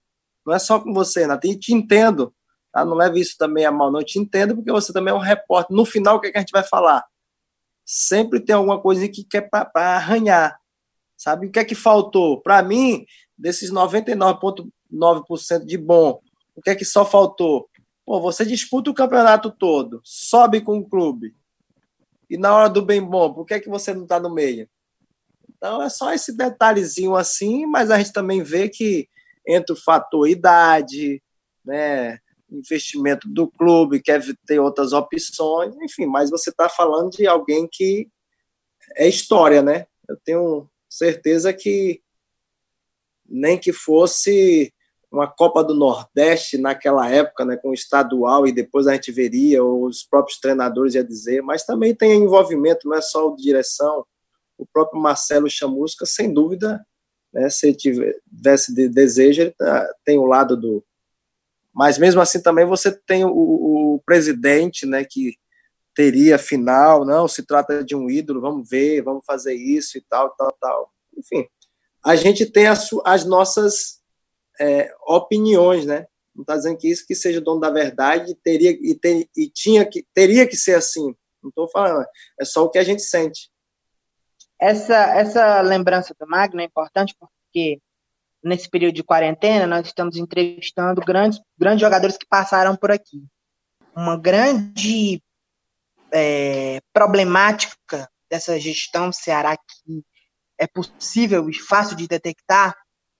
Não 0.48 0.54
é 0.54 0.60
só 0.60 0.80
com 0.80 0.94
você, 0.94 1.20
Renato. 1.22 1.46
E 1.46 1.60
te 1.60 1.74
entendo. 1.74 2.34
Tá? 2.72 2.86
Não 2.86 2.94
leve 2.94 3.20
isso 3.20 3.36
também 3.38 3.66
a 3.66 3.72
mal, 3.72 3.92
não 3.92 4.02
te 4.02 4.18
entendo, 4.18 4.56
porque 4.56 4.72
você 4.72 4.94
também 4.94 5.14
é 5.14 5.18
um 5.18 5.20
repórter. 5.20 5.76
No 5.76 5.84
final, 5.84 6.16
o 6.16 6.22
que, 6.22 6.28
é 6.28 6.32
que 6.32 6.38
a 6.38 6.40
gente 6.40 6.52
vai 6.52 6.64
falar? 6.64 7.04
Sempre 7.86 8.40
tem 8.40 8.56
alguma 8.56 8.80
coisa 8.80 9.10
que 9.10 9.26
quer 9.26 9.50
para 9.50 9.96
arranhar. 9.98 10.58
Sabe 11.18 11.48
o 11.48 11.52
que 11.52 11.60
é 11.60 11.66
que 11.66 11.76
faltou? 11.76 12.40
Para 12.40 12.64
mim, 12.64 13.06
desses 13.38 13.72
99,9% 13.72 15.66
de 15.66 15.78
bom, 15.78 16.22
o 16.56 16.62
que 16.62 16.70
é 16.70 16.76
que 16.76 16.86
só 16.86 17.04
faltou? 17.04 17.70
Pô, 18.06 18.22
você 18.22 18.46
disputa 18.46 18.90
o 18.90 18.94
campeonato 18.94 19.52
todo, 19.52 20.00
sobe 20.04 20.62
com 20.62 20.78
o 20.78 20.88
clube. 20.88 21.36
E 22.30 22.38
na 22.38 22.56
hora 22.56 22.70
do 22.70 22.82
bem 22.82 23.02
bom, 23.02 23.34
por 23.34 23.46
que 23.46 23.56
é 23.56 23.60
que 23.60 23.70
você 23.70 23.94
não 23.94 24.04
está 24.04 24.18
no 24.20 24.34
meio? 24.34 24.70
Então 25.50 25.82
é 25.82 25.90
só 25.90 26.14
esse 26.14 26.36
detalhezinho 26.36 27.16
assim, 27.16 27.66
mas 27.66 27.90
a 27.92 27.98
gente 27.98 28.14
também 28.14 28.44
vê 28.44 28.70
que 28.70 29.10
entre 29.48 29.74
o 29.74 29.80
fator 29.82 30.28
idade, 30.28 31.22
né, 31.64 32.20
investimento 32.50 33.28
do 33.28 33.48
clube, 33.48 34.02
quer 34.02 34.22
ter 34.46 34.60
outras 34.60 34.94
opções, 34.94 35.76
enfim, 35.82 36.06
mas 36.06 36.30
você 36.30 36.50
está 36.50 36.70
falando 36.70 37.12
de 37.12 37.28
alguém 37.28 37.68
que 37.72 38.10
é 38.96 39.08
história, 39.08 39.62
né? 39.62 39.86
Eu 40.08 40.18
tenho 40.24 40.70
certeza 40.90 41.54
que 41.54 42.02
nem 43.28 43.58
que 43.58 43.74
fosse 43.74 44.74
uma 45.12 45.28
Copa 45.28 45.64
do 45.64 45.74
Nordeste 45.74 46.58
naquela 46.58 47.10
época, 47.10 47.46
né, 47.46 47.58
com 47.58 47.70
o 47.70 47.74
estadual, 47.74 48.46
e 48.46 48.52
depois 48.52 48.88
a 48.88 48.94
gente 48.94 49.12
veria, 49.12 49.64
ou 49.64 49.86
os 49.86 50.04
próprios 50.04 50.40
treinadores 50.40 50.96
ia 50.96 51.04
dizer, 51.04 51.42
mas 51.42 51.66
também 51.66 51.96
tem 51.96 52.24
envolvimento, 52.24 52.88
não 52.88 52.96
é 52.96 53.02
só 53.02 53.28
o 53.28 53.36
de 53.36 53.44
direção, 53.44 54.06
o 54.58 54.66
próprio 54.66 55.02
Marcelo 55.02 55.50
Chamusca, 55.50 56.06
sem 56.06 56.34
dúvida, 56.34 56.86
né, 57.34 57.50
se 57.50 57.74
tivesse 57.74 58.74
de 58.74 58.90
desejo, 58.90 59.42
ele 59.42 59.52
tá, 59.52 59.94
tem 60.04 60.18
o 60.18 60.26
lado 60.26 60.56
do, 60.56 60.84
mas 61.74 61.98
mesmo 61.98 62.20
assim 62.20 62.42
também 62.42 62.66
você 62.66 62.92
tem 62.92 63.24
o, 63.24 63.30
o 63.30 64.02
presidente, 64.06 64.86
né, 64.86 65.06
que 65.06 65.36
teria 65.94 66.38
final, 66.38 67.06
não, 67.06 67.28
se 67.28 67.46
trata 67.46 67.84
de 67.84 67.96
um 67.96 68.10
ídolo, 68.10 68.42
vamos 68.42 68.70
ver, 68.70 69.02
vamos 69.02 69.26
fazer 69.26 69.54
isso 69.54 69.98
e 69.98 70.02
tal, 70.02 70.30
tal, 70.32 70.52
tal. 70.60 70.94
Enfim, 71.16 71.48
a 72.04 72.16
gente 72.16 72.46
tem 72.46 72.68
as, 72.68 72.90
as 73.04 73.26
nossas 73.26 74.00
é, 74.60 74.94
opiniões, 75.08 75.86
né? 75.86 76.08
Não 76.36 76.44
está 76.44 76.56
dizendo 76.56 76.78
que 76.78 76.90
isso 76.90 77.06
que 77.06 77.16
seja 77.16 77.42
dono 77.42 77.60
da 77.60 77.72
verdade 77.72 78.36
teria 78.44 78.72
e, 78.72 78.94
ter, 78.94 79.28
e 79.36 79.50
tinha 79.50 79.84
que 79.86 80.06
teria 80.14 80.48
que 80.48 80.56
ser 80.56 80.76
assim. 80.76 81.16
Não 81.42 81.50
estou 81.50 81.68
falando, 81.68 82.06
é 82.40 82.46
só 82.46 82.64
o 82.64 82.70
que 82.70 82.78
a 82.78 82.84
gente 82.84 83.02
sente. 83.02 83.52
Essa 84.60 84.96
essa 84.96 85.62
lembrança 85.62 86.16
do 86.20 86.28
Magno 86.28 86.62
é 86.62 86.66
importante 86.66 87.16
porque 87.20 87.80
nesse 88.44 88.70
período 88.70 88.96
de 88.96 89.04
quarentena, 89.04 89.68
nós 89.68 89.88
estamos 89.88 90.16
entrevistando 90.16 91.02
grandes, 91.02 91.40
grandes 91.58 91.82
jogadores 91.82 92.18
que 92.18 92.26
passaram 92.26 92.76
por 92.76 92.92
aqui. 92.92 93.24
Uma 93.96 94.18
grande 94.18 95.22
é, 96.12 96.80
problemática 96.94 98.10
dessa 98.30 98.60
gestão 98.60 99.12
Ceará 99.12 99.58
que 99.58 100.04
é 100.58 100.68
possível 100.68 101.50
e 101.50 101.54
fácil 101.54 101.96
de 101.96 102.08
detectar 102.08 102.76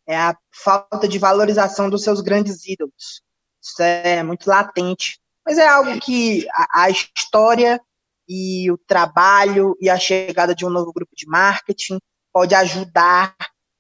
é 0.08 0.16
a 0.16 0.36
falta 0.52 1.08
de 1.08 1.20
valorização 1.20 1.90
dos 1.90 2.04
seus 2.04 2.22
grandes 2.22 2.66
ídolos. 2.66 3.22
Isso 3.62 3.82
é 3.82 4.24
muito 4.24 4.48
latente, 4.48 5.20
mas 5.46 5.58
é 5.58 5.68
algo 5.68 6.00
que 6.00 6.48
a, 6.52 6.84
a 6.84 6.90
história 6.90 7.82
e 8.28 8.70
o 8.72 8.78
trabalho 8.78 9.76
e 9.80 9.90
a 9.90 9.98
chegada 9.98 10.54
de 10.54 10.66
um 10.66 10.70
novo 10.70 10.92
grupo 10.92 11.16
de 11.16 11.28
marketing 11.28 12.00
pode 12.34 12.54
ajudar 12.54 13.36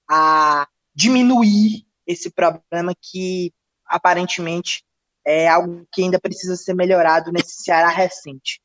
a 0.09 0.67
diminuir 0.95 1.85
esse 2.05 2.29
problema 2.31 2.93
que 2.99 3.53
aparentemente 3.85 4.83
é 5.25 5.47
algo 5.47 5.85
que 5.91 6.01
ainda 6.01 6.19
precisa 6.19 6.55
ser 6.55 6.73
melhorado 6.73 7.31
nesse 7.31 7.61
Ceará 7.61 7.89
recente. 7.89 8.61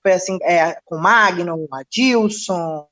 Foi 0.00 0.12
assim 0.12 0.38
é, 0.42 0.78
com 0.84 0.96
Magno, 0.96 1.66
Adilson 1.72 2.86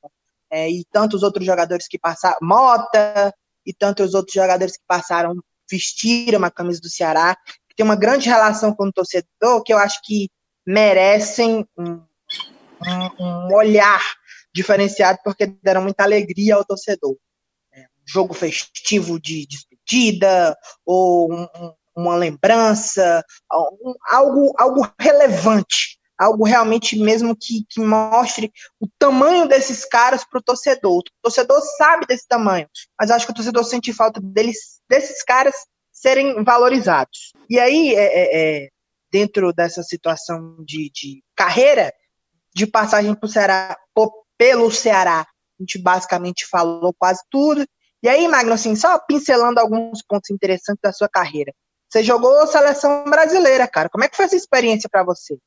é, 0.50 0.68
e 0.68 0.84
tantos 0.90 1.22
outros 1.22 1.46
jogadores 1.46 1.86
que 1.86 1.98
passaram, 1.98 2.38
Mota 2.42 3.32
e 3.64 3.72
tantos 3.72 4.14
outros 4.14 4.34
jogadores 4.34 4.76
que 4.76 4.84
passaram, 4.86 5.36
vestiram 5.70 6.44
a 6.44 6.50
camisa 6.50 6.80
do 6.80 6.88
Ceará, 6.88 7.36
que 7.68 7.76
tem 7.76 7.84
uma 7.84 7.96
grande 7.96 8.28
relação 8.28 8.74
com 8.74 8.86
o 8.86 8.92
torcedor, 8.92 9.62
que 9.64 9.72
eu 9.72 9.78
acho 9.78 10.00
que 10.02 10.28
merecem 10.66 11.66
um, 11.78 12.02
um, 12.86 13.24
um 13.24 13.54
olhar 13.54 14.02
diferenciado, 14.54 15.18
porque 15.24 15.46
deram 15.62 15.82
muita 15.82 16.02
alegria 16.02 16.56
ao 16.56 16.64
torcedor. 16.64 17.16
É, 17.72 17.80
um 17.80 18.06
jogo 18.06 18.34
festivo 18.34 19.20
de 19.20 19.46
despedida, 19.46 20.56
ou 20.84 21.32
um, 21.32 21.48
uma 21.96 22.16
lembrança, 22.16 23.24
algo, 24.08 24.52
algo 24.58 24.92
relevante, 24.98 25.98
algo 26.18 26.44
realmente 26.44 26.98
mesmo 26.98 27.36
que, 27.36 27.64
que 27.68 27.80
mostre 27.80 28.52
o 28.80 28.86
tamanho 28.98 29.46
desses 29.46 29.84
caras 29.84 30.24
para 30.24 30.38
o 30.38 30.42
torcedor. 30.42 30.98
O 30.98 31.22
torcedor 31.22 31.60
sabe 31.76 32.06
desse 32.06 32.26
tamanho, 32.26 32.68
mas 32.98 33.10
acho 33.10 33.26
que 33.26 33.32
o 33.32 33.34
torcedor 33.34 33.64
sente 33.64 33.92
falta 33.92 34.20
deles, 34.20 34.80
desses 34.88 35.22
caras 35.22 35.54
serem 35.92 36.42
valorizados. 36.42 37.32
E 37.48 37.58
aí, 37.58 37.94
é, 37.94 38.04
é, 38.04 38.64
é 38.64 38.68
dentro 39.10 39.52
dessa 39.52 39.82
situação 39.82 40.56
de, 40.64 40.90
de 40.90 41.22
carreira, 41.36 41.92
de 42.54 42.66
passagem 42.66 43.14
pro 43.14 43.28
Ceará, 43.28 43.76
pelo 44.42 44.70
Ceará, 44.72 45.20
a 45.20 45.62
gente 45.62 45.78
basicamente 45.78 46.46
falou 46.46 46.92
quase 46.98 47.22
tudo. 47.30 47.64
E 48.02 48.08
aí, 48.08 48.26
Magno, 48.26 48.52
assim, 48.52 48.74
só 48.74 48.98
pincelando 48.98 49.60
alguns 49.60 50.02
pontos 50.02 50.30
interessantes 50.30 50.80
da 50.82 50.92
sua 50.92 51.08
carreira. 51.08 51.52
Você 51.88 52.02
jogou 52.02 52.46
seleção 52.48 53.04
brasileira, 53.04 53.68
cara. 53.68 53.88
Como 53.88 54.02
é 54.02 54.08
que 54.08 54.16
foi 54.16 54.24
essa 54.24 54.34
experiência 54.34 54.88
para 54.90 55.04
você? 55.04 55.38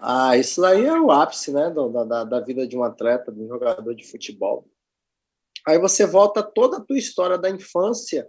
Ah, 0.00 0.36
isso 0.36 0.64
aí 0.64 0.84
é 0.84 1.00
o 1.00 1.10
ápice, 1.10 1.50
né, 1.50 1.70
da, 1.70 2.24
da, 2.24 2.40
vida 2.40 2.66
de 2.66 2.76
um 2.76 2.84
atleta, 2.84 3.32
de 3.32 3.40
um 3.40 3.48
jogador 3.48 3.94
de 3.94 4.04
futebol. 4.04 4.68
Aí 5.66 5.78
você 5.78 6.04
volta 6.04 6.42
toda 6.42 6.76
a 6.76 6.80
tua 6.80 6.98
história 6.98 7.38
da 7.38 7.48
infância 7.48 8.28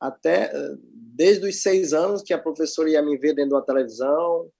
até 0.00 0.50
eh, 0.54 0.74
desde 1.14 1.48
os 1.48 1.62
seis 1.62 1.92
anos 1.92 2.22
que 2.22 2.34
a 2.34 2.38
professora 2.38 2.90
ia 2.90 3.02
me 3.02 3.16
ver 3.16 3.34
dentro 3.34 3.50
de 3.50 3.54
uma 3.54 3.64
televisão, 3.64 4.50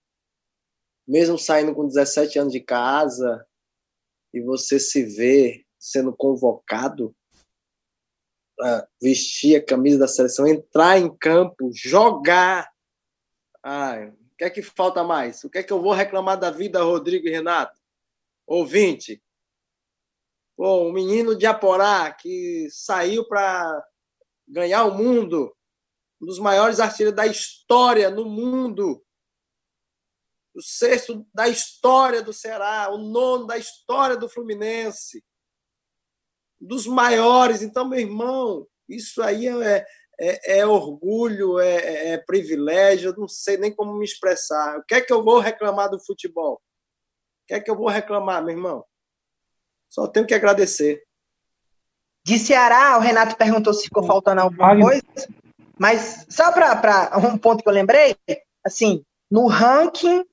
mesmo 1.07 1.37
saindo 1.37 1.73
com 1.73 1.87
17 1.87 2.39
anos 2.39 2.53
de 2.53 2.59
casa, 2.59 3.45
e 4.33 4.41
você 4.41 4.79
se 4.79 5.03
vê 5.03 5.65
sendo 5.77 6.15
convocado 6.15 7.15
vestir 9.01 9.57
a 9.57 9.65
camisa 9.65 9.99
da 9.99 10.07
seleção, 10.07 10.47
entrar 10.47 10.97
em 10.97 11.13
campo, 11.17 11.69
jogar. 11.73 12.71
Ai, 13.61 14.09
o 14.09 14.35
que 14.37 14.43
é 14.45 14.49
que 14.49 14.61
falta 14.61 15.03
mais? 15.03 15.43
O 15.43 15.49
que 15.49 15.57
é 15.57 15.63
que 15.63 15.73
eu 15.73 15.81
vou 15.81 15.93
reclamar 15.93 16.39
da 16.39 16.49
vida, 16.49 16.83
Rodrigo 16.83 17.27
e 17.27 17.31
Renato? 17.31 17.79
Ouvinte. 18.47 19.21
Pô, 20.55 20.87
um 20.87 20.93
menino 20.93 21.35
de 21.35 21.45
Aporá 21.45 22.11
que 22.11 22.67
saiu 22.69 23.27
para 23.27 23.83
ganhar 24.47 24.85
o 24.85 24.95
mundo, 24.95 25.55
um 26.21 26.25
dos 26.25 26.39
maiores 26.39 26.79
artilheiros 26.79 27.15
da 27.15 27.25
história 27.25 28.09
no 28.09 28.25
mundo, 28.25 29.03
o 30.53 30.61
sexto 30.61 31.25
da 31.33 31.47
história 31.47 32.21
do 32.21 32.31
Ceará, 32.31 32.89
o 32.91 32.97
nono 32.97 33.47
da 33.47 33.57
história 33.57 34.15
do 34.15 34.29
Fluminense 34.29 35.23
dos 36.59 36.87
maiores. 36.87 37.61
Então, 37.61 37.87
meu 37.87 37.99
irmão, 37.99 38.67
isso 38.87 39.21
aí 39.21 39.47
é, 39.47 39.85
é, 40.19 40.59
é 40.59 40.65
orgulho, 40.65 41.59
é, 41.59 42.13
é, 42.13 42.17
privilégio, 42.17 43.09
eu 43.09 43.17
não 43.17 43.27
sei 43.27 43.57
nem 43.57 43.73
como 43.73 43.93
me 43.93 44.05
expressar. 44.05 44.77
O 44.77 44.83
que 44.83 44.95
é 44.95 45.01
que 45.01 45.11
eu 45.11 45.23
vou 45.23 45.39
reclamar 45.39 45.89
do 45.89 45.99
futebol? 45.99 46.55
O 46.55 46.59
que 47.47 47.53
é 47.55 47.59
que 47.59 47.69
eu 47.69 47.75
vou 47.75 47.87
reclamar, 47.87 48.43
meu 48.43 48.55
irmão? 48.55 48.85
Só 49.89 50.07
tenho 50.07 50.25
que 50.25 50.33
agradecer. 50.33 51.03
De 52.25 52.39
Ceará, 52.39 52.97
o 52.97 53.01
Renato 53.01 53.35
perguntou 53.35 53.73
se 53.73 53.83
ficou 53.83 54.03
faltando 54.03 54.39
alguma 54.39 54.79
coisa, 54.79 55.03
mas 55.77 56.25
só 56.29 56.53
para 56.53 57.11
um 57.17 57.37
ponto 57.37 57.61
que 57.61 57.67
eu 57.67 57.73
lembrei, 57.73 58.15
assim, 58.63 59.03
no 59.29 59.47
ranking 59.47 60.23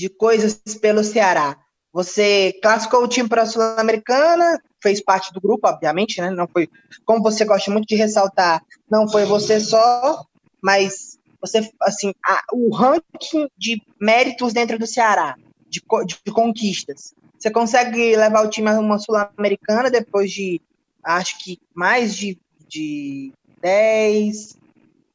de 0.00 0.08
coisas 0.08 0.58
pelo 0.80 1.04
Ceará, 1.04 1.58
você 1.92 2.58
classificou 2.62 3.04
o 3.04 3.08
time 3.08 3.28
para 3.28 3.42
a 3.42 3.46
Sul-Americana, 3.46 4.58
fez 4.82 5.02
parte 5.02 5.30
do 5.30 5.40
grupo, 5.42 5.68
obviamente, 5.68 6.22
né? 6.22 6.30
Não 6.30 6.48
foi, 6.48 6.70
como 7.04 7.22
você 7.22 7.44
gosta 7.44 7.70
muito 7.70 7.86
de 7.86 7.96
ressaltar, 7.96 8.64
não 8.90 9.06
foi 9.06 9.26
você 9.26 9.60
só, 9.60 10.24
mas 10.62 11.18
você, 11.38 11.70
assim, 11.82 12.14
a, 12.24 12.42
o 12.50 12.74
ranking 12.74 13.46
de 13.58 13.82
méritos 14.00 14.54
dentro 14.54 14.78
do 14.78 14.86
Ceará, 14.86 15.36
de, 15.68 15.82
de 16.06 16.32
conquistas. 16.32 17.12
Você 17.38 17.50
consegue 17.50 18.16
levar 18.16 18.46
o 18.46 18.48
time 18.48 18.70
a 18.70 18.80
uma 18.80 18.98
Sul-Americana 18.98 19.90
depois 19.90 20.30
de, 20.30 20.62
acho 21.04 21.38
que 21.44 21.58
mais 21.74 22.16
de, 22.16 22.38
de 22.66 23.34
10, 23.60 24.56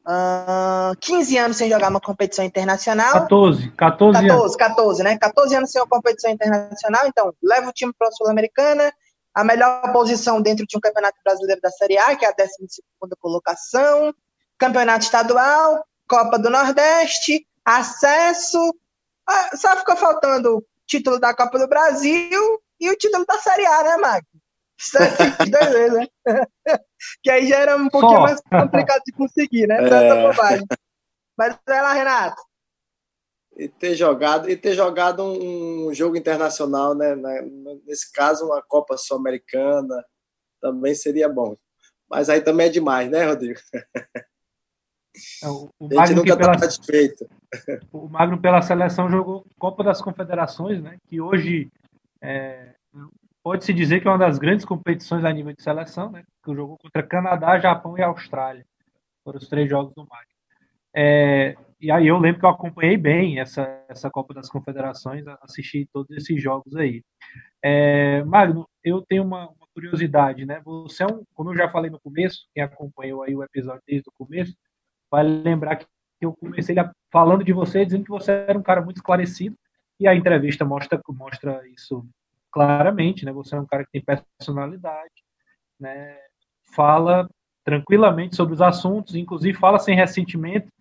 uh, 0.05 0.95
15 0.99 1.37
anos 1.37 1.57
sem 1.57 1.69
jogar 1.69 1.89
uma 1.89 1.99
competição 1.99 2.45
internacional. 2.45 3.11
14, 3.13 3.71
14 3.71 4.17
anos. 4.17 4.31
14, 4.31 4.57
14, 4.57 5.03
né? 5.03 5.17
14 5.17 5.55
anos 5.55 5.71
sem 5.71 5.81
uma 5.81 5.87
competição 5.87 6.31
internacional, 6.31 7.07
então 7.07 7.33
leva 7.43 7.69
o 7.69 7.73
time 7.73 7.93
para 7.97 8.07
a 8.07 8.11
Sul-Americana, 8.11 8.93
a 9.33 9.43
melhor 9.43 9.91
posição 9.91 10.41
dentro 10.41 10.65
de 10.65 10.77
um 10.77 10.79
campeonato 10.79 11.17
brasileiro 11.23 11.61
da 11.61 11.69
Série 11.71 11.97
A, 11.97 12.15
que 12.15 12.25
é 12.25 12.29
a 12.29 12.35
12 12.37 12.81
colocação, 13.19 14.13
campeonato 14.57 15.05
estadual, 15.05 15.85
Copa 16.07 16.37
do 16.37 16.49
Nordeste, 16.49 17.45
acesso. 17.63 18.73
Ah, 19.27 19.57
só 19.57 19.75
ficou 19.77 19.95
faltando 19.95 20.57
o 20.57 20.63
título 20.85 21.19
da 21.19 21.33
Copa 21.33 21.57
do 21.57 21.67
Brasil 21.67 22.61
e 22.79 22.89
o 22.89 22.95
título 22.95 23.25
da 23.25 23.37
Série 23.39 23.65
A, 23.65 23.83
né, 23.83 23.97
Magno? 23.97 24.44
Dois 25.49 25.69
vezes, 25.69 25.93
né? 25.93 26.07
que 27.23 27.29
aí 27.29 27.47
já 27.47 27.57
era 27.57 27.77
um 27.77 27.87
pouquinho 27.89 28.15
Só. 28.15 28.21
mais 28.21 28.41
complicado 28.41 29.01
de 29.05 29.13
conseguir, 29.13 29.67
né? 29.67 29.77
Tanta 29.77 29.95
é. 29.95 30.27
bobagem. 30.27 30.65
Mas 31.37 31.57
vai 31.65 31.81
lá, 31.81 31.93
Renato 31.93 32.41
e 33.57 33.69
ter 33.69 33.95
jogado 33.95 34.49
e 34.49 34.57
ter 34.57 34.73
jogado 34.73 35.23
um, 35.23 35.93
jogo 35.93 36.17
internacional, 36.17 36.93
né? 36.93 37.15
Nesse 37.85 38.11
caso, 38.11 38.45
uma 38.45 38.61
Copa 38.61 38.97
Sul-Americana 38.97 40.03
também 40.61 40.93
seria 40.93 41.29
bom. 41.29 41.55
Mas 42.09 42.29
aí 42.29 42.41
também 42.41 42.67
é 42.67 42.69
demais, 42.69 43.09
né, 43.09 43.25
Rodrigo? 43.25 43.59
É, 45.41 45.47
o, 45.47 45.69
o 45.79 45.99
a 45.99 46.05
gente 46.05 46.17
nunca 46.17 46.33
está 46.33 46.59
satisfeito. 46.59 47.25
O 47.93 48.09
Magno 48.09 48.41
pela 48.41 48.61
seleção 48.61 49.09
jogou 49.09 49.45
Copa 49.57 49.81
das 49.81 50.01
Confederações, 50.01 50.83
né? 50.83 50.97
Que 51.07 51.21
hoje 51.21 51.71
é, 52.21 52.74
pode-se 53.45 53.71
dizer 53.71 54.01
que 54.01 54.07
é 54.07 54.11
uma 54.11 54.17
das 54.17 54.39
grandes 54.39 54.65
competições 54.65 55.23
a 55.23 55.31
nível 55.31 55.53
de 55.53 55.61
seleção, 55.61 56.09
né? 56.11 56.23
Que 56.43 56.55
jogou 56.55 56.79
contra 56.79 57.03
Canadá, 57.03 57.59
Japão 57.59 57.95
e 57.95 58.01
Austrália. 58.01 58.65
Foram 59.23 59.37
os 59.37 59.47
três 59.47 59.69
jogos 59.69 59.93
do 59.93 60.01
Magno. 60.01 60.33
É, 60.95 61.55
e 61.79 61.91
aí 61.91 62.07
eu 62.07 62.17
lembro 62.17 62.39
que 62.39 62.45
eu 62.47 62.49
acompanhei 62.49 62.97
bem 62.97 63.39
essa, 63.39 63.85
essa 63.87 64.09
Copa 64.09 64.33
das 64.33 64.49
Confederações, 64.49 65.23
assisti 65.43 65.87
todos 65.93 66.09
esses 66.17 66.41
jogos 66.41 66.75
aí. 66.75 67.03
É, 67.61 68.23
Magno, 68.23 68.67
eu 68.83 69.03
tenho 69.03 69.23
uma, 69.23 69.45
uma, 69.45 69.67
curiosidade, 69.75 70.43
né? 70.43 70.59
Você 70.65 71.03
é 71.03 71.05
um, 71.05 71.23
como 71.35 71.51
eu 71.51 71.55
já 71.55 71.69
falei 71.69 71.91
no 71.91 71.99
começo, 71.99 72.47
quem 72.51 72.63
acompanhou 72.63 73.21
aí 73.21 73.35
o 73.35 73.43
episódio 73.43 73.83
desde 73.85 74.09
o 74.09 74.25
começo, 74.25 74.55
vai 75.11 75.23
lembrar 75.23 75.75
que 75.75 75.85
eu 76.19 76.33
comecei 76.33 76.75
falando 77.11 77.43
de 77.43 77.53
você, 77.53 77.85
dizendo 77.85 78.05
que 78.05 78.09
você 78.09 78.31
era 78.31 78.57
um 78.57 78.63
cara 78.63 78.81
muito 78.81 78.97
esclarecido, 78.97 79.55
e 79.99 80.07
a 80.07 80.15
entrevista 80.15 80.65
mostra, 80.65 80.99
mostra 81.09 81.61
isso 81.67 82.03
claramente, 82.55 83.25
né? 83.25 83.33
Você 83.33 83.53
é 83.53 83.59
um 83.59 83.65
cara 83.65 83.83
que 83.83 83.91
tem 83.91 84.01
personalidade, 84.01 85.11
né? 85.77 86.17
Fala 86.73 87.29
tranquilamente 87.65 88.33
sobre 88.33 88.53
os 88.53 88.61
assuntos, 88.61 89.13
inclusive 89.13 89.57
fala 89.57 89.77
sem 89.77 89.93
ressentimento, 89.93 90.71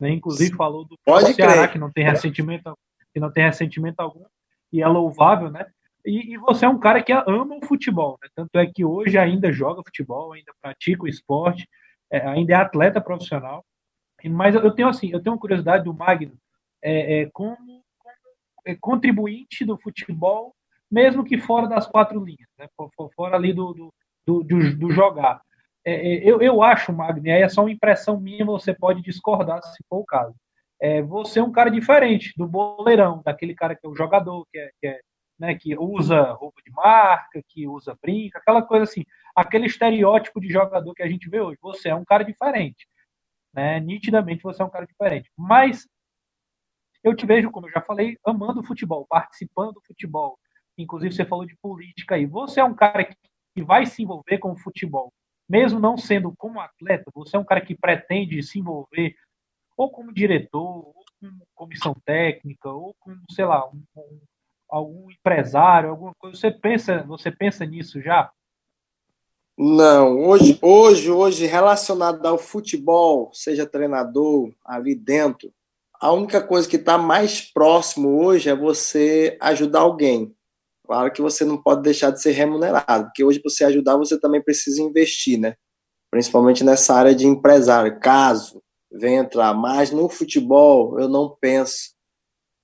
né? 0.00 0.10
Inclusive 0.10 0.56
falou 0.56 0.84
do 0.84 0.98
Pode 1.04 1.32
Ceará, 1.34 1.52
crer. 1.52 1.70
que 1.70 1.78
não 1.78 1.88
tem 1.88 2.04
ressentimento, 2.04 2.76
que 3.14 3.20
não 3.20 3.30
tem 3.30 3.44
ressentimento 3.44 4.00
algum, 4.00 4.24
e 4.72 4.82
é 4.82 4.88
louvável, 4.88 5.52
né? 5.52 5.66
E, 6.04 6.34
e, 6.34 6.38
você 6.38 6.64
é 6.64 6.68
um 6.68 6.80
cara 6.80 7.00
que 7.00 7.12
ama 7.12 7.58
o 7.62 7.64
futebol, 7.64 8.18
né? 8.20 8.28
Tanto 8.34 8.56
é 8.58 8.66
que 8.66 8.84
hoje 8.84 9.16
ainda 9.16 9.52
joga 9.52 9.84
futebol, 9.84 10.32
ainda 10.32 10.52
pratica 10.60 11.04
o 11.04 11.08
esporte, 11.08 11.68
é, 12.10 12.26
ainda 12.26 12.54
é 12.54 12.56
atleta 12.56 13.00
profissional. 13.00 13.64
Mas 14.24 14.56
eu 14.56 14.70
tenho 14.72 14.88
assim, 14.88 15.10
eu 15.12 15.22
tenho 15.22 15.34
uma 15.34 15.40
curiosidade 15.40 15.84
do 15.84 15.94
Magno, 15.94 16.36
é, 16.82 17.20
é 17.20 17.26
como, 17.26 17.56
como 17.56 18.14
é 18.66 18.74
contribuinte 18.74 19.64
do 19.64 19.78
futebol, 19.78 20.54
mesmo 20.90 21.24
que 21.24 21.38
fora 21.38 21.68
das 21.68 21.86
quatro 21.86 22.22
linhas, 22.24 22.48
né? 22.58 22.68
Fora 23.14 23.36
ali 23.36 23.52
do, 23.52 23.72
do 23.72 23.92
do, 24.26 24.76
do, 24.76 24.90
jogar. 24.90 25.40
É, 25.84 25.92
é, 25.94 26.30
eu, 26.30 26.40
eu 26.40 26.62
acho, 26.62 26.92
Magni, 26.92 27.30
aí 27.30 27.42
é 27.42 27.48
só 27.48 27.62
uma 27.62 27.70
impressão 27.70 28.20
minha, 28.20 28.44
você 28.44 28.74
pode 28.74 29.02
discordar 29.02 29.62
se 29.62 29.82
for 29.88 29.98
o 29.98 30.04
caso. 30.04 30.34
É, 30.80 31.02
você 31.02 31.40
é 31.40 31.42
um 31.42 31.52
cara 31.52 31.70
diferente 31.70 32.32
do 32.36 32.46
boleirão, 32.46 33.22
daquele 33.24 33.54
cara 33.54 33.74
que 33.74 33.86
é 33.86 33.88
o 33.88 33.94
jogador, 33.94 34.46
que, 34.50 34.58
é, 34.58 34.70
que, 34.80 34.86
é, 34.86 35.00
né, 35.38 35.54
que 35.54 35.76
usa 35.76 36.32
roupa 36.32 36.60
de 36.64 36.70
marca, 36.70 37.42
que 37.48 37.66
usa 37.66 37.96
brinca, 38.00 38.38
aquela 38.38 38.62
coisa 38.62 38.84
assim, 38.84 39.04
aquele 39.34 39.66
estereótipo 39.66 40.40
de 40.40 40.48
jogador 40.48 40.94
que 40.94 41.02
a 41.02 41.08
gente 41.08 41.28
vê 41.28 41.40
hoje. 41.40 41.58
Você 41.62 41.88
é 41.88 41.94
um 41.94 42.04
cara 42.04 42.24
diferente. 42.24 42.86
Né? 43.52 43.80
Nitidamente 43.80 44.42
você 44.42 44.62
é 44.62 44.64
um 44.64 44.70
cara 44.70 44.86
diferente. 44.86 45.30
Mas 45.36 45.86
eu 47.02 47.14
te 47.14 47.26
vejo, 47.26 47.50
como 47.50 47.66
eu 47.66 47.72
já 47.72 47.80
falei, 47.80 48.16
amando 48.24 48.60
o 48.60 48.64
futebol, 48.64 49.06
participando 49.08 49.72
do 49.72 49.82
futebol. 49.82 50.38
Inclusive, 50.82 51.14
você 51.14 51.24
falou 51.24 51.46
de 51.46 51.56
política 51.56 52.14
aí. 52.14 52.26
Você 52.26 52.60
é 52.60 52.64
um 52.64 52.74
cara 52.74 53.04
que 53.04 53.62
vai 53.62 53.86
se 53.86 54.02
envolver 54.02 54.38
com 54.38 54.52
o 54.52 54.56
futebol 54.56 55.12
mesmo 55.50 55.80
não 55.80 55.98
sendo 55.98 56.32
como 56.38 56.60
atleta, 56.60 57.10
você 57.12 57.36
é 57.36 57.40
um 57.40 57.44
cara 57.44 57.60
que 57.60 57.74
pretende 57.74 58.40
se 58.40 58.60
envolver 58.60 59.16
ou 59.76 59.90
como 59.90 60.14
diretor, 60.14 60.60
ou 60.60 60.94
como 61.20 61.42
comissão 61.56 61.96
técnica, 62.04 62.68
ou 62.68 62.94
como, 63.00 63.18
sei 63.32 63.44
lá, 63.44 63.66
um, 63.68 63.82
um, 63.96 64.20
algum 64.68 65.10
empresário, 65.10 65.90
alguma 65.90 66.14
coisa. 66.14 66.36
Você 66.36 66.52
pensa, 66.52 67.02
você 67.02 67.32
pensa 67.32 67.66
nisso 67.66 68.00
já? 68.00 68.30
Não, 69.58 70.20
hoje, 70.20 70.56
hoje, 70.62 71.10
hoje, 71.10 71.46
relacionado 71.46 72.24
ao 72.24 72.38
futebol, 72.38 73.30
seja 73.32 73.66
treinador 73.66 74.54
ali 74.64 74.94
dentro, 74.94 75.52
a 75.94 76.12
única 76.12 76.40
coisa 76.40 76.68
que 76.68 76.76
está 76.76 76.96
mais 76.96 77.40
próximo 77.40 78.24
hoje 78.24 78.48
é 78.48 78.54
você 78.54 79.36
ajudar 79.40 79.80
alguém. 79.80 80.34
Claro 80.90 81.12
que 81.12 81.22
você 81.22 81.44
não 81.44 81.56
pode 81.56 81.82
deixar 81.82 82.10
de 82.10 82.20
ser 82.20 82.32
remunerado, 82.32 83.04
porque 83.04 83.22
hoje, 83.22 83.38
para 83.38 83.48
você 83.48 83.62
ajudar, 83.62 83.96
você 83.96 84.18
também 84.18 84.42
precisa 84.42 84.82
investir, 84.82 85.38
né? 85.38 85.54
Principalmente 86.10 86.64
nessa 86.64 86.92
área 86.92 87.14
de 87.14 87.28
empresário, 87.28 88.00
caso 88.00 88.60
venha 88.90 89.20
entrar. 89.20 89.54
Mas 89.54 89.92
no 89.92 90.08
futebol, 90.08 90.98
eu 90.98 91.08
não 91.08 91.36
penso, 91.40 91.94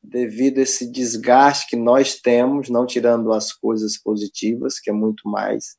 devido 0.02 0.58
a 0.58 0.62
esse 0.62 0.90
desgaste 0.90 1.68
que 1.68 1.76
nós 1.76 2.16
temos, 2.16 2.68
não 2.68 2.84
tirando 2.84 3.32
as 3.32 3.52
coisas 3.52 3.96
positivas, 3.96 4.80
que 4.80 4.90
é 4.90 4.92
muito 4.92 5.28
mais, 5.28 5.76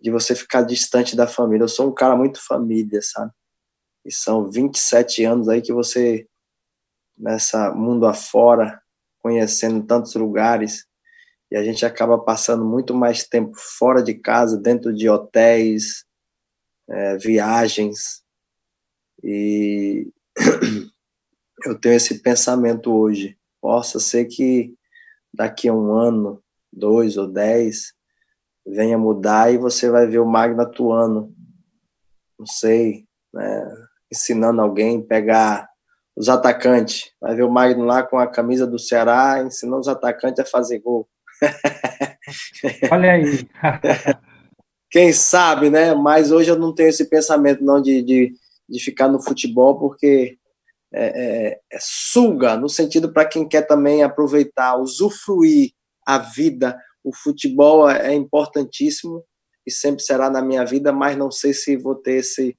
de 0.00 0.12
você 0.12 0.36
ficar 0.36 0.62
distante 0.62 1.16
da 1.16 1.26
família. 1.26 1.64
Eu 1.64 1.68
sou 1.68 1.88
um 1.88 1.94
cara 1.94 2.14
muito 2.14 2.40
família, 2.40 3.00
sabe? 3.02 3.32
E 4.04 4.12
são 4.12 4.48
27 4.48 5.24
anos 5.24 5.48
aí 5.48 5.60
que 5.60 5.72
você, 5.72 6.28
nessa 7.18 7.74
mundo 7.74 8.06
afora, 8.06 8.80
conhecendo 9.20 9.84
tantos 9.84 10.14
lugares, 10.14 10.86
e 11.54 11.56
a 11.56 11.62
gente 11.62 11.86
acaba 11.86 12.18
passando 12.18 12.64
muito 12.64 12.92
mais 12.92 13.28
tempo 13.28 13.52
fora 13.56 14.02
de 14.02 14.12
casa, 14.12 14.58
dentro 14.58 14.92
de 14.92 15.08
hotéis, 15.08 16.04
é, 16.90 17.16
viagens. 17.16 18.24
E 19.22 20.10
eu 21.64 21.78
tenho 21.78 21.94
esse 21.94 22.20
pensamento 22.20 22.92
hoje. 22.92 23.38
Possa 23.60 24.00
ser 24.00 24.24
que 24.24 24.74
daqui 25.32 25.68
a 25.68 25.72
um 25.72 25.92
ano, 25.92 26.42
dois 26.72 27.16
ou 27.16 27.28
dez, 27.28 27.94
venha 28.66 28.98
mudar 28.98 29.52
e 29.52 29.56
você 29.56 29.88
vai 29.88 30.08
ver 30.08 30.18
o 30.18 30.26
Magno 30.26 30.60
atuando. 30.60 31.32
Não 32.36 32.46
sei, 32.46 33.06
né, 33.32 33.86
ensinando 34.10 34.60
alguém 34.60 34.98
a 34.98 35.06
pegar 35.06 35.68
os 36.16 36.28
atacantes. 36.28 37.12
Vai 37.20 37.36
ver 37.36 37.44
o 37.44 37.52
Magno 37.52 37.84
lá 37.84 38.02
com 38.02 38.18
a 38.18 38.26
camisa 38.26 38.66
do 38.66 38.76
Ceará, 38.76 39.40
ensinando 39.40 39.82
os 39.82 39.88
atacantes 39.88 40.40
a 40.40 40.50
fazer 40.50 40.80
gol. 40.80 41.08
Olha 42.90 43.12
aí. 43.12 43.48
Quem 44.90 45.12
sabe, 45.12 45.70
né? 45.70 45.94
Mas 45.94 46.30
hoje 46.30 46.50
eu 46.50 46.58
não 46.58 46.74
tenho 46.74 46.88
esse 46.88 47.08
pensamento 47.08 47.64
não 47.64 47.80
de, 47.82 48.02
de, 48.02 48.34
de 48.68 48.80
ficar 48.80 49.08
no 49.08 49.22
futebol, 49.22 49.78
porque 49.78 50.38
é, 50.92 51.06
é, 51.06 51.60
é 51.72 51.78
suga, 51.80 52.56
no 52.56 52.68
sentido 52.68 53.12
para 53.12 53.24
quem 53.24 53.48
quer 53.48 53.62
também 53.62 54.02
aproveitar, 54.02 54.76
usufruir 54.76 55.72
a 56.06 56.18
vida. 56.18 56.78
O 57.02 57.14
futebol 57.14 57.90
é, 57.90 58.12
é 58.12 58.14
importantíssimo 58.14 59.24
e 59.66 59.70
sempre 59.70 60.02
será 60.02 60.30
na 60.30 60.42
minha 60.42 60.64
vida, 60.64 60.92
mas 60.92 61.16
não 61.16 61.30
sei 61.30 61.52
se 61.52 61.76
vou 61.76 61.94
ter 61.94 62.18
esse, 62.18 62.56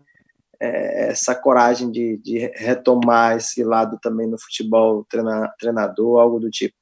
é, 0.60 1.10
essa 1.10 1.36
coragem 1.36 1.92
de, 1.92 2.18
de, 2.18 2.40
retomar 2.56 3.38
esse 3.38 3.64
lado 3.64 3.98
também 4.02 4.28
no 4.28 4.40
futebol, 4.40 5.06
treina, 5.10 5.54
treinador, 5.60 6.20
algo 6.20 6.40
do 6.40 6.50
tipo. 6.50 6.76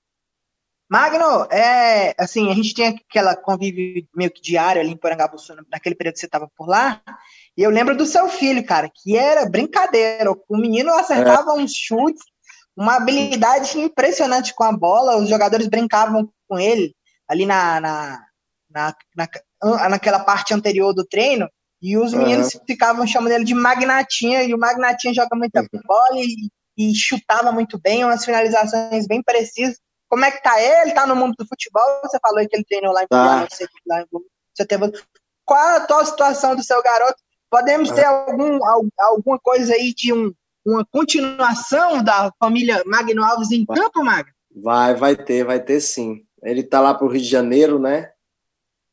Magno, 0.90 1.48
é, 1.52 2.14
assim, 2.20 2.52
a 2.52 2.54
gente 2.54 2.74
tinha 2.74 2.90
aquela 2.90 3.36
convívio 3.36 4.06
meio 4.16 4.32
que 4.32 4.42
diário 4.42 4.82
ali 4.82 4.92
em 4.92 4.98
Porangabuçu, 4.98 5.56
naquele 5.72 5.96
período 5.96 6.16
que 6.16 6.20
você 6.20 6.26
estava 6.26 6.50
por 6.56 6.68
lá, 6.68 7.02
e 7.58 7.64
eu 7.64 7.70
lembro 7.70 7.96
do 7.96 8.06
seu 8.06 8.28
filho, 8.30 8.64
cara, 8.66 8.90
que 8.94 9.18
era 9.18 9.50
brincadeira. 9.50 10.32
O 10.32 10.58
menino 10.58 10.94
acertava 10.94 11.52
é. 11.52 11.54
uns 11.56 11.74
chutes, 11.74 12.24
uma 12.76 12.98
habilidade 12.98 13.78
impressionante 13.80 14.54
com 14.54 14.64
a 14.64 14.72
bola, 14.72 15.18
os 15.18 15.30
jogadores 15.30 15.68
brincavam 15.68 16.30
com 16.48 16.60
ele 16.60 16.94
ali 17.28 17.46
na, 17.46 17.80
na, 17.80 18.26
na, 18.70 18.96
na 19.16 19.90
naquela 19.90 20.20
parte 20.20 20.54
anterior 20.54 20.94
do 20.94 21.06
treino, 21.06 21.50
e 21.82 21.98
os 21.98 22.14
meninos 22.14 22.54
uhum. 22.54 22.62
ficavam 22.68 23.08
chamando 23.08 23.34
ele 23.34 23.46
de 23.46 23.54
Magnatinha, 23.54 24.44
e 24.44 24.54
o 24.54 24.58
Magnatinha 24.58 25.14
joga 25.14 25.36
muita 25.36 25.62
uhum. 25.62 25.82
bola 25.86 26.18
e, 26.18 26.50
e 26.78 26.96
chutava 26.96 27.52
muito 27.52 27.80
bem, 27.80 28.04
umas 28.04 28.26
finalizações 28.26 29.08
bem 29.08 29.22
precisas. 29.22 29.78
Como 30.14 30.26
é 30.26 30.30
que 30.30 30.44
tá 30.44 30.61
ele? 30.61 30.94
Tá 30.94 31.07
no 31.07 31.15
mundo 31.15 31.34
do 31.40 31.48
futebol? 31.48 31.81
Você 32.03 32.19
falou 32.19 32.48
que 32.48 32.56
ele 32.56 32.64
treinou 32.64 32.94
lá 32.94 33.03
em 33.03 33.07
tá. 33.07 33.48
você 33.49 34.64
teve... 34.64 34.91
Qual 35.44 35.60
a 35.60 35.77
atual 35.77 36.06
situação 36.06 36.56
do 36.56 36.61
seu 36.61 36.84
garoto? 36.84 37.15
Podemos 37.49 37.90
ter 37.90 38.06
algum, 38.06 38.60
alguma 38.99 39.40
coisa 39.40 39.73
aí 39.73 39.91
de 39.91 40.14
um, 40.14 40.31
uma 40.64 40.85
continuação 40.85 42.03
da 42.03 42.31
família 42.40 42.84
Magno 42.85 43.23
Alves 43.23 43.49
em 43.49 43.65
vai. 43.65 43.76
campo, 43.76 44.03
Magno? 44.03 44.31
Vai, 44.56 44.94
vai 44.94 45.15
ter, 45.15 45.44
vai 45.44 45.60
ter 45.60 45.81
sim. 45.81 46.23
Ele 46.44 46.61
tá 46.61 46.80
lá 46.80 46.94
pro 46.94 47.07
Rio 47.07 47.19
de 47.19 47.27
Janeiro, 47.27 47.80
né? 47.80 48.11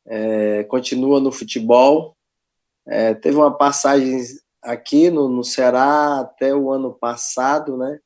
É, 0.06 0.64
continua 0.64 1.20
no 1.20 1.30
futebol. 1.30 2.16
É, 2.88 3.12
teve 3.12 3.36
uma 3.36 3.54
passagem 3.54 4.22
aqui 4.62 5.10
no, 5.10 5.28
no 5.28 5.44
Ceará 5.44 6.20
até 6.20 6.54
o 6.54 6.70
ano 6.70 6.94
passado, 6.94 7.76
né? 7.76 8.00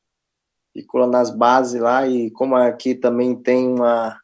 Ficou 0.75 1.07
nas 1.07 1.31
bases 1.31 1.81
lá, 1.81 2.07
e 2.07 2.31
como 2.33 2.57
aqui 2.57 2.97
também 2.97 3.35
tem 3.35 3.69
uma, 3.69 4.19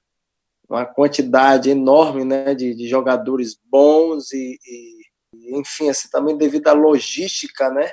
uma 0.68 0.85
quantidade 0.85 1.70
enorme 1.70 2.24
né, 2.24 2.55
de, 2.55 2.74
de 2.74 2.89
jogadores 2.89 3.56
bons 3.70 4.32
e, 4.32 4.59
e, 4.66 5.56
enfim, 5.56 5.89
assim, 5.89 6.09
também 6.10 6.36
devido 6.36 6.66
à 6.66 6.72
logística, 6.72 7.70
né, 7.70 7.89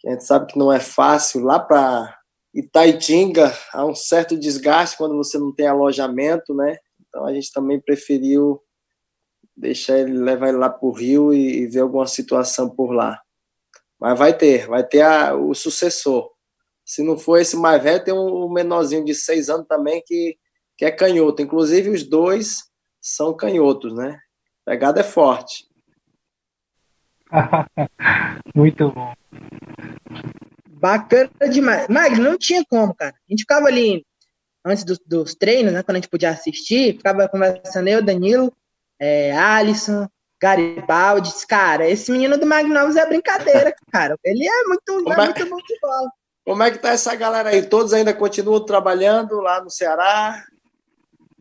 que 0.00 0.08
a 0.08 0.12
gente 0.12 0.24
sabe 0.24 0.52
que 0.52 0.58
não 0.58 0.72
é 0.72 0.80
fácil, 0.80 1.42
lá 1.42 1.60
para 1.60 2.18
Itaitinga 2.52 3.56
há 3.72 3.86
um 3.86 3.94
certo 3.94 4.36
desgaste 4.36 4.96
quando 4.96 5.16
você 5.16 5.38
não 5.38 5.54
tem 5.54 5.68
alojamento, 5.68 6.52
né, 6.54 6.76
então 7.08 7.24
a 7.24 7.32
gente 7.32 7.52
também 7.52 7.80
preferiu 7.80 8.60
deixar 9.56 9.98
ele, 9.98 10.12
levar 10.12 10.48
ele 10.48 10.58
lá 10.58 10.68
para 10.68 10.86
o 10.86 10.92
Rio 10.92 11.32
e, 11.32 11.60
e 11.60 11.66
ver 11.66 11.80
alguma 11.80 12.06
situação 12.06 12.68
por 12.68 12.90
lá. 12.90 13.20
Mas 13.98 14.18
vai 14.18 14.36
ter, 14.36 14.66
vai 14.66 14.84
ter 14.84 15.00
a, 15.00 15.34
o 15.34 15.54
sucessor. 15.54 16.35
Se 16.86 17.02
não 17.02 17.18
for 17.18 17.38
esse 17.38 17.56
mais 17.56 17.82
velho, 17.82 18.04
tem 18.04 18.14
um 18.14 18.48
menorzinho 18.48 19.04
de 19.04 19.12
seis 19.12 19.50
anos 19.50 19.66
também 19.66 20.00
que, 20.06 20.38
que 20.78 20.84
é 20.84 20.90
canhoto. 20.92 21.42
Inclusive, 21.42 21.90
os 21.90 22.04
dois 22.04 22.70
são 23.00 23.36
canhotos, 23.36 23.92
né? 23.92 24.20
A 24.64 24.70
pegada 24.70 25.00
é 25.00 25.04
forte. 25.04 25.66
Muito 28.54 28.92
bom. 28.92 29.12
Bacana 30.68 31.30
demais. 31.50 31.88
Mas 31.88 32.18
não 32.20 32.38
tinha 32.38 32.64
como, 32.64 32.94
cara. 32.94 33.16
A 33.16 33.32
gente 33.32 33.40
ficava 33.40 33.66
ali 33.66 34.06
antes 34.64 34.84
dos, 34.84 35.00
dos 35.04 35.34
treinos, 35.34 35.72
né? 35.72 35.82
Quando 35.82 35.96
a 35.96 36.00
gente 36.00 36.10
podia 36.10 36.30
assistir, 36.30 36.98
ficava 36.98 37.28
conversando 37.28 37.88
eu, 37.88 38.00
Danilo, 38.00 38.52
é, 39.00 39.36
Alisson, 39.36 40.08
Garibaldi. 40.40 41.32
Cara, 41.48 41.88
esse 41.88 42.12
menino 42.12 42.38
do 42.38 42.46
Magnovos 42.46 42.94
é 42.94 43.04
brincadeira, 43.08 43.74
cara. 43.90 44.16
Ele 44.22 44.46
é 44.46 44.62
muito, 44.64 45.12
é 45.12 45.16
muito 45.16 45.48
bom 45.48 45.56
de 45.56 45.80
bola. 45.80 46.10
Como 46.46 46.62
é 46.62 46.70
que 46.70 46.78
tá 46.78 46.90
essa 46.90 47.12
galera 47.16 47.48
aí? 47.48 47.60
Todos 47.66 47.92
ainda 47.92 48.14
continuam 48.14 48.64
trabalhando 48.64 49.40
lá 49.40 49.60
no 49.60 49.68
Ceará? 49.68 50.44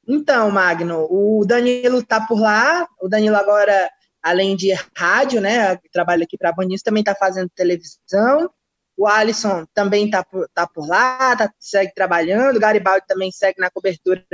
Então, 0.07 0.49
Magno, 0.49 1.06
o 1.11 1.45
Danilo 1.45 2.03
tá 2.03 2.19
por 2.22 2.40
lá. 2.40 2.88
O 2.99 3.07
Danilo 3.07 3.36
agora, 3.36 3.88
além 4.23 4.56
de 4.56 4.73
rádio, 4.98 5.40
né, 5.40 5.77
trabalha 5.94 6.23
aqui 6.23 6.36
para 6.36 6.49
a 6.49 6.52
Bonis, 6.52 6.82
também 6.82 7.03
tá 7.03 7.14
fazendo 7.14 7.49
televisão. 7.49 8.49
O 8.98 9.06
Alisson 9.06 9.68
também 9.76 10.10
tá 10.10 10.23
por, 10.23 10.49
tá 10.52 10.65
por 10.65 10.88
lá, 10.88 11.36
tá, 11.36 11.53
segue 11.60 11.94
trabalhando. 11.94 12.56
O 12.56 12.60
Garibaldi 12.60 13.06
também 13.07 13.32
segue 13.32 13.61
na 13.61 13.69
cobertura 13.69 14.26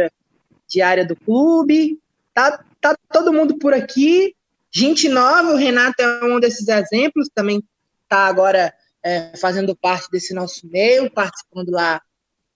diária 0.69 1.06
do 1.06 1.18
clube. 1.18 1.99
Tá, 2.34 2.64
tá 2.80 2.95
todo 3.11 3.34
mundo 3.34 3.57
por 3.57 3.73
aqui. 3.73 4.34
Gente 4.72 5.10
nova, 5.10 5.52
o 5.52 5.57
Renato 5.57 6.02
é 6.02 6.23
um 6.23 6.39
desses 6.39 6.69
exemplos, 6.69 7.27
também 7.35 7.61
tá 8.07 8.19
agora 8.27 8.73
é, 9.03 9.35
fazendo 9.37 9.75
parte 9.75 10.09
desse 10.11 10.33
nosso 10.33 10.67
meio, 10.67 11.11
participando 11.11 11.69
lá 11.69 12.01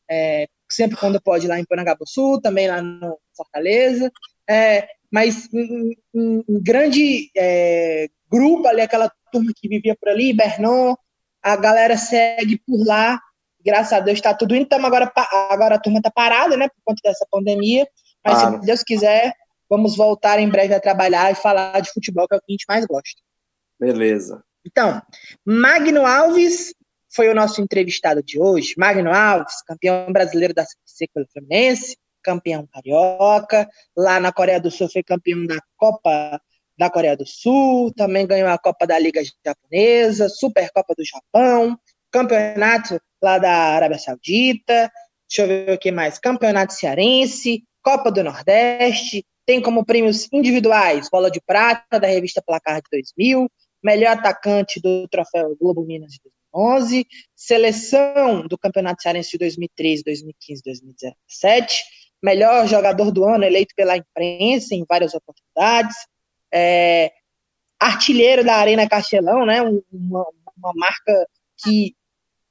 é, 0.10 0.48
sempre 0.70 0.98
quando 0.98 1.22
pode 1.22 1.48
lá 1.48 1.60
em 1.60 1.66
Sul, 2.06 2.42
também 2.42 2.68
lá 2.68 2.82
no 2.82 3.18
Fortaleza. 3.36 4.12
É, 4.48 4.88
mas 5.12 5.48
um, 5.54 5.92
um, 6.14 6.44
grande 6.62 7.32
é, 7.36 8.08
grupo 8.30 8.68
ali, 8.68 8.82
aquela 8.82 9.12
turma 9.32 9.52
que 9.56 9.68
vivia 9.68 9.96
por 9.96 10.10
ali, 10.10 10.34
Bernon, 10.34 10.96
a 11.42 11.56
galera 11.56 11.98
segue 11.98 12.58
por 12.66 12.86
lá, 12.86 13.20
graças 13.64 13.94
a 13.94 14.00
Deus 14.00 14.18
está 14.18 14.34
tudo 14.34 14.56
indo, 14.56 14.64
então 14.64 14.84
agora, 14.86 15.12
agora 15.50 15.76
a 15.76 15.80
turma 15.80 16.00
está 16.00 16.12
parada, 16.12 16.58
né, 16.58 16.68
por 16.68 16.82
conta 16.84 17.02
dessa 17.04 17.26
pandemia, 17.32 17.88
mas 18.24 18.44
ah. 18.44 18.52
se 18.52 18.66
Deus 18.66 18.84
quiser, 18.84 19.34
vamos 19.70 19.96
voltar 19.96 20.40
em 20.40 20.50
breve 20.50 20.74
a 20.74 20.80
trabalhar 20.80 21.32
e 21.32 21.36
falar 21.36 21.80
de 21.80 21.92
futebol, 21.92 22.28
que 22.28 22.36
é 22.36 22.38
o 22.38 22.42
que 22.42 22.52
a 22.52 22.54
gente 22.54 22.66
mais 22.68 22.86
gosta. 22.86 23.22
Beleza. 23.80 24.44
Então, 24.66 25.02
Magno 25.46 26.06
Alves 26.06 26.74
foi 27.14 27.30
o 27.30 27.36
nosso 27.36 27.62
entrevistado 27.62 28.24
de 28.24 28.40
hoje. 28.40 28.74
Magno 28.78 29.14
Alves, 29.14 29.62
campeão 29.66 30.12
brasileiro 30.12 30.54
da 30.54 30.66
CC 30.66 31.08
pelo 31.14 31.28
Fluminense, 31.32 31.96
campeão 32.24 32.68
carioca. 32.68 33.70
Lá 33.96 34.20
na 34.20 34.34
Coreia 34.34 34.60
do 34.60 34.72
Sul 34.72 34.90
foi 34.92 35.04
campeão 35.04 35.46
da 35.46 35.60
Copa 35.78 36.42
da 36.78 36.90
Coreia 36.90 37.16
do 37.16 37.26
Sul, 37.26 37.94
também 37.94 38.28
ganhou 38.28 38.50
a 38.50 38.58
Copa 38.58 38.86
da 38.86 39.00
Liga 39.00 39.22
Japonesa, 39.46 40.28
Supercopa 40.28 40.94
do 40.94 41.06
Japão, 41.06 41.80
campeonato 42.12 43.00
lá 43.22 43.38
da 43.38 43.52
Arábia 43.76 43.98
Saudita. 43.98 44.92
Deixa 45.30 45.44
eu 45.44 45.48
ver 45.48 45.74
o 45.74 45.78
que 45.78 45.92
mais. 45.92 46.20
Campeonato 46.20 46.74
Cearense, 46.74 47.64
Copa 47.82 48.12
do 48.12 48.24
Nordeste, 48.24 49.26
tem 49.46 49.62
como 49.62 49.86
prêmios 49.86 50.28
individuais 50.34 51.08
Bola 51.10 51.30
de 51.30 51.40
Prata 51.40 52.00
da 52.00 52.08
revista 52.08 52.42
Placar 52.46 52.82
de 52.82 52.90
2000, 52.92 53.50
melhor 53.86 54.18
atacante 54.18 54.82
do 54.82 55.08
Troféu 55.08 55.56
Globo 55.56 55.86
Minas 55.86 56.14
de 56.14 56.20
2011, 56.52 57.06
seleção 57.36 58.48
do 58.48 58.58
Campeonato 58.58 59.04
Cearense 59.04 59.30
de 59.30 59.38
2013, 59.38 60.04
2015, 60.04 60.64
2017, 60.66 61.84
melhor 62.22 62.68
jogador 62.68 63.12
do 63.12 63.24
ano 63.26 63.44
eleito 63.44 63.76
pela 63.76 63.96
imprensa 63.96 64.74
em 64.74 64.84
várias 64.90 65.14
oportunidades, 65.14 65.96
é, 66.52 67.12
artilheiro 67.80 68.44
da 68.44 68.56
Arena 68.56 68.90
Castelão, 68.90 69.46
né, 69.46 69.62
uma, 69.62 70.26
uma 70.58 70.72
marca 70.74 71.28
que 71.64 71.96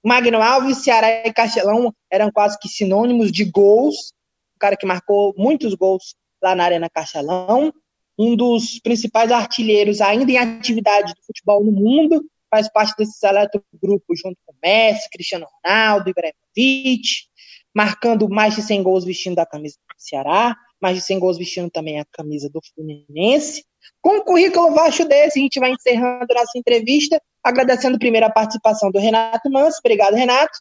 Magno 0.05 0.41
Alves, 0.41 0.85
Ceará 0.85 1.27
e 1.27 1.33
Castelão 1.33 1.93
eram 2.09 2.31
quase 2.31 2.57
que 2.61 2.69
sinônimos 2.69 3.33
de 3.33 3.45
gols, 3.45 4.13
um 4.55 4.59
cara 4.61 4.77
que 4.77 4.87
marcou 4.87 5.35
muitos 5.37 5.75
gols 5.75 6.15
lá 6.41 6.55
na 6.55 6.65
Arena 6.65 6.89
Castelão, 6.89 7.73
um 8.19 8.37
dos 8.37 8.79
principais 8.81 9.31
artilheiros 9.33 10.01
ainda 10.01 10.31
em 10.31 10.39
atividade 10.39 11.13
do 11.15 11.23
futebol 11.27 11.65
no 11.65 11.73
mundo, 11.73 12.25
faz 12.51 12.71
parte 12.71 12.95
desse 12.97 13.19
seleto 13.19 13.63
grupo 13.83 14.15
junto 14.15 14.37
com 14.47 14.55
Messi, 14.63 15.11
Cristiano 15.11 15.47
Ronaldo, 15.65 16.11
Ibrahimovic, 16.11 17.27
marcando 17.75 18.29
mais 18.29 18.55
de 18.55 18.63
100 18.63 18.83
gols 18.83 19.05
vestindo 19.05 19.41
a 19.41 19.47
camisa 19.47 19.77
do 19.77 19.95
Ceará, 19.99 20.57
mais 20.81 20.97
de 20.97 21.03
100 21.03 21.19
gols 21.19 21.39
vestindo 21.39 21.71
também 21.71 21.99
a 21.99 22.05
camisa 22.13 22.49
do 22.49 22.61
Fluminense. 22.75 23.65
Com 24.01 24.19
um 24.19 24.25
currículo 24.25 24.73
vasto 24.73 25.05
desse, 25.07 25.39
a 25.39 25.43
gente 25.43 25.59
vai 25.59 25.73
encerrando 25.73 26.27
nossa 26.33 26.57
entrevista, 26.57 27.21
agradecendo 27.43 27.99
primeiro 27.99 28.27
a 28.27 28.31
participação 28.31 28.91
do 28.91 29.01
Renato 29.01 29.51
Manso. 29.51 29.79
Obrigado, 29.81 30.15
Renato. 30.15 30.59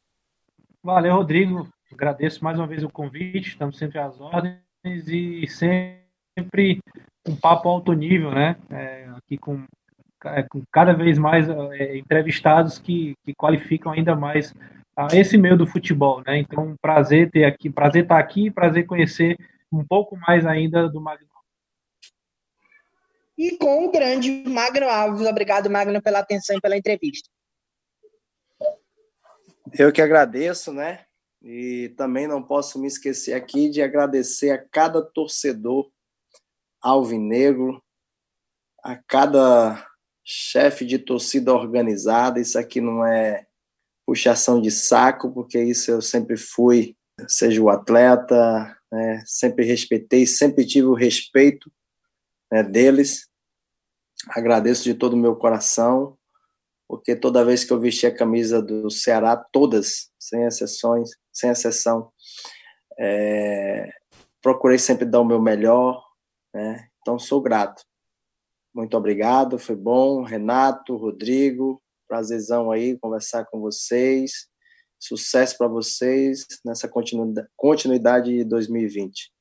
Valeu, 0.81 1.15
Rodrigo. 1.15 1.69
Agradeço 1.91 2.43
mais 2.43 2.57
uma 2.57 2.65
vez 2.65 2.83
o 2.83 2.89
convite, 2.89 3.49
estamos 3.49 3.77
sempre 3.77 3.99
às 3.99 4.19
ordens 4.19 5.07
e 5.07 5.47
sempre 5.47 6.79
um 7.27 7.35
papo 7.35 7.69
alto 7.69 7.93
nível, 7.93 8.31
né? 8.31 8.55
É, 8.69 9.07
aqui 9.17 9.37
com, 9.37 9.63
é, 10.25 10.43
com, 10.43 10.61
cada 10.71 10.93
vez 10.93 11.17
mais 11.17 11.47
é, 11.49 11.97
entrevistados 11.97 12.77
que, 12.77 13.15
que 13.23 13.33
qualificam 13.33 13.91
ainda 13.91 14.15
mais 14.15 14.53
a 14.95 15.07
esse 15.15 15.37
meio 15.37 15.57
do 15.57 15.65
futebol, 15.65 16.21
né? 16.25 16.37
Então, 16.37 16.75
prazer 16.81 17.31
ter 17.31 17.45
aqui, 17.45 17.69
prazer 17.69 18.03
estar 18.03 18.19
aqui, 18.19 18.51
prazer 18.51 18.85
conhecer 18.85 19.37
um 19.71 19.83
pouco 19.83 20.15
mais 20.17 20.45
ainda 20.45 20.87
do 20.87 21.01
Magno. 21.01 21.27
E 23.37 23.57
com 23.57 23.85
o 23.85 23.91
grande 23.91 24.43
Magno 24.47 24.87
Alves. 24.87 25.25
Obrigado, 25.25 25.69
Magno, 25.69 26.01
pela 26.01 26.19
atenção 26.19 26.55
e 26.55 26.61
pela 26.61 26.77
entrevista. 26.77 27.27
Eu 29.77 29.91
que 29.91 30.01
agradeço, 30.01 30.71
né? 30.71 30.99
E 31.41 31.89
também 31.97 32.27
não 32.27 32.43
posso 32.43 32.79
me 32.79 32.87
esquecer 32.87 33.33
aqui 33.33 33.69
de 33.69 33.81
agradecer 33.81 34.51
a 34.51 34.63
cada 34.63 35.01
torcedor 35.01 35.89
alvinegro, 36.83 37.81
a 38.83 38.95
cada 38.95 39.87
chefe 40.23 40.85
de 40.85 40.99
torcida 40.99 41.53
organizada. 41.53 42.39
Isso 42.39 42.59
aqui 42.59 42.81
não 42.81 43.05
é 43.05 43.45
puxação 44.05 44.61
de 44.61 44.69
saco, 44.69 45.31
porque 45.31 45.61
isso 45.61 45.89
eu 45.89 46.01
sempre 46.01 46.35
fui, 46.35 46.95
seja 47.27 47.61
o 47.61 47.69
atleta, 47.69 48.77
né, 48.91 49.23
sempre 49.25 49.65
respeitei, 49.65 50.27
sempre 50.27 50.65
tive 50.65 50.87
o 50.87 50.93
respeito 50.93 51.71
né, 52.51 52.61
deles. 52.61 53.27
Agradeço 54.29 54.83
de 54.83 54.93
todo 54.93 55.13
o 55.13 55.17
meu 55.17 55.35
coração, 55.35 56.17
porque 56.87 57.15
toda 57.15 57.45
vez 57.45 57.63
que 57.63 57.71
eu 57.71 57.79
vesti 57.79 58.05
a 58.05 58.15
camisa 58.15 58.61
do 58.61 58.89
Ceará, 58.89 59.37
todas, 59.37 60.11
sem 60.19 60.43
exceções, 60.43 61.11
sem 61.31 61.49
exceção. 61.49 62.11
É, 62.99 63.89
procurei 64.41 64.77
sempre 64.77 65.05
dar 65.05 65.21
o 65.21 65.25
meu 65.25 65.41
melhor, 65.41 66.03
né? 66.53 66.87
então 67.01 67.17
sou 67.17 67.41
grato. 67.41 67.83
Muito 68.73 68.97
obrigado, 68.97 69.59
foi 69.59 69.75
bom. 69.75 70.23
Renato, 70.23 70.95
Rodrigo, 70.95 71.81
prazerzão 72.07 72.71
aí 72.71 72.97
conversar 72.99 73.45
com 73.45 73.59
vocês. 73.59 74.47
Sucesso 74.99 75.57
para 75.57 75.67
vocês 75.67 76.45
nessa 76.65 76.89
continuidade 77.55 78.31
de 78.31 78.43
2020. 78.43 79.31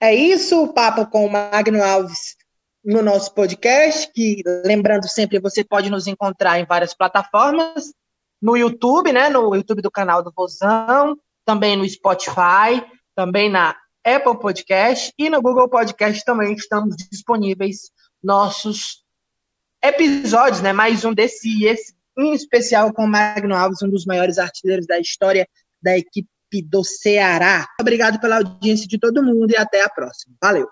É 0.00 0.14
isso, 0.14 0.62
o 0.62 0.72
papo 0.72 1.06
com 1.06 1.26
o 1.26 1.30
Magno 1.30 1.82
Alves 1.82 2.36
no 2.84 3.02
nosso 3.02 3.32
podcast, 3.32 4.10
que 4.12 4.42
lembrando 4.64 5.08
sempre, 5.08 5.40
você 5.40 5.64
pode 5.64 5.88
nos 5.88 6.06
encontrar 6.06 6.58
em 6.58 6.66
várias 6.66 6.92
plataformas, 6.92 7.94
no 8.42 8.56
YouTube, 8.56 9.10
né, 9.12 9.30
no 9.30 9.54
YouTube 9.54 9.80
do 9.80 9.90
canal 9.90 10.22
do 10.22 10.32
Vozão, 10.36 11.16
também 11.46 11.76
no 11.76 11.88
Spotify, 11.88 12.84
também 13.14 13.50
na 13.50 13.74
Apple 14.04 14.38
Podcast 14.38 15.12
e 15.18 15.30
no 15.30 15.40
Google 15.40 15.68
Podcast 15.68 16.24
também 16.24 16.54
estamos 16.54 16.94
disponíveis 17.10 17.90
nossos 18.22 19.02
episódios, 19.82 20.60
né? 20.60 20.72
Mais 20.72 21.04
um 21.04 21.14
desse 21.14 21.48
e 21.48 21.66
esse 21.66 21.94
em 22.16 22.32
especial 22.32 22.92
com 22.92 23.04
o 23.04 23.08
Magno 23.08 23.54
Alves, 23.56 23.82
um 23.82 23.90
dos 23.90 24.06
maiores 24.06 24.38
artilheiros 24.38 24.86
da 24.86 25.00
história 25.00 25.48
da 25.82 25.98
equipe 25.98 26.28
do 26.62 26.84
Ceará. 26.84 27.66
Obrigado 27.80 28.20
pela 28.20 28.36
audiência 28.36 28.86
de 28.86 28.98
todo 28.98 29.22
mundo 29.22 29.50
e 29.50 29.56
até 29.56 29.82
a 29.82 29.88
próxima. 29.88 30.36
Valeu! 30.40 30.68